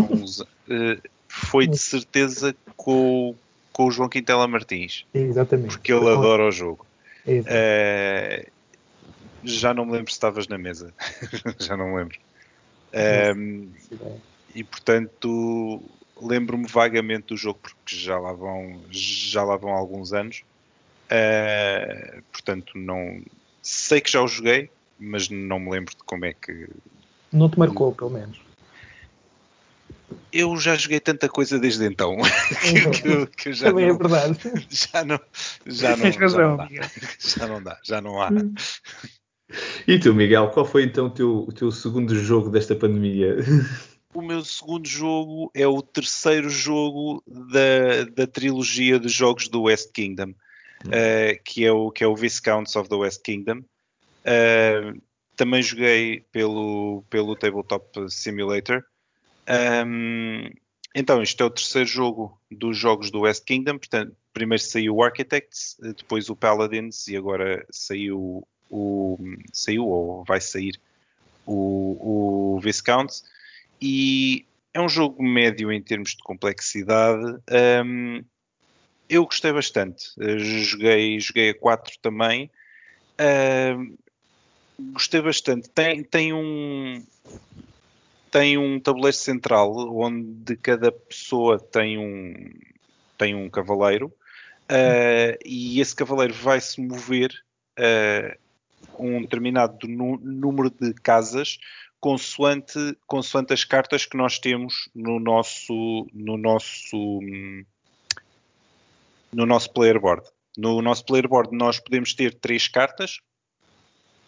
Uns, 0.10 0.39
uh, 0.39 0.45
foi 1.28 1.68
de 1.68 1.78
certeza 1.78 2.56
com, 2.78 3.36
com 3.74 3.86
o 3.86 3.91
João 3.91 4.10
Quintela 4.10 4.47
Martins. 4.47 5.06
Exatamente. 5.14 5.68
Porque 5.68 5.91
ele 5.91 6.10
adora 6.10 6.47
o 6.47 6.51
jogo. 6.51 6.86
Uh, 7.28 8.49
já 9.43 9.74
não 9.74 9.86
me 9.86 9.91
lembro 9.91 10.12
se 10.12 10.16
estavas 10.16 10.47
na 10.47 10.58
mesa. 10.58 10.93
já 11.60 11.76
não 11.76 11.89
me 11.89 11.97
lembro. 11.97 12.18
Um, 13.38 13.70
e 14.56 14.64
portanto, 14.64 15.84
lembro-me 16.22 16.66
vagamente 16.68 17.28
do 17.28 17.38
jogo 17.38 17.60
porque 17.62 17.95
já 17.95 18.18
lá 18.18 18.32
vão, 18.32 18.80
já 18.89 19.43
lá 19.43 19.58
vão 19.58 19.72
alguns 19.72 20.14
anos. 20.14 20.43
Uh, 21.06 22.22
portanto, 22.32 22.74
não 22.76 23.22
sei 23.62 24.01
que 24.01 24.12
já 24.12 24.22
o 24.22 24.28
joguei, 24.28 24.70
mas 24.99 25.30
não 25.30 25.60
me 25.60 25.72
lembro 25.72 25.95
de 25.95 26.03
como 26.03 26.26
é 26.26 26.34
que. 26.34 26.68
Não 27.32 27.49
te 27.49 27.60
marcou, 27.60 27.93
pelo 27.93 28.12
menos. 28.12 28.39
Eu 30.32 30.56
já 30.58 30.76
joguei 30.76 30.99
tanta 30.99 31.28
coisa 31.28 31.58
desde 31.58 31.86
então 31.86 32.18
que, 33.01 33.26
que, 33.38 33.53
já 33.53 33.70
Também 33.70 33.86
é 33.86 33.88
não, 33.88 33.95
é 33.95 33.97
verdade. 33.97 34.39
Já 34.70 35.03
não, 35.03 35.20
já 35.66 35.97
não, 35.97 36.12
razão, 36.12 36.30
já, 36.39 36.47
não 36.47 36.58
dá, 36.58 36.70
já 37.20 37.47
não 37.47 37.64
dá, 37.64 37.80
já 37.84 38.01
não 38.01 38.22
há. 38.22 38.30
E 39.88 39.99
tu, 39.99 40.14
Miguel, 40.14 40.49
qual 40.49 40.66
foi 40.66 40.84
então 40.84 41.08
o 41.08 41.10
teu, 41.10 41.45
o 41.47 41.51
teu 41.51 41.72
segundo 41.72 42.16
jogo 42.16 42.49
desta 42.49 42.76
pandemia? 42.76 43.38
o 44.16 44.22
meu 44.22 44.43
segundo 44.43 44.88
jogo 44.88 45.51
é 45.53 45.68
o 45.68 45.82
terceiro 45.82 46.49
jogo 46.49 47.22
da, 47.28 48.06
da 48.16 48.26
trilogia 48.26 48.97
de 48.97 49.10
jogos 49.10 49.49
do 49.49 49.64
West 49.64 49.91
Kingdom, 49.91 50.34
uh, 50.86 51.43
que, 51.43 51.65
é 51.65 51.71
o, 51.71 51.91
que 51.91 52.03
é 52.03 52.07
o 52.07 52.15
Viscounts 52.15 52.76
of 52.76 52.89
the 52.89 52.95
West 52.95 53.21
Kingdom. 53.23 53.59
Uh, 54.26 55.01
também 55.36 55.61
joguei 55.61 56.26
pelo, 56.32 57.03
pelo 57.09 57.36
Tabletop 57.36 58.09
Simulator. 58.09 58.84
Um, 59.86 60.49
então, 60.95 61.21
isto 61.21 61.43
é 61.43 61.45
o 61.45 61.49
terceiro 61.49 61.88
jogo 61.88 62.39
dos 62.49 62.78
jogos 62.78 63.11
do 63.11 63.21
West 63.21 63.43
Kingdom. 63.43 63.78
Portanto, 63.78 64.15
primeiro 64.34 64.63
saiu 64.63 64.95
o 64.95 65.03
Architects, 65.03 65.78
depois 65.80 66.30
o 66.30 66.36
Paladins 66.36 67.07
e 67.07 67.17
agora 67.17 67.65
saiu 67.69 68.47
o 68.69 69.17
saiu 69.53 69.86
ou 69.88 70.23
vai 70.26 70.41
sair 70.41 70.80
o, 71.45 72.55
o 72.55 72.59
Viscounts 72.59 73.23
e 73.82 74.45
é 74.73 74.82
um 74.82 74.89
jogo 74.89 75.23
médio 75.23 75.71
em 75.71 75.82
termos 75.82 76.11
de 76.11 76.23
complexidade. 76.23 77.39
Um, 77.86 78.23
eu 79.10 79.26
gostei 79.26 79.51
bastante. 79.51 80.08
Uh, 80.18 80.39
joguei, 80.39 81.20
joguei 81.20 81.49
a 81.49 81.60
4 81.60 81.97
também. 82.01 82.49
Uh, 83.20 83.97
gostei 84.91 85.22
bastante. 85.22 85.70
Tem, 85.70 86.03
tem 86.03 86.34
um 86.34 87.03
tem 88.32 88.58
um 88.58 88.80
tabuleiro 88.82 89.16
central 89.16 89.74
onde 89.97 90.58
cada 90.58 90.91
pessoa 90.91 91.58
tem 91.58 91.97
um 91.97 92.51
tem 93.18 93.34
um 93.34 93.49
cavaleiro 93.49 94.08
uh, 94.08 95.38
e 95.45 95.80
esse 95.80 95.95
cavaleiro 95.95 96.34
vai 96.34 96.60
se 96.60 96.82
mover 96.82 97.32
uh, 97.80 98.38
um 98.99 99.22
determinado 99.22 99.88
número 99.88 100.70
de 100.70 100.93
casas 100.95 101.60
consoante, 102.06 102.95
consoante 103.08 103.51
as 103.51 103.64
cartas 103.64 104.06
que 104.06 104.16
nós 104.16 104.38
temos 104.38 104.89
no 104.93 105.20
nosso, 105.20 106.06
no 106.14 106.38
nosso, 106.38 107.20
no 109.36 109.45
nosso 109.45 109.71
player 109.73 109.99
board. 109.99 110.25
No 110.57 110.81
nosso 110.81 111.05
player 111.05 111.27
board 111.27 111.55
nós 111.55 111.77
podemos 111.77 112.13
ter 112.13 112.33
três 112.33 112.69
cartas 112.69 113.19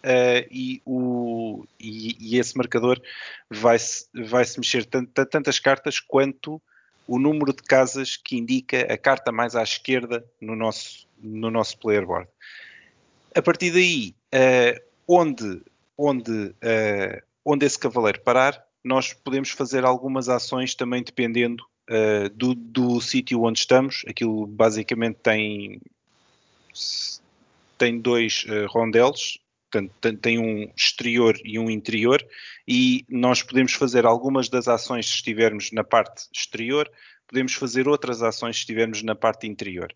uh, 0.04 0.46
e, 0.50 0.82
o, 0.84 1.64
e, 1.80 2.16
e, 2.20 2.38
esse 2.38 2.54
marcador 2.56 3.00
vai-se 3.50 4.06
vai 4.14 4.44
-se 4.44 4.58
mexer 4.60 4.84
tantas 4.84 5.58
cartas 5.58 5.98
quanto 5.98 6.60
o 7.06 7.18
número 7.18 7.54
de 7.54 7.62
casas 7.62 8.18
que 8.18 8.36
indica 8.36 8.82
a 8.92 8.98
carta 8.98 9.32
mais 9.32 9.56
à 9.56 9.62
esquerda 9.62 10.22
no 10.38 10.54
nosso, 10.54 11.08
no 11.18 11.50
nosso 11.50 11.78
player 11.78 12.06
board. 12.06 12.28
A 13.34 13.40
partir 13.40 13.70
daí, 13.70 14.14
uh, 14.34 14.78
onde, 15.06 15.62
onde 15.96 16.48
uh, 16.48 17.22
onde 17.42 17.64
esse 17.64 17.78
cavaleiro 17.78 18.20
parar, 18.20 18.62
nós 18.84 19.14
podemos 19.14 19.48
fazer 19.48 19.86
algumas 19.86 20.28
ações 20.28 20.74
também 20.74 21.02
dependendo 21.02 21.64
uh, 21.88 22.28
do, 22.30 22.54
do 22.54 23.00
sítio 23.00 23.42
onde 23.42 23.60
estamos. 23.60 24.04
Aquilo 24.08 24.46
basicamente 24.46 25.16
tem, 25.22 25.80
tem 27.76 27.98
dois 28.00 28.44
uh, 28.44 28.66
rondeles, 28.68 29.38
portanto, 29.70 30.20
tem 30.20 30.38
um 30.38 30.70
exterior 30.76 31.38
e 31.44 31.58
um 31.58 31.70
interior, 31.70 32.24
e 32.66 33.04
nós 33.08 33.42
podemos 33.42 33.72
fazer 33.72 34.06
algumas 34.06 34.48
das 34.48 34.68
ações 34.68 35.06
se 35.06 35.14
estivermos 35.14 35.72
na 35.72 35.84
parte 35.84 36.26
exterior, 36.32 36.90
podemos 37.26 37.54
fazer 37.54 37.88
outras 37.88 38.22
ações 38.22 38.56
se 38.56 38.60
estivermos 38.60 39.02
na 39.02 39.14
parte 39.14 39.46
interior. 39.46 39.94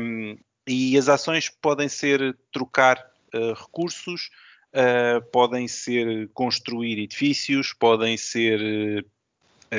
Um, 0.00 0.38
e 0.66 0.96
as 0.96 1.08
ações 1.08 1.48
podem 1.48 1.88
ser 1.88 2.36
trocar 2.52 2.98
uh, 3.34 3.52
recursos, 3.52 4.30
uh, 4.74 5.20
podem 5.30 5.68
ser 5.68 6.28
construir 6.32 6.98
edifícios, 6.98 7.72
podem 7.72 8.16
ser 8.16 9.04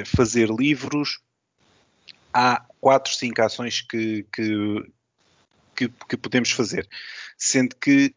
fazer 0.06 0.50
livros. 0.50 1.20
Há 2.34 2.66
quatro, 2.80 3.14
cinco 3.14 3.42
ações 3.42 3.82
que, 3.82 4.26
que, 4.34 4.92
que, 5.76 5.90
que 6.10 6.18
podemos 6.18 6.52
fazer, 6.52 6.88
sendo 7.38 7.76
que 7.76 8.16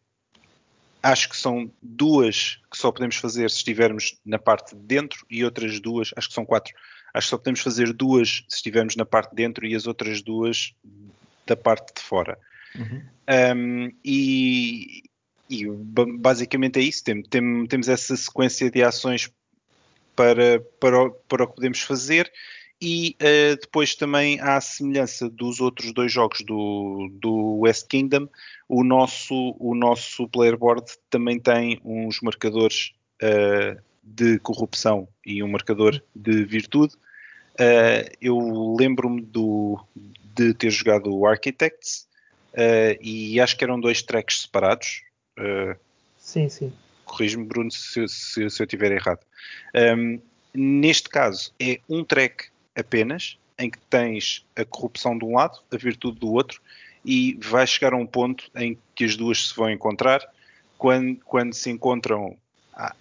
acho 1.03 1.29
que 1.29 1.37
são 1.37 1.69
duas 1.81 2.61
que 2.71 2.77
só 2.77 2.91
podemos 2.91 3.17
fazer 3.17 3.49
se 3.51 3.57
estivermos 3.57 4.17
na 4.25 4.39
parte 4.39 4.75
de 4.75 4.81
dentro 4.81 5.25
e 5.29 5.43
outras 5.43 5.79
duas, 5.79 6.11
acho 6.15 6.29
que 6.29 6.33
são 6.33 6.45
quatro, 6.45 6.73
Acho 7.15 7.27
que 7.27 7.29
só 7.29 7.37
podemos 7.37 7.61
fazer 7.61 7.93
duas 7.93 8.43
se 8.49 8.57
estivermos 8.57 8.97
na 8.97 9.05
parte 9.05 9.29
de 9.29 9.37
dentro 9.37 9.65
e 9.65 9.73
as 9.73 9.87
outras 9.87 10.21
duas 10.21 10.73
da 11.47 11.55
parte 11.55 11.95
de 11.95 12.01
fora. 12.01 12.37
Uhum. 12.77 13.01
Um, 13.55 13.91
e, 14.03 15.03
e, 15.49 15.65
basicamente 16.19 16.77
é 16.77 16.83
isso. 16.83 17.01
Tem, 17.05 17.23
tem, 17.23 17.65
temos 17.67 17.87
essa 17.87 18.17
sequência 18.17 18.69
de 18.69 18.83
ações 18.83 19.31
para, 20.15 20.61
para, 20.79 21.09
para 21.27 21.43
o 21.43 21.47
que 21.47 21.55
podemos 21.55 21.81
fazer. 21.81 22.31
E 22.81 23.15
uh, 23.21 23.59
depois 23.59 23.95
também 23.95 24.39
a 24.41 24.59
semelhança 24.59 25.29
dos 25.29 25.61
outros 25.61 25.93
dois 25.93 26.11
jogos 26.11 26.41
do, 26.41 27.09
do 27.13 27.59
West 27.59 27.87
Kingdom, 27.87 28.27
o 28.67 28.83
nosso, 28.83 29.55
o 29.59 29.73
nosso 29.73 30.27
player 30.27 30.57
board 30.57 30.85
também 31.09 31.39
tem 31.39 31.79
uns 31.85 32.19
marcadores 32.21 32.93
uh, 33.23 33.81
de 34.03 34.39
corrupção 34.39 35.07
e 35.25 35.41
um 35.41 35.47
marcador 35.47 36.01
de 36.13 36.43
virtude. 36.43 36.95
Uh, 37.53 38.11
eu 38.19 38.75
lembro-me 38.77 39.21
de 40.35 40.53
ter 40.55 40.69
jogado 40.69 41.15
o 41.15 41.25
Architects 41.25 42.07
e 43.01 43.39
acho 43.39 43.57
que 43.57 43.63
eram 43.65 43.79
dois 43.79 44.01
tracks 44.01 44.43
separados. 44.43 45.01
sim, 46.17 46.47
sim. 46.47 46.71
Corrijo-me, 47.05 47.45
Bruno, 47.45 47.71
se, 47.71 48.07
se, 48.07 48.49
se, 48.49 48.61
eu 48.61 48.65
estiver 48.65 48.91
errado. 48.91 49.19
Um, 49.97 50.19
neste 50.53 51.09
caso, 51.09 51.53
é 51.59 51.79
um 51.87 52.03
track 52.03 52.45
apenas, 52.75 53.37
em 53.57 53.69
que 53.69 53.77
tens 53.89 54.45
a 54.55 54.65
corrupção 54.65 55.17
de 55.17 55.23
um 55.23 55.35
lado, 55.35 55.59
a 55.71 55.77
virtude 55.77 56.19
do 56.19 56.31
outro, 56.31 56.61
e 57.05 57.37
vai 57.41 57.65
chegar 57.65 57.93
a 57.93 57.97
um 57.97 58.05
ponto 58.05 58.49
em 58.55 58.77
que 58.95 59.05
as 59.05 59.15
duas 59.15 59.49
se 59.49 59.55
vão 59.55 59.69
encontrar. 59.69 60.21
Quando, 60.77 61.17
quando 61.23 61.53
se 61.53 61.69
encontram, 61.69 62.35
ah, 62.73 62.95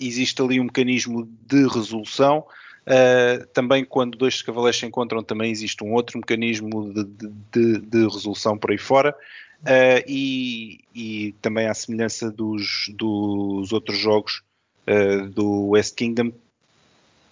existe 0.00 0.40
ali 0.42 0.58
um 0.58 0.64
mecanismo 0.64 1.28
de 1.46 1.66
resolução. 1.68 2.44
Uh, 2.84 3.46
também 3.52 3.84
quando 3.84 4.18
dois 4.18 4.42
cavaleiros 4.42 4.80
se 4.80 4.86
encontram, 4.86 5.22
também 5.22 5.52
existe 5.52 5.84
um 5.84 5.92
outro 5.92 6.18
mecanismo 6.18 6.92
de, 6.92 7.04
de, 7.52 7.78
de 7.78 8.02
resolução 8.08 8.58
por 8.58 8.72
aí 8.72 8.78
fora. 8.78 9.14
Uh, 9.62 10.02
e, 10.08 10.80
e, 10.92 11.32
também 11.40 11.68
à 11.68 11.74
semelhança 11.74 12.30
dos, 12.30 12.90
dos 12.94 13.72
outros 13.72 13.96
jogos 13.96 14.42
uh, 14.88 15.28
do 15.28 15.68
West 15.68 15.94
Kingdom, 15.94 16.32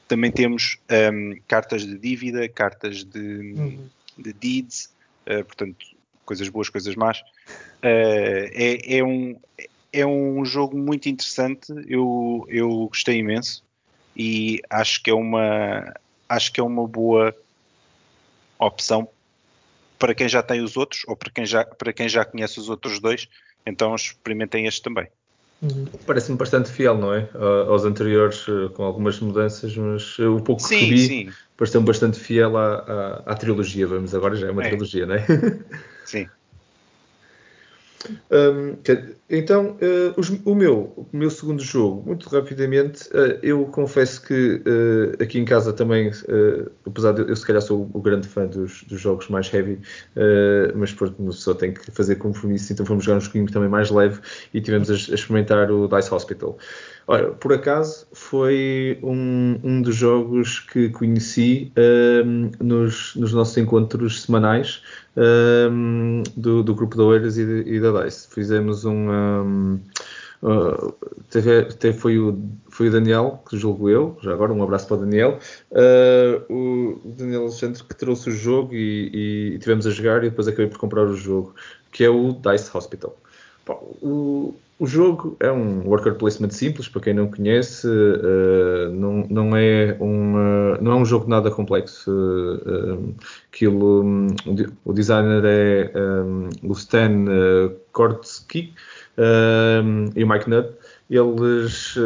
também 0.06 0.30
temos 0.30 0.78
um, 1.12 1.36
cartas 1.48 1.84
de 1.84 1.98
dívida, 1.98 2.48
cartas 2.48 3.02
de, 3.04 3.18
uhum. 3.18 3.88
de 4.16 4.32
deeds, 4.32 4.92
uh, 5.26 5.44
portanto, 5.44 5.84
coisas 6.24 6.48
boas, 6.48 6.68
coisas 6.68 6.94
más. 6.94 7.20
É, 7.82 8.98
é, 8.98 9.04
um, 9.04 9.36
é 9.92 10.06
um 10.06 10.44
jogo 10.44 10.76
muito 10.76 11.08
interessante, 11.08 11.72
eu, 11.88 12.46
eu 12.48 12.86
gostei 12.88 13.18
imenso 13.18 13.64
e 14.16 14.60
acho 14.68 15.02
que 15.02 15.10
é 15.10 15.14
uma 15.14 15.94
acho 16.28 16.52
que 16.52 16.60
é 16.60 16.62
uma 16.62 16.86
boa 16.86 17.34
opção 18.58 19.08
para 20.00 20.14
quem 20.14 20.28
já 20.28 20.42
tem 20.42 20.62
os 20.62 20.76
outros 20.76 21.02
ou 21.06 21.14
para 21.14 21.30
quem 21.30 21.46
já, 21.46 21.64
para 21.64 21.92
quem 21.92 22.08
já 22.08 22.24
conhece 22.24 22.58
os 22.58 22.68
outros 22.68 22.98
dois, 22.98 23.28
então 23.64 23.94
experimentem 23.94 24.66
este 24.66 24.82
também. 24.82 25.06
Uhum. 25.62 25.84
Parece-me 26.06 26.38
bastante 26.38 26.70
fiel, 26.70 26.96
não 26.96 27.14
é? 27.14 27.28
Aos 27.68 27.84
anteriores, 27.84 28.46
eh, 28.48 28.70
com 28.74 28.82
algumas 28.82 29.20
mudanças, 29.20 29.76
mas 29.76 30.16
eh, 30.18 30.24
o 30.24 30.40
pouco 30.40 30.62
sim, 30.62 30.78
que 30.78 30.94
vi 30.94 31.32
pareceu-me 31.54 31.86
bastante 31.86 32.18
fiel 32.18 32.56
à, 32.56 32.76
à, 32.76 33.32
à, 33.32 33.34
trilogia. 33.34 33.86
Vamos 33.86 34.14
agora, 34.14 34.34
já 34.34 34.48
é 34.48 34.50
uma 34.50 34.64
é. 34.64 34.70
trilogia, 34.70 35.04
não 35.04 35.16
é? 35.16 35.26
Sim. 36.06 36.26
Então, 39.32 39.76
uh, 39.76 40.18
os, 40.20 40.28
o, 40.44 40.54
meu, 40.56 40.92
o 40.96 41.16
meu 41.16 41.30
segundo 41.30 41.62
jogo, 41.62 42.02
muito 42.04 42.28
rapidamente, 42.28 43.08
uh, 43.10 43.38
eu 43.42 43.64
confesso 43.66 44.22
que 44.26 44.60
uh, 44.66 45.22
aqui 45.22 45.38
em 45.38 45.44
casa 45.44 45.72
também, 45.72 46.10
apesar 46.84 47.12
de 47.12 47.22
eu 47.22 47.36
se 47.36 47.46
calhar 47.46 47.62
sou 47.62 47.88
o 47.92 48.00
grande 48.00 48.26
fã 48.26 48.46
dos, 48.46 48.82
dos 48.84 49.00
jogos 49.00 49.28
mais 49.28 49.52
heavy, 49.52 49.78
mas 50.74 50.92
pronto, 50.92 51.32
só 51.32 51.54
tem 51.54 51.72
que 51.72 51.90
fazer 51.92 52.16
compromisso, 52.16 52.72
então 52.72 52.84
fomos 52.84 53.04
jogar 53.04 53.18
um 53.18 53.20
joguinho 53.20 53.46
também 53.46 53.68
mais 53.68 53.90
leve 53.90 54.20
e 54.52 54.60
tivemos 54.60 54.90
a, 54.90 54.94
a 54.94 55.14
experimentar 55.14 55.70
o 55.70 55.86
Dice 55.86 56.12
Hospital. 56.12 56.58
Ora, 57.10 57.32
por 57.32 57.52
acaso 57.52 58.06
foi 58.12 58.96
um, 59.02 59.58
um 59.64 59.82
dos 59.82 59.96
jogos 59.96 60.60
que 60.60 60.90
conheci 60.90 61.72
um, 62.24 62.52
nos, 62.64 63.16
nos, 63.16 63.32
nossos 63.32 63.56
encontros 63.56 64.22
semanais 64.22 64.80
um, 65.16 66.22
do, 66.36 66.62
do, 66.62 66.72
grupo 66.72 66.96
da 66.96 67.02
Oeiras 67.02 67.36
e, 67.36 67.42
e, 67.42 67.80
da 67.80 68.04
DICE. 68.04 68.28
Fizemos 68.32 68.84
um. 68.84 69.80
Uh, 70.40 70.94
teve, 71.28 71.64
teve, 71.80 71.98
foi, 71.98 72.16
o, 72.16 72.38
foi 72.68 72.86
o 72.86 72.92
Daniel, 72.92 73.42
que 73.50 73.58
julgo 73.58 73.90
eu, 73.90 74.16
já 74.22 74.32
agora 74.32 74.52
um 74.52 74.62
abraço 74.62 74.86
para 74.86 74.98
o 74.98 75.00
Daniel, 75.00 75.40
uh, 75.72 76.54
o 76.54 77.00
Daniel 77.04 77.42
Alexandre 77.42 77.82
que 77.82 77.94
trouxe 77.96 78.30
o 78.30 78.32
jogo 78.32 78.72
e, 78.72 79.54
e, 79.54 79.58
tivemos 79.58 79.84
a 79.84 79.90
jogar 79.90 80.22
e 80.22 80.30
depois 80.30 80.46
acabei 80.46 80.68
por 80.68 80.78
comprar 80.78 81.02
o 81.02 81.16
jogo, 81.16 81.56
que 81.90 82.04
é 82.04 82.08
o 82.08 82.32
Dice 82.34 82.70
Hospital. 82.72 83.16
o, 84.00 84.54
o 84.80 84.86
jogo 84.86 85.36
é 85.40 85.52
um 85.52 85.86
worker 85.86 86.14
placement 86.14 86.48
simples, 86.48 86.88
para 86.88 87.02
quem 87.02 87.12
não 87.12 87.30
conhece, 87.30 87.86
uh, 87.86 88.90
não, 88.90 89.26
não, 89.28 89.54
é 89.54 89.94
um, 90.00 90.34
uh, 90.34 90.78
não 90.80 90.92
é 90.92 90.96
um 90.96 91.04
jogo 91.04 91.28
nada 91.28 91.50
complexo. 91.50 92.10
Uh, 92.10 93.14
aquilo, 93.52 94.02
um, 94.02 94.28
o 94.86 94.92
designer 94.94 95.44
é 95.44 95.92
um, 96.22 96.48
o 96.62 96.72
Stan 96.72 97.26
Kortsky 97.92 98.72
e 100.16 100.24
o 100.24 100.26
Mike 100.26 100.48
Nutt. 100.48 100.70
Eles, 101.10 101.96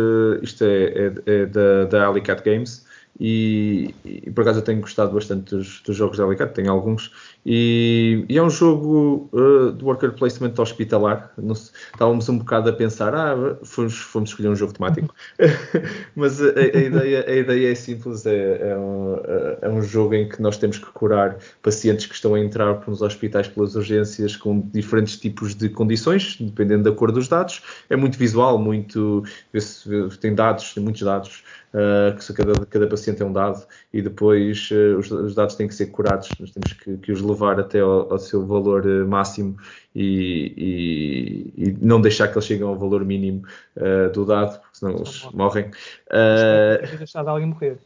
isto 0.42 0.64
é, 0.64 0.84
é, 0.84 1.12
é 1.26 1.46
da, 1.46 1.84
da 1.84 2.06
Alley 2.06 2.22
Cat 2.22 2.42
Games, 2.42 2.84
e, 3.20 3.94
e, 4.04 4.30
por 4.30 4.42
acaso 4.42 4.58
eu 4.58 4.64
tenho 4.64 4.80
gostado 4.80 5.12
bastante 5.12 5.54
dos, 5.54 5.80
dos 5.82 5.96
jogos 5.96 6.18
da 6.18 6.24
Alicante, 6.24 6.54
tenho 6.54 6.72
alguns, 6.72 7.12
e, 7.46 8.24
e 8.28 8.38
é 8.38 8.42
um 8.42 8.48
jogo 8.48 9.28
uh, 9.32 9.72
de 9.72 9.84
worker 9.84 10.12
placement 10.12 10.54
hospitalar. 10.56 11.30
Estávamos 11.92 12.28
um 12.28 12.38
bocado 12.38 12.70
a 12.70 12.72
pensar, 12.72 13.14
ah, 13.14 13.56
fomos, 13.62 13.94
fomos 13.98 14.30
escolher 14.30 14.48
um 14.48 14.56
jogo 14.56 14.72
temático, 14.72 15.14
mas 16.16 16.40
a, 16.40 16.46
a, 16.46 16.78
ideia, 16.78 17.24
a 17.26 17.34
ideia 17.34 17.72
é 17.72 17.74
simples: 17.74 18.24
é, 18.24 18.70
é, 18.70 18.76
um, 18.76 19.16
é 19.60 19.68
um 19.68 19.82
jogo 19.82 20.14
em 20.14 20.28
que 20.28 20.40
nós 20.40 20.56
temos 20.56 20.78
que 20.78 20.86
curar 20.86 21.36
pacientes 21.62 22.06
que 22.06 22.14
estão 22.14 22.34
a 22.34 22.40
entrar 22.40 22.82
nos 22.88 23.02
hospitais 23.02 23.46
pelas 23.46 23.74
urgências 23.74 24.36
com 24.36 24.60
diferentes 24.72 25.18
tipos 25.18 25.54
de 25.54 25.68
condições, 25.68 26.38
dependendo 26.40 26.84
da 26.84 26.92
cor 26.92 27.12
dos 27.12 27.28
dados. 27.28 27.62
É 27.90 27.96
muito 27.96 28.18
visual, 28.18 28.58
muito. 28.58 29.22
Tem 30.20 30.34
dados, 30.34 30.72
tem 30.72 30.82
muitos 30.82 31.02
dados 31.02 31.44
uh, 31.74 32.16
que 32.16 32.32
cada, 32.32 32.66
cada 32.66 32.86
paciente 32.86 33.20
é 33.22 33.24
um 33.24 33.32
dado 33.32 33.66
e 33.92 34.00
depois 34.00 34.70
uh, 34.70 34.98
os, 34.98 35.10
os, 35.10 35.34
dados 35.34 35.56
têm 35.56 35.68
que 35.68 35.74
ser 35.74 35.86
curados, 35.86 36.30
nós 36.38 36.50
temos 36.50 36.72
que, 36.72 36.96
que 36.98 37.12
os 37.12 37.20
levar 37.20 37.33
até 37.42 37.80
ao, 37.80 38.12
ao 38.12 38.18
seu 38.18 38.46
valor 38.46 38.86
uh, 38.86 39.06
máximo 39.06 39.56
e, 39.94 41.52
e, 41.56 41.68
e, 41.68 41.76
não 41.80 42.00
deixar 42.00 42.28
que 42.28 42.34
eles 42.34 42.46
cheguem 42.46 42.66
ao 42.66 42.76
valor 42.76 43.04
mínimo 43.04 43.42
do 44.12 44.24
dado, 44.24 44.60
porque 44.60 44.78
senão 44.78 44.96
eles 44.96 45.28
morrem. 45.32 45.70
Uh, 46.10 46.96
deixar 46.98 47.22
de 47.22 47.28
alguém 47.28 47.46
morrer. 47.46 47.78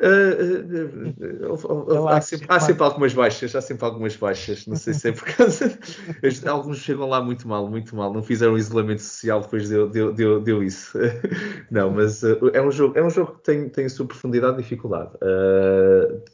Uh, 0.00 1.52
uh, 1.52 1.92
uh, 1.92 2.08
há, 2.08 2.22
sempre, 2.22 2.46
há, 2.48 2.58
sempre, 2.58 2.82
algumas 2.82 3.12
baixas, 3.12 3.54
há 3.54 3.60
sempre 3.60 3.84
algumas 3.84 4.16
baixas, 4.16 4.66
não 4.66 4.74
sei 4.74 4.94
se 4.94 5.10
é 5.10 5.12
por 5.12 5.24
causa. 5.24 5.78
Alguns 6.48 6.78
chegam 6.78 7.06
lá 7.06 7.22
muito 7.22 7.46
mal, 7.46 7.68
muito 7.68 7.94
mal, 7.94 8.10
não 8.10 8.22
fizeram 8.22 8.56
isolamento 8.56 9.02
social 9.02 9.42
depois 9.42 9.68
deu, 9.68 9.90
deu, 9.90 10.10
deu, 10.10 10.40
deu 10.40 10.62
isso. 10.62 10.98
não, 11.70 11.90
mas 11.90 12.22
é 12.24 12.62
um 12.62 12.70
jogo, 12.70 12.98
é 12.98 13.04
um 13.04 13.10
jogo 13.10 13.32
que 13.32 13.44
tem, 13.44 13.68
tem 13.68 13.84
a 13.84 13.88
sua 13.90 14.06
profundidade 14.06 14.58
e 14.58 14.62
dificuldade. 14.62 15.10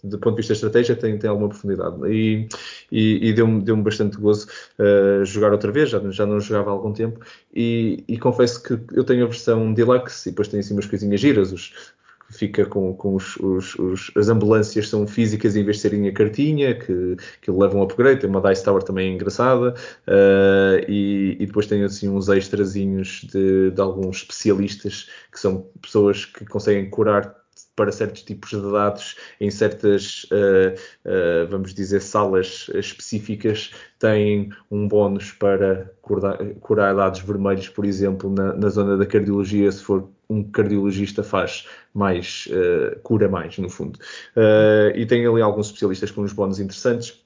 do 0.04 0.18
ponto 0.18 0.36
de 0.36 0.42
vista 0.42 0.52
estratégia, 0.52 0.94
tem, 0.94 1.18
tem 1.18 1.28
alguma 1.28 1.48
profundidade 1.48 1.96
e, 2.06 2.48
e, 2.92 3.30
e 3.30 3.32
deu-me 3.32 3.62
deu 3.62 3.76
bastante 3.78 4.16
gozo 4.16 4.46
jogar 5.24 5.50
outra 5.50 5.72
vez, 5.72 5.90
já, 5.90 6.00
já 6.10 6.24
não 6.24 6.38
jogava 6.38 6.70
há 6.70 6.72
algum 6.72 6.92
tempo. 6.92 7.18
E, 7.52 8.04
e 8.06 8.16
confesso 8.16 8.62
que 8.62 8.78
eu 8.92 9.02
tenho 9.02 9.24
a 9.24 9.28
versão 9.28 9.74
deluxe 9.74 10.28
e 10.28 10.32
depois 10.32 10.46
tem 10.46 10.60
assim 10.60 10.74
umas 10.74 10.86
coisinhas 10.86 11.20
giras, 11.20 11.52
os, 11.52 11.72
fica 12.30 12.66
com, 12.66 12.94
com 12.94 13.14
os, 13.14 13.36
os, 13.36 13.74
os, 13.76 14.10
as 14.16 14.28
ambulâncias 14.28 14.88
são 14.88 15.06
físicas 15.06 15.56
em 15.56 15.64
vez 15.64 15.76
de 15.76 15.82
serem 15.82 16.08
a 16.08 16.12
cartinha, 16.12 16.74
que, 16.74 17.16
que 17.40 17.50
levam 17.50 17.80
um 17.80 17.82
upgrade, 17.82 18.20
tem 18.20 18.30
uma 18.30 18.40
Dice 18.40 18.64
Tower 18.64 18.82
também 18.82 19.14
engraçada, 19.14 19.74
uh, 20.06 20.90
e, 20.90 21.36
e, 21.40 21.46
depois 21.46 21.66
tem 21.66 21.82
assim 21.84 22.08
uns 22.08 22.28
extrazinhos 22.28 23.26
de, 23.32 23.70
de 23.70 23.80
alguns 23.80 24.18
especialistas 24.18 25.08
que 25.32 25.38
são 25.38 25.66
pessoas 25.80 26.24
que 26.24 26.44
conseguem 26.44 26.88
curar 26.90 27.34
para 27.76 27.92
certos 27.92 28.22
tipos 28.22 28.50
de 28.50 28.72
dados 28.72 29.16
em 29.38 29.50
certas, 29.50 30.24
uh, 30.24 30.74
uh, 31.04 31.46
vamos 31.48 31.74
dizer, 31.74 32.00
salas 32.00 32.70
específicas, 32.74 33.70
têm 33.98 34.50
um 34.70 34.88
bónus 34.88 35.32
para 35.32 35.92
curar, 36.00 36.38
curar 36.60 36.94
dados 36.94 37.20
vermelhos, 37.20 37.68
por 37.68 37.84
exemplo, 37.84 38.30
na, 38.30 38.54
na, 38.54 38.68
zona 38.70 38.96
da 38.96 39.04
cardiologia, 39.04 39.70
se 39.70 39.82
for 39.82 40.08
um 40.28 40.42
cardiologista 40.42 41.22
faz 41.22 41.66
mais, 41.94 42.48
uh, 42.50 42.98
cura 43.00 43.28
mais, 43.28 43.58
no 43.58 43.68
fundo. 43.68 43.98
e 44.94 45.06
tem 45.06 45.26
ali 45.26 45.40
alguns 45.40 45.66
especialistas 45.66 46.10
com 46.10 46.22
uns 46.22 46.32
bónus 46.32 46.58
interessantes 46.58 47.25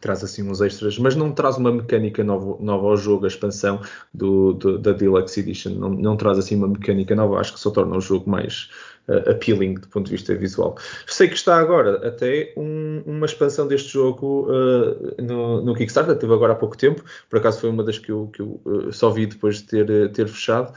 traz 0.00 0.22
assim 0.22 0.42
uns 0.42 0.60
extras, 0.60 0.98
mas 0.98 1.16
não 1.16 1.32
traz 1.32 1.56
uma 1.56 1.72
mecânica 1.72 2.22
nova, 2.22 2.62
nova 2.62 2.86
ao 2.88 2.96
jogo, 2.96 3.24
a 3.24 3.28
expansão 3.28 3.80
do, 4.12 4.52
do, 4.52 4.78
da 4.78 4.92
Deluxe 4.92 5.40
Edition, 5.40 5.70
não, 5.70 5.90
não, 5.90 6.16
traz 6.16 6.38
assim 6.38 6.56
uma 6.56 6.68
mecânica 6.68 7.14
nova, 7.16 7.38
acho 7.38 7.54
que 7.54 7.60
só 7.60 7.70
torna 7.70 7.96
o 7.96 8.00
jogo 8.00 8.28
mais 8.28 8.70
uh, 9.08 9.30
appealing 9.30 9.74
do 9.74 9.88
ponto 9.88 10.06
de 10.06 10.12
vista 10.12 10.34
visual. 10.34 10.76
Sei 11.06 11.26
que 11.26 11.34
está 11.34 11.58
agora 11.58 12.06
até 12.06 12.52
um, 12.56 13.02
uma 13.06 13.26
expansão 13.26 13.66
deste 13.66 13.88
jogo 13.88 14.46
uh, 14.50 15.22
no, 15.22 15.62
no, 15.62 15.74
Kickstarter, 15.74 16.16
teve 16.16 16.34
agora 16.34 16.52
há 16.52 16.56
pouco 16.56 16.76
tempo, 16.76 17.02
por 17.30 17.38
acaso 17.38 17.60
foi 17.60 17.70
uma 17.70 17.82
das 17.82 17.98
que 17.98 18.12
eu, 18.12 18.28
que 18.32 18.40
eu 18.40 18.60
uh, 18.66 18.92
só 18.92 19.10
vi 19.10 19.26
depois 19.26 19.56
de 19.56 19.64
ter, 19.64 20.12
ter 20.12 20.28
fechado, 20.28 20.72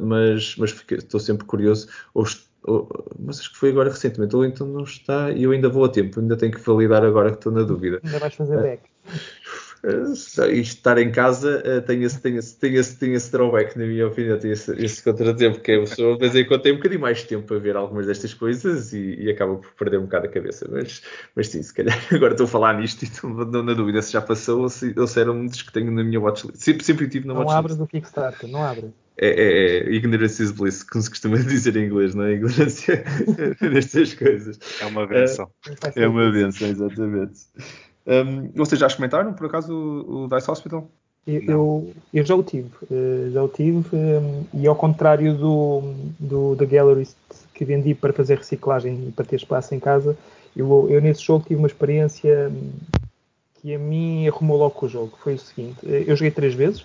mas, 0.00 0.56
mas 0.56 0.74
estou 0.90 1.20
sempre 1.20 1.46
curioso, 1.46 1.86
mas 3.18 3.40
acho 3.40 3.52
que 3.52 3.58
foi 3.58 3.70
agora 3.70 3.90
recentemente, 3.90 4.34
ou 4.34 4.44
então 4.44 4.66
não 4.66 4.82
está, 4.82 5.30
e 5.30 5.42
eu 5.44 5.52
ainda 5.52 5.68
vou 5.68 5.84
a 5.84 5.88
tempo, 5.88 6.20
ainda 6.20 6.36
tenho 6.36 6.52
que 6.52 6.60
validar 6.60 7.04
agora 7.04 7.30
que 7.30 7.36
estou 7.36 7.52
na 7.52 7.62
dúvida. 7.62 8.00
Ainda 8.04 8.18
vais 8.18 8.34
fazer 8.34 8.60
back. 8.60 8.82
Uh, 9.84 10.12
estar 10.50 10.98
em 10.98 11.12
casa 11.12 11.62
uh, 11.64 11.80
tem, 11.82 12.02
esse, 12.02 12.20
tem, 12.20 12.36
esse, 12.36 12.58
tem, 12.58 12.74
esse, 12.74 12.98
tem 12.98 13.12
esse 13.12 13.30
drawback, 13.30 13.78
na 13.78 13.84
minha 13.84 14.08
opinião, 14.08 14.36
tem 14.36 14.50
esse, 14.50 14.72
esse 14.82 15.00
contratempo, 15.00 15.60
que 15.60 15.70
é 15.70 15.76
a 15.76 15.80
pessoa, 15.80 16.14
de 16.14 16.20
vez 16.20 16.34
em 16.34 16.44
quando, 16.44 16.62
tem 16.62 16.72
um 16.72 16.76
bocadinho 16.76 17.00
mais 17.00 17.22
tempo 17.22 17.54
a 17.54 17.58
ver 17.58 17.76
algumas 17.76 18.06
destas 18.06 18.34
coisas 18.34 18.92
e, 18.92 19.14
e, 19.14 19.30
acaba 19.30 19.54
por 19.54 19.70
perder 19.74 19.98
um 19.98 20.04
bocado 20.04 20.26
a 20.26 20.28
cabeça. 20.28 20.66
Mas, 20.68 21.02
mas 21.36 21.48
sim, 21.48 21.62
se 21.62 21.72
calhar 21.72 21.96
agora 22.10 22.32
estou 22.32 22.46
a 22.46 22.48
falar 22.48 22.80
nisto 22.80 23.02
e 23.02 23.04
estou 23.04 23.30
na 23.30 23.74
dúvida 23.74 24.02
se 24.02 24.12
já 24.12 24.20
passou 24.20 24.62
ou 24.62 24.68
se, 24.68 24.92
ou 24.98 25.06
se 25.06 25.20
era 25.20 25.30
um 25.30 25.46
dos 25.46 25.62
que 25.62 25.72
tenho 25.72 25.92
na 25.92 26.02
minha 26.02 26.20
watchlist. 26.20 26.56
Sempre, 26.56 26.84
sempre 26.84 27.08
tive 27.08 27.28
na 27.28 27.34
não 27.34 27.42
watchlist. 27.42 27.54
Não 27.54 27.58
abras 27.58 27.80
o 27.80 27.86
Kickstarter, 27.86 28.50
não 28.50 28.64
abras 28.64 28.90
é, 29.18 29.28
é, 29.28 29.78
é, 29.78 29.90
ignorance 29.92 30.42
is 30.42 30.50
bliss, 30.50 30.82
como 30.82 31.02
se 31.02 31.10
costuma 31.10 31.36
dizer 31.38 31.76
em 31.76 31.86
inglês, 31.86 32.14
não 32.14 32.24
é? 32.24 32.32
Ignorância 32.32 33.04
nestas 33.60 34.14
coisas. 34.14 34.58
É 34.80 34.86
uma 34.86 35.06
benção. 35.06 35.50
É, 35.94 36.02
é 36.02 36.08
uma 36.08 36.30
benção, 36.30 36.68
exatamente. 36.68 37.46
Um, 38.06 38.50
vocês 38.54 38.78
já 38.78 38.88
comentaram, 38.88 39.32
por 39.32 39.46
acaso, 39.46 39.72
o, 39.72 40.24
o 40.24 40.28
Dice 40.28 40.50
Hospital? 40.50 40.88
Eu, 41.26 41.42
eu, 41.42 41.94
eu, 42.14 42.24
já 42.24 42.36
o 42.36 42.42
tive, 42.42 42.70
uh, 42.88 43.30
já 43.32 43.42
o 43.42 43.48
tive, 43.48 43.96
um, 43.96 44.44
e 44.54 44.66
ao 44.66 44.76
contrário 44.76 45.34
do, 45.34 45.94
do 46.20 46.54
da 46.54 46.64
Gallery 46.64 47.08
que 47.52 47.64
vendi 47.64 47.96
para 47.96 48.12
fazer 48.12 48.38
reciclagem 48.38 49.08
e 49.08 49.10
para 49.10 49.24
ter 49.24 49.34
espaço 49.34 49.74
em 49.74 49.80
casa, 49.80 50.16
eu, 50.54 50.88
eu 50.88 51.00
nesse 51.00 51.24
jogo 51.24 51.44
tive 51.44 51.56
uma 51.56 51.66
experiência 51.66 52.52
que 53.60 53.74
a 53.74 53.78
mim 53.78 54.28
arrumou 54.28 54.56
logo 54.56 54.74
com 54.74 54.86
o 54.86 54.88
jogo. 54.88 55.18
Foi 55.20 55.34
o 55.34 55.38
seguinte: 55.38 55.78
eu 55.82 56.14
joguei 56.14 56.30
três 56.30 56.54
vezes, 56.54 56.84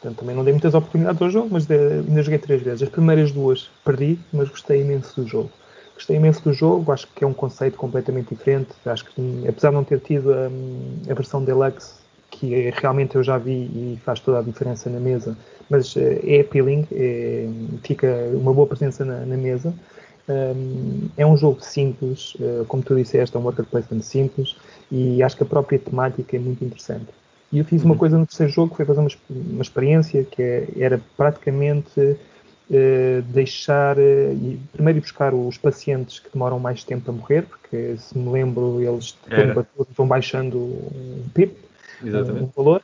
Portanto, 0.00 0.18
também 0.18 0.36
não 0.36 0.44
dei 0.44 0.52
muitas 0.52 0.74
oportunidades 0.74 1.20
ao 1.20 1.30
jogo, 1.30 1.48
mas 1.50 1.70
ainda 1.70 2.22
joguei 2.22 2.38
três 2.38 2.62
vezes. 2.62 2.82
As 2.82 2.88
primeiras 2.88 3.32
duas 3.32 3.70
perdi, 3.84 4.18
mas 4.32 4.48
gostei 4.48 4.82
imenso 4.82 5.20
do 5.20 5.26
jogo. 5.26 5.50
Gostei 5.94 6.16
imenso 6.16 6.42
do 6.44 6.52
jogo, 6.52 6.92
acho 6.92 7.08
que 7.14 7.24
é 7.24 7.26
um 7.26 7.32
conceito 7.32 7.78
completamente 7.78 8.34
diferente. 8.34 8.68
Acho 8.84 9.06
que, 9.06 9.44
apesar 9.48 9.70
de 9.70 9.74
não 9.76 9.84
ter 9.84 10.00
tido 10.00 10.32
a, 10.32 10.50
a 11.10 11.14
versão 11.14 11.42
Deluxe, 11.42 11.94
que 12.30 12.70
realmente 12.76 13.16
eu 13.16 13.22
já 13.22 13.38
vi 13.38 13.52
e 13.52 13.98
faz 14.04 14.20
toda 14.20 14.40
a 14.40 14.42
diferença 14.42 14.90
na 14.90 15.00
mesa, 15.00 15.36
mas 15.70 15.96
eh, 15.96 16.20
é 16.22 16.40
appealing, 16.40 16.86
é, 16.92 17.48
fica 17.82 18.06
uma 18.34 18.52
boa 18.52 18.66
presença 18.66 19.04
na, 19.04 19.24
na 19.24 19.36
mesa. 19.36 19.72
Um, 20.28 21.08
é 21.16 21.24
um 21.24 21.36
jogo 21.36 21.62
simples, 21.62 22.34
uh, 22.34 22.64
como 22.66 22.82
tu 22.82 22.96
disseste, 22.96 23.36
é 23.36 23.38
um 23.38 23.44
worker 23.44 23.64
placement 23.64 24.02
simples 24.02 24.56
e 24.90 25.22
acho 25.22 25.36
que 25.36 25.44
a 25.44 25.46
própria 25.46 25.78
temática 25.78 26.36
é 26.36 26.40
muito 26.40 26.64
interessante. 26.64 27.06
E 27.52 27.58
eu 27.58 27.64
fiz 27.64 27.82
uma 27.82 27.92
uhum. 27.92 27.98
coisa 27.98 28.18
no 28.18 28.26
terceiro 28.26 28.52
jogo, 28.52 28.70
que 28.70 28.76
foi 28.76 28.84
fazer 28.84 29.00
uma, 29.00 29.10
uma 29.30 29.62
experiência 29.62 30.24
que 30.24 30.42
é, 30.42 30.68
era 30.78 31.00
praticamente 31.16 32.16
eh, 32.70 33.22
deixar, 33.28 33.96
eh, 33.98 34.34
primeiro 34.72 34.98
ir 34.98 35.02
buscar 35.02 35.32
os 35.32 35.56
pacientes 35.56 36.18
que 36.18 36.28
demoram 36.32 36.58
mais 36.58 36.82
tempo 36.82 37.08
a 37.10 37.14
morrer, 37.14 37.42
porque 37.42 37.96
se 37.96 38.18
me 38.18 38.28
lembro, 38.30 38.80
eles 38.80 39.16
vão 39.96 40.08
baixando 40.08 40.58
um 40.58 41.22
um, 42.02 42.42
um 42.42 42.50
valor, 42.56 42.82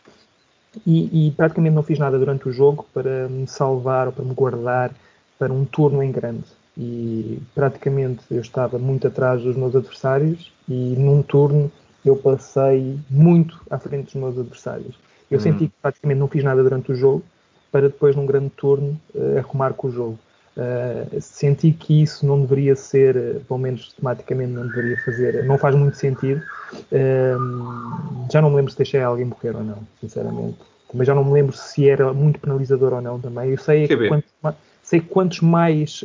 e, 0.86 1.26
e, 1.26 1.30
praticamente 1.32 1.74
não 1.74 1.82
fiz 1.82 1.98
nada 1.98 2.18
durante 2.18 2.48
o 2.48 2.52
jogo 2.52 2.86
para 2.94 3.28
me 3.28 3.46
salvar 3.46 4.06
ou 4.06 4.12
para 4.12 4.24
me 4.24 4.32
guardar 4.32 4.90
para 5.38 5.52
um 5.52 5.64
turno 5.64 6.02
em 6.02 6.10
grande. 6.10 6.44
E 6.78 7.38
praticamente 7.54 8.22
eu 8.30 8.40
estava 8.40 8.78
muito 8.78 9.06
atrás 9.06 9.42
dos 9.42 9.54
meus 9.54 9.76
adversários 9.76 10.50
e 10.66 10.94
num 10.96 11.22
turno 11.22 11.70
eu 12.04 12.16
passei 12.16 12.98
muito 13.10 13.60
à 13.70 13.78
frente 13.78 14.06
dos 14.06 14.14
meus 14.14 14.38
adversários. 14.38 14.94
Eu 15.30 15.38
hum. 15.38 15.40
senti 15.40 15.68
que 15.68 15.74
praticamente 15.80 16.18
não 16.18 16.28
fiz 16.28 16.44
nada 16.44 16.62
durante 16.62 16.92
o 16.92 16.94
jogo, 16.94 17.22
para 17.70 17.88
depois, 17.88 18.14
num 18.14 18.26
grande 18.26 18.50
turno, 18.50 19.00
uh, 19.14 19.38
arrumar 19.38 19.72
com 19.72 19.88
o 19.88 19.90
jogo. 19.90 20.18
Uh, 20.54 21.18
senti 21.18 21.72
que 21.72 22.02
isso 22.02 22.26
não 22.26 22.42
deveria 22.42 22.76
ser, 22.76 23.16
uh, 23.16 23.40
pelo 23.48 23.58
menos 23.58 23.94
tematicamente, 23.94 24.52
não 24.52 24.66
deveria 24.66 24.98
fazer, 25.02 25.44
não 25.44 25.56
faz 25.56 25.74
muito 25.74 25.96
sentido. 25.96 26.42
Uh, 26.74 28.30
já 28.30 28.42
não 28.42 28.50
me 28.50 28.56
lembro 28.56 28.70
se 28.70 28.76
deixei 28.76 29.00
alguém 29.00 29.24
morrer 29.24 29.56
ou 29.56 29.64
não, 29.64 29.78
sinceramente. 29.98 30.58
Também 30.90 31.06
já 31.06 31.14
não 31.14 31.24
me 31.24 31.32
lembro 31.32 31.56
se 31.56 31.88
era 31.88 32.12
muito 32.12 32.38
penalizador 32.38 32.92
ou 32.92 33.00
não 33.00 33.18
também. 33.18 33.50
Eu 33.50 33.58
sei 33.58 33.88
que 33.88 34.08
quanto, 34.08 34.26
sei 34.92 35.00
quantos 35.00 35.40
mais 35.40 36.04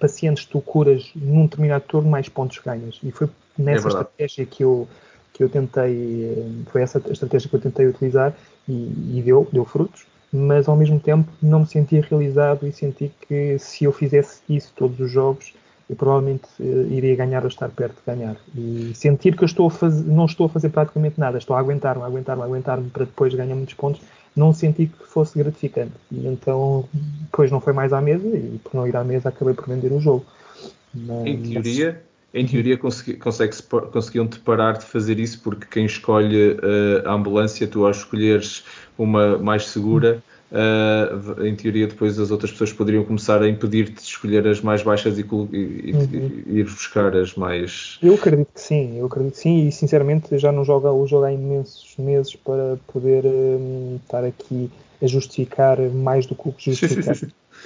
pacientes 0.00 0.46
tu 0.46 0.62
curas 0.62 1.10
num 1.14 1.42
determinado 1.42 1.84
turno, 1.86 2.08
mais 2.08 2.26
pontos 2.26 2.58
ganhas. 2.58 2.98
E 3.02 3.10
foi 3.10 3.28
nessa 3.58 3.86
é 3.86 3.90
estratégia 3.90 4.46
que 4.46 4.64
eu, 4.64 4.88
que 5.34 5.44
eu 5.44 5.48
tentei, 5.50 6.64
foi 6.72 6.80
essa 6.80 7.02
a 7.06 7.12
estratégia 7.12 7.50
que 7.50 7.56
eu 7.56 7.60
tentei 7.60 7.86
utilizar 7.86 8.32
e, 8.66 8.72
e, 9.18 9.22
deu, 9.22 9.46
deu 9.52 9.64
frutos, 9.66 10.06
mas 10.32 10.68
ao 10.68 10.76
mesmo 10.76 10.98
tempo 10.98 11.28
não 11.42 11.60
me 11.60 11.66
sentia 11.66 12.00
realizado 12.00 12.66
e 12.66 12.72
senti 12.72 13.12
que 13.26 13.58
se 13.58 13.84
eu 13.84 13.92
fizesse 13.92 14.40
isso 14.48 14.72
todos 14.74 14.98
os 14.98 15.10
jogos, 15.10 15.52
eu 15.88 15.96
provavelmente 15.96 16.46
uh, 16.60 16.92
iria 16.92 17.16
ganhar 17.16 17.42
ou 17.42 17.48
estar 17.48 17.68
perto 17.68 17.96
de 17.96 18.02
ganhar. 18.06 18.36
E 18.54 18.92
sentir 18.94 19.36
que 19.36 19.42
eu 19.42 19.46
estou 19.46 19.68
fazer, 19.70 20.06
não 20.06 20.26
estou 20.26 20.46
a 20.46 20.48
fazer 20.48 20.68
praticamente 20.70 21.20
nada, 21.20 21.36
estou 21.38 21.56
a 21.56 21.58
aguentar-me, 21.58 22.02
aguentar-me, 22.02 22.42
aguentar-me 22.42 22.90
para 22.90 23.04
depois 23.04 23.34
ganhar 23.34 23.54
muitos 23.54 23.74
pontos, 23.74 24.00
não 24.38 24.54
senti 24.54 24.86
que 24.86 25.06
fosse 25.06 25.36
gratificante. 25.38 25.92
E 26.10 26.26
então, 26.26 26.88
depois 27.22 27.50
não 27.50 27.60
foi 27.60 27.72
mais 27.72 27.92
à 27.92 28.00
mesa 28.00 28.26
e 28.26 28.58
por 28.62 28.74
não 28.74 28.86
ir 28.86 28.96
à 28.96 29.04
mesa 29.04 29.28
acabei 29.28 29.54
por 29.54 29.66
vender 29.66 29.92
o 29.92 30.00
jogo. 30.00 30.24
Mas, 30.94 31.26
em 31.26 31.42
teoria, 31.42 32.02
em 32.32 32.46
teoria 32.46 32.78
consegui, 32.78 33.18
conseguiam-te 33.92 34.38
parar 34.40 34.78
de 34.78 34.84
fazer 34.84 35.18
isso 35.18 35.40
porque 35.42 35.66
quem 35.70 35.86
escolhe 35.86 36.52
uh, 36.52 37.06
a 37.08 37.12
ambulância, 37.12 37.66
tu 37.66 37.84
ao 37.84 37.90
escolheres 37.90 38.64
uma 38.96 39.36
mais 39.38 39.66
segura, 39.66 40.22
uh, 40.52 41.44
em 41.44 41.54
teoria 41.54 41.86
depois 41.86 42.18
as 42.18 42.30
outras 42.30 42.50
pessoas 42.50 42.72
poderiam 42.72 43.04
começar 43.04 43.42
a 43.42 43.48
impedir-te 43.48 43.94
de 43.94 44.02
escolher 44.02 44.46
as 44.46 44.60
mais 44.60 44.82
baixas 44.82 45.18
e, 45.18 45.22
e, 45.22 45.24
uhum. 45.24 46.08
e, 46.46 46.58
ir 46.58 46.64
buscar 46.64 47.14
as 47.16 47.34
mais... 47.34 47.98
Eu 48.02 48.14
acredito 48.14 48.48
que 48.54 48.60
sim, 48.60 48.98
eu 48.98 49.06
acredito 49.06 49.34
que 49.34 49.40
sim 49.40 49.68
e 49.68 49.72
sinceramente 49.72 50.38
já 50.38 50.52
não 50.52 50.64
jogo 50.64 50.88
o 50.88 51.06
jogo 51.06 51.24
há 51.24 51.32
imensos 51.32 51.94
meses 51.98 52.34
para 52.34 52.78
poder 52.92 53.24
um, 53.24 53.98
estar 54.02 54.24
aqui 54.24 54.70
a 55.02 55.06
justificar 55.06 55.78
mais 55.80 56.26
do 56.26 56.34
que 56.34 56.48
o 56.48 56.52
que 56.52 56.70
justificar. 56.70 57.16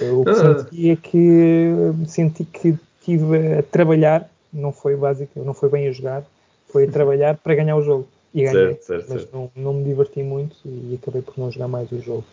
O 0.01 0.23
que 0.23 0.31
ah. 0.31 0.35
senti 0.35 0.89
é 0.89 0.95
que 0.95 1.71
senti 2.07 2.45
que 2.45 2.77
estive 2.99 3.59
a 3.59 3.63
trabalhar 3.63 4.29
não 4.51 4.71
foi 4.71 4.95
básico, 4.95 5.43
não 5.43 5.53
foi 5.53 5.69
bem 5.69 5.87
a 5.87 5.91
jogar, 5.91 6.23
foi 6.67 6.85
a 6.85 6.87
trabalhar 6.91 7.37
para 7.37 7.55
ganhar 7.55 7.75
o 7.75 7.81
jogo. 7.81 8.07
E 8.33 8.43
ganhei, 8.43 8.53
certo, 8.53 8.83
certo, 8.83 9.05
mas 9.09 9.21
certo. 9.21 9.35
Não, 9.35 9.51
não 9.55 9.73
me 9.73 9.83
diverti 9.83 10.23
muito 10.23 10.55
e 10.65 10.97
acabei 11.01 11.21
por 11.21 11.37
não 11.37 11.51
jogar 11.51 11.67
mais 11.67 11.91
o 11.91 11.99
jogo. 11.99 12.25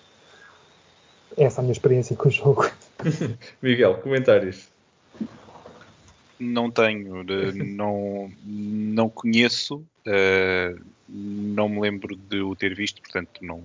Essa 1.37 1.59
é 1.59 1.61
a 1.61 1.63
minha 1.63 1.73
experiência 1.73 2.17
com 2.17 2.29
o 2.29 2.33
jogo. 2.33 2.71
Miguel, 3.63 3.95
comentários? 3.97 4.69
Não 6.39 6.71
tenho, 6.71 7.23
não, 7.55 8.33
não 8.45 9.11
conheço, 9.11 9.77
uh, 10.07 10.81
não 11.09 11.69
me 11.69 11.81
lembro 11.81 12.17
de 12.17 12.41
o 12.41 12.57
ter 12.57 12.75
visto, 12.75 13.03
portanto 13.03 13.41
não, 13.43 13.63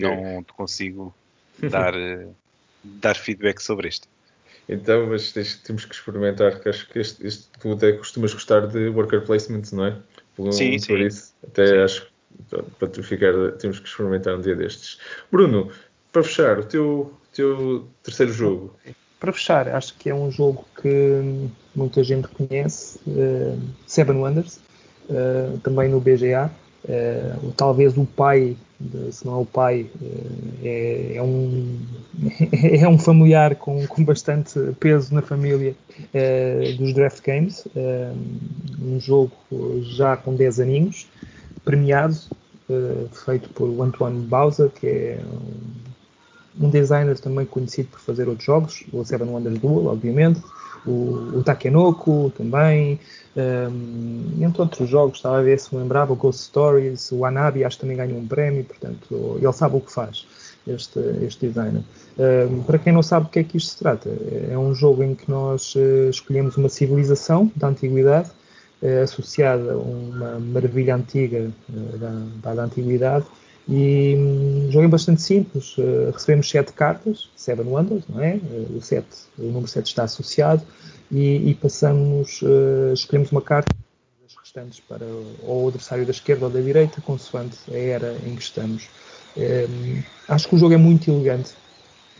não 0.00 0.42
consigo 0.56 1.14
dar, 1.60 1.94
uh, 1.94 2.34
dar 2.82 3.16
feedback 3.16 3.60
sobre 3.60 3.88
este. 3.88 4.08
Então, 4.66 5.06
mas 5.06 5.32
temos 5.64 5.84
que 5.84 5.94
experimentar, 5.94 6.60
que 6.60 6.68
acho 6.68 6.88
que 6.88 6.98
este, 6.98 7.26
este, 7.26 7.48
tu 7.58 7.72
até 7.72 7.92
costumas 7.92 8.32
gostar 8.32 8.66
de 8.66 8.88
worker 8.88 9.24
placements, 9.24 9.72
não 9.72 9.86
é? 9.86 9.96
Por, 10.36 10.52
sim, 10.52 10.72
por 10.72 10.98
sim. 10.98 11.06
isso, 11.06 11.34
até 11.42 11.66
sim. 11.66 11.78
acho 11.78 12.06
que 12.06 12.12
para 12.78 12.88
tu 12.88 13.02
ficar, 13.02 13.32
temos 13.58 13.80
que 13.80 13.88
experimentar 13.88 14.36
um 14.36 14.40
dia 14.40 14.54
destes. 14.54 14.98
Bruno, 15.30 15.70
para 16.18 16.22
fechar, 16.24 16.58
o 16.58 16.64
teu, 16.64 17.12
teu 17.32 17.84
terceiro 18.02 18.32
jogo. 18.32 18.74
Para 19.20 19.32
fechar, 19.32 19.68
acho 19.68 19.96
que 19.96 20.10
é 20.10 20.14
um 20.14 20.30
jogo 20.30 20.64
que 20.80 21.48
muita 21.74 22.02
gente 22.02 22.28
conhece, 22.28 22.98
uh, 23.06 23.60
Seven 23.86 24.16
Wonders, 24.16 24.60
uh, 25.08 25.58
também 25.62 25.88
no 25.88 26.00
BGA. 26.00 26.50
Uh, 26.84 27.52
talvez 27.56 27.96
o 27.96 28.04
pai, 28.04 28.56
se 29.10 29.26
não 29.26 29.34
é 29.34 29.42
o 29.42 29.46
pai, 29.46 29.86
é, 30.62 31.12
é, 31.16 31.22
um, 31.22 31.78
é 32.80 32.88
um 32.88 32.98
familiar 32.98 33.54
com, 33.56 33.86
com 33.86 34.04
bastante 34.04 34.58
peso 34.80 35.14
na 35.14 35.22
família 35.22 35.74
dos 36.78 36.94
Draft 36.94 37.24
Games. 37.24 37.66
um 38.80 39.00
jogo 39.00 39.32
já 39.82 40.16
com 40.16 40.34
10 40.34 40.60
aninhos, 40.60 41.08
premiado, 41.64 42.16
feito 43.24 43.48
por 43.50 43.68
Antoine 43.82 44.24
Bausa, 44.26 44.68
que 44.68 44.86
é 44.86 45.20
um 46.60 46.70
designer 46.70 47.18
também 47.18 47.46
conhecido 47.46 47.88
por 47.88 48.00
fazer 48.00 48.28
outros 48.28 48.44
jogos, 48.44 48.84
o 48.92 49.04
Seven 49.04 49.28
Wonders 49.28 49.58
Duel, 49.58 49.86
obviamente, 49.86 50.40
o, 50.86 51.38
o 51.38 51.42
Takenoko 51.42 52.32
também, 52.36 52.98
um, 53.36 54.42
entre 54.42 54.62
outros 54.62 54.88
jogos, 54.88 55.18
estava 55.18 55.38
a 55.38 55.42
ver 55.42 55.58
se 55.58 55.74
me 55.74 55.80
lembrava, 55.82 56.12
o 56.12 56.16
Ghost 56.16 56.42
Stories, 56.42 57.12
o 57.12 57.24
Anabi, 57.24 57.64
acho 57.64 57.76
que 57.76 57.82
também 57.82 57.96
ganhou 57.96 58.18
um 58.18 58.26
prémio, 58.26 58.64
portanto, 58.64 59.38
ele 59.40 59.52
sabe 59.52 59.76
o 59.76 59.80
que 59.80 59.92
faz, 59.92 60.26
este, 60.66 60.98
este 61.22 61.48
designer. 61.48 61.82
Um, 62.18 62.62
para 62.62 62.78
quem 62.78 62.92
não 62.92 63.02
sabe 63.02 63.26
o 63.26 63.28
que 63.28 63.38
é 63.38 63.44
que 63.44 63.56
isto 63.56 63.70
se 63.70 63.78
trata, 63.78 64.10
é 64.50 64.58
um 64.58 64.74
jogo 64.74 65.02
em 65.02 65.14
que 65.14 65.30
nós 65.30 65.74
uh, 65.76 66.10
escolhemos 66.10 66.56
uma 66.56 66.68
civilização 66.68 67.50
da 67.54 67.68
antiguidade, 67.68 68.30
uh, 68.82 69.02
associada 69.02 69.72
a 69.72 69.76
uma 69.76 70.38
maravilha 70.40 70.96
antiga 70.96 71.50
uh, 71.68 71.98
da, 72.42 72.54
da, 72.54 72.64
antiguidade, 72.64 73.24
e 73.68 74.16
um 74.16 74.72
jogo 74.72 74.86
é 74.86 74.88
bastante 74.88 75.20
simples. 75.20 75.76
Uh, 75.76 76.10
recebemos 76.10 76.48
sete 76.48 76.72
cartas, 76.72 77.28
Seven 77.36 77.66
Wonders, 77.66 78.04
não 78.08 78.22
é? 78.22 78.36
Uh, 78.36 78.78
o, 78.78 78.80
sete, 78.80 79.08
o 79.38 79.42
número 79.42 79.66
7 79.66 79.86
está 79.86 80.04
associado 80.04 80.62
e, 81.12 81.50
e 81.50 81.54
passamos, 81.54 82.40
uh, 82.40 82.94
escolhemos 82.94 83.30
uma 83.30 83.42
carta 83.42 83.74
das 84.22 84.34
restantes 84.34 84.80
para 84.80 85.04
ou 85.42 85.64
o 85.64 85.68
adversário 85.68 86.06
da 86.06 86.12
esquerda 86.12 86.46
ou 86.46 86.50
da 86.50 86.60
direita, 86.60 87.02
consoante 87.02 87.58
a 87.70 87.76
era 87.76 88.16
em 88.26 88.34
que 88.34 88.42
estamos. 88.42 88.88
Um, 89.36 90.02
acho 90.28 90.48
que 90.48 90.54
o 90.54 90.58
jogo 90.58 90.72
é 90.72 90.78
muito 90.78 91.10
elegante. 91.10 91.52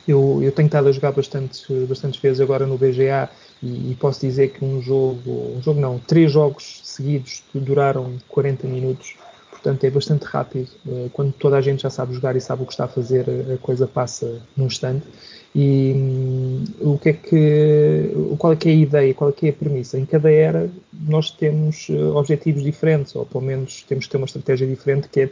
Eu, 0.06 0.40
eu 0.42 0.52
tenho 0.52 0.66
estado 0.66 0.88
a 0.88 0.92
jogar 0.92 1.12
bastante, 1.12 1.72
bastantes 1.86 2.20
vezes 2.20 2.40
agora 2.40 2.66
no 2.66 2.78
BGA 2.78 3.28
e, 3.62 3.90
e, 3.90 3.96
posso 3.98 4.20
dizer 4.20 4.52
que 4.52 4.64
um 4.64 4.80
jogo, 4.80 5.56
um 5.56 5.62
jogo 5.62 5.80
não, 5.80 5.98
três 5.98 6.32
jogos 6.32 6.80
seguidos 6.84 7.42
duraram 7.54 8.16
40 8.28 8.66
minutos 8.66 9.16
portanto 9.58 9.84
é 9.84 9.90
bastante 9.90 10.24
rápido. 10.24 10.68
Eh, 10.86 11.08
quando 11.12 11.32
toda 11.32 11.56
a 11.56 11.60
gente 11.60 11.82
já 11.82 11.90
sabe 11.90 12.14
jogar 12.14 12.36
e 12.36 12.40
sabe 12.40 12.62
o 12.62 12.66
que 12.66 12.72
está 12.72 12.84
a 12.84 12.88
fazer, 12.88 13.24
a 13.52 13.58
coisa 13.58 13.86
passa 13.86 14.40
num 14.56 14.66
instante. 14.66 15.06
E 15.54 15.92
hum, 15.96 16.64
o 16.80 16.98
que 16.98 17.08
é 17.08 17.12
que, 17.12 18.36
qual 18.38 18.52
é 18.52 18.56
que 18.56 18.68
é 18.68 18.72
a 18.72 18.74
ideia, 18.74 19.14
qual 19.14 19.30
é 19.30 19.32
que 19.32 19.46
é 19.46 19.50
a 19.50 19.52
premissa? 19.52 19.98
Em 19.98 20.06
cada 20.06 20.30
era 20.30 20.70
nós 20.92 21.30
temos 21.30 21.88
eh, 21.90 21.94
objetivos 21.94 22.62
diferentes, 22.62 23.14
ou 23.16 23.26
pelo 23.26 23.44
menos 23.44 23.82
temos 23.82 24.06
que 24.06 24.10
ter 24.10 24.16
uma 24.18 24.26
estratégia 24.26 24.66
diferente, 24.66 25.08
que 25.08 25.20
é 25.20 25.30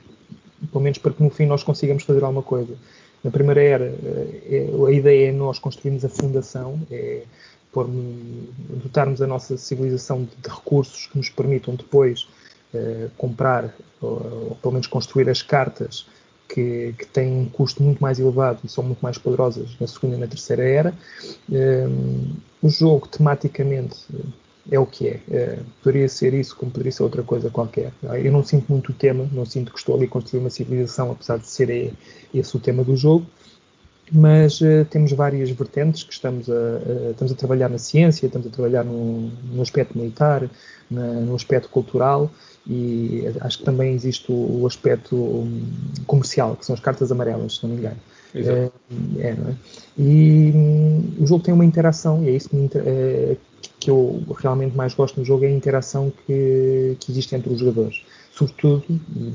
pelo 0.73 0.83
menos 0.83 0.99
para 0.99 1.13
que 1.13 1.23
no 1.23 1.31
fim 1.31 1.47
nós 1.47 1.63
consigamos 1.63 2.03
fazer 2.03 2.25
alguma 2.25 2.43
coisa. 2.43 2.75
Na 3.23 3.31
primeira 3.31 3.63
era, 3.63 3.85
eh, 3.85 4.69
é, 4.69 4.87
a 4.87 4.91
ideia 4.93 5.29
é 5.29 5.33
nós 5.33 5.59
construirmos 5.59 6.05
a 6.05 6.09
fundação, 6.09 6.81
é 6.91 7.23
dotarmos 8.83 9.21
a 9.21 9.27
nossa 9.27 9.57
civilização 9.59 10.23
de 10.23 10.49
recursos 10.49 11.09
que 11.09 11.19
nos 11.19 11.29
permitam 11.29 11.75
depois 11.75 12.27
eh, 12.77 13.09
comprar, 13.17 13.75
ou, 14.01 14.11
ou, 14.11 14.59
pelo 14.61 14.73
menos 14.73 14.87
construir 14.87 15.29
as 15.29 15.43
cartas 15.43 16.07
que, 16.49 16.95
que, 16.99 17.07
têm 17.07 17.33
um 17.33 17.49
custo 17.49 17.83
muito 17.83 18.01
mais 18.01 18.19
elevado 18.21 18.61
e 18.65 18.69
são 18.69 18.85
muito 18.85 19.01
mais 19.01 19.19
poderosas 19.19 19.77
na 19.81 19.87
segunda 19.87 20.17
e 20.17 20.19
na 20.21 20.27
terceira 20.27 20.63
era. 20.63 20.95
Eh, 21.53 21.87
o 22.63 22.69
jogo, 22.69 23.09
tematicamente, 23.09 23.97
é 24.71 24.79
o 24.79 24.87
que 24.87 25.09
é. 25.09 25.21
é. 25.31 25.59
Poderia 25.83 26.09
ser 26.09 26.35
isso, 26.35 26.57
como 26.57 26.71
poderia 26.71 26.93
ser 26.93 27.03
outra 27.03 27.23
coisa 27.23 27.51
qualquer. 27.51 27.93
Eu 28.23 28.33
não 28.33 28.45
sinto 28.45 28.71
muito 28.71 28.91
o 28.91 28.95
tema, 28.95 29.29
não 29.33 29.47
sinto 29.47 29.73
que 29.73 29.79
estou 29.79 29.97
ali 29.97 30.07
a 30.07 30.09
construir 30.09 30.41
uma 30.41 30.51
civilização, 30.51 31.13
apesar 31.13 31.39
de 31.39 31.47
ser 31.47 31.95
esse 32.35 32.57
o 32.57 32.61
tema 32.61 32.83
do 32.83 32.97
jogo. 32.97 33.27
Mas 34.13 34.61
uh, 34.61 34.85
temos 34.89 35.13
várias 35.13 35.51
vertentes 35.51 36.05
que 36.05 36.13
estamos 36.13 36.49
a, 36.49 36.53
a, 36.53 37.11
estamos 37.11 37.33
a 37.33 37.37
trabalhar 37.37 37.69
na 37.69 37.79
ciência, 37.79 38.27
estamos 38.27 38.47
a 38.47 38.51
trabalhar 38.51 38.85
no, 38.85 39.31
no 39.53 39.63
aspecto 39.63 39.99
militar, 39.99 40.49
na, 40.91 41.07
no 41.21 41.35
aspecto 41.35 41.69
cultural 41.69 42.31
e 42.69 43.25
acho 43.41 43.59
que 43.59 43.65
também 43.65 43.95
existe 43.95 44.31
o, 44.31 44.63
o 44.63 44.67
aspecto 44.67 45.15
um, 45.15 45.63
comercial, 46.07 46.57
que 46.57 46.67
são 46.67 46.75
as 46.75 46.81
cartas 46.81 47.13
amarelas, 47.13 47.57
se 47.57 47.63
não 47.65 47.71
me 47.71 47.79
engano. 47.79 47.97
Exato. 48.35 48.73
É, 49.19 49.23
é, 49.23 49.29
é? 49.29 49.55
E 49.97 50.53
um, 50.55 51.23
o 51.23 51.27
jogo 51.27 51.45
tem 51.45 51.55
uma 51.55 51.65
interação, 51.65 52.25
e 52.25 52.29
é 52.29 52.33
isso 52.33 52.49
que, 52.49 52.57
me, 52.57 52.69
é, 52.75 53.37
que 53.79 53.91
eu 53.91 54.23
realmente 54.37 54.77
mais 54.77 54.95
gosto 54.95 55.19
no 55.19 55.25
jogo, 55.25 55.45
é 55.45 55.49
a 55.49 55.53
interação 55.53 56.13
que, 56.27 56.97
que 56.99 57.13
existe 57.13 57.35
entre 57.37 57.53
os 57.53 57.61
jogadores. 57.61 58.03
Sobretudo, 58.37 58.85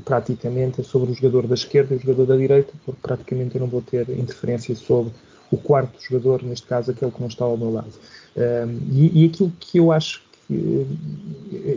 praticamente, 0.04 0.80
é 0.80 0.84
sobre 0.84 1.10
o 1.10 1.14
jogador 1.14 1.48
da 1.48 1.54
esquerda 1.54 1.92
e 1.92 1.96
o 1.96 2.00
jogador 2.00 2.24
da 2.24 2.36
direita, 2.36 2.72
porque 2.86 3.00
praticamente 3.02 3.56
eu 3.56 3.60
não 3.60 3.66
vou 3.66 3.82
ter 3.82 4.08
interferência 4.10 4.76
sobre 4.76 5.12
o 5.50 5.56
quarto 5.56 6.00
jogador, 6.00 6.42
neste 6.44 6.68
caso 6.68 6.92
aquele 6.92 7.10
que 7.10 7.20
não 7.20 7.26
está 7.26 7.44
ao 7.44 7.56
meu 7.56 7.72
lado. 7.72 7.92
Um, 8.36 8.78
e, 8.92 9.24
e 9.24 9.26
aquilo 9.26 9.52
que 9.58 9.78
eu 9.78 9.90
acho 9.90 10.22
que 10.46 10.86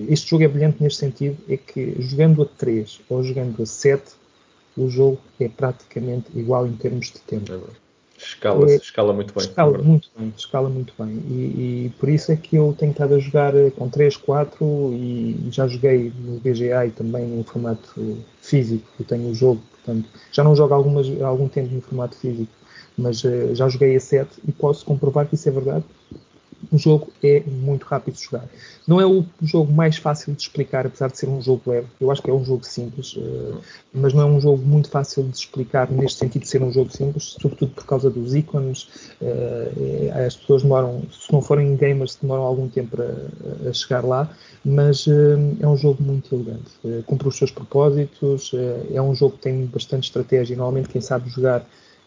este 0.07 0.29
jogo 0.29 0.43
é 0.43 0.47
brilhante 0.47 0.83
neste 0.83 0.99
sentido, 0.99 1.35
é 1.49 1.57
que 1.57 1.95
jogando 1.99 2.43
a 2.43 2.45
3 2.45 3.01
ou 3.09 3.23
jogando 3.23 3.59
a 3.61 3.65
7, 3.65 4.03
o 4.77 4.87
jogo 4.87 5.17
é 5.39 5.49
praticamente 5.49 6.27
igual 6.35 6.67
em 6.67 6.73
termos 6.73 7.07
de 7.07 7.19
tempo. 7.21 7.51
É 8.25 8.27
escala, 8.27 8.71
é, 8.71 8.75
escala 8.75 9.13
muito 9.13 9.33
bem. 9.33 9.43
Escala 9.43 9.77
muito 9.77 10.09
bem, 10.17 10.33
escala 10.35 10.69
muito 10.69 10.93
bem. 10.97 11.23
E, 11.29 11.85
e, 11.85 11.93
por 11.99 12.09
isso 12.09 12.31
é 12.31 12.35
que 12.35 12.55
eu 12.55 12.75
tenho 12.77 12.91
estado 12.91 13.15
a 13.15 13.19
jogar 13.19 13.53
com 13.77 13.87
3, 13.87 14.17
4 14.17 14.65
e 14.93 15.47
já 15.51 15.67
joguei 15.67 16.11
no 16.17 16.39
BGA 16.39 16.87
e 16.87 16.91
também 16.91 17.25
no 17.27 17.43
formato 17.43 18.17
físico. 18.41 18.87
Eu 18.99 19.05
tenho 19.05 19.29
o 19.29 19.35
jogo, 19.35 19.61
portanto, 19.71 20.09
já 20.31 20.43
não 20.43 20.55
jogo 20.55 20.73
algumas, 20.73 21.07
há 21.21 21.27
algum 21.27 21.47
tempo 21.47 21.73
no 21.73 21.81
formato 21.81 22.15
físico, 22.15 22.51
mas 22.97 23.23
uh, 23.23 23.53
já 23.53 23.69
joguei 23.69 23.95
a 23.95 23.99
7 23.99 24.29
e 24.47 24.51
posso 24.51 24.85
comprovar 24.85 25.27
que 25.27 25.35
isso 25.35 25.47
é 25.47 25.51
verdade 25.51 25.85
o 26.71 26.77
jogo 26.77 27.11
é 27.23 27.41
muito 27.45 27.85
rápido 27.85 28.15
de 28.15 28.23
jogar. 28.23 28.45
Não 28.87 29.01
é 29.01 29.05
o 29.05 29.25
jogo 29.41 29.71
mais 29.73 29.97
fácil 29.97 30.33
de 30.33 30.41
explicar, 30.43 30.85
apesar 30.85 31.09
de 31.09 31.17
ser 31.17 31.27
um 31.27 31.41
jogo 31.41 31.61
leve. 31.65 31.87
Eu 31.99 32.11
acho 32.11 32.21
que 32.21 32.29
é 32.29 32.33
um 32.33 32.43
jogo 32.45 32.65
simples, 32.65 33.15
uh, 33.15 33.57
mas 33.93 34.13
não 34.13 34.21
é 34.21 34.25
um 34.25 34.39
jogo 34.39 34.63
muito 34.63 34.89
fácil 34.89 35.23
de 35.23 35.35
explicar 35.35 35.89
neste 35.91 36.19
sentido 36.19 36.43
de 36.43 36.47
ser 36.47 36.61
um 36.61 36.71
jogo 36.71 36.91
simples, 36.91 37.35
sobretudo 37.39 37.71
por 37.71 37.85
causa 37.85 38.09
dos 38.09 38.35
ícones. 38.35 38.83
Uh, 39.21 40.25
as 40.25 40.35
pessoas 40.35 40.61
demoram, 40.61 41.03
se 41.11 41.31
não 41.33 41.41
forem 41.41 41.75
gamers, 41.75 42.17
demoram 42.21 42.43
algum 42.43 42.67
tempo 42.67 42.97
a, 43.01 43.73
chegar 43.73 44.03
lá, 44.03 44.29
mas 44.63 45.05
é 45.07 45.67
um 45.67 45.75
jogo 45.75 46.01
muito 46.01 46.33
elegante. 46.33 47.03
cumpre 47.05 47.27
os 47.27 47.37
seus 47.37 47.51
propósitos, 47.51 48.51
é 48.93 49.01
um 49.01 49.13
jogo 49.13 49.35
que 49.35 49.43
tem 49.43 49.65
bastante 49.65 50.05
estratégia. 50.05 50.55
Normalmente, 50.55 50.89
quem 50.89 51.01
sabe 51.01 51.29
jogar 51.29 51.65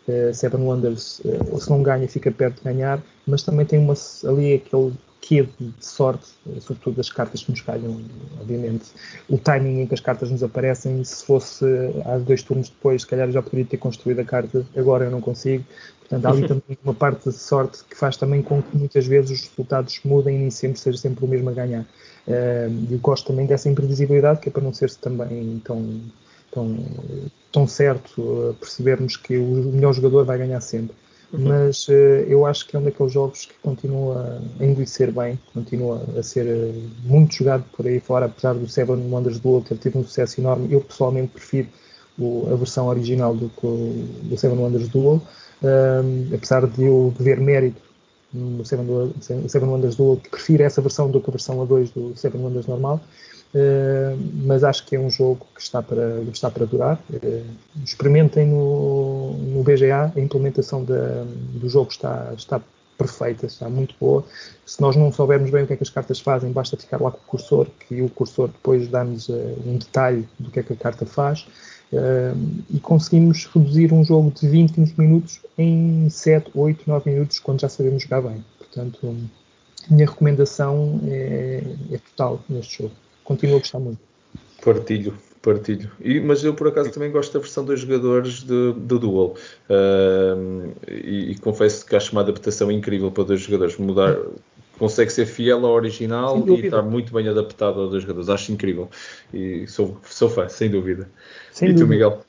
uh, 0.09 0.35
Seven 0.35 0.61
Wonders, 0.61 1.21
uh, 1.21 1.61
se 1.61 1.71
não 1.71 1.83
ganha, 1.83 2.09
fica 2.09 2.31
perto 2.31 2.59
de 2.59 2.65
ganhar, 2.65 3.01
mas 3.27 3.43
também 3.43 3.65
tem 3.67 3.79
uma, 3.79 3.95
ali 4.27 4.55
aquele 4.55 4.93
quê 5.21 5.47
de 5.59 5.73
sorte, 5.81 6.27
uh, 6.47 6.61
sobretudo 6.61 6.97
das 6.97 7.11
cartas 7.11 7.43
que 7.43 7.51
nos 7.51 7.61
calham, 7.61 8.01
obviamente. 8.41 8.87
O 9.29 9.39
timing 9.39 9.83
em 9.83 9.87
que 9.87 9.95
as 9.95 10.01
cartas 10.01 10.31
nos 10.31 10.43
aparecem, 10.43 11.03
se 11.05 11.25
fosse 11.25 11.65
há 12.05 12.19
dois 12.19 12.43
turnos 12.43 12.69
depois, 12.69 13.03
se 13.03 13.09
calhar 13.09 13.31
já 13.31 13.43
poderia 13.43 13.67
ter 13.67 13.77
construído 13.77 14.21
a 14.21 14.25
carta, 14.25 14.67
agora 14.77 15.05
eu 15.05 15.11
não 15.11 15.21
consigo. 15.21 15.65
Portanto, 16.01 16.25
há 16.25 16.31
ali 16.31 16.49
também 16.49 16.79
uma 16.83 16.95
parte 16.95 17.29
de 17.29 17.35
sorte 17.37 17.85
que 17.85 17.95
faz 17.95 18.17
também 18.17 18.41
com 18.41 18.63
que 18.63 18.77
muitas 18.77 19.07
vezes 19.07 19.31
os 19.31 19.49
resultados 19.49 20.01
mudem 20.05 20.37
e 20.37 20.39
nem 20.39 20.51
sempre 20.51 20.81
seja 20.81 20.97
sempre 20.97 21.25
o 21.25 21.29
mesmo 21.29 21.51
a 21.51 21.53
ganhar. 21.53 21.83
Uh, 22.27 22.87
eu 22.91 22.99
gosto 22.99 23.27
também 23.27 23.47
dessa 23.47 23.69
imprevisibilidade, 23.69 24.41
que 24.41 24.49
é 24.49 24.53
para 24.53 24.63
não 24.63 24.73
ser 24.73 24.91
também 24.95 25.61
tão, 25.63 26.01
tão 26.51 26.77
tão 27.51 27.67
certo 27.67 28.57
percebermos 28.61 29.17
que 29.17 29.37
o 29.37 29.73
melhor 29.73 29.93
jogador 29.93 30.25
vai 30.25 30.39
ganhar 30.39 30.61
sempre. 30.61 30.95
Uhum. 31.33 31.49
Mas 31.49 31.87
uh, 31.89 31.93
eu 32.27 32.47
acho 32.47 32.67
que 32.67 32.75
é 32.75 32.79
um 32.79 32.83
daqueles 32.83 33.13
jogos 33.13 33.45
que 33.45 33.55
continua 33.63 34.41
a 34.59 34.65
envelhecer 34.65 35.13
bem, 35.13 35.39
continua 35.53 36.03
a 36.17 36.23
ser 36.23 36.47
uh, 36.47 36.91
muito 37.05 37.35
jogado 37.35 37.65
por 37.77 37.87
aí 37.87 38.01
fora, 38.01 38.27
apesar 38.27 38.55
do 38.55 38.67
Seven 38.67 38.97
Wonders 39.11 39.39
Duel 39.39 39.63
ter 39.63 39.77
tido 39.77 39.99
um 39.99 40.05
sucesso 40.05 40.41
enorme. 40.41 40.73
Eu 40.73 40.81
pessoalmente 40.81 41.33
prefiro 41.33 41.69
o, 42.19 42.49
a 42.51 42.57
versão 42.57 42.87
original 42.89 43.35
do, 43.35 43.51
do 44.23 44.37
Seven 44.39 44.59
Wonders 44.59 44.89
Duel, 44.89 45.21
apesar 46.35 46.67
de 46.67 46.85
eu 46.85 47.13
ver 47.19 47.39
mérito 47.41 47.81
no 48.33 48.65
Seven, 48.65 49.13
Seven 49.21 49.69
Wonders 49.69 49.97
Duel, 49.97 50.21
prefiro 50.31 50.63
essa 50.63 50.81
versão 50.81 51.11
do 51.11 51.21
que 51.21 51.29
a 51.29 51.33
versão 51.33 51.59
A2 51.67 51.93
do 51.95 52.17
Seven 52.17 52.41
Wonders 52.41 52.67
normal. 52.67 53.01
Uh, 53.55 54.19
mas 54.45 54.63
acho 54.63 54.85
que 54.85 54.95
é 54.95 55.01
um 55.01 55.11
jogo 55.11 55.47
que 55.55 55.61
está 55.61 55.83
para, 55.83 56.21
está 56.33 56.51
para 56.51 56.67
durar. 56.67 57.01
Uh, 57.11 57.45
experimentem 57.83 58.47
no, 58.47 59.33
no 59.33 59.63
BGA, 59.63 60.13
a 60.15 60.21
implementação 60.21 60.85
da, 60.85 61.25
do 61.25 61.69
jogo 61.69 61.91
está, 61.91 62.33
está 62.37 62.61
perfeita, 62.99 63.47
está 63.47 63.69
muito 63.69 63.95
boa. 63.99 64.25
Se 64.67 64.81
nós 64.83 64.97
não 64.97 65.11
soubermos 65.11 65.51
bem 65.51 65.63
o 65.65 65.67
que 65.67 65.73
é 65.73 65.77
que 65.77 65.83
as 65.83 65.89
cartas 65.89 66.21
fazem, 66.21 66.53
basta 66.53 66.77
ficar 66.77 67.01
lá 67.01 67.11
com 67.11 67.19
o 67.19 67.27
cursor, 67.27 67.67
que 67.89 68.03
o 68.03 68.11
cursor 68.11 68.49
depois 68.49 68.87
dá-nos 68.89 69.29
uh, 69.29 69.59
um 69.65 69.79
detalhe 69.79 70.29
do 70.39 70.51
que 70.51 70.61
é 70.61 70.63
que 70.63 70.75
a 70.75 70.77
carta 70.77 71.07
faz. 71.07 71.47
e 72.69 72.79
conseguimos 72.81 73.47
reduzir 73.47 73.95
um 73.95 74.05
jogo 74.05 74.31
de 74.31 74.47
20, 74.47 74.75
15 74.75 74.95
minutos 74.99 75.41
em 75.57 76.07
7, 76.11 76.51
8, 76.55 76.85
9 76.87 77.11
minutos, 77.11 77.39
quando 77.39 77.63
já 77.63 77.69
sabemos 77.71 78.03
jogar 78.03 78.21
bem. 78.21 78.45
Portanto, 78.59 79.17
a 79.89 79.95
minha 79.95 80.07
recomendação 80.07 81.01
é, 81.07 81.63
é 81.93 81.99
total 81.99 82.41
neste 82.47 82.83
jogo 82.83 82.95
continuo 83.29 83.57
a 83.57 83.59
gostar 83.59 83.79
muito. 83.79 84.01
Partilho, 84.65 85.15
partilho. 85.43 85.91
E, 86.01 86.19
mas 86.19 86.43
eu 86.43 86.55
por 86.55 86.69
acaso 86.69 86.91
também 86.91 87.13
gosto 87.13 87.35
da 87.35 87.41
versão 87.41 87.63
dos 87.63 87.81
jogadores 87.81 88.43
do, 88.43 88.73
do 88.73 88.99
Duel. 88.99 89.37
Uh, 89.69 90.75
e, 90.91 91.33
e, 91.33 91.39
confesso 91.39 91.85
que 91.85 91.95
acho 91.95 92.13
uma 92.13 92.23
adaptação 92.23 92.73
incrível 92.73 93.11
para 93.11 93.25
dois 93.25 93.43
jogadores. 93.43 93.77
Mudar, 93.77 94.17
consegue 94.79 95.13
ser 95.13 95.27
fiel 95.27 95.67
ao 95.67 95.75
original 95.75 96.43
e 96.49 96.65
está 96.65 96.81
muito 96.81 97.13
bem 97.13 97.29
adaptado 97.29 97.81
aos 97.81 97.91
dois 97.91 98.03
jogadores. 98.03 98.31
Acho 98.31 98.51
incrível. 98.51 98.89
E 99.33 99.67
sou, 99.67 100.01
sou 100.05 100.31
fã, 100.31 100.49
sem 100.49 100.71
dúvida. 100.71 101.07
Sem 101.53 101.69
e 101.69 101.73
dúvida. 101.75 101.87
tu, 101.87 101.91
Miguel? 101.91 102.25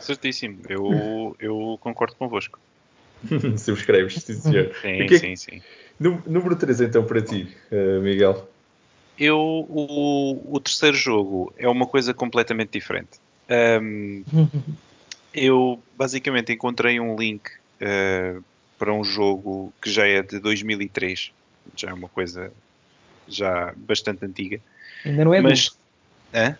Certíssimo, 0.00 0.60
eu, 0.70 1.36
eu 1.38 1.78
concordo 1.82 2.16
convosco. 2.16 2.58
Subscreves, 3.58 4.14
sim 4.14 4.34
senhor. 4.34 4.72
Sim, 4.80 5.06
que 5.06 5.14
é 5.14 5.18
sim, 5.18 5.36
sim. 5.36 5.62
Número 6.00 6.56
3 6.56 6.80
então 6.80 7.04
para 7.04 7.20
ti, 7.20 7.54
uh, 7.70 8.00
Miguel. 8.00 8.48
Eu, 9.20 9.38
o, 9.38 10.56
o, 10.56 10.58
terceiro 10.58 10.96
jogo 10.96 11.52
é 11.58 11.68
uma 11.68 11.86
coisa 11.86 12.14
completamente 12.14 12.70
diferente. 12.70 13.20
Um, 13.82 14.24
eu 15.34 15.78
basicamente 15.94 16.54
encontrei 16.54 16.98
um 16.98 17.14
link 17.16 17.42
uh, 17.82 18.42
para 18.78 18.94
um 18.94 19.04
jogo 19.04 19.74
que 19.82 19.90
já 19.90 20.06
é 20.06 20.22
de 20.22 20.38
2003, 20.38 21.32
já 21.76 21.90
é 21.90 21.92
uma 21.92 22.08
coisa 22.08 22.50
já 23.28 23.74
bastante 23.76 24.24
antiga. 24.24 24.58
Ainda 25.04 25.22
não 25.22 25.34
é 25.34 25.42
mas, 25.42 25.76
adulto. 26.32 26.58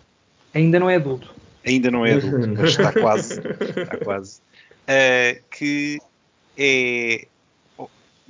Ainda 0.53 0.79
não 0.79 0.91
é 0.91 0.97
adulto. 0.97 1.35
Ainda 1.65 1.91
não 1.91 2.05
é 2.05 2.13
adulto, 2.13 2.47
mas 2.47 2.71
está 2.73 2.93
quase. 3.01 3.41
Está 3.41 3.97
quase. 4.05 4.41
Uh, 4.83 5.43
que 5.51 5.99
é 6.59 7.27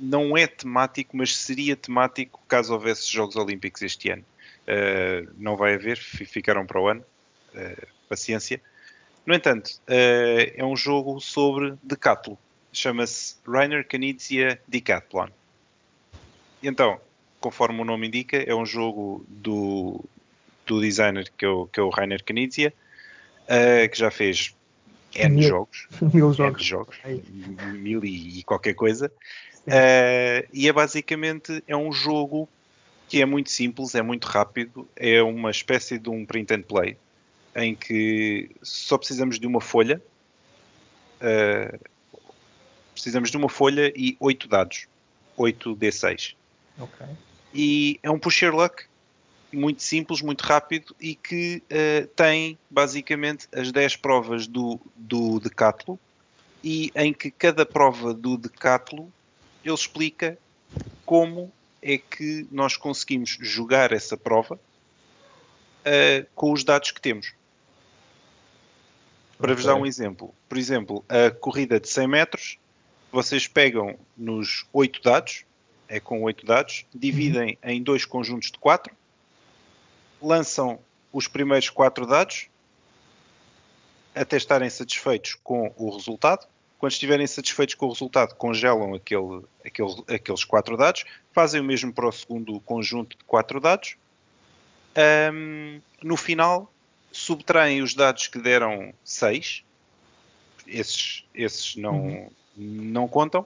não 0.01 0.35
é 0.35 0.47
temático, 0.47 1.15
mas 1.15 1.37
seria 1.37 1.75
temático 1.75 2.41
caso 2.47 2.73
houvesse 2.73 3.09
Jogos 3.09 3.35
Olímpicos 3.35 3.83
este 3.83 4.09
ano. 4.09 4.25
Uh, 4.61 5.31
não 5.37 5.55
vai 5.55 5.75
haver, 5.75 5.97
ficaram 5.97 6.65
para 6.65 6.81
o 6.81 6.87
ano. 6.87 7.05
Uh, 7.53 7.87
paciência. 8.09 8.59
No 9.25 9.35
entanto, 9.35 9.79
uh, 9.87 10.51
é 10.55 10.65
um 10.65 10.75
jogo 10.75 11.19
sobre 11.19 11.75
decathlon. 11.83 12.35
Chama-se 12.73 13.35
Rainer 13.47 13.85
Knizia 13.87 14.59
Decathlon. 14.67 15.27
Então, 16.63 16.99
conforme 17.39 17.81
o 17.81 17.85
nome 17.85 18.07
indica, 18.07 18.37
é 18.37 18.55
um 18.55 18.65
jogo 18.65 19.23
do, 19.27 20.03
do 20.65 20.81
designer 20.81 21.31
que 21.37 21.45
é 21.45 21.49
o, 21.49 21.67
que 21.67 21.79
é 21.79 21.83
o 21.83 21.89
Rainer 21.89 22.23
Knizia, 22.23 22.73
que 23.91 23.97
já 23.97 24.09
fez 24.09 24.55
N 25.13 25.35
mil, 25.35 25.49
jogos. 25.49 25.87
Mil 26.13 26.33
jogos. 26.33 26.61
N 26.61 26.69
jogos. 26.69 26.97
Mil 27.73 28.05
e, 28.05 28.39
e 28.39 28.43
qualquer 28.43 28.73
coisa. 28.73 29.11
Uh, 29.67 30.47
e 30.51 30.67
é 30.67 30.73
basicamente 30.73 31.63
é 31.67 31.77
um 31.77 31.91
jogo 31.91 32.49
que 33.07 33.21
é 33.21 33.25
muito 33.25 33.51
simples, 33.51 33.93
é 33.93 34.01
muito 34.01 34.25
rápido, 34.25 34.87
é 34.95 35.21
uma 35.21 35.51
espécie 35.51 35.99
de 35.99 36.09
um 36.09 36.25
print 36.25 36.53
and 36.53 36.61
play 36.63 36.97
em 37.55 37.75
que 37.75 38.49
só 38.61 38.97
precisamos 38.97 39.39
de 39.39 39.45
uma 39.45 39.59
folha, 39.59 40.01
uh, 41.21 41.79
precisamos 42.93 43.29
de 43.29 43.37
uma 43.37 43.49
folha 43.49 43.91
e 43.95 44.15
oito 44.19 44.47
dados, 44.47 44.87
8 45.37 45.75
D6. 45.75 46.35
Okay. 46.79 47.07
E 47.53 47.99
é 48.01 48.09
um 48.09 48.17
pusher 48.17 48.55
luck 48.55 48.85
muito 49.51 49.83
simples, 49.83 50.21
muito 50.21 50.41
rápido 50.41 50.95
e 50.99 51.13
que 51.13 51.61
uh, 51.69 52.07
tem 52.15 52.57
basicamente 52.69 53.47
as 53.53 53.71
10 53.71 53.97
provas 53.97 54.47
do, 54.47 54.79
do 54.95 55.39
Decathlon 55.39 55.97
e 56.63 56.91
em 56.95 57.11
que 57.11 57.29
cada 57.29 57.65
prova 57.65 58.13
do 58.13 58.37
Decathlon 58.37 59.07
ele 59.63 59.73
explica 59.73 60.37
como 61.05 61.51
é 61.81 61.97
que 61.97 62.47
nós 62.51 62.77
conseguimos 62.77 63.37
jogar 63.41 63.91
essa 63.91 64.15
prova 64.15 64.55
uh, 64.55 66.27
com 66.35 66.51
os 66.51 66.63
dados 66.63 66.91
que 66.91 67.01
temos. 67.01 67.33
Para 69.37 69.53
okay. 69.53 69.55
vos 69.55 69.65
dar 69.65 69.75
um 69.75 69.85
exemplo, 69.85 70.33
por 70.47 70.57
exemplo, 70.57 71.03
a 71.09 71.31
corrida 71.31 71.79
de 71.79 71.89
100 71.89 72.07
metros, 72.07 72.59
vocês 73.11 73.47
pegam 73.47 73.97
nos 74.15 74.65
8 74.71 75.01
dados, 75.01 75.43
é 75.87 75.99
com 75.99 76.21
8 76.21 76.45
dados, 76.45 76.85
dividem 76.93 77.57
uhum. 77.63 77.69
em 77.69 77.83
dois 77.83 78.05
conjuntos 78.05 78.51
de 78.51 78.59
4, 78.59 78.95
lançam 80.21 80.79
os 81.11 81.27
primeiros 81.27 81.69
4 81.69 82.05
dados 82.05 82.47
até 84.13 84.37
estarem 84.37 84.69
satisfeitos 84.69 85.35
com 85.43 85.73
o 85.75 85.89
resultado 85.89 86.47
quando 86.81 86.93
estiverem 86.93 87.27
satisfeitos 87.27 87.75
com 87.75 87.85
o 87.85 87.89
resultado, 87.89 88.33
congelam 88.33 88.95
aquele, 88.95 89.43
aquele, 89.63 90.03
aqueles 90.07 90.43
quatro 90.43 90.75
dados, 90.75 91.05
fazem 91.31 91.61
o 91.61 91.63
mesmo 91.63 91.93
para 91.93 92.07
o 92.07 92.11
segundo 92.11 92.59
conjunto 92.61 93.15
de 93.15 93.23
quatro 93.23 93.59
dados. 93.59 93.97
Um, 95.31 95.79
no 96.01 96.17
final, 96.17 96.73
subtraem 97.11 97.83
os 97.83 97.93
dados 97.93 98.25
que 98.25 98.39
deram 98.39 98.91
6, 99.05 99.63
esses, 100.65 101.23
esses 101.35 101.75
não, 101.75 102.07
uhum. 102.07 102.29
não 102.57 103.07
contam, 103.07 103.45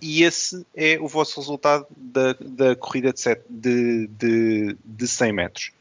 e 0.00 0.22
esse 0.22 0.66
é 0.74 0.98
o 0.98 1.06
vosso 1.06 1.38
resultado 1.38 1.86
da, 1.94 2.32
da 2.40 2.74
corrida 2.74 3.12
de, 3.12 3.20
set, 3.20 3.42
de, 3.50 4.06
de, 4.06 4.78
de 4.82 5.06
100 5.06 5.32
metros. 5.34 5.72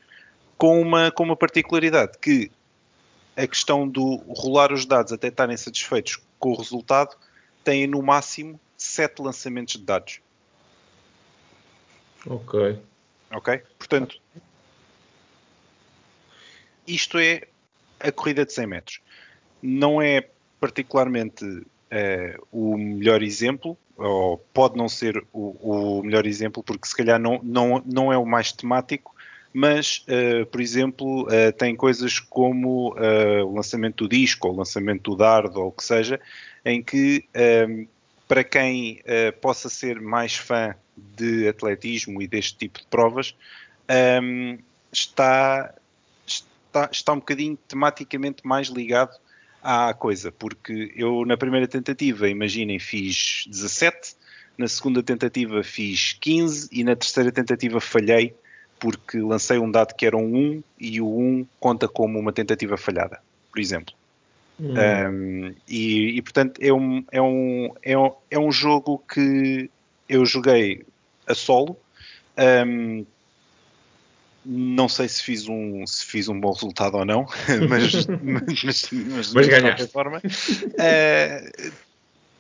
Com 0.57 0.81
uma, 0.81 1.09
com 1.09 1.23
uma 1.23 1.37
particularidade 1.37 2.17
que 2.17 2.51
a 3.35 3.47
questão 3.47 3.87
do 3.87 4.17
rolar 4.27 4.71
os 4.71 4.85
dados 4.85 5.11
até 5.11 5.27
estarem 5.27 5.57
satisfeitos 5.57 6.19
com 6.39 6.51
o 6.51 6.55
resultado, 6.55 7.15
têm 7.63 7.87
no 7.87 8.01
máximo 8.01 8.59
7 8.77 9.21
lançamentos 9.21 9.75
de 9.75 9.83
dados. 9.83 10.19
Ok. 12.27 12.79
Ok? 13.31 13.61
Portanto, 13.77 14.19
isto 16.87 17.17
é 17.17 17.43
a 17.99 18.11
corrida 18.11 18.45
de 18.45 18.53
100 18.53 18.67
metros. 18.67 19.01
Não 19.61 20.01
é 20.01 20.29
particularmente 20.59 21.45
uh, 21.45 22.47
o 22.51 22.77
melhor 22.77 23.21
exemplo, 23.21 23.77
ou 23.97 24.37
pode 24.53 24.77
não 24.77 24.89
ser 24.89 25.25
o, 25.31 25.99
o, 25.99 26.03
melhor 26.03 26.25
exemplo, 26.25 26.63
porque 26.63 26.87
se 26.87 26.95
calhar 26.95 27.19
não, 27.19 27.39
não, 27.43 27.81
não 27.85 28.11
é 28.11 28.17
o 28.17 28.25
mais 28.25 28.51
temático, 28.51 29.14
mas, 29.57 30.03
uh, 30.09 30.45
por 30.47 30.59
exemplo, 30.59 31.21
uh, 31.29 31.53
tem 31.57 31.77
coisas 31.77 32.19
como 32.19 32.93
uh, 32.95 33.45
o 33.45 33.55
lançamento 33.55 34.03
do 34.03 34.09
disco, 34.09 34.49
ou 34.49 34.53
o 34.53 34.57
lançamento 34.57 35.11
do 35.11 35.15
dardo, 35.15 35.61
ou 35.61 35.67
o 35.69 35.71
que 35.71 35.81
seja, 35.81 36.19
em 36.65 36.83
que, 36.83 37.23
um, 37.69 37.87
para 38.27 38.43
quem 38.43 39.01
possa 39.39 39.69
ser 39.69 40.01
mais 40.01 40.35
fã 40.35 40.75
de 40.97 41.47
atletismo 41.47 42.21
e 42.21 42.27
deste 42.27 42.57
tipo 42.57 42.79
de 42.79 42.87
provas, 42.87 43.33
um, 44.21 44.57
está, 44.91 45.73
está, 46.25 46.89
está 46.91 47.13
um 47.13 47.19
bocadinho 47.19 47.55
tematicamente 47.67 48.45
mais 48.45 48.67
ligado 48.67 49.15
à 49.63 49.93
coisa, 49.93 50.33
porque 50.33 50.91
eu 50.97 51.23
na 51.23 51.37
primeira 51.37 51.67
tentativa, 51.67 52.27
imaginem, 52.27 52.79
fiz 52.79 53.45
17, 53.47 54.15
na 54.57 54.67
segunda 54.67 55.03
tentativa 55.03 55.63
fiz 55.63 56.13
15 56.19 56.67
e 56.71 56.83
na 56.83 56.95
terceira 56.95 57.31
tentativa 57.31 57.79
falhei 57.79 58.35
porque 58.85 59.17
lancei 59.17 59.57
um 59.57 59.71
dado 59.71 59.95
que 59.95 60.05
era 60.05 60.15
um 60.15 60.57
1 60.57 60.63
e 60.79 61.01
o 61.01 61.07
1 61.07 61.47
conta 61.59 61.87
como 61.87 62.19
uma 62.19 62.31
tentativa 62.31 62.77
falhada, 62.77 63.19
por 63.51 63.59
exemplo. 63.59 63.95
Hum. 64.59 64.75
Um, 64.77 65.55
e, 65.67 66.17
e, 66.17 66.21
portanto 66.21 66.61
é 66.61 66.71
um, 66.71 67.03
é, 67.11 67.19
um, 67.19 67.73
é, 67.81 67.97
um, 67.97 68.11
é 68.29 68.39
um 68.39 68.51
jogo 68.51 69.03
que 69.11 69.71
eu 70.07 70.23
joguei 70.23 70.85
a 71.25 71.33
solo. 71.33 71.75
Um, 72.37 73.03
não 74.45 74.87
sei 74.87 75.07
se 75.07 75.23
fiz 75.23 75.47
um, 75.49 75.83
se 75.87 76.05
fiz 76.05 76.29
um 76.29 76.39
bom 76.39 76.51
resultado 76.51 76.95
ou 76.95 77.05
não, 77.05 77.25
mas, 77.67 78.05
mas, 78.05 78.63
mas, 78.63 78.63
mas, 78.63 79.33
mas 79.33 79.47
de 79.47 79.49
qualquer 79.49 79.87
forma. 79.89 80.19
Uh, 80.19 81.71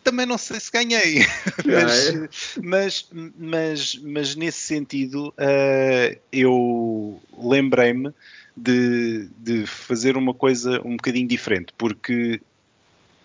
também 0.05 0.25
não 0.27 0.37
sei 0.37 0.59
se 0.59 0.71
ganhei, 0.71 1.25
mas, 1.65 2.07
é? 2.07 2.29
mas, 2.61 3.09
mas, 3.35 3.95
mas, 3.95 4.35
nesse 4.35 4.59
sentido 4.59 5.29
uh, 5.29 6.19
eu 6.31 7.19
lembrei-me 7.35 8.13
de, 8.55 9.27
de, 9.35 9.65
fazer 9.65 10.15
uma 10.15 10.33
coisa 10.33 10.79
um 10.85 10.95
bocadinho 10.95 11.27
diferente, 11.27 11.73
porque 11.75 12.39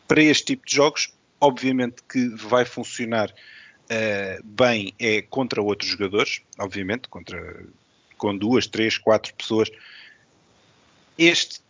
para 0.09 0.23
este 0.23 0.47
tipo 0.47 0.66
de 0.66 0.74
jogos, 0.74 1.12
obviamente 1.39 2.02
que 2.11 2.31
vai 2.31 2.65
funcionar 2.65 3.28
uh, 3.31 4.43
bem 4.43 4.94
é 4.98 5.20
contra 5.20 5.61
outros 5.61 5.90
jogadores, 5.90 6.40
obviamente, 6.59 7.09
contra 7.09 7.62
com 8.16 8.36
duas, 8.36 8.66
três, 8.66 8.97
quatro 8.97 9.35
pessoas. 9.35 9.70
Este 11.16 11.61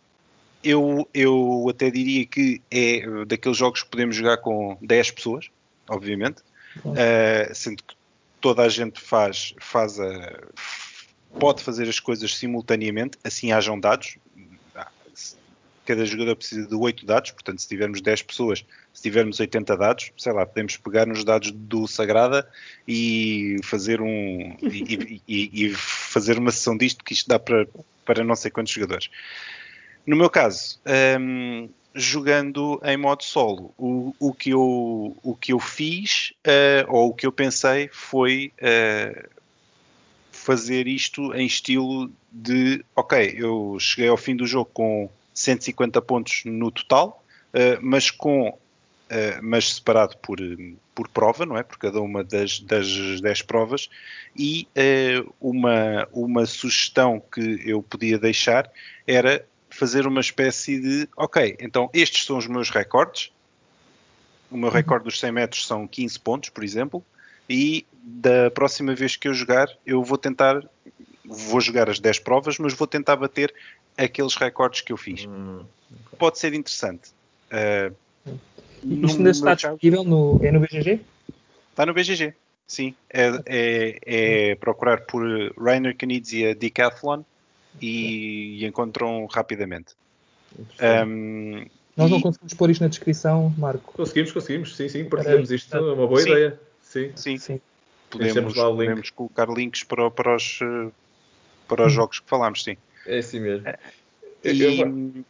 eu, 0.63 1.07
eu 1.13 1.67
até 1.69 1.89
diria 1.89 2.25
que 2.25 2.61
é 2.69 3.25
daqueles 3.25 3.57
jogos 3.57 3.83
que 3.83 3.89
podemos 3.89 4.15
jogar 4.15 4.37
com 4.37 4.77
10 4.81 5.11
pessoas, 5.11 5.49
obviamente, 5.87 6.41
uh, 6.85 7.53
sendo 7.53 7.83
que 7.83 7.95
toda 8.39 8.63
a 8.63 8.69
gente 8.69 8.99
faz, 8.99 9.53
faz 9.59 9.99
a, 9.99 10.41
pode 11.39 11.63
fazer 11.63 11.87
as 11.87 11.99
coisas 11.99 12.35
simultaneamente, 12.35 13.17
assim 13.23 13.51
hajam 13.51 13.79
dados. 13.79 14.17
Cada 15.83 16.05
jogador 16.05 16.35
precisa 16.35 16.67
de 16.67 16.75
8 16.75 17.05
dados, 17.05 17.31
portanto, 17.31 17.59
se 17.59 17.67
tivermos 17.67 18.01
10 18.01 18.21
pessoas, 18.21 18.63
se 18.93 19.01
tivermos 19.01 19.39
80 19.39 19.75
dados, 19.75 20.11
sei 20.15 20.31
lá, 20.31 20.45
podemos 20.45 20.77
pegar 20.77 21.07
nos 21.07 21.23
dados 21.23 21.51
do 21.51 21.87
Sagrada 21.87 22.47
e 22.87 23.57
fazer 23.63 23.99
um 23.99 24.55
e, 24.61 25.21
e, 25.27 25.65
e 25.65 25.69
fazer 25.73 26.37
uma 26.37 26.51
sessão 26.51 26.77
disto, 26.77 27.03
que 27.03 27.13
isto 27.13 27.27
dá 27.27 27.39
para, 27.39 27.67
para 28.05 28.23
não 28.23 28.35
sei 28.35 28.51
quantos 28.51 28.71
jogadores. 28.71 29.09
No 30.05 30.15
meu 30.15 30.29
caso, 30.29 30.79
um, 31.19 31.69
jogando 31.93 32.79
em 32.83 32.97
modo 32.97 33.23
solo, 33.23 33.73
o, 33.77 34.15
o, 34.19 34.33
que, 34.33 34.51
eu, 34.51 35.15
o 35.21 35.35
que 35.35 35.53
eu 35.53 35.59
fiz, 35.59 36.33
uh, 36.47 36.85
ou 36.87 37.09
o 37.09 37.13
que 37.13 37.25
eu 37.25 37.31
pensei, 37.31 37.89
foi 37.91 38.51
uh, 38.61 39.29
fazer 40.31 40.87
isto 40.87 41.33
em 41.33 41.45
estilo 41.45 42.09
de: 42.31 42.83
ok, 42.95 43.35
eu 43.37 43.77
cheguei 43.79 44.09
ao 44.09 44.17
fim 44.17 44.35
do 44.35 44.47
jogo 44.47 44.69
com 44.73 45.09
150 45.33 46.01
pontos 46.01 46.43
no 46.45 46.71
total, 46.71 47.23
uh, 47.53 47.77
mas 47.81 48.09
com 48.09 48.57
mas 49.43 49.73
separado 49.73 50.15
por, 50.19 50.37
por 50.95 51.09
prova, 51.09 51.45
não 51.45 51.57
é? 51.57 51.63
Por 51.63 51.77
cada 51.77 51.99
uma 51.99 52.23
das, 52.23 52.61
das 52.61 53.19
10 53.19 53.41
provas. 53.41 53.89
E 54.39 54.65
uma, 55.37 56.07
uma 56.13 56.45
sugestão 56.45 57.19
que 57.19 57.59
eu 57.65 57.83
podia 57.83 58.17
deixar 58.17 58.71
era 59.05 59.45
fazer 59.81 60.05
uma 60.05 60.21
espécie 60.21 60.79
de: 60.79 61.09
ok, 61.17 61.57
então 61.59 61.89
estes 61.91 62.23
são 62.23 62.37
os 62.37 62.45
meus 62.45 62.69
recordes. 62.69 63.31
O 64.51 64.55
meu 64.55 64.69
uhum. 64.69 64.75
recorde 64.75 65.05
dos 65.05 65.19
100 65.19 65.31
metros 65.31 65.65
são 65.65 65.87
15 65.87 66.19
pontos, 66.19 66.49
por 66.49 66.63
exemplo. 66.63 67.03
E 67.49 67.83
da 67.91 68.51
próxima 68.51 68.93
vez 68.93 69.15
que 69.15 69.27
eu 69.27 69.33
jogar, 69.33 69.67
eu 69.83 70.03
vou 70.03 70.19
tentar. 70.19 70.63
Vou 71.25 71.59
jogar 71.59 71.89
as 71.89 71.99
10 71.99 72.19
provas, 72.19 72.59
mas 72.59 72.73
vou 72.73 72.85
tentar 72.85 73.15
bater 73.15 73.53
aqueles 73.97 74.35
recordes 74.35 74.81
que 74.81 74.93
eu 74.93 74.97
fiz. 74.97 75.25
Hum, 75.25 75.63
okay. 76.05 76.19
Pode 76.19 76.37
ser 76.37 76.53
interessante. 76.53 77.09
Uh, 77.51 77.95
isto 78.83 79.17
ainda 79.17 79.31
está 79.31 79.55
disponível 79.55 80.03
no, 80.03 80.39
é 80.43 80.51
no 80.51 80.59
BGG? 80.59 80.99
Está 81.71 81.85
no 81.85 81.93
BGG, 81.93 82.33
sim. 82.67 82.93
É, 83.09 83.31
é, 83.45 83.99
é 84.51 84.55
procurar 84.55 85.01
por 85.01 85.23
Rainer 85.57 85.95
Knizia 85.95 86.53
Decathlon 86.53 87.23
e, 87.79 88.59
e 88.59 88.65
encontram 88.65 89.25
rapidamente. 89.25 89.95
Um, 91.07 91.65
Nós 91.95 92.09
não 92.09 92.17
e... 92.17 92.21
conseguimos 92.21 92.53
pôr 92.53 92.69
isto 92.69 92.81
na 92.81 92.87
descrição, 92.87 93.53
Marco. 93.57 93.93
Conseguimos, 93.93 94.31
conseguimos, 94.31 94.75
sim, 94.75 94.89
sim, 94.89 95.05
partilhamos 95.05 95.51
isto, 95.51 95.75
é 95.75 95.79
uma 95.79 96.07
boa 96.07 96.21
sim. 96.21 96.29
ideia. 96.29 96.59
Sim, 96.81 97.11
sim. 97.15 97.37
sim. 97.37 97.61
Podemos, 98.09 98.53
podemos 98.53 99.09
colocar 99.09 99.47
links 99.47 99.83
para, 99.83 100.11
para 100.11 100.35
os, 100.35 100.59
para 101.67 101.85
os 101.85 101.93
hum. 101.93 101.95
jogos 101.95 102.19
que 102.19 102.27
falámos, 102.27 102.63
sim. 102.63 102.75
É 103.05 103.19
assim 103.19 103.39
mesmo. 103.39 103.65
E, 104.43 104.61
eu, 104.61 104.71
eu, 104.71 105.25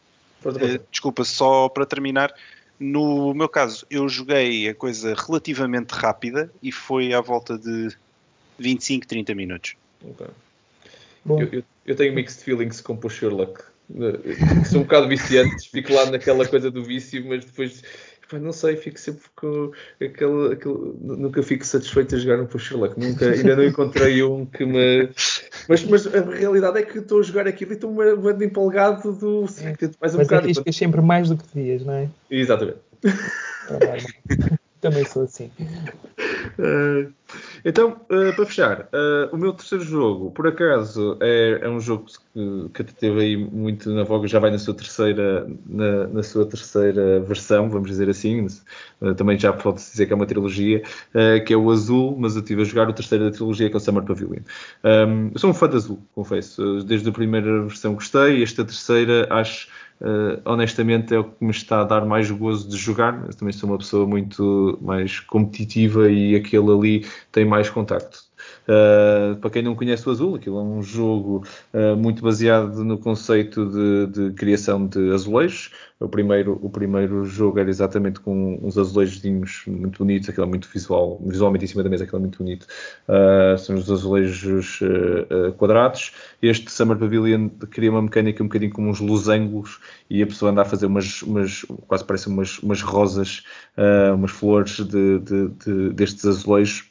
eh, 0.60 0.80
desculpa, 0.90 1.24
só 1.24 1.70
para 1.70 1.86
terminar, 1.86 2.34
no 2.80 3.34
meu 3.36 3.48
caso, 3.48 3.86
eu 3.92 4.10
joguei 4.10 4.68
a 4.68 4.74
coisa 4.74 5.14
relativamente 5.14 5.92
rápida 5.92 6.52
e 6.64 6.72
foi 6.72 7.14
à 7.14 7.22
volta 7.22 7.56
de 7.58 7.96
25, 8.58 9.06
30 9.06 9.36
minutos. 9.36 9.76
Okay. 10.04 10.28
Eu, 11.28 11.48
eu, 11.52 11.64
eu, 11.86 11.96
tenho 11.96 12.14
mixed 12.14 12.44
feelings 12.44 12.82
com 12.82 13.00
o 13.02 13.10
Sherlock. 13.10 13.62
Sou 14.70 14.80
um 14.80 14.84
bocado 14.84 15.08
viciante, 15.08 15.70
fico 15.70 15.94
lá 15.94 16.10
naquela 16.10 16.48
coisa 16.48 16.72
do 16.72 16.84
vício, 16.84 17.24
mas 17.28 17.46
depois 17.46 17.82
não 18.40 18.54
sei, 18.54 18.76
fico 18.76 19.00
sempre 19.00 19.24
com 19.36 19.72
aquele, 19.96 20.54
aquele, 20.54 20.94
Nunca 21.02 21.44
fico 21.44 21.66
satisfeito 21.66 22.16
a 22.16 22.20
jogar 22.20 22.42
um 22.42 22.58
Sherlock. 22.58 23.00
Nunca, 23.00 23.30
ainda 23.30 23.56
não 23.56 23.66
encontrei 23.66 24.24
um 24.24 24.46
que 24.46 24.66
me. 24.66 25.10
Mas, 25.68 25.84
mas 25.84 26.08
a 26.08 26.22
realidade 26.22 26.80
é 26.80 26.84
que 26.84 27.00
estou 27.00 27.20
a 27.20 27.24
jogar 27.24 27.48
aquilo 27.48 27.72
e 27.72 27.76
estou 27.76 27.92
muito 27.92 28.44
empolgado 28.44 29.12
do. 29.14 29.46
É, 29.62 29.90
mais 30.00 30.16
um 30.16 30.20
mas 30.20 30.28
bocado. 30.28 30.46
arriscas 30.46 30.76
sempre 30.76 31.02
mais 31.02 31.30
do 31.30 31.38
que 31.38 31.44
devias, 31.54 31.86
não 31.86 31.94
é? 31.94 32.10
Exatamente. 32.30 32.80
É 33.04 34.58
Também 34.80 35.06
sou 35.06 35.24
assim. 35.24 35.52
Uh, 36.58 37.12
então, 37.64 38.02
uh, 38.10 38.36
para 38.36 38.46
fechar, 38.46 38.82
uh, 38.82 39.34
o 39.34 39.38
meu 39.38 39.54
terceiro 39.54 39.84
jogo, 39.84 40.32
por 40.32 40.48
acaso, 40.48 41.18
é, 41.22 41.60
é 41.62 41.70
um 41.70 41.80
jogo 41.80 42.06
que, 42.74 42.84
que 42.84 42.94
teve 42.94 43.22
aí 43.22 43.38
muito 43.38 43.90
na 43.92 44.04
voga, 44.04 44.28
já 44.28 44.40
vai 44.40 44.52
na 44.52 44.58
sua 44.58 44.74
terceira, 44.74 45.48
na, 45.66 46.08
na 46.08 46.24
sua 46.24 46.46
terceira 46.46 47.20
versão, 47.22 47.70
vamos 47.70 47.90
dizer 47.90 48.10
assim. 48.10 48.48
também 49.18 49.38
já 49.38 49.54
pode-se 49.54 49.92
dizer 49.92 50.06
que 50.06 50.14
é 50.14 50.16
uma 50.16 50.26
trilogia, 50.26 50.82
que 51.46 51.54
é 51.54 51.58
o 51.58 51.70
Azul, 51.70 52.16
mas 52.18 52.36
eu 52.36 52.42
estive 52.42 52.62
a 52.62 52.66
jogar 52.66 52.90
o 52.90 52.94
terceiro 52.94 53.26
da 53.26 53.32
trilogia, 53.32 53.70
que 53.70 53.76
é 53.76 53.78
o 53.78 53.80
Summer 53.80 54.04
Pavilion. 54.04 54.42
Um, 54.84 55.32
eu 55.34 55.40
sou 55.40 55.50
um 55.50 55.54
fã 55.54 55.70
de 55.70 55.76
Azul, 55.76 56.02
confesso. 56.14 56.84
Desde 56.84 57.10
a 57.10 57.12
primeira 57.12 57.64
versão 57.64 57.94
gostei, 57.94 58.44
esta 58.44 58.64
terceira 58.64 59.28
acho 59.30 59.68
Uh, 60.02 60.42
honestamente 60.46 61.14
é 61.14 61.20
o 61.20 61.24
que 61.26 61.46
me 61.46 61.52
está 61.52 61.82
a 61.82 61.84
dar 61.84 62.06
mais 62.06 62.30
gozo 62.32 62.68
de 62.68 62.76
jogar. 62.76 63.24
Eu 63.28 63.36
também 63.36 63.54
sou 63.54 63.70
uma 63.70 63.78
pessoa 63.78 64.08
muito 64.08 64.78
mais 64.82 65.20
competitiva 65.20 66.12
e 66.12 66.36
aquele 66.36 66.72
ali 66.72 67.08
tem 67.32 67.46
mais 67.46 67.70
contacto. 67.70 68.31
Uh, 68.62 69.36
para 69.38 69.50
quem 69.50 69.64
não 69.64 69.76
conhece 69.76 70.08
o 70.08 70.12
Azul, 70.12 70.36
aquilo 70.36 70.60
é 70.60 70.62
um 70.62 70.84
jogo 70.84 71.44
uh, 71.74 71.98
muito 71.98 72.22
baseado 72.22 72.84
no 72.84 72.98
conceito 72.98 73.66
de, 73.66 74.08
de, 74.08 74.34
criação 74.34 74.86
de 74.86 75.12
azulejos. 75.12 75.72
O 76.00 76.08
primeiro, 76.08 76.60
o 76.62 76.70
primeiro 76.70 77.26
jogo 77.26 77.60
era 77.60 77.70
exatamente 77.70 78.20
com 78.20 78.60
uns 78.62 78.78
azulejos 78.78 79.22
muito 79.68 80.00
bonitos, 80.00 80.30
aquilo 80.30 80.46
é 80.46 80.50
muito 80.50 80.68
visual, 80.68 81.20
visualmente 81.24 81.66
em 81.66 81.68
cima 81.68 81.84
da 81.84 81.90
mesa, 81.90 82.04
aquilo 82.04 82.18
é 82.18 82.22
muito 82.22 82.38
bonito. 82.40 82.68
Uh, 83.08 83.58
são 83.58 83.76
os 83.76 83.90
azulejos 83.90 84.80
quadrados. 85.58 86.12
Este 86.42 86.72
Summer 86.72 86.98
Pavilion 86.98 87.50
cria 87.70 87.92
uma 87.92 88.02
mecânica 88.02 88.44
um 88.44 88.48
bocadinho 88.48 88.72
como 88.72 88.90
uns 88.90 89.00
losangos 89.00 89.80
e 90.10 90.24
a 90.24 90.28
pessoa 90.28 90.52
anda 90.52 90.64
a 90.64 90.66
fazer 90.66 90.88
umas, 90.88 91.22
umas 91.22 91.66
quase 91.88 92.04
parecem 92.04 92.34
umas, 92.34 92.58
umas 92.60 92.82
rosas, 92.82 93.44
umas 94.16 94.32
flores 94.32 94.78
de, 94.78 95.20
de, 95.20 95.48
de, 95.50 95.90
destes 95.94 96.26
azulejos 96.26 96.91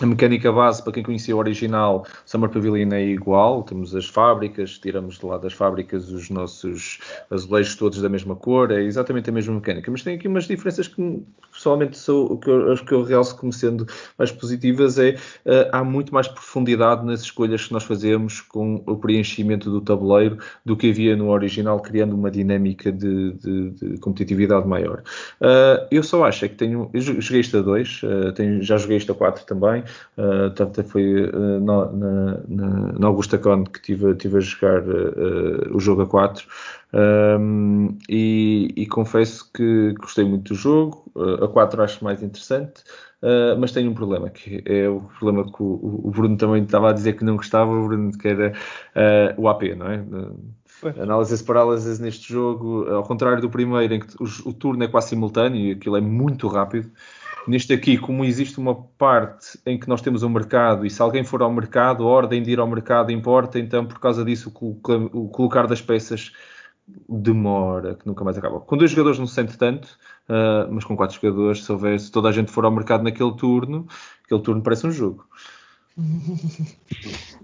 a 0.00 0.06
mecânica 0.06 0.50
base, 0.50 0.82
para 0.82 0.92
quem 0.92 1.04
conhecia 1.04 1.36
o 1.36 1.38
original, 1.38 2.04
Summer 2.26 2.50
Pavilion 2.50 2.92
é 2.92 3.04
igual. 3.04 3.62
Temos 3.62 3.94
as 3.94 4.06
fábricas, 4.06 4.76
tiramos 4.78 5.18
de 5.18 5.26
lá 5.26 5.38
das 5.38 5.52
fábricas 5.52 6.10
os 6.10 6.30
nossos 6.30 6.98
azulejos 7.30 7.76
todos 7.76 8.00
da 8.00 8.08
mesma 8.08 8.34
cor, 8.34 8.72
é 8.72 8.82
exatamente 8.82 9.30
a 9.30 9.32
mesma 9.32 9.54
mecânica. 9.54 9.88
Mas 9.90 10.02
tem 10.02 10.16
aqui 10.16 10.26
umas 10.26 10.48
diferenças 10.48 10.88
que, 10.88 11.22
pessoalmente, 11.52 11.96
sou, 11.96 12.36
que 12.38 12.50
eu, 12.50 12.72
as 12.72 12.80
que 12.80 12.90
eu 12.90 13.04
realço 13.04 13.36
como 13.36 13.52
sendo 13.52 13.86
mais 14.18 14.32
positivas 14.32 14.98
é 14.98 15.10
uh, 15.46 15.70
há 15.70 15.84
muito 15.84 16.12
mais 16.12 16.26
profundidade 16.26 17.06
nas 17.06 17.20
escolhas 17.20 17.64
que 17.64 17.72
nós 17.72 17.84
fazemos 17.84 18.40
com 18.40 18.82
o 18.86 18.96
preenchimento 18.96 19.70
do 19.70 19.80
tabuleiro 19.80 20.38
do 20.64 20.76
que 20.76 20.90
havia 20.90 21.14
no 21.14 21.28
original, 21.28 21.78
criando 21.78 22.16
uma 22.16 22.32
dinâmica 22.32 22.90
de, 22.90 23.32
de, 23.34 23.70
de 23.70 23.98
competitividade 23.98 24.66
maior. 24.66 25.04
Uh, 25.40 25.86
eu 25.88 26.02
só 26.02 26.24
acho 26.24 26.44
é 26.44 26.48
que 26.48 26.56
tenho. 26.56 26.90
Eu 26.92 27.00
joguei 27.00 27.40
isto 27.40 27.56
a 27.58 27.62
2, 27.62 28.02
uh, 28.02 28.32
tenho, 28.32 28.60
já 28.60 28.76
joguei 28.76 28.96
isto 28.96 29.12
a 29.12 29.14
4 29.14 29.44
também. 29.46 29.83
Uh, 30.16 30.50
tanto 30.50 30.82
foi 30.84 31.30
uh, 31.30 31.60
na, 31.60 31.92
na, 31.92 32.92
na, 32.98 33.06
Augusta 33.06 33.38
Con 33.38 33.64
que 33.64 33.80
tive, 33.82 34.14
tive 34.14 34.38
a 34.38 34.40
jogar 34.40 34.82
uh, 34.82 35.76
o 35.76 35.80
jogo 35.80 36.02
a 36.02 36.06
4 36.06 36.46
um, 37.40 37.96
e, 38.08 38.72
e, 38.76 38.86
confesso 38.86 39.50
que 39.52 39.92
gostei 39.98 40.24
muito 40.24 40.52
do 40.52 40.58
jogo. 40.58 41.10
a 41.42 41.48
4 41.48 41.82
acho 41.82 42.04
mais 42.04 42.22
interessante. 42.22 42.84
Uh, 43.24 43.58
mas 43.58 43.72
tenho 43.72 43.90
um 43.90 43.94
problema, 43.94 44.28
que 44.28 44.62
é 44.66 44.86
o 44.86 45.00
problema 45.18 45.50
que 45.50 45.62
o, 45.62 46.02
o, 46.04 46.10
Bruno 46.10 46.36
também 46.36 46.62
estava 46.62 46.90
a 46.90 46.92
dizer 46.92 47.14
que 47.14 47.24
não 47.24 47.36
gostava, 47.36 47.70
o 47.70 47.86
Bruno 47.86 48.12
que 48.12 48.28
era 48.28 48.52
uh, 48.94 49.40
o 49.40 49.48
AP, 49.48 49.62
não 49.78 49.90
é? 49.90 49.96
Uh, 49.96 51.00
análises 51.00 51.40
parálises 51.40 51.98
neste 51.98 52.30
jogo, 52.30 52.86
ao 52.90 53.02
contrário 53.02 53.40
do 53.40 53.48
primeiro, 53.48 53.94
em 53.94 54.00
que 54.00 54.14
o, 54.22 54.50
o 54.50 54.52
turno 54.52 54.84
é 54.84 54.88
quase 54.88 55.08
simultâneo 55.08 55.58
e 55.58 55.70
aquilo 55.70 55.96
é 55.96 56.02
muito 56.02 56.46
rápido. 56.48 56.90
Neste 57.46 57.72
aqui, 57.72 57.98
como 57.98 58.24
existe 58.24 58.58
uma 58.58 58.74
parte 58.74 59.58
em 59.66 59.78
que 59.78 59.88
nós 59.88 60.00
temos 60.00 60.22
um 60.22 60.28
mercado 60.28 60.86
e 60.86 60.90
se 60.90 61.02
alguém 61.02 61.24
for 61.24 61.42
ao 61.42 61.52
mercado, 61.52 62.04
a 62.04 62.06
ordem 62.06 62.42
de 62.42 62.52
ir 62.52 62.58
ao 62.58 62.66
mercado 62.66 63.12
importa, 63.12 63.58
então 63.58 63.84
por 63.84 63.98
causa 63.98 64.24
disso 64.24 64.52
o, 64.60 65.28
colocar 65.28 65.66
das 65.66 65.82
peças 65.82 66.32
demora, 67.08 67.94
que 67.94 68.06
nunca 68.06 68.24
mais 68.24 68.38
acaba. 68.38 68.60
Com 68.60 68.76
dois 68.76 68.90
jogadores 68.90 69.18
não 69.18 69.26
se 69.26 69.34
sente 69.34 69.56
tanto, 69.58 69.86
uh, 70.28 70.70
mas 70.70 70.84
com 70.84 70.96
quatro 70.96 71.18
jogadores, 71.20 71.64
se, 71.64 71.72
houver, 71.72 71.98
se 71.98 72.10
toda 72.10 72.28
a 72.28 72.32
gente 72.32 72.50
for 72.50 72.64
ao 72.64 72.70
mercado 72.70 73.04
naquele 73.04 73.34
turno, 73.36 73.86
aquele 74.24 74.40
turno 74.40 74.62
parece 74.62 74.86
um 74.86 74.90
jogo. 74.90 75.26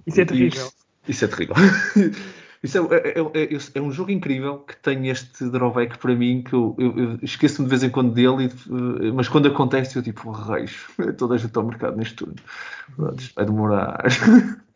Isso 0.07 0.21
é 0.21 0.25
terrível. 0.25 0.69
Isso 1.09 1.25
é 1.25 1.29
terrível. 1.29 1.57
Isso 2.63 2.77
é, 2.77 2.97
é, 2.97 3.21
é, 3.21 3.59
é, 3.75 3.81
um 3.81 3.91
jogo 3.91 4.11
incrível 4.11 4.59
que 4.59 4.77
tem 4.77 5.09
este 5.09 5.49
drawback 5.49 5.97
para 5.97 6.15
mim 6.15 6.43
que 6.43 6.53
eu, 6.53 6.77
eu, 6.79 6.99
eu 6.99 7.19
esqueço-me 7.23 7.67
de 7.67 7.71
vez 7.71 7.83
em 7.83 7.89
quando 7.89 8.13
dele, 8.13 8.51
e, 9.01 9.11
mas 9.13 9.29
quando 9.29 9.49
acontece 9.49 9.97
eu 9.97 10.03
tipo, 10.03 10.31
reis, 10.31 10.87
toda 11.17 11.37
a 11.37 11.39
gente 11.39 11.57
ao 11.57 11.65
mercado 11.65 11.97
neste 11.97 12.17
turno. 12.17 12.37
Vai 13.35 13.47
demorar. 13.47 14.05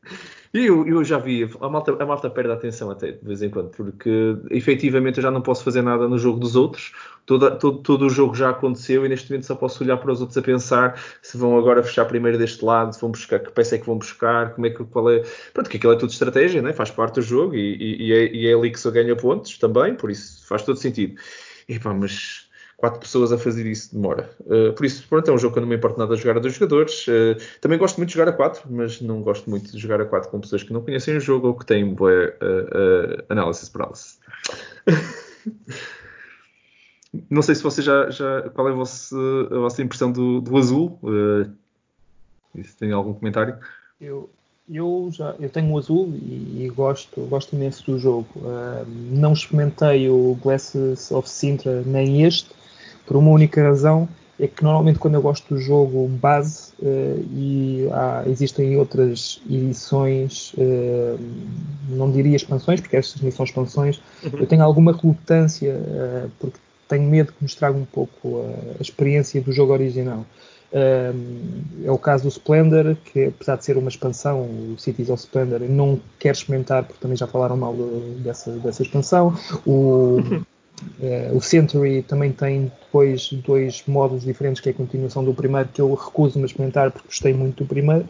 E 0.54 0.66
eu, 0.66 0.86
eu 0.86 1.02
já 1.02 1.18
vi, 1.18 1.50
a 1.60 1.68
malta, 1.68 2.00
a 2.00 2.06
malta 2.06 2.30
perde 2.30 2.52
a 2.52 2.54
atenção 2.54 2.88
até 2.88 3.10
de 3.10 3.24
vez 3.26 3.42
em 3.42 3.50
quando, 3.50 3.70
porque 3.70 4.36
efetivamente 4.52 5.18
eu 5.18 5.22
já 5.24 5.30
não 5.30 5.42
posso 5.42 5.64
fazer 5.64 5.82
nada 5.82 6.06
no 6.06 6.16
jogo 6.16 6.38
dos 6.38 6.54
outros, 6.54 6.92
todo, 7.26 7.58
todo, 7.58 7.78
todo 7.80 8.06
o 8.06 8.08
jogo 8.08 8.36
já 8.36 8.50
aconteceu 8.50 9.04
e 9.04 9.08
neste 9.08 9.28
momento 9.28 9.46
só 9.46 9.56
posso 9.56 9.82
olhar 9.82 9.96
para 9.96 10.12
os 10.12 10.20
outros 10.20 10.38
a 10.38 10.42
pensar 10.42 11.02
se 11.20 11.36
vão 11.36 11.58
agora 11.58 11.82
fechar 11.82 12.04
primeiro 12.04 12.38
deste 12.38 12.64
lado, 12.64 12.94
se 12.94 13.00
vão 13.00 13.10
buscar, 13.10 13.40
que 13.40 13.50
peça 13.50 13.74
é 13.74 13.78
que 13.78 13.86
vão 13.86 13.98
buscar, 13.98 14.54
como 14.54 14.64
é 14.68 14.70
que, 14.70 14.84
qual 14.84 15.10
é. 15.10 15.24
Pronto, 15.52 15.68
que 15.68 15.76
aquilo 15.76 15.92
é 15.92 15.96
tudo 15.96 16.10
estratégia, 16.10 16.62
né? 16.62 16.72
faz 16.72 16.88
parte 16.88 17.16
do 17.16 17.22
jogo 17.22 17.56
e, 17.56 17.74
e, 17.74 18.06
e, 18.06 18.12
é, 18.12 18.32
e 18.32 18.46
é 18.46 18.54
ali 18.54 18.70
que 18.70 18.78
se 18.78 18.88
ganha 18.92 19.16
pontos 19.16 19.58
também, 19.58 19.96
por 19.96 20.08
isso 20.08 20.46
faz 20.46 20.62
todo 20.62 20.76
sentido. 20.78 21.20
E 21.68 21.80
pá, 21.80 21.92
mas 21.92 22.43
quatro 22.84 23.00
pessoas 23.00 23.32
a 23.32 23.38
fazer 23.38 23.64
isso 23.64 23.94
demora. 23.94 24.30
Uh, 24.40 24.74
por 24.74 24.84
isso, 24.84 25.08
pronto, 25.08 25.30
é 25.30 25.32
um 25.32 25.38
jogo 25.38 25.54
que 25.54 25.58
eu 25.58 25.62
não 25.62 25.68
me 25.68 25.76
importo 25.76 25.98
nada 25.98 26.14
de 26.14 26.20
jogar 26.20 26.36
a 26.36 26.40
dois 26.40 26.52
jogadores. 26.52 27.06
Uh, 27.08 27.34
também 27.58 27.78
gosto 27.78 27.96
muito 27.96 28.10
de 28.10 28.14
jogar 28.14 28.28
a 28.28 28.32
quatro, 28.34 28.70
mas 28.70 29.00
não 29.00 29.22
gosto 29.22 29.48
muito 29.48 29.72
de 29.72 29.78
jogar 29.78 30.02
a 30.02 30.04
quatro 30.04 30.28
com 30.28 30.38
pessoas 30.38 30.62
que 30.62 30.70
não 30.70 30.82
conhecem 30.82 31.16
o 31.16 31.20
jogo 31.20 31.48
ou 31.48 31.54
que 31.54 31.64
têm 31.64 31.94
boa 31.94 32.12
uh, 32.12 33.24
analysis 33.30 33.70
paralysis. 33.70 34.20
não 37.30 37.40
sei 37.40 37.54
se 37.54 37.62
você 37.62 37.80
já, 37.80 38.10
já 38.10 38.50
qual 38.50 38.68
é 38.68 38.72
a 38.72 38.74
vossa, 38.74 39.16
a 39.50 39.58
vossa 39.60 39.82
impressão 39.82 40.12
do, 40.12 40.42
do 40.42 40.58
azul. 40.58 41.00
se 42.54 42.76
tem 42.76 42.92
algum 42.92 43.14
comentário? 43.14 43.56
Eu, 43.98 44.28
eu 44.70 45.08
já 45.10 45.34
eu 45.40 45.48
tenho 45.48 45.72
o 45.72 45.78
azul 45.78 46.12
e, 46.14 46.64
e, 46.64 46.68
gosto, 46.68 47.22
gosto 47.22 47.56
imenso 47.56 47.90
do 47.90 47.98
jogo. 47.98 48.28
Uh, 48.36 48.84
não 49.10 49.32
experimentei 49.32 50.10
o 50.10 50.38
Glasses 50.42 51.10
of 51.10 51.30
Sintra 51.30 51.82
nem 51.86 52.24
este, 52.24 52.50
por 53.06 53.16
uma 53.16 53.30
única 53.30 53.62
razão, 53.62 54.08
é 54.38 54.48
que 54.48 54.64
normalmente 54.64 54.98
quando 54.98 55.14
eu 55.14 55.22
gosto 55.22 55.54
do 55.54 55.60
jogo 55.60 56.08
base 56.08 56.72
uh, 56.80 57.26
e 57.32 57.88
há, 57.92 58.24
existem 58.26 58.76
outras 58.76 59.40
edições, 59.48 60.52
uh, 60.54 61.18
não 61.88 62.10
diria 62.10 62.34
expansões, 62.34 62.80
porque 62.80 62.96
estas 62.96 63.22
nem 63.22 63.30
são 63.30 63.44
expansões, 63.44 64.00
uhum. 64.24 64.40
eu 64.40 64.46
tenho 64.46 64.62
alguma 64.62 64.92
relutância 64.92 65.74
uh, 65.74 66.30
porque 66.40 66.58
tenho 66.88 67.04
medo 67.04 67.32
que 67.32 67.38
me 67.40 67.46
estrague 67.46 67.78
um 67.78 67.84
pouco 67.84 68.44
a, 68.78 68.82
experiência 68.82 69.40
do 69.40 69.52
jogo 69.52 69.72
original. 69.72 70.26
é 70.72 71.90
o 71.90 71.96
caso 71.96 72.24
do 72.24 72.28
Splendor, 72.28 72.96
que 73.04 73.26
apesar 73.26 73.56
de 73.56 73.64
ser 73.64 73.78
uma 73.78 73.88
expansão, 73.88 74.42
o 74.42 74.74
Cities 74.76 75.08
of 75.08 75.22
Splendor, 75.22 75.60
não 75.60 75.98
quero 76.18 76.36
experimentar 76.36 76.84
porque 76.84 77.00
também 77.00 77.16
já 77.16 77.26
falaram 77.26 77.56
mal 77.56 77.74
dessa, 78.18 78.50
dessa 78.50 78.82
expansão. 78.82 79.34
O, 79.64 80.18
Uh, 80.98 81.36
o 81.36 81.40
Century 81.40 82.02
também 82.02 82.32
tem 82.32 82.64
depois 82.64 83.32
dois 83.46 83.82
módulos 83.86 84.24
diferentes, 84.24 84.60
que 84.60 84.68
é 84.68 84.72
a 84.72 84.74
continuação 84.74 85.24
do 85.24 85.32
primeiro, 85.32 85.68
que 85.72 85.80
eu 85.80 85.92
recuso-me 85.94 86.44
a 86.44 86.46
experimentar 86.46 86.90
porque 86.90 87.08
gostei 87.08 87.32
muito 87.32 87.62
do 87.62 87.68
primeiro, 87.68 88.06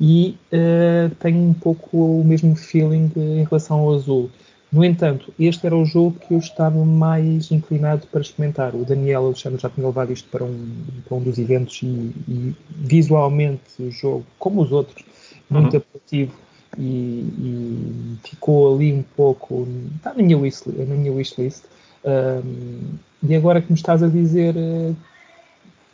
e 0.00 0.36
uh, 0.52 1.14
tenho 1.16 1.38
um 1.38 1.54
pouco 1.54 2.20
o 2.20 2.24
mesmo 2.24 2.56
feeling 2.56 3.12
em 3.16 3.44
relação 3.44 3.80
ao 3.80 3.94
azul. 3.94 4.30
No 4.72 4.84
entanto, 4.84 5.34
este 5.38 5.66
era 5.66 5.76
o 5.76 5.84
jogo 5.84 6.16
que 6.20 6.32
eu 6.32 6.38
estava 6.38 6.84
mais 6.84 7.50
inclinado 7.50 8.06
para 8.06 8.20
experimentar. 8.20 8.74
O 8.74 8.84
Daniel 8.84 9.26
Alexandre 9.26 9.60
já 9.60 9.68
tinha 9.68 9.86
levado 9.86 10.12
isto 10.12 10.28
para 10.28 10.44
um, 10.44 10.76
para 11.06 11.16
um 11.16 11.20
dos 11.20 11.38
eventos 11.38 11.80
e, 11.82 11.86
e 11.86 12.54
visualmente 12.68 13.62
o 13.80 13.90
jogo, 13.90 14.24
como 14.38 14.62
os 14.62 14.70
outros, 14.70 15.04
muito 15.50 15.72
uhum. 15.74 15.78
apelativo 15.78 16.32
e, 16.78 16.82
e, 16.82 18.16
ficou 18.24 18.74
ali 18.74 18.92
um 18.92 19.02
pouco. 19.02 19.66
Está 19.96 20.14
na 20.14 20.22
minha 20.22 20.38
wishlist. 20.38 20.78
Na 20.78 20.94
minha 20.94 21.12
wishlist 21.12 21.64
um, 22.04 22.98
e 23.22 23.34
agora 23.34 23.60
que 23.60 23.70
me 23.70 23.76
estás 23.76 24.02
a 24.02 24.08
dizer 24.08 24.54
uh, 24.56 24.96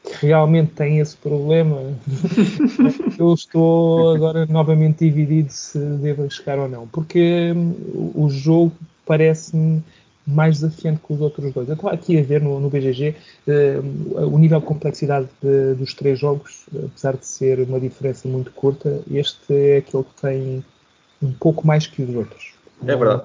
que 0.04 0.26
realmente 0.26 0.72
tem 0.72 1.00
esse 1.00 1.16
problema, 1.16 1.92
eu 3.18 3.34
estou 3.34 4.14
agora 4.14 4.46
novamente 4.46 4.98
dividido 4.98 5.52
se 5.52 5.78
devo 5.78 6.30
chegar 6.30 6.58
ou 6.58 6.68
não, 6.68 6.86
porque 6.86 7.52
um, 7.54 8.12
o 8.14 8.28
jogo 8.30 8.72
parece-me 9.04 9.82
mais 10.26 10.60
desafiante 10.60 11.00
que 11.06 11.12
os 11.12 11.20
outros 11.20 11.52
dois. 11.52 11.68
Eu 11.68 11.74
estava 11.74 11.94
aqui 11.94 12.18
a 12.18 12.22
ver 12.22 12.40
no, 12.40 12.58
no 12.60 12.68
BGG 12.68 13.14
uh, 13.46 14.26
o 14.26 14.38
nível 14.38 14.60
de 14.60 14.66
complexidade 14.66 15.28
de, 15.42 15.74
dos 15.74 15.94
três 15.94 16.18
jogos, 16.18 16.66
apesar 16.84 17.16
de 17.16 17.26
ser 17.26 17.60
uma 17.60 17.80
diferença 17.80 18.28
muito 18.28 18.50
curta, 18.52 19.02
este 19.10 19.54
é 19.54 19.76
aquele 19.78 20.04
que 20.04 20.22
tem 20.22 20.64
um 21.22 21.32
pouco 21.32 21.66
mais 21.66 21.86
que 21.86 22.02
os 22.02 22.14
outros. 22.14 22.54
É 22.86 22.96
verdade. 22.96 23.24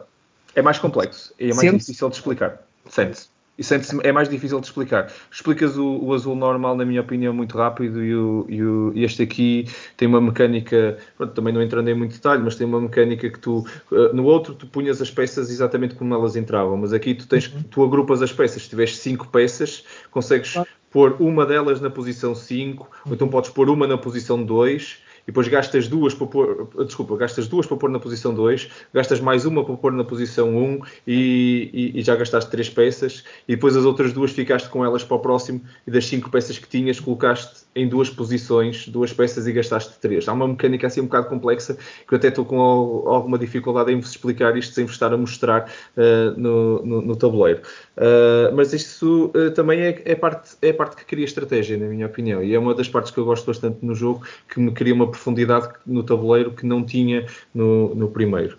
É 0.56 0.62
mais 0.62 0.80
complexo 0.80 1.34
e 1.40 1.46
é 1.46 1.48
mais 1.48 1.60
Sente 1.60 1.78
difícil 1.78 2.10
de 2.10 2.16
explicar. 2.16 2.62
Sente-se. 2.90 3.32
E 3.58 3.64
sente 3.64 3.88
é 4.04 4.12
mais 4.12 4.28
difícil 4.28 4.60
de 4.60 4.66
explicar. 4.66 5.12
Explicas 5.32 5.78
o, 5.78 5.98
o, 6.04 6.14
azul 6.14 6.36
normal, 6.36 6.76
na 6.76 6.84
minha 6.84 7.02
opinião, 7.02 7.32
muito 7.32 7.56
rápido 7.56 8.04
e, 8.04 8.16
o, 8.16 8.46
e, 8.50 8.64
o, 8.64 8.92
e 8.96 9.04
este 9.04 9.22
aqui 9.22 9.68
tem 9.98 10.08
uma 10.08 10.20
mecânica, 10.20 10.98
pronto, 11.16 11.34
também 11.34 11.54
não 11.54 11.62
entrando 11.62 11.88
em 11.88 11.94
muito 11.94 12.14
detalhe, 12.14 12.42
mas 12.42 12.56
tem 12.56 12.66
uma 12.66 12.82
mecânica 12.82 13.30
que 13.30 13.38
tu, 13.38 13.60
uh, 13.92 14.16
no 14.16 14.24
outro, 14.24 14.56
tu 14.56 14.66
punhas 14.66 15.00
as 15.00 15.12
peças 15.12 15.52
exatamente 15.52 15.94
como 15.94 16.12
elas 16.12 16.36
entravam, 16.36 16.76
mas 16.76 16.92
aqui 16.92 17.14
tu, 17.14 17.28
tens, 17.28 17.54
uhum. 17.54 17.62
tu 17.70 17.84
agrupas 17.84 18.24
as 18.24 18.32
peças. 18.32 18.64
Se 18.64 18.70
tiveres 18.70 18.98
5 18.98 19.28
peças, 19.28 19.86
consegues 20.10 20.56
pôr 20.90 21.18
uma 21.20 21.46
delas 21.46 21.80
na 21.80 21.90
posição 21.90 22.34
5, 22.34 22.90
ou 23.06 23.14
então 23.14 23.28
podes 23.28 23.52
pôr 23.52 23.70
uma 23.70 23.86
na 23.86 23.98
posição 23.98 24.42
2 24.42 25.11
e 25.24 25.28
depois 25.28 25.48
gastas 25.48 25.88
duas 25.88 26.14
para 26.14 26.28
pôr, 26.28 26.70
desculpa, 26.86 27.16
gastas 27.18 27.48
duas 27.48 27.66
para 27.66 27.78
pôr 27.78 27.90
na 27.90 28.00
posição 28.00 28.34
2, 28.34 28.70
gastas 28.94 29.20
mais 29.20 29.46
uma 29.46 29.64
para 29.64 29.76
pôr 29.76 29.92
na 29.92 30.04
posição 30.04 30.50
1 30.50 30.64
um, 30.64 30.80
e, 31.08 31.70
e, 31.74 32.00
e, 32.00 32.02
já 32.04 32.16
gastaste 32.16 32.50
três 32.50 32.70
peças 32.70 33.24
e 33.48 33.56
depois 33.56 33.76
as 33.76 33.86
outras 33.86 34.14
duas 34.14 34.32
ficaste 34.32 34.70
com 34.70 34.84
elas 34.84 35.04
para 35.04 35.18
o 35.18 35.20
próximo 35.20 35.62
e 35.86 35.92
das 35.92 36.06
cinco 36.06 36.30
peças 36.30 36.58
que 36.58 36.68
tinhas 36.68 37.00
colocaste 37.00 37.62
em 37.76 37.88
duas 37.88 38.10
posições, 38.10 38.88
duas 38.88 39.14
peças 39.14 39.48
e 39.48 39.52
gastaste 39.52 39.94
três. 40.00 40.28
Há 40.28 40.34
uma 40.34 40.48
mecânica 40.48 40.88
assim 40.88 41.02
um 41.02 41.06
bocado 41.06 41.28
complexa 41.30 41.78
que 42.08 42.14
eu 42.14 42.18
até 42.18 42.28
estou 42.28 42.44
com 42.44 42.60
alguma 42.60 43.38
dificuldade 43.38 43.92
em 43.92 44.00
vos 44.00 44.12
explicar 44.12 44.58
isto 44.58 44.74
sem 44.74 44.86
vos 44.86 44.94
estar 44.94 45.14
a 45.14 45.18
mostrar 45.18 45.72
uh, 45.96 46.40
no, 46.40 46.86
no, 46.86 47.02
no, 47.02 47.16
tabuleiro. 47.16 47.62
Uh, 47.98 48.54
mas 48.56 48.74
isso 48.74 49.32
uh, 49.36 49.52
também 49.52 49.80
é, 49.80 50.02
é, 50.06 50.16
parte, 50.16 50.56
é 50.62 50.70
a 50.70 50.74
parte 50.74 50.98
que 50.98 51.06
cria 51.06 51.24
estratégia, 51.24 51.78
na 51.78 51.86
minha 51.86 52.06
opinião, 52.06 52.44
e 52.44 52.54
é 52.54 52.60
uma 52.60 52.74
das 52.74 52.90
partes 52.90 53.12
que 53.12 53.20
eu 53.20 53.26
gosto 53.26 53.46
bastante 53.46 53.78
no 53.82 53.96
jogo, 53.96 54.22
que 54.50 54.60
me 54.60 54.72
cria 54.72 54.94
uma 54.94 55.11
profundidade 55.12 55.70
no 55.86 56.04
tabuleiro 56.04 56.52
que 56.52 56.66
não 56.66 56.84
tinha 56.84 57.26
no, 57.54 57.94
no 57.94 58.10
primeiro. 58.10 58.58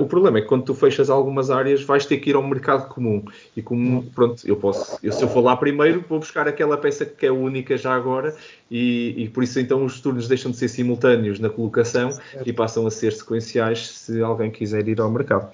o 0.00 0.06
problema 0.06 0.38
é 0.38 0.40
que 0.40 0.48
quando 0.48 0.64
tu 0.64 0.74
fechas 0.74 1.10
algumas 1.10 1.50
áreas 1.50 1.82
vais 1.82 2.06
ter 2.06 2.18
que 2.18 2.30
ir 2.30 2.36
ao 2.36 2.42
mercado 2.42 2.88
comum, 2.88 3.24
e 3.56 3.62
como, 3.62 4.02
pronto, 4.14 4.46
eu 4.46 4.56
posso, 4.56 4.98
eu, 5.02 5.12
se 5.12 5.22
eu 5.22 5.28
for 5.28 5.40
lá 5.40 5.56
primeiro, 5.56 6.04
vou 6.08 6.18
buscar 6.18 6.48
aquela 6.48 6.76
peça 6.76 7.04
que 7.04 7.26
é 7.26 7.32
única 7.32 7.76
já 7.76 7.94
agora 7.94 8.34
e, 8.70 9.14
e, 9.16 9.28
por 9.28 9.42
isso 9.42 9.58
então 9.58 9.84
os 9.84 10.00
turnos 10.00 10.28
deixam 10.28 10.50
de 10.50 10.56
ser 10.56 10.68
simultâneos 10.68 11.40
na 11.40 11.50
colocação 11.50 12.12
certo. 12.12 12.48
e 12.48 12.52
passam 12.52 12.86
a 12.86 12.90
ser 12.90 13.12
sequenciais 13.12 13.88
se 13.88 14.22
alguém 14.22 14.50
quiser 14.50 14.86
ir 14.86 15.00
ao 15.00 15.10
mercado. 15.10 15.50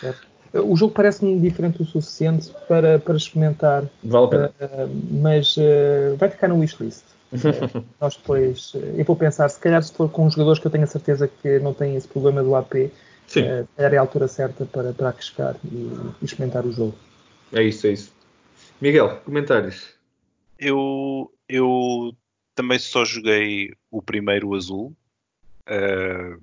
Certo. 0.00 0.30
O 0.52 0.76
jogo 0.76 0.92
parece-me 0.92 1.38
diferente 1.38 1.80
o 1.80 1.84
suficiente 1.84 2.50
para, 2.66 2.98
para 2.98 3.16
experimentar, 3.16 3.84
vale 4.02 4.24
a 4.24 4.28
pena. 4.28 4.52
Uh, 4.60 4.90
mas 5.22 5.56
uh, 5.56 6.16
vai 6.16 6.28
ficar 6.28 6.48
no 6.48 6.58
wishlist. 6.58 7.04
Uh, 7.32 7.84
nós 8.00 8.16
depois, 8.16 8.72
eu 8.74 9.04
vou 9.04 9.16
pensar, 9.16 9.48
se 9.48 9.58
calhar 9.58 9.82
se 9.82 9.92
for 9.92 10.10
com 10.10 10.28
jogadores 10.30 10.60
que 10.60 10.66
eu 10.66 10.70
tenho 10.70 10.84
a 10.84 10.86
certeza 10.86 11.28
que 11.28 11.58
não 11.58 11.74
têm 11.74 11.96
esse 11.96 12.08
problema 12.08 12.42
do 12.42 12.54
AP, 12.54 12.90
Sim. 13.30 13.42
Uh, 13.42 13.68
é 13.76 13.96
a 13.96 14.00
altura 14.00 14.26
certa 14.26 14.66
para, 14.66 14.92
para 14.92 15.08
arriscar 15.08 15.56
e, 15.64 15.76
e 16.20 16.24
experimentar 16.24 16.66
o 16.66 16.72
jogo. 16.72 16.98
É 17.52 17.62
isso, 17.62 17.86
é 17.86 17.92
isso. 17.92 18.12
Miguel, 18.80 19.20
comentários? 19.24 19.94
Eu, 20.58 21.32
eu 21.48 22.12
também 22.56 22.78
só 22.80 23.04
joguei 23.04 23.72
o 23.88 24.02
primeiro 24.02 24.52
azul. 24.52 24.92
Uh, 25.68 26.42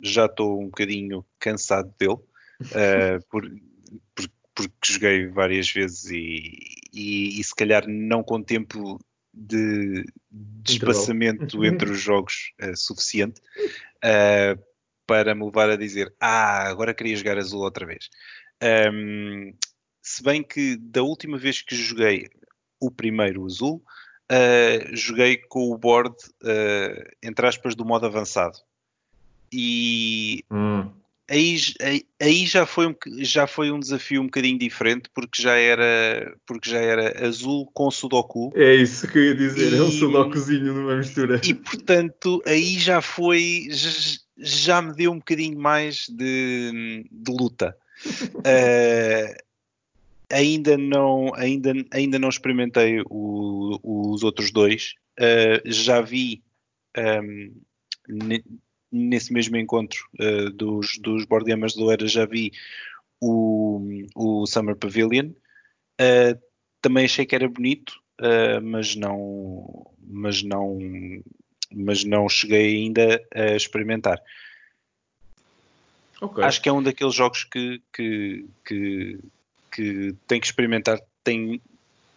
já 0.00 0.26
estou 0.26 0.60
um 0.60 0.66
bocadinho 0.66 1.26
cansado 1.40 1.92
dele. 1.98 2.18
Uh, 2.62 3.20
por, 3.28 3.50
por, 4.14 4.30
porque 4.54 4.92
joguei 4.92 5.26
várias 5.26 5.68
vezes 5.68 6.04
e, 6.12 6.60
e, 6.92 7.40
e, 7.40 7.44
se 7.44 7.54
calhar 7.56 7.88
não 7.88 8.22
com 8.22 8.40
tempo 8.40 9.00
de, 9.38 10.04
de 10.30 10.72
espaçamento 10.72 11.64
entre 11.64 11.90
os 11.90 12.00
jogos 12.00 12.52
uh, 12.62 12.76
suficiente 12.76 13.40
uh, 14.04 14.60
para 15.06 15.34
me 15.34 15.44
levar 15.44 15.70
a 15.70 15.76
dizer 15.76 16.12
ah, 16.20 16.68
agora 16.68 16.92
queria 16.92 17.16
jogar 17.16 17.38
azul 17.38 17.62
outra 17.62 17.86
vez. 17.86 18.10
Um, 18.92 19.54
se 20.02 20.22
bem 20.22 20.42
que 20.42 20.76
da 20.76 21.02
última 21.02 21.38
vez 21.38 21.62
que 21.62 21.74
joguei 21.74 22.28
o 22.80 22.90
primeiro 22.90 23.46
azul, 23.46 23.82
uh, 24.30 24.96
joguei 24.96 25.38
com 25.38 25.70
o 25.70 25.78
board, 25.78 26.14
entre 27.22 27.46
aspas, 27.46 27.74
do 27.74 27.84
modo 27.84 28.06
avançado. 28.06 28.58
E 29.50 30.44
hum. 30.50 30.90
Aí, 31.28 31.56
aí, 31.80 32.06
aí, 32.20 32.46
já, 32.46 32.64
foi 32.64 32.86
um, 32.86 32.94
já 33.18 33.46
foi 33.46 33.70
um 33.70 33.78
desafio 33.78 34.22
um 34.22 34.26
bocadinho 34.26 34.58
diferente, 34.58 35.10
porque 35.14 35.42
já 35.42 35.54
era, 35.54 36.34
porque 36.46 36.70
já 36.70 36.78
era 36.78 37.26
azul 37.26 37.70
com 37.72 37.90
sudoku. 37.90 38.50
É 38.54 38.74
isso 38.74 39.06
que 39.06 39.18
eu 39.18 39.24
ia 39.24 39.34
dizer, 39.34 39.72
e, 39.72 39.76
é 39.76 39.82
um 39.82 39.90
sudokuzinho 39.90 40.72
numa 40.74 40.96
mistura. 40.96 41.40
E 41.44 41.54
portanto, 41.54 42.42
aí 42.46 42.78
já 42.78 43.00
foi, 43.00 43.68
já, 43.70 43.90
já 44.38 44.82
me 44.82 44.94
deu 44.94 45.12
um 45.12 45.18
bocadinho 45.18 45.58
mais 45.58 46.06
de, 46.08 47.04
de 47.10 47.32
luta. 47.32 47.76
Uh, 48.36 49.34
ainda 50.30 50.76
não, 50.76 51.34
ainda, 51.34 51.72
ainda 51.90 52.18
não 52.18 52.28
experimentei 52.28 53.02
o, 53.08 53.78
os 53.82 54.22
outros 54.22 54.50
dois. 54.50 54.94
Uh, 55.18 55.60
já 55.64 56.00
vi 56.00 56.42
um, 56.96 57.52
nesse 58.90 59.32
mesmo 59.32 59.56
encontro 59.56 59.98
uh, 60.20 60.50
dos, 60.50 60.98
dos 60.98 61.24
board 61.24 61.46
gamers 61.46 61.74
do 61.74 61.90
Era, 61.90 62.06
já 62.06 62.24
vi 62.26 62.52
o, 63.20 63.80
o 64.14 64.46
Summer 64.46 64.76
Pavilion. 64.76 65.30
Uh, 66.00 66.40
também 66.80 67.04
achei 67.04 67.26
que 67.26 67.34
era 67.34 67.48
bonito, 67.48 68.00
mas 68.62 68.94
não, 68.94 69.84
mas 70.00 70.44
não, 70.44 70.78
mas 71.72 72.04
não 72.04 72.28
cheguei 72.28 72.76
ainda 72.76 73.20
a 73.34 73.56
experimentar. 73.56 74.22
Okay. 76.20 76.44
Acho 76.44 76.62
que 76.62 76.68
é 76.68 76.72
um 76.72 76.82
daqueles 76.82 77.14
jogos 77.14 77.42
que, 77.42 77.82
que, 77.92 78.46
que 78.64 79.18
que 79.70 80.14
tem 80.26 80.40
que 80.40 80.46
experimentar, 80.46 81.00
tem, 81.22 81.60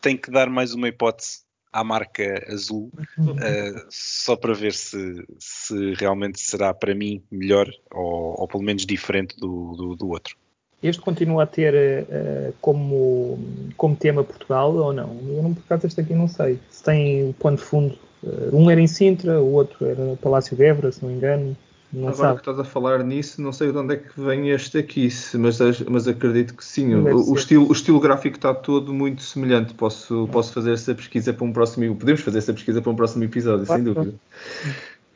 tem 0.01 0.17
que 0.17 0.31
dar 0.31 0.49
mais 0.49 0.73
uma 0.73 0.87
hipótese 0.87 1.43
à 1.71 1.83
marca 1.83 2.45
azul, 2.51 2.91
uh, 3.19 3.85
só 3.89 4.35
para 4.35 4.53
ver 4.53 4.73
se, 4.73 5.23
se 5.39 5.93
realmente 5.93 6.39
será 6.39 6.73
para 6.73 6.93
mim 6.93 7.23
melhor 7.31 7.69
ou, 7.91 8.35
ou 8.41 8.47
pelo 8.47 8.63
menos 8.63 8.85
diferente 8.85 9.35
do, 9.37 9.73
do, 9.75 9.95
do, 9.95 10.09
outro. 10.09 10.35
Este 10.83 11.01
continua 11.01 11.43
a 11.43 11.47
ter 11.47 11.73
uh, 11.73 12.53
como, 12.59 13.39
como 13.77 13.95
tema 13.95 14.23
Portugal 14.23 14.75
ou 14.75 14.91
não? 14.91 15.17
Eu 15.27 15.43
não, 15.43 15.53
por 15.53 15.63
acaso 15.63 15.87
este 15.87 16.01
aqui 16.01 16.13
não 16.13 16.27
sei. 16.27 16.59
Se 16.69 16.83
tem 16.83 17.29
o 17.29 17.33
pano 17.33 17.57
de 17.57 17.63
fundo, 17.63 17.97
uh, 18.23 18.55
um 18.55 18.69
era 18.69 18.81
em 18.81 18.87
Sintra, 18.87 19.41
o 19.41 19.53
outro 19.53 19.85
era 19.85 20.03
no 20.03 20.17
Palácio 20.17 20.57
de 20.57 20.65
Évora, 20.65 20.91
se 20.91 21.01
não 21.01 21.09
me 21.09 21.15
engano. 21.15 21.55
Não 21.93 22.07
Agora 22.07 22.15
sabe. 22.15 22.33
que 22.35 22.41
estás 22.41 22.59
a 22.59 22.63
falar 22.63 23.03
nisso, 23.03 23.41
não 23.41 23.51
sei 23.51 23.71
de 23.71 23.77
onde 23.77 23.95
é 23.95 23.97
que 23.97 24.19
vem 24.19 24.49
este 24.49 24.77
aqui, 24.77 25.09
mas, 25.35 25.59
mas 25.89 26.07
acredito 26.07 26.55
que 26.55 26.63
sim. 26.63 26.95
O, 26.95 27.31
o 27.31 27.35
estilo, 27.35 27.67
o 27.67 27.71
estilo 27.73 27.99
gráfico 27.99 28.37
está 28.37 28.53
todo 28.53 28.93
muito 28.93 29.21
semelhante. 29.21 29.73
Posso, 29.73 30.27
posso 30.31 30.53
fazer 30.53 30.73
essa 30.73 30.95
pesquisa 30.95 31.33
para 31.33 31.45
um 31.45 31.51
próximo. 31.51 31.93
Podemos 31.95 32.21
fazer 32.21 32.37
essa 32.37 32.53
pesquisa 32.53 32.81
para 32.81 32.91
um 32.91 32.95
próximo 32.95 33.25
episódio, 33.25 33.65
Claro, 33.65 33.83
sem 33.83 33.93
dúvida. 33.93 34.15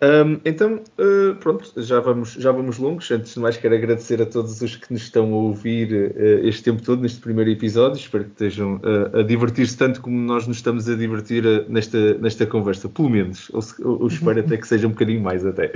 Um, 0.02 0.42
então, 0.44 0.82
uh, 1.00 1.36
pronto, 1.36 1.72
já 1.78 2.02
vamos, 2.02 2.34
já 2.34 2.52
vamos 2.52 2.78
longos. 2.78 3.10
Antes 3.10 3.34
de 3.34 3.40
mais, 3.40 3.56
quero 3.56 3.76
agradecer 3.76 4.22
a 4.22 4.26
todos 4.26 4.62
os 4.62 4.76
que 4.76 4.92
nos 4.92 5.04
estão 5.04 5.34
a 5.34 5.38
ouvir 5.38 6.12
uh, 6.12 6.48
este 6.48 6.64
tempo 6.64 6.82
todo, 6.82 7.02
neste 7.02 7.22
primeiro 7.22 7.50
episódio. 7.50 7.98
Espero 7.98 8.26
que 8.26 8.32
estejam 8.32 8.76
uh, 8.76 9.20
a 9.20 9.24
divertir-se 9.24 9.78
tanto 9.78 10.02
como 10.02 10.18
nós 10.18 10.48
nos 10.48 10.58
estamos 10.58 10.90
a 10.90 10.96
divertir 10.96 11.44
nesta, 11.70 12.16
nesta 12.16 12.46
conversa, 12.46 12.90
pelo 12.90 13.10
menos. 13.10 13.50
Ou, 13.54 14.02
ou, 14.02 14.08
espero 14.08 14.40
até 14.42 14.58
que 14.58 14.68
seja 14.68 14.86
um 14.86 14.92
bocadinho 14.92 15.22
mais, 15.22 15.46
até. 15.46 15.72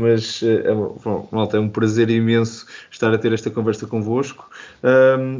mas, 0.00 0.42
é, 0.42 0.72
bom, 0.72 1.28
malta, 1.32 1.56
é 1.56 1.60
um 1.60 1.68
prazer 1.68 2.10
imenso 2.10 2.66
estar 2.90 3.12
a 3.12 3.18
ter 3.18 3.32
esta 3.32 3.50
conversa 3.50 3.86
convosco. 3.86 4.48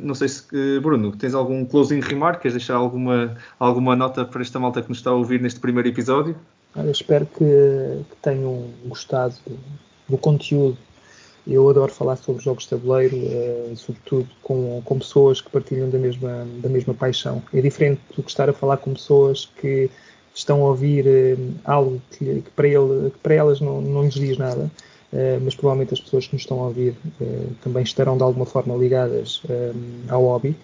não 0.03 0.15
sei 0.15 0.29
se, 0.29 0.81
Bruno, 0.81 1.13
tens 1.17 1.35
algum 1.35 1.65
closing 1.65 2.01
remark? 2.01 2.41
Queres 2.41 2.57
deixar 2.57 2.75
alguma, 2.75 3.37
alguma 3.59 3.95
nota 3.95 4.25
para 4.25 4.43
esta 4.43 4.59
malta 4.59 4.83
que 4.83 4.89
nos 4.89 4.99
está 4.99 5.11
a 5.11 5.15
ouvir 5.15 5.41
neste 5.41 5.61
primeiro 5.61 5.89
episódio? 5.89 6.37
Olha, 6.75 6.91
espero 6.91 7.27
que, 7.27 7.45
que 7.45 8.17
tenham 8.23 8.65
gostado 8.87 9.35
do, 9.47 9.59
do, 10.09 10.19
conteúdo. 10.19 10.79
Eu 11.47 11.69
adoro 11.69 11.93
falar 11.93 12.17
sobre 12.17 12.43
jogos 12.43 12.65
de 12.65 12.71
tabuleiro, 12.71 13.17
uh, 13.17 13.77
sobretudo 13.77 14.29
com, 14.43 14.81
com, 14.83 14.99
pessoas 14.99 15.41
que 15.41 15.51
partilham 15.51 15.91
da 15.91 15.99
mesma, 15.99 16.47
da 16.63 16.69
mesma 16.69 16.95
paixão. 16.95 17.43
É 17.53 17.61
diferente 17.61 18.01
do 18.17 18.23
que 18.23 18.31
estar 18.31 18.49
a 18.49 18.53
falar 18.53 18.79
com 18.79 18.95
pessoas 18.95 19.51
que 19.61 19.91
estão 20.35 20.63
a 20.63 20.69
ouvir 20.69 21.05
uh, 21.07 21.55
algo 21.65 22.01
que, 22.13 22.25
que, 22.25 22.51
para 22.57 22.69
ele, 22.69 23.11
que, 23.11 23.19
para 23.19 23.35
elas 23.35 23.61
não, 23.61 23.83
não 23.83 24.05
lhes 24.05 24.15
diz 24.15 24.39
nada, 24.39 24.71
uh, 25.13 25.41
mas 25.43 25.55
provavelmente 25.55 25.93
as 25.93 26.01
pessoas 26.01 26.27
que 26.27 26.35
nos 26.35 26.43
estão 26.43 26.61
a 26.61 26.69
ouvir 26.69 26.95
também 27.61 27.83
estarão 27.83 28.17
de 28.17 28.23
alguma 28.23 28.47
forma 28.47 28.75
ligadas 28.77 29.43
ao 30.09 30.23
hobby. 30.23 30.57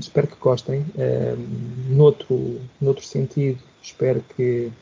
espero 0.00 0.28
que 0.28 0.36
gostem. 0.40 0.86
noutro, 1.90 2.58
noutro 2.80 3.04
sentido, 3.04 3.58
espero 3.82 4.24
que 4.34 4.72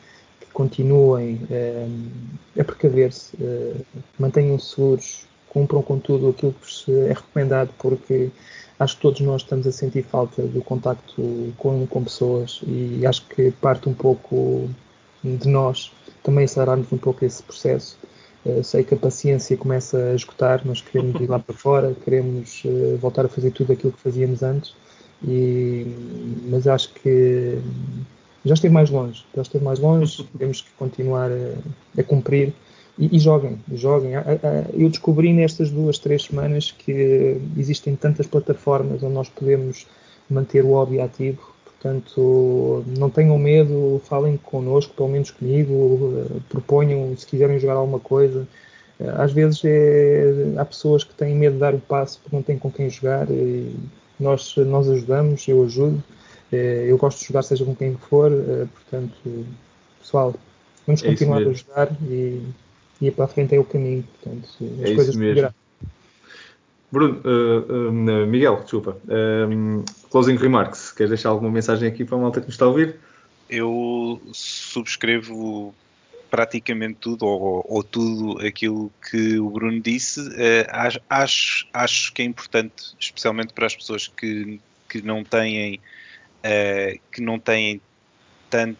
continuem 0.53 1.35
uh, 1.49 2.59
a 2.59 2.63
precaver-se, 2.63 3.35
uh, 3.37 3.85
mantenham-se 4.19 4.75
seguros, 4.75 5.25
cumpram 5.49 5.81
com 5.81 5.99
tudo 5.99 6.29
aquilo 6.29 6.53
que 6.53 6.65
vos 6.65 6.85
é 6.87 7.13
recomendado, 7.13 7.69
porque 7.77 8.31
acho 8.79 8.95
que 8.95 9.01
todos 9.01 9.21
nós 9.21 9.41
estamos 9.41 9.67
a 9.67 9.71
sentir 9.71 10.03
falta 10.03 10.41
do 10.41 10.61
contacto 10.63 11.53
com, 11.57 11.85
com 11.85 12.03
pessoas 12.03 12.61
e 12.65 13.05
acho 13.05 13.25
que 13.27 13.51
parte 13.51 13.87
um 13.87 13.93
pouco 13.93 14.69
de 15.23 15.47
nós 15.47 15.91
também 16.23 16.45
acelerarmos 16.45 16.91
um 16.91 16.97
pouco 16.97 17.23
esse 17.23 17.41
processo. 17.43 17.97
Uh, 18.45 18.63
sei 18.63 18.83
que 18.83 18.93
a 18.93 18.97
paciência 18.97 19.55
começa 19.55 19.97
a 19.97 20.15
esgotar, 20.15 20.65
nós 20.65 20.81
queremos 20.81 21.19
ir 21.21 21.29
lá 21.29 21.39
para 21.39 21.55
fora, 21.55 21.95
queremos 22.03 22.63
uh, 22.65 22.97
voltar 22.97 23.25
a 23.25 23.29
fazer 23.29 23.51
tudo 23.51 23.71
aquilo 23.71 23.93
que 23.93 24.01
fazíamos 24.01 24.43
antes, 24.43 24.75
e, 25.25 25.87
mas 26.49 26.67
acho 26.67 26.93
que 26.93 27.57
já 28.45 28.53
esteve 28.53 28.73
mais 28.73 28.89
longe, 28.89 29.25
já 29.35 29.41
esteve 29.41 29.63
mais 29.63 29.79
longe, 29.79 30.27
temos 30.37 30.61
que 30.61 30.71
continuar 30.77 31.31
a, 31.31 31.99
a 31.99 32.03
cumprir 32.03 32.53
e, 32.97 33.15
e, 33.15 33.19
joguem, 33.19 33.57
joguem. 33.73 34.11
Eu 34.73 34.89
descobri 34.89 35.33
nestas 35.33 35.71
duas, 35.71 35.97
três 35.97 36.23
semanas 36.23 36.71
que 36.71 37.41
existem 37.57 37.95
tantas 37.95 38.27
plataformas 38.27 39.01
onde 39.01 39.13
nós 39.13 39.29
podemos 39.29 39.87
manter 40.29 40.63
o 40.63 40.73
hobby 40.73 41.01
ativo, 41.01 41.41
portanto 41.65 42.83
não 42.97 43.09
tenham 43.09 43.37
medo, 43.37 44.01
falem 44.05 44.37
connosco, 44.37 44.93
pelo 44.93 45.09
menos 45.09 45.31
comigo, 45.31 46.27
proponham 46.49 47.15
se 47.17 47.25
quiserem 47.25 47.59
jogar 47.59 47.73
alguma 47.75 47.99
coisa. 47.99 48.47
Às 49.17 49.33
vezes 49.33 49.61
é, 49.65 50.53
há 50.57 50.63
pessoas 50.63 51.03
que 51.03 51.13
têm 51.15 51.35
medo 51.35 51.53
de 51.53 51.59
dar 51.59 51.73
o 51.73 51.79
passo 51.79 52.19
porque 52.21 52.35
não 52.35 52.43
têm 52.43 52.59
com 52.59 52.71
quem 52.71 52.89
jogar 52.89 53.29
e 53.29 53.75
nós, 54.19 54.55
nós 54.57 54.87
ajudamos, 54.89 55.47
eu 55.47 55.63
ajudo. 55.63 56.01
Eh, 56.53 56.85
eu 56.87 56.97
gosto 56.97 57.19
de 57.19 57.25
jogar 57.25 57.41
seja 57.41 57.65
com 57.65 57.75
quem 57.75 57.95
for, 57.95 58.31
eh, 58.31 58.67
portanto, 58.71 59.45
pessoal, 59.99 60.35
vamos 60.85 61.03
É 61.03 61.07
continuar 61.07 61.41
a 61.41 61.51
jogar 61.51 61.91
e, 62.03 62.43
e 63.01 63.09
para 63.09 63.25
a 63.25 63.27
frente 63.27 63.55
é 63.55 63.59
o 63.59 63.63
caminho. 63.63 64.03
Portanto, 64.21 64.47
as 64.83 64.91
É 64.91 64.95
coisas 64.95 65.09
isso 65.09 65.19
mesmo. 65.19 65.49
Bruno, 66.91 67.21
uh, 67.25 67.89
um, 67.89 68.27
Miguel, 68.27 68.61
desculpa. 68.61 68.97
Um, 69.09 69.83
closing 70.11 70.35
remarks. 70.35 70.91
Queres 70.91 71.09
deixar 71.09 71.29
alguma 71.29 71.49
mensagem 71.49 71.89
aqui 71.89 72.05
para 72.05 72.17
a 72.17 72.21
malta 72.21 72.39
que 72.39 72.45
nos 72.45 72.53
está 72.53 72.65
a 72.65 72.67
ouvir? 72.67 72.97
Eu 73.49 74.21
subscrevo 74.31 75.73
praticamente 76.29 76.99
tudo, 77.01 77.25
ou, 77.25 77.65
ou 77.67 77.83
tudo 77.83 78.45
aquilo 78.45 78.91
que 79.09 79.39
o 79.39 79.49
Bruno 79.49 79.79
disse. 79.81 80.19
Uh, 80.19 80.99
acho, 81.09 81.67
acho 81.73 82.13
que 82.13 82.21
é 82.21 82.25
importante, 82.25 82.93
especialmente 82.99 83.53
para 83.53 83.65
as 83.65 83.75
pessoas 83.75 84.07
que, 84.07 84.59
que 84.87 85.01
não 85.01 85.23
têm 85.23 85.79
uh, 86.43 86.99
que 87.11 87.21
não 87.21 87.39
têm 87.39 87.81
tanta 88.49 88.77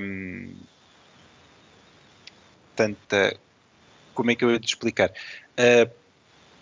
hum, 0.00 0.54
tanta 2.74 3.36
como 4.14 4.30
é 4.30 4.34
que 4.34 4.44
eu 4.44 4.50
ia 4.50 4.58
te 4.58 4.66
explicar? 4.66 5.10
Uh, 5.10 5.90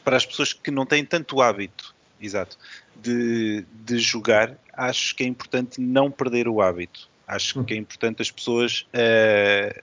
para 0.04 0.16
as 0.16 0.26
pessoas 0.26 0.52
que 0.52 0.70
não 0.70 0.84
têm 0.84 1.04
tanto 1.04 1.40
hábito 1.40 1.94
exato 2.20 2.58
de, 2.96 3.64
de 3.72 3.98
jogar 3.98 4.56
acho 4.72 5.14
que 5.14 5.24
é 5.24 5.26
importante 5.26 5.80
não 5.80 6.10
perder 6.10 6.48
o 6.48 6.60
hábito. 6.60 7.08
Acho 7.26 7.64
que 7.64 7.74
é 7.74 7.76
importante 7.76 8.20
as 8.20 8.30
pessoas 8.30 8.86
uh, 8.92 9.82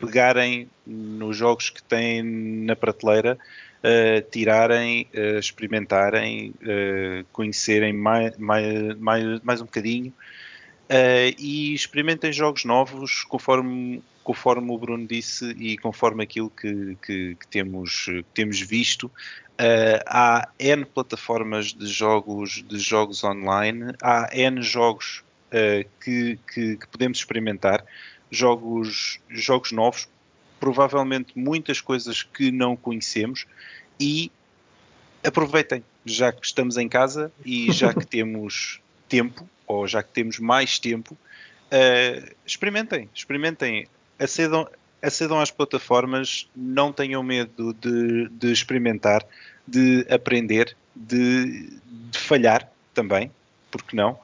pegarem 0.00 0.68
nos 0.84 1.36
jogos 1.36 1.70
que 1.70 1.82
têm 1.82 2.22
na 2.22 2.74
prateleira 2.74 3.38
uh, 3.82 4.30
tirarem, 4.30 5.08
uh, 5.14 5.38
experimentarem, 5.38 6.54
uh, 6.62 7.24
conhecerem 7.32 7.92
mais, 7.92 8.36
mais, 8.38 8.96
mais, 8.98 9.40
mais 9.42 9.60
um 9.60 9.64
bocadinho 9.64 10.12
e 11.38 11.72
experimentem 11.72 12.30
jogos 12.34 12.66
novos 12.66 13.24
conforme, 13.24 14.02
conforme 14.22 14.70
o 14.70 14.76
Bruno 14.76 15.06
disse 15.06 15.50
e 15.52 15.78
conforme 15.78 16.22
aquilo 16.22 16.50
que, 16.50 16.98
que, 17.02 17.34
que 17.34 17.48
temos, 17.48 18.04
que 18.04 18.24
temos 18.34 18.60
visto. 18.60 19.10
há 20.06 20.50
N 20.58 20.84
plataformas 20.84 21.72
de 21.72 21.86
jogos, 21.86 22.62
de 22.68 22.78
jogos 22.78 23.24
online, 23.24 23.94
há 24.02 24.28
N 24.34 24.60
jogos 24.60 25.24
que, 25.98 26.38
que, 26.52 26.76
que 26.76 26.86
podemos 26.88 27.16
experimentar, 27.16 27.82
jogos, 28.30 29.18
jogos 29.30 29.72
novos, 29.72 30.06
provavelmente 30.62 31.36
muitas 31.36 31.80
coisas 31.80 32.22
que 32.22 32.52
não 32.52 32.76
conhecemos 32.76 33.46
e 33.98 34.30
aproveitem, 35.24 35.82
já 36.06 36.30
que 36.30 36.46
estamos 36.46 36.76
em 36.76 36.88
casa 36.88 37.32
e 37.44 37.72
já 37.72 37.92
que 37.92 38.06
temos 38.06 38.80
tempo, 39.08 39.44
ou 39.66 39.88
já 39.88 40.04
que 40.04 40.12
temos 40.12 40.38
mais 40.38 40.78
tempo, 40.78 41.14
uh, 41.14 42.34
experimentem, 42.46 43.08
experimentem, 43.12 43.88
acedam, 44.20 44.68
acedam 45.02 45.40
às 45.40 45.50
plataformas, 45.50 46.48
não 46.54 46.92
tenham 46.92 47.24
medo 47.24 47.74
de, 47.74 48.28
de 48.28 48.52
experimentar, 48.52 49.26
de 49.66 50.06
aprender, 50.08 50.76
de, 50.94 51.70
de, 52.12 52.18
falhar 52.20 52.70
também, 52.94 53.32
porque 53.68 53.96
não? 53.96 54.16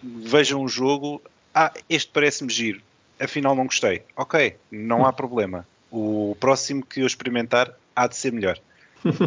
Vejam 0.00 0.62
o 0.62 0.68
jogo, 0.68 1.20
ah, 1.52 1.74
este 1.88 2.12
parece-me 2.12 2.52
giro, 2.52 2.80
afinal 3.20 3.54
não 3.54 3.66
gostei. 3.66 4.02
Ok, 4.16 4.56
não 4.70 5.06
há 5.06 5.12
problema. 5.14 5.66
O 5.90 6.36
próximo 6.40 6.84
que 6.84 7.00
eu 7.00 7.06
experimentar 7.06 7.72
há 7.94 8.06
de 8.06 8.16
ser 8.16 8.32
melhor, 8.32 8.58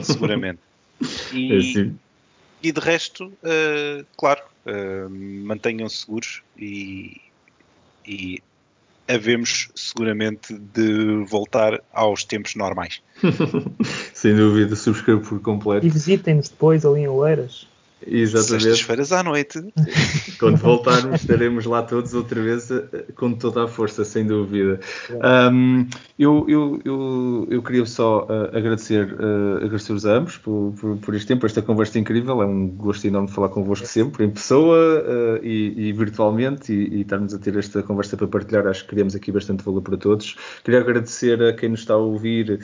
seguramente. 0.02 0.60
E, 1.34 1.52
É 1.52 1.58
assim. 1.58 2.00
e 2.62 2.72
de 2.72 2.80
resto, 2.80 3.26
uh, 3.26 4.06
claro, 4.16 4.42
uh, 4.66 5.10
mantenham-se 5.10 5.98
seguros 5.98 6.42
e, 6.58 7.20
e 8.08 8.42
havemos 9.06 9.70
seguramente 9.76 10.54
de 10.54 11.26
voltar 11.28 11.82
aos 11.92 12.24
tempos 12.24 12.56
normais. 12.56 13.02
Sem 14.14 14.34
dúvida, 14.36 14.78
subscrevo 14.78 15.28
por 15.28 15.42
completo. 15.42 15.86
E 15.86 15.90
visitem-nos 15.90 16.48
depois 16.48 16.86
ali 16.86 17.02
em 17.02 17.08
Oeiras. 17.10 17.68
Exatamente. 18.08 18.64
Sextas-feiras 18.64 19.12
à 19.12 19.24
noite. 19.24 19.60
Quando 20.40 20.58
voltarmos, 20.58 21.22
estaremos 21.22 21.66
lá 21.66 21.84
todos 21.84 22.14
outra 22.14 22.42
vez 22.42 22.70
eh, 22.70 23.06
com 23.16 23.34
toda 23.34 23.64
a 23.64 23.68
força, 23.68 24.04
sem 24.04 24.26
dúvida. 24.26 24.80
Um, 25.52 25.88
eu, 26.18 26.46
eu, 26.48 26.82
eu, 26.84 27.48
eu, 27.50 27.64
queria 27.64 27.86
só 27.86 28.26
uh, 28.26 28.56
agradecer, 28.56 29.14
uh, 29.14 29.58
agradecer-vos 29.58 30.06
a 30.06 30.18
ambos 30.18 30.38
por, 30.38 30.74
por, 30.80 30.98
por, 30.98 31.16
este 31.16 31.28
tempo, 31.28 31.42
por 31.42 31.48
esta 31.48 31.62
conversa 31.62 32.00
incrível. 32.00 32.42
É 32.42 32.46
um 32.46 32.68
gosto 32.68 33.06
enorme 33.06 33.30
falar 33.30 33.50
convosco 33.50 33.88
sempre, 33.88 34.26
em 34.26 34.30
pessoa 34.30 34.78
uh, 34.78 35.46
e, 35.46 35.90
e, 35.90 35.94
virtualmente, 35.94 36.74
e, 36.74 36.98
e, 36.98 37.02
estarmos 37.02 37.34
a 37.34 37.40
ter 37.40 37.58
esta 37.58 37.82
conversa 37.84 38.18
para 38.18 38.28
partilhar. 38.28 38.68
Acho 38.68 38.84
que 38.84 38.90
criamos 38.90 39.16
aqui 39.16 39.32
bastante 39.32 39.64
valor 39.64 39.82
para 39.82 39.98
todos. 39.98 40.36
Queria 40.64 40.82
agradecer 40.82 41.42
a 41.44 41.54
quem 41.54 41.70
nos 41.70 41.82
está 41.82 41.94
a 41.94 41.98
ouvir, 41.98 42.60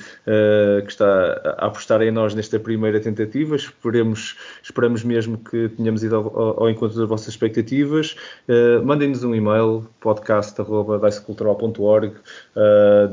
que 0.86 0.91
está 0.91 1.56
a 1.60 1.68
apostar 1.68 2.02
em 2.02 2.11
nós 2.11 2.34
nesta 2.34 2.60
primeira 2.60 2.99
tentativa. 2.99 3.56
Esperemos, 3.56 4.36
esperamos 4.61 5.03
mesmo 5.03 5.28
mesmo 5.30 5.38
que 5.38 5.69
tenhamos 5.69 6.03
ido 6.03 6.15
ao, 6.15 6.64
ao 6.64 6.69
encontro 6.69 6.97
das 6.97 7.07
vossas 7.07 7.30
expectativas, 7.30 8.18
uh, 8.47 8.84
mandem-nos 8.85 9.23
um 9.23 9.34
e-mail, 9.35 9.85
podcast.dicecultural.org, 9.99 12.07
uh, 12.07 12.14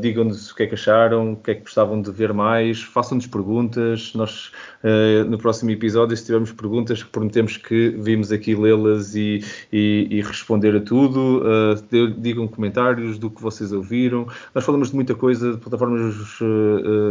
digam-nos 0.01 0.51
o 0.51 0.57
que 0.57 0.63
é 0.63 0.67
que 0.67 0.73
acharam, 0.75 1.33
o 1.33 1.37
que 1.37 1.51
é 1.51 1.55
que 1.55 1.61
gostavam 1.63 2.01
de 2.01 2.11
ver 2.11 2.33
mais, 2.33 2.83
façam-nos 2.83 3.27
perguntas. 3.27 4.13
Nós, 4.15 4.51
uh, 4.83 5.29
no 5.29 5.37
próximo 5.39 5.71
episódio, 5.71 6.17
se 6.17 6.25
tivermos 6.25 6.53
perguntas, 6.53 7.03
prometemos 7.03 7.59
que 7.59 7.91
vimos 7.99 8.33
aqui 8.33 8.55
lê-las 8.55 9.15
e, 9.15 9.45
e, 9.73 10.09
e, 10.11 10.23
responder 10.23 10.77
a 10.77 10.81
tudo. 10.81 11.43
Uh, 11.43 11.77
digam 12.19 12.47
comentários 12.49 13.19
do 13.19 13.31
que 13.31 13.43
vocês 13.43 13.73
ouviram. 13.73 14.27
Nós 14.55 14.65
falamos 14.65 14.91
de 14.91 14.95
muita 14.95 15.15
coisa, 15.15 15.53
de 15.53 15.59
plataformas 15.59 16.15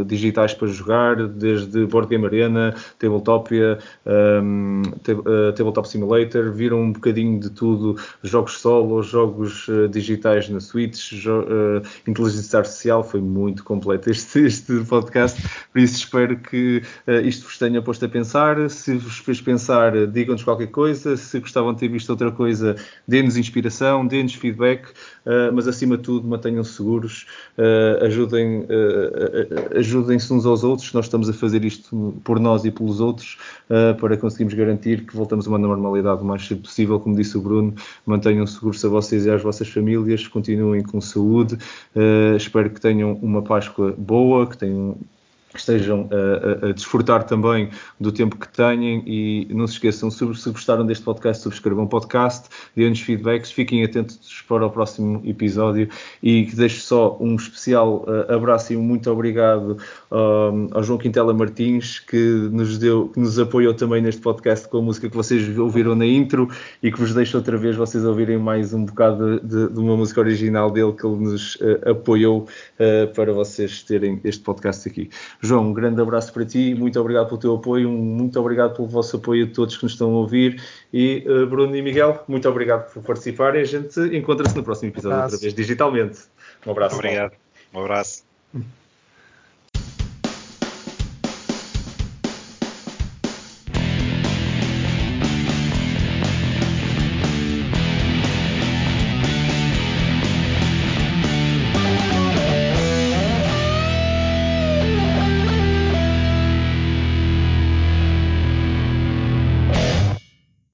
digitais 0.07 0.53
para 0.53 0.67
jogar, 0.67 1.15
desde 1.27 1.85
Board 1.85 2.09
Game 2.09 2.25
Arena, 2.25 2.73
Tabletopia, 2.99 3.79
um, 4.05 4.81
uh, 4.87 5.53
Tabletop 5.53 5.87
Simulator, 5.87 6.51
viram 6.51 6.81
um 6.81 6.91
bocadinho 6.91 7.39
de 7.39 7.49
tudo, 7.49 7.95
jogos 8.23 8.59
solo, 8.59 9.01
jogos 9.03 9.67
digitais 9.91 10.49
na 10.49 10.59
Switch, 10.59 11.11
inteligência 12.07 12.59
artificial, 12.59 13.03
foi 13.03 13.21
muito 13.21 13.63
completo 13.63 14.09
este, 14.09 14.39
este 14.39 14.83
podcast, 14.85 15.41
por 15.71 15.79
isso 15.79 15.95
espero 15.95 16.37
que 16.37 16.81
isto 17.23 17.45
vos 17.45 17.57
tenha 17.57 17.81
posto 17.81 18.05
a 18.05 18.09
pensar. 18.09 18.69
Se 18.69 18.95
vos 18.95 19.17
fez 19.19 19.41
pensar, 19.41 20.07
digam-nos 20.07 20.43
qualquer 20.43 20.67
coisa. 20.67 21.17
Se 21.17 21.39
gostavam 21.39 21.73
de 21.73 21.79
ter 21.79 21.87
visto 21.87 22.09
outra 22.09 22.31
coisa, 22.31 22.75
dê-nos 23.07 23.37
inspiração, 23.37 24.05
dê-nos 24.05 24.33
feedback, 24.35 24.85
uh, 25.25 25.53
mas 25.53 25.67
acima 25.67 25.97
de 25.97 26.03
tudo 26.03 26.27
mantenham-se 26.27 26.73
seguros, 26.73 27.25
uh, 27.57 28.05
ajudem, 28.05 28.61
uh, 28.61 29.77
ajudem-se 29.77 30.31
uns 30.33 30.45
aos 30.45 30.63
outros. 30.63 30.93
Nós 30.93 31.05
estamos 31.05 31.29
a 31.29 31.33
fazer 31.33 31.63
isto 31.63 32.15
por 32.23 32.39
nós 32.39 32.65
e 32.65 32.71
pelos 32.71 32.99
outros 32.99 33.37
para 33.99 34.15
conseguirmos 34.17 34.53
garantir 34.53 34.74
que 35.05 35.15
voltamos 35.15 35.47
a 35.47 35.49
uma 35.49 35.57
normalidade 35.57 36.21
o 36.21 36.25
mais 36.25 36.45
cedo 36.47 36.61
possível, 36.61 36.99
como 36.99 37.15
disse 37.15 37.37
o 37.37 37.41
Bruno. 37.41 37.73
Mantenham 38.05 38.45
seguros 38.47 38.83
a 38.83 38.89
vocês 38.89 39.25
e 39.25 39.29
às 39.29 39.41
vossas 39.41 39.67
famílias, 39.69 40.27
continuem 40.27 40.83
com 40.83 40.99
saúde. 41.01 41.57
espero 42.35 42.69
que 42.69 42.81
tenham 42.81 43.13
uma 43.21 43.41
Páscoa 43.41 43.93
boa, 43.97 44.47
que 44.47 44.57
tenham 44.57 44.97
estejam 45.59 46.09
a, 46.11 46.65
a, 46.65 46.69
a, 46.69 46.73
desfrutar 46.73 47.23
também 47.23 47.69
do 47.99 48.11
tempo 48.11 48.37
que 48.37 48.47
têm 48.47 49.03
e 49.05 49.47
não 49.53 49.67
se 49.67 49.73
esqueçam, 49.73 50.09
se, 50.09 50.25
gostaram 50.25 50.85
deste 50.85 51.03
podcast, 51.03 51.43
subscrevam 51.43 51.85
o 51.85 51.87
podcast, 51.87 52.49
deem-nos 52.75 53.01
feedbacks, 53.01 53.51
fiquem 53.51 53.83
atentos 53.83 54.43
para 54.47 54.65
o 54.65 54.69
próximo 54.69 55.21
episódio 55.25 55.89
e 56.21 56.45
que 56.45 56.55
deixo 56.55 56.81
só 56.81 57.17
um 57.19 57.35
especial 57.35 58.05
uh, 58.07 58.33
abraço 58.33 58.73
e 58.73 58.77
um 58.77 58.81
muito 58.81 59.09
obrigado 59.11 59.77
ao 60.09 60.83
João 60.83 60.97
Quintela 60.97 61.33
Martins 61.33 61.99
que 61.99 62.49
nos 62.51 62.77
deu, 62.77 63.09
que 63.09 63.19
nos 63.19 63.37
apoiou 63.39 63.73
também 63.73 64.01
neste 64.01 64.21
podcast 64.21 64.67
com 64.67 64.77
a 64.77 64.81
música 64.81 65.09
que 65.09 65.15
vocês 65.15 65.57
ouviram 65.57 65.95
na 65.95 66.05
intro 66.05 66.49
e 66.81 66.91
que 66.91 66.99
vos 66.99 67.13
deixo 67.13 67.37
outra 67.37 67.57
vez 67.57 67.75
vocês 67.75 68.05
ouvirem 68.05 68.37
mais 68.37 68.73
um 68.73 68.85
bocado 68.85 69.39
de, 69.41 69.69
de 69.69 69.79
uma 69.79 69.97
música 69.97 70.21
original 70.21 70.71
dele 70.71 70.93
que 70.93 71.05
ele 71.05 71.17
nos 71.17 71.55
uh, 71.55 71.91
apoiou 71.91 72.43
uh, 72.43 73.13
para 73.13 73.33
vocês 73.33 73.83
terem 73.83 74.19
este 74.23 74.43
podcast 74.43 74.87
aqui. 74.87 75.09
João, 75.45 75.69
um 75.69 75.73
grande 75.73 76.01
abraço 76.01 76.33
para 76.33 76.45
ti, 76.45 76.75
muito 76.75 76.99
obrigado 76.99 77.27
pelo 77.27 77.39
teu 77.39 77.55
apoio, 77.55 77.89
muito 77.89 78.39
obrigado 78.39 78.75
pelo 78.75 78.87
vosso 78.87 79.15
apoio 79.17 79.45
a 79.45 79.47
todos 79.47 79.77
que 79.77 79.83
nos 79.83 79.93
estão 79.93 80.13
a 80.13 80.17
ouvir 80.17 80.61
e 80.91 81.23
uh, 81.27 81.47
Bruno 81.47 81.75
e 81.75 81.81
Miguel, 81.81 82.23
muito 82.27 82.47
obrigado 82.49 82.91
por 82.91 83.03
participarem. 83.03 83.61
A 83.61 83.65
gente 83.65 83.99
encontra-se 84.15 84.55
no 84.55 84.63
próximo 84.63 84.89
episódio 84.89 85.21
outra 85.21 85.37
vez 85.37 85.53
digitalmente. 85.53 86.19
Um 86.65 86.71
abraço. 86.71 86.95
Muito 86.95 87.05
obrigado. 87.05 87.33
Um 87.73 87.79
abraço. 87.79 88.23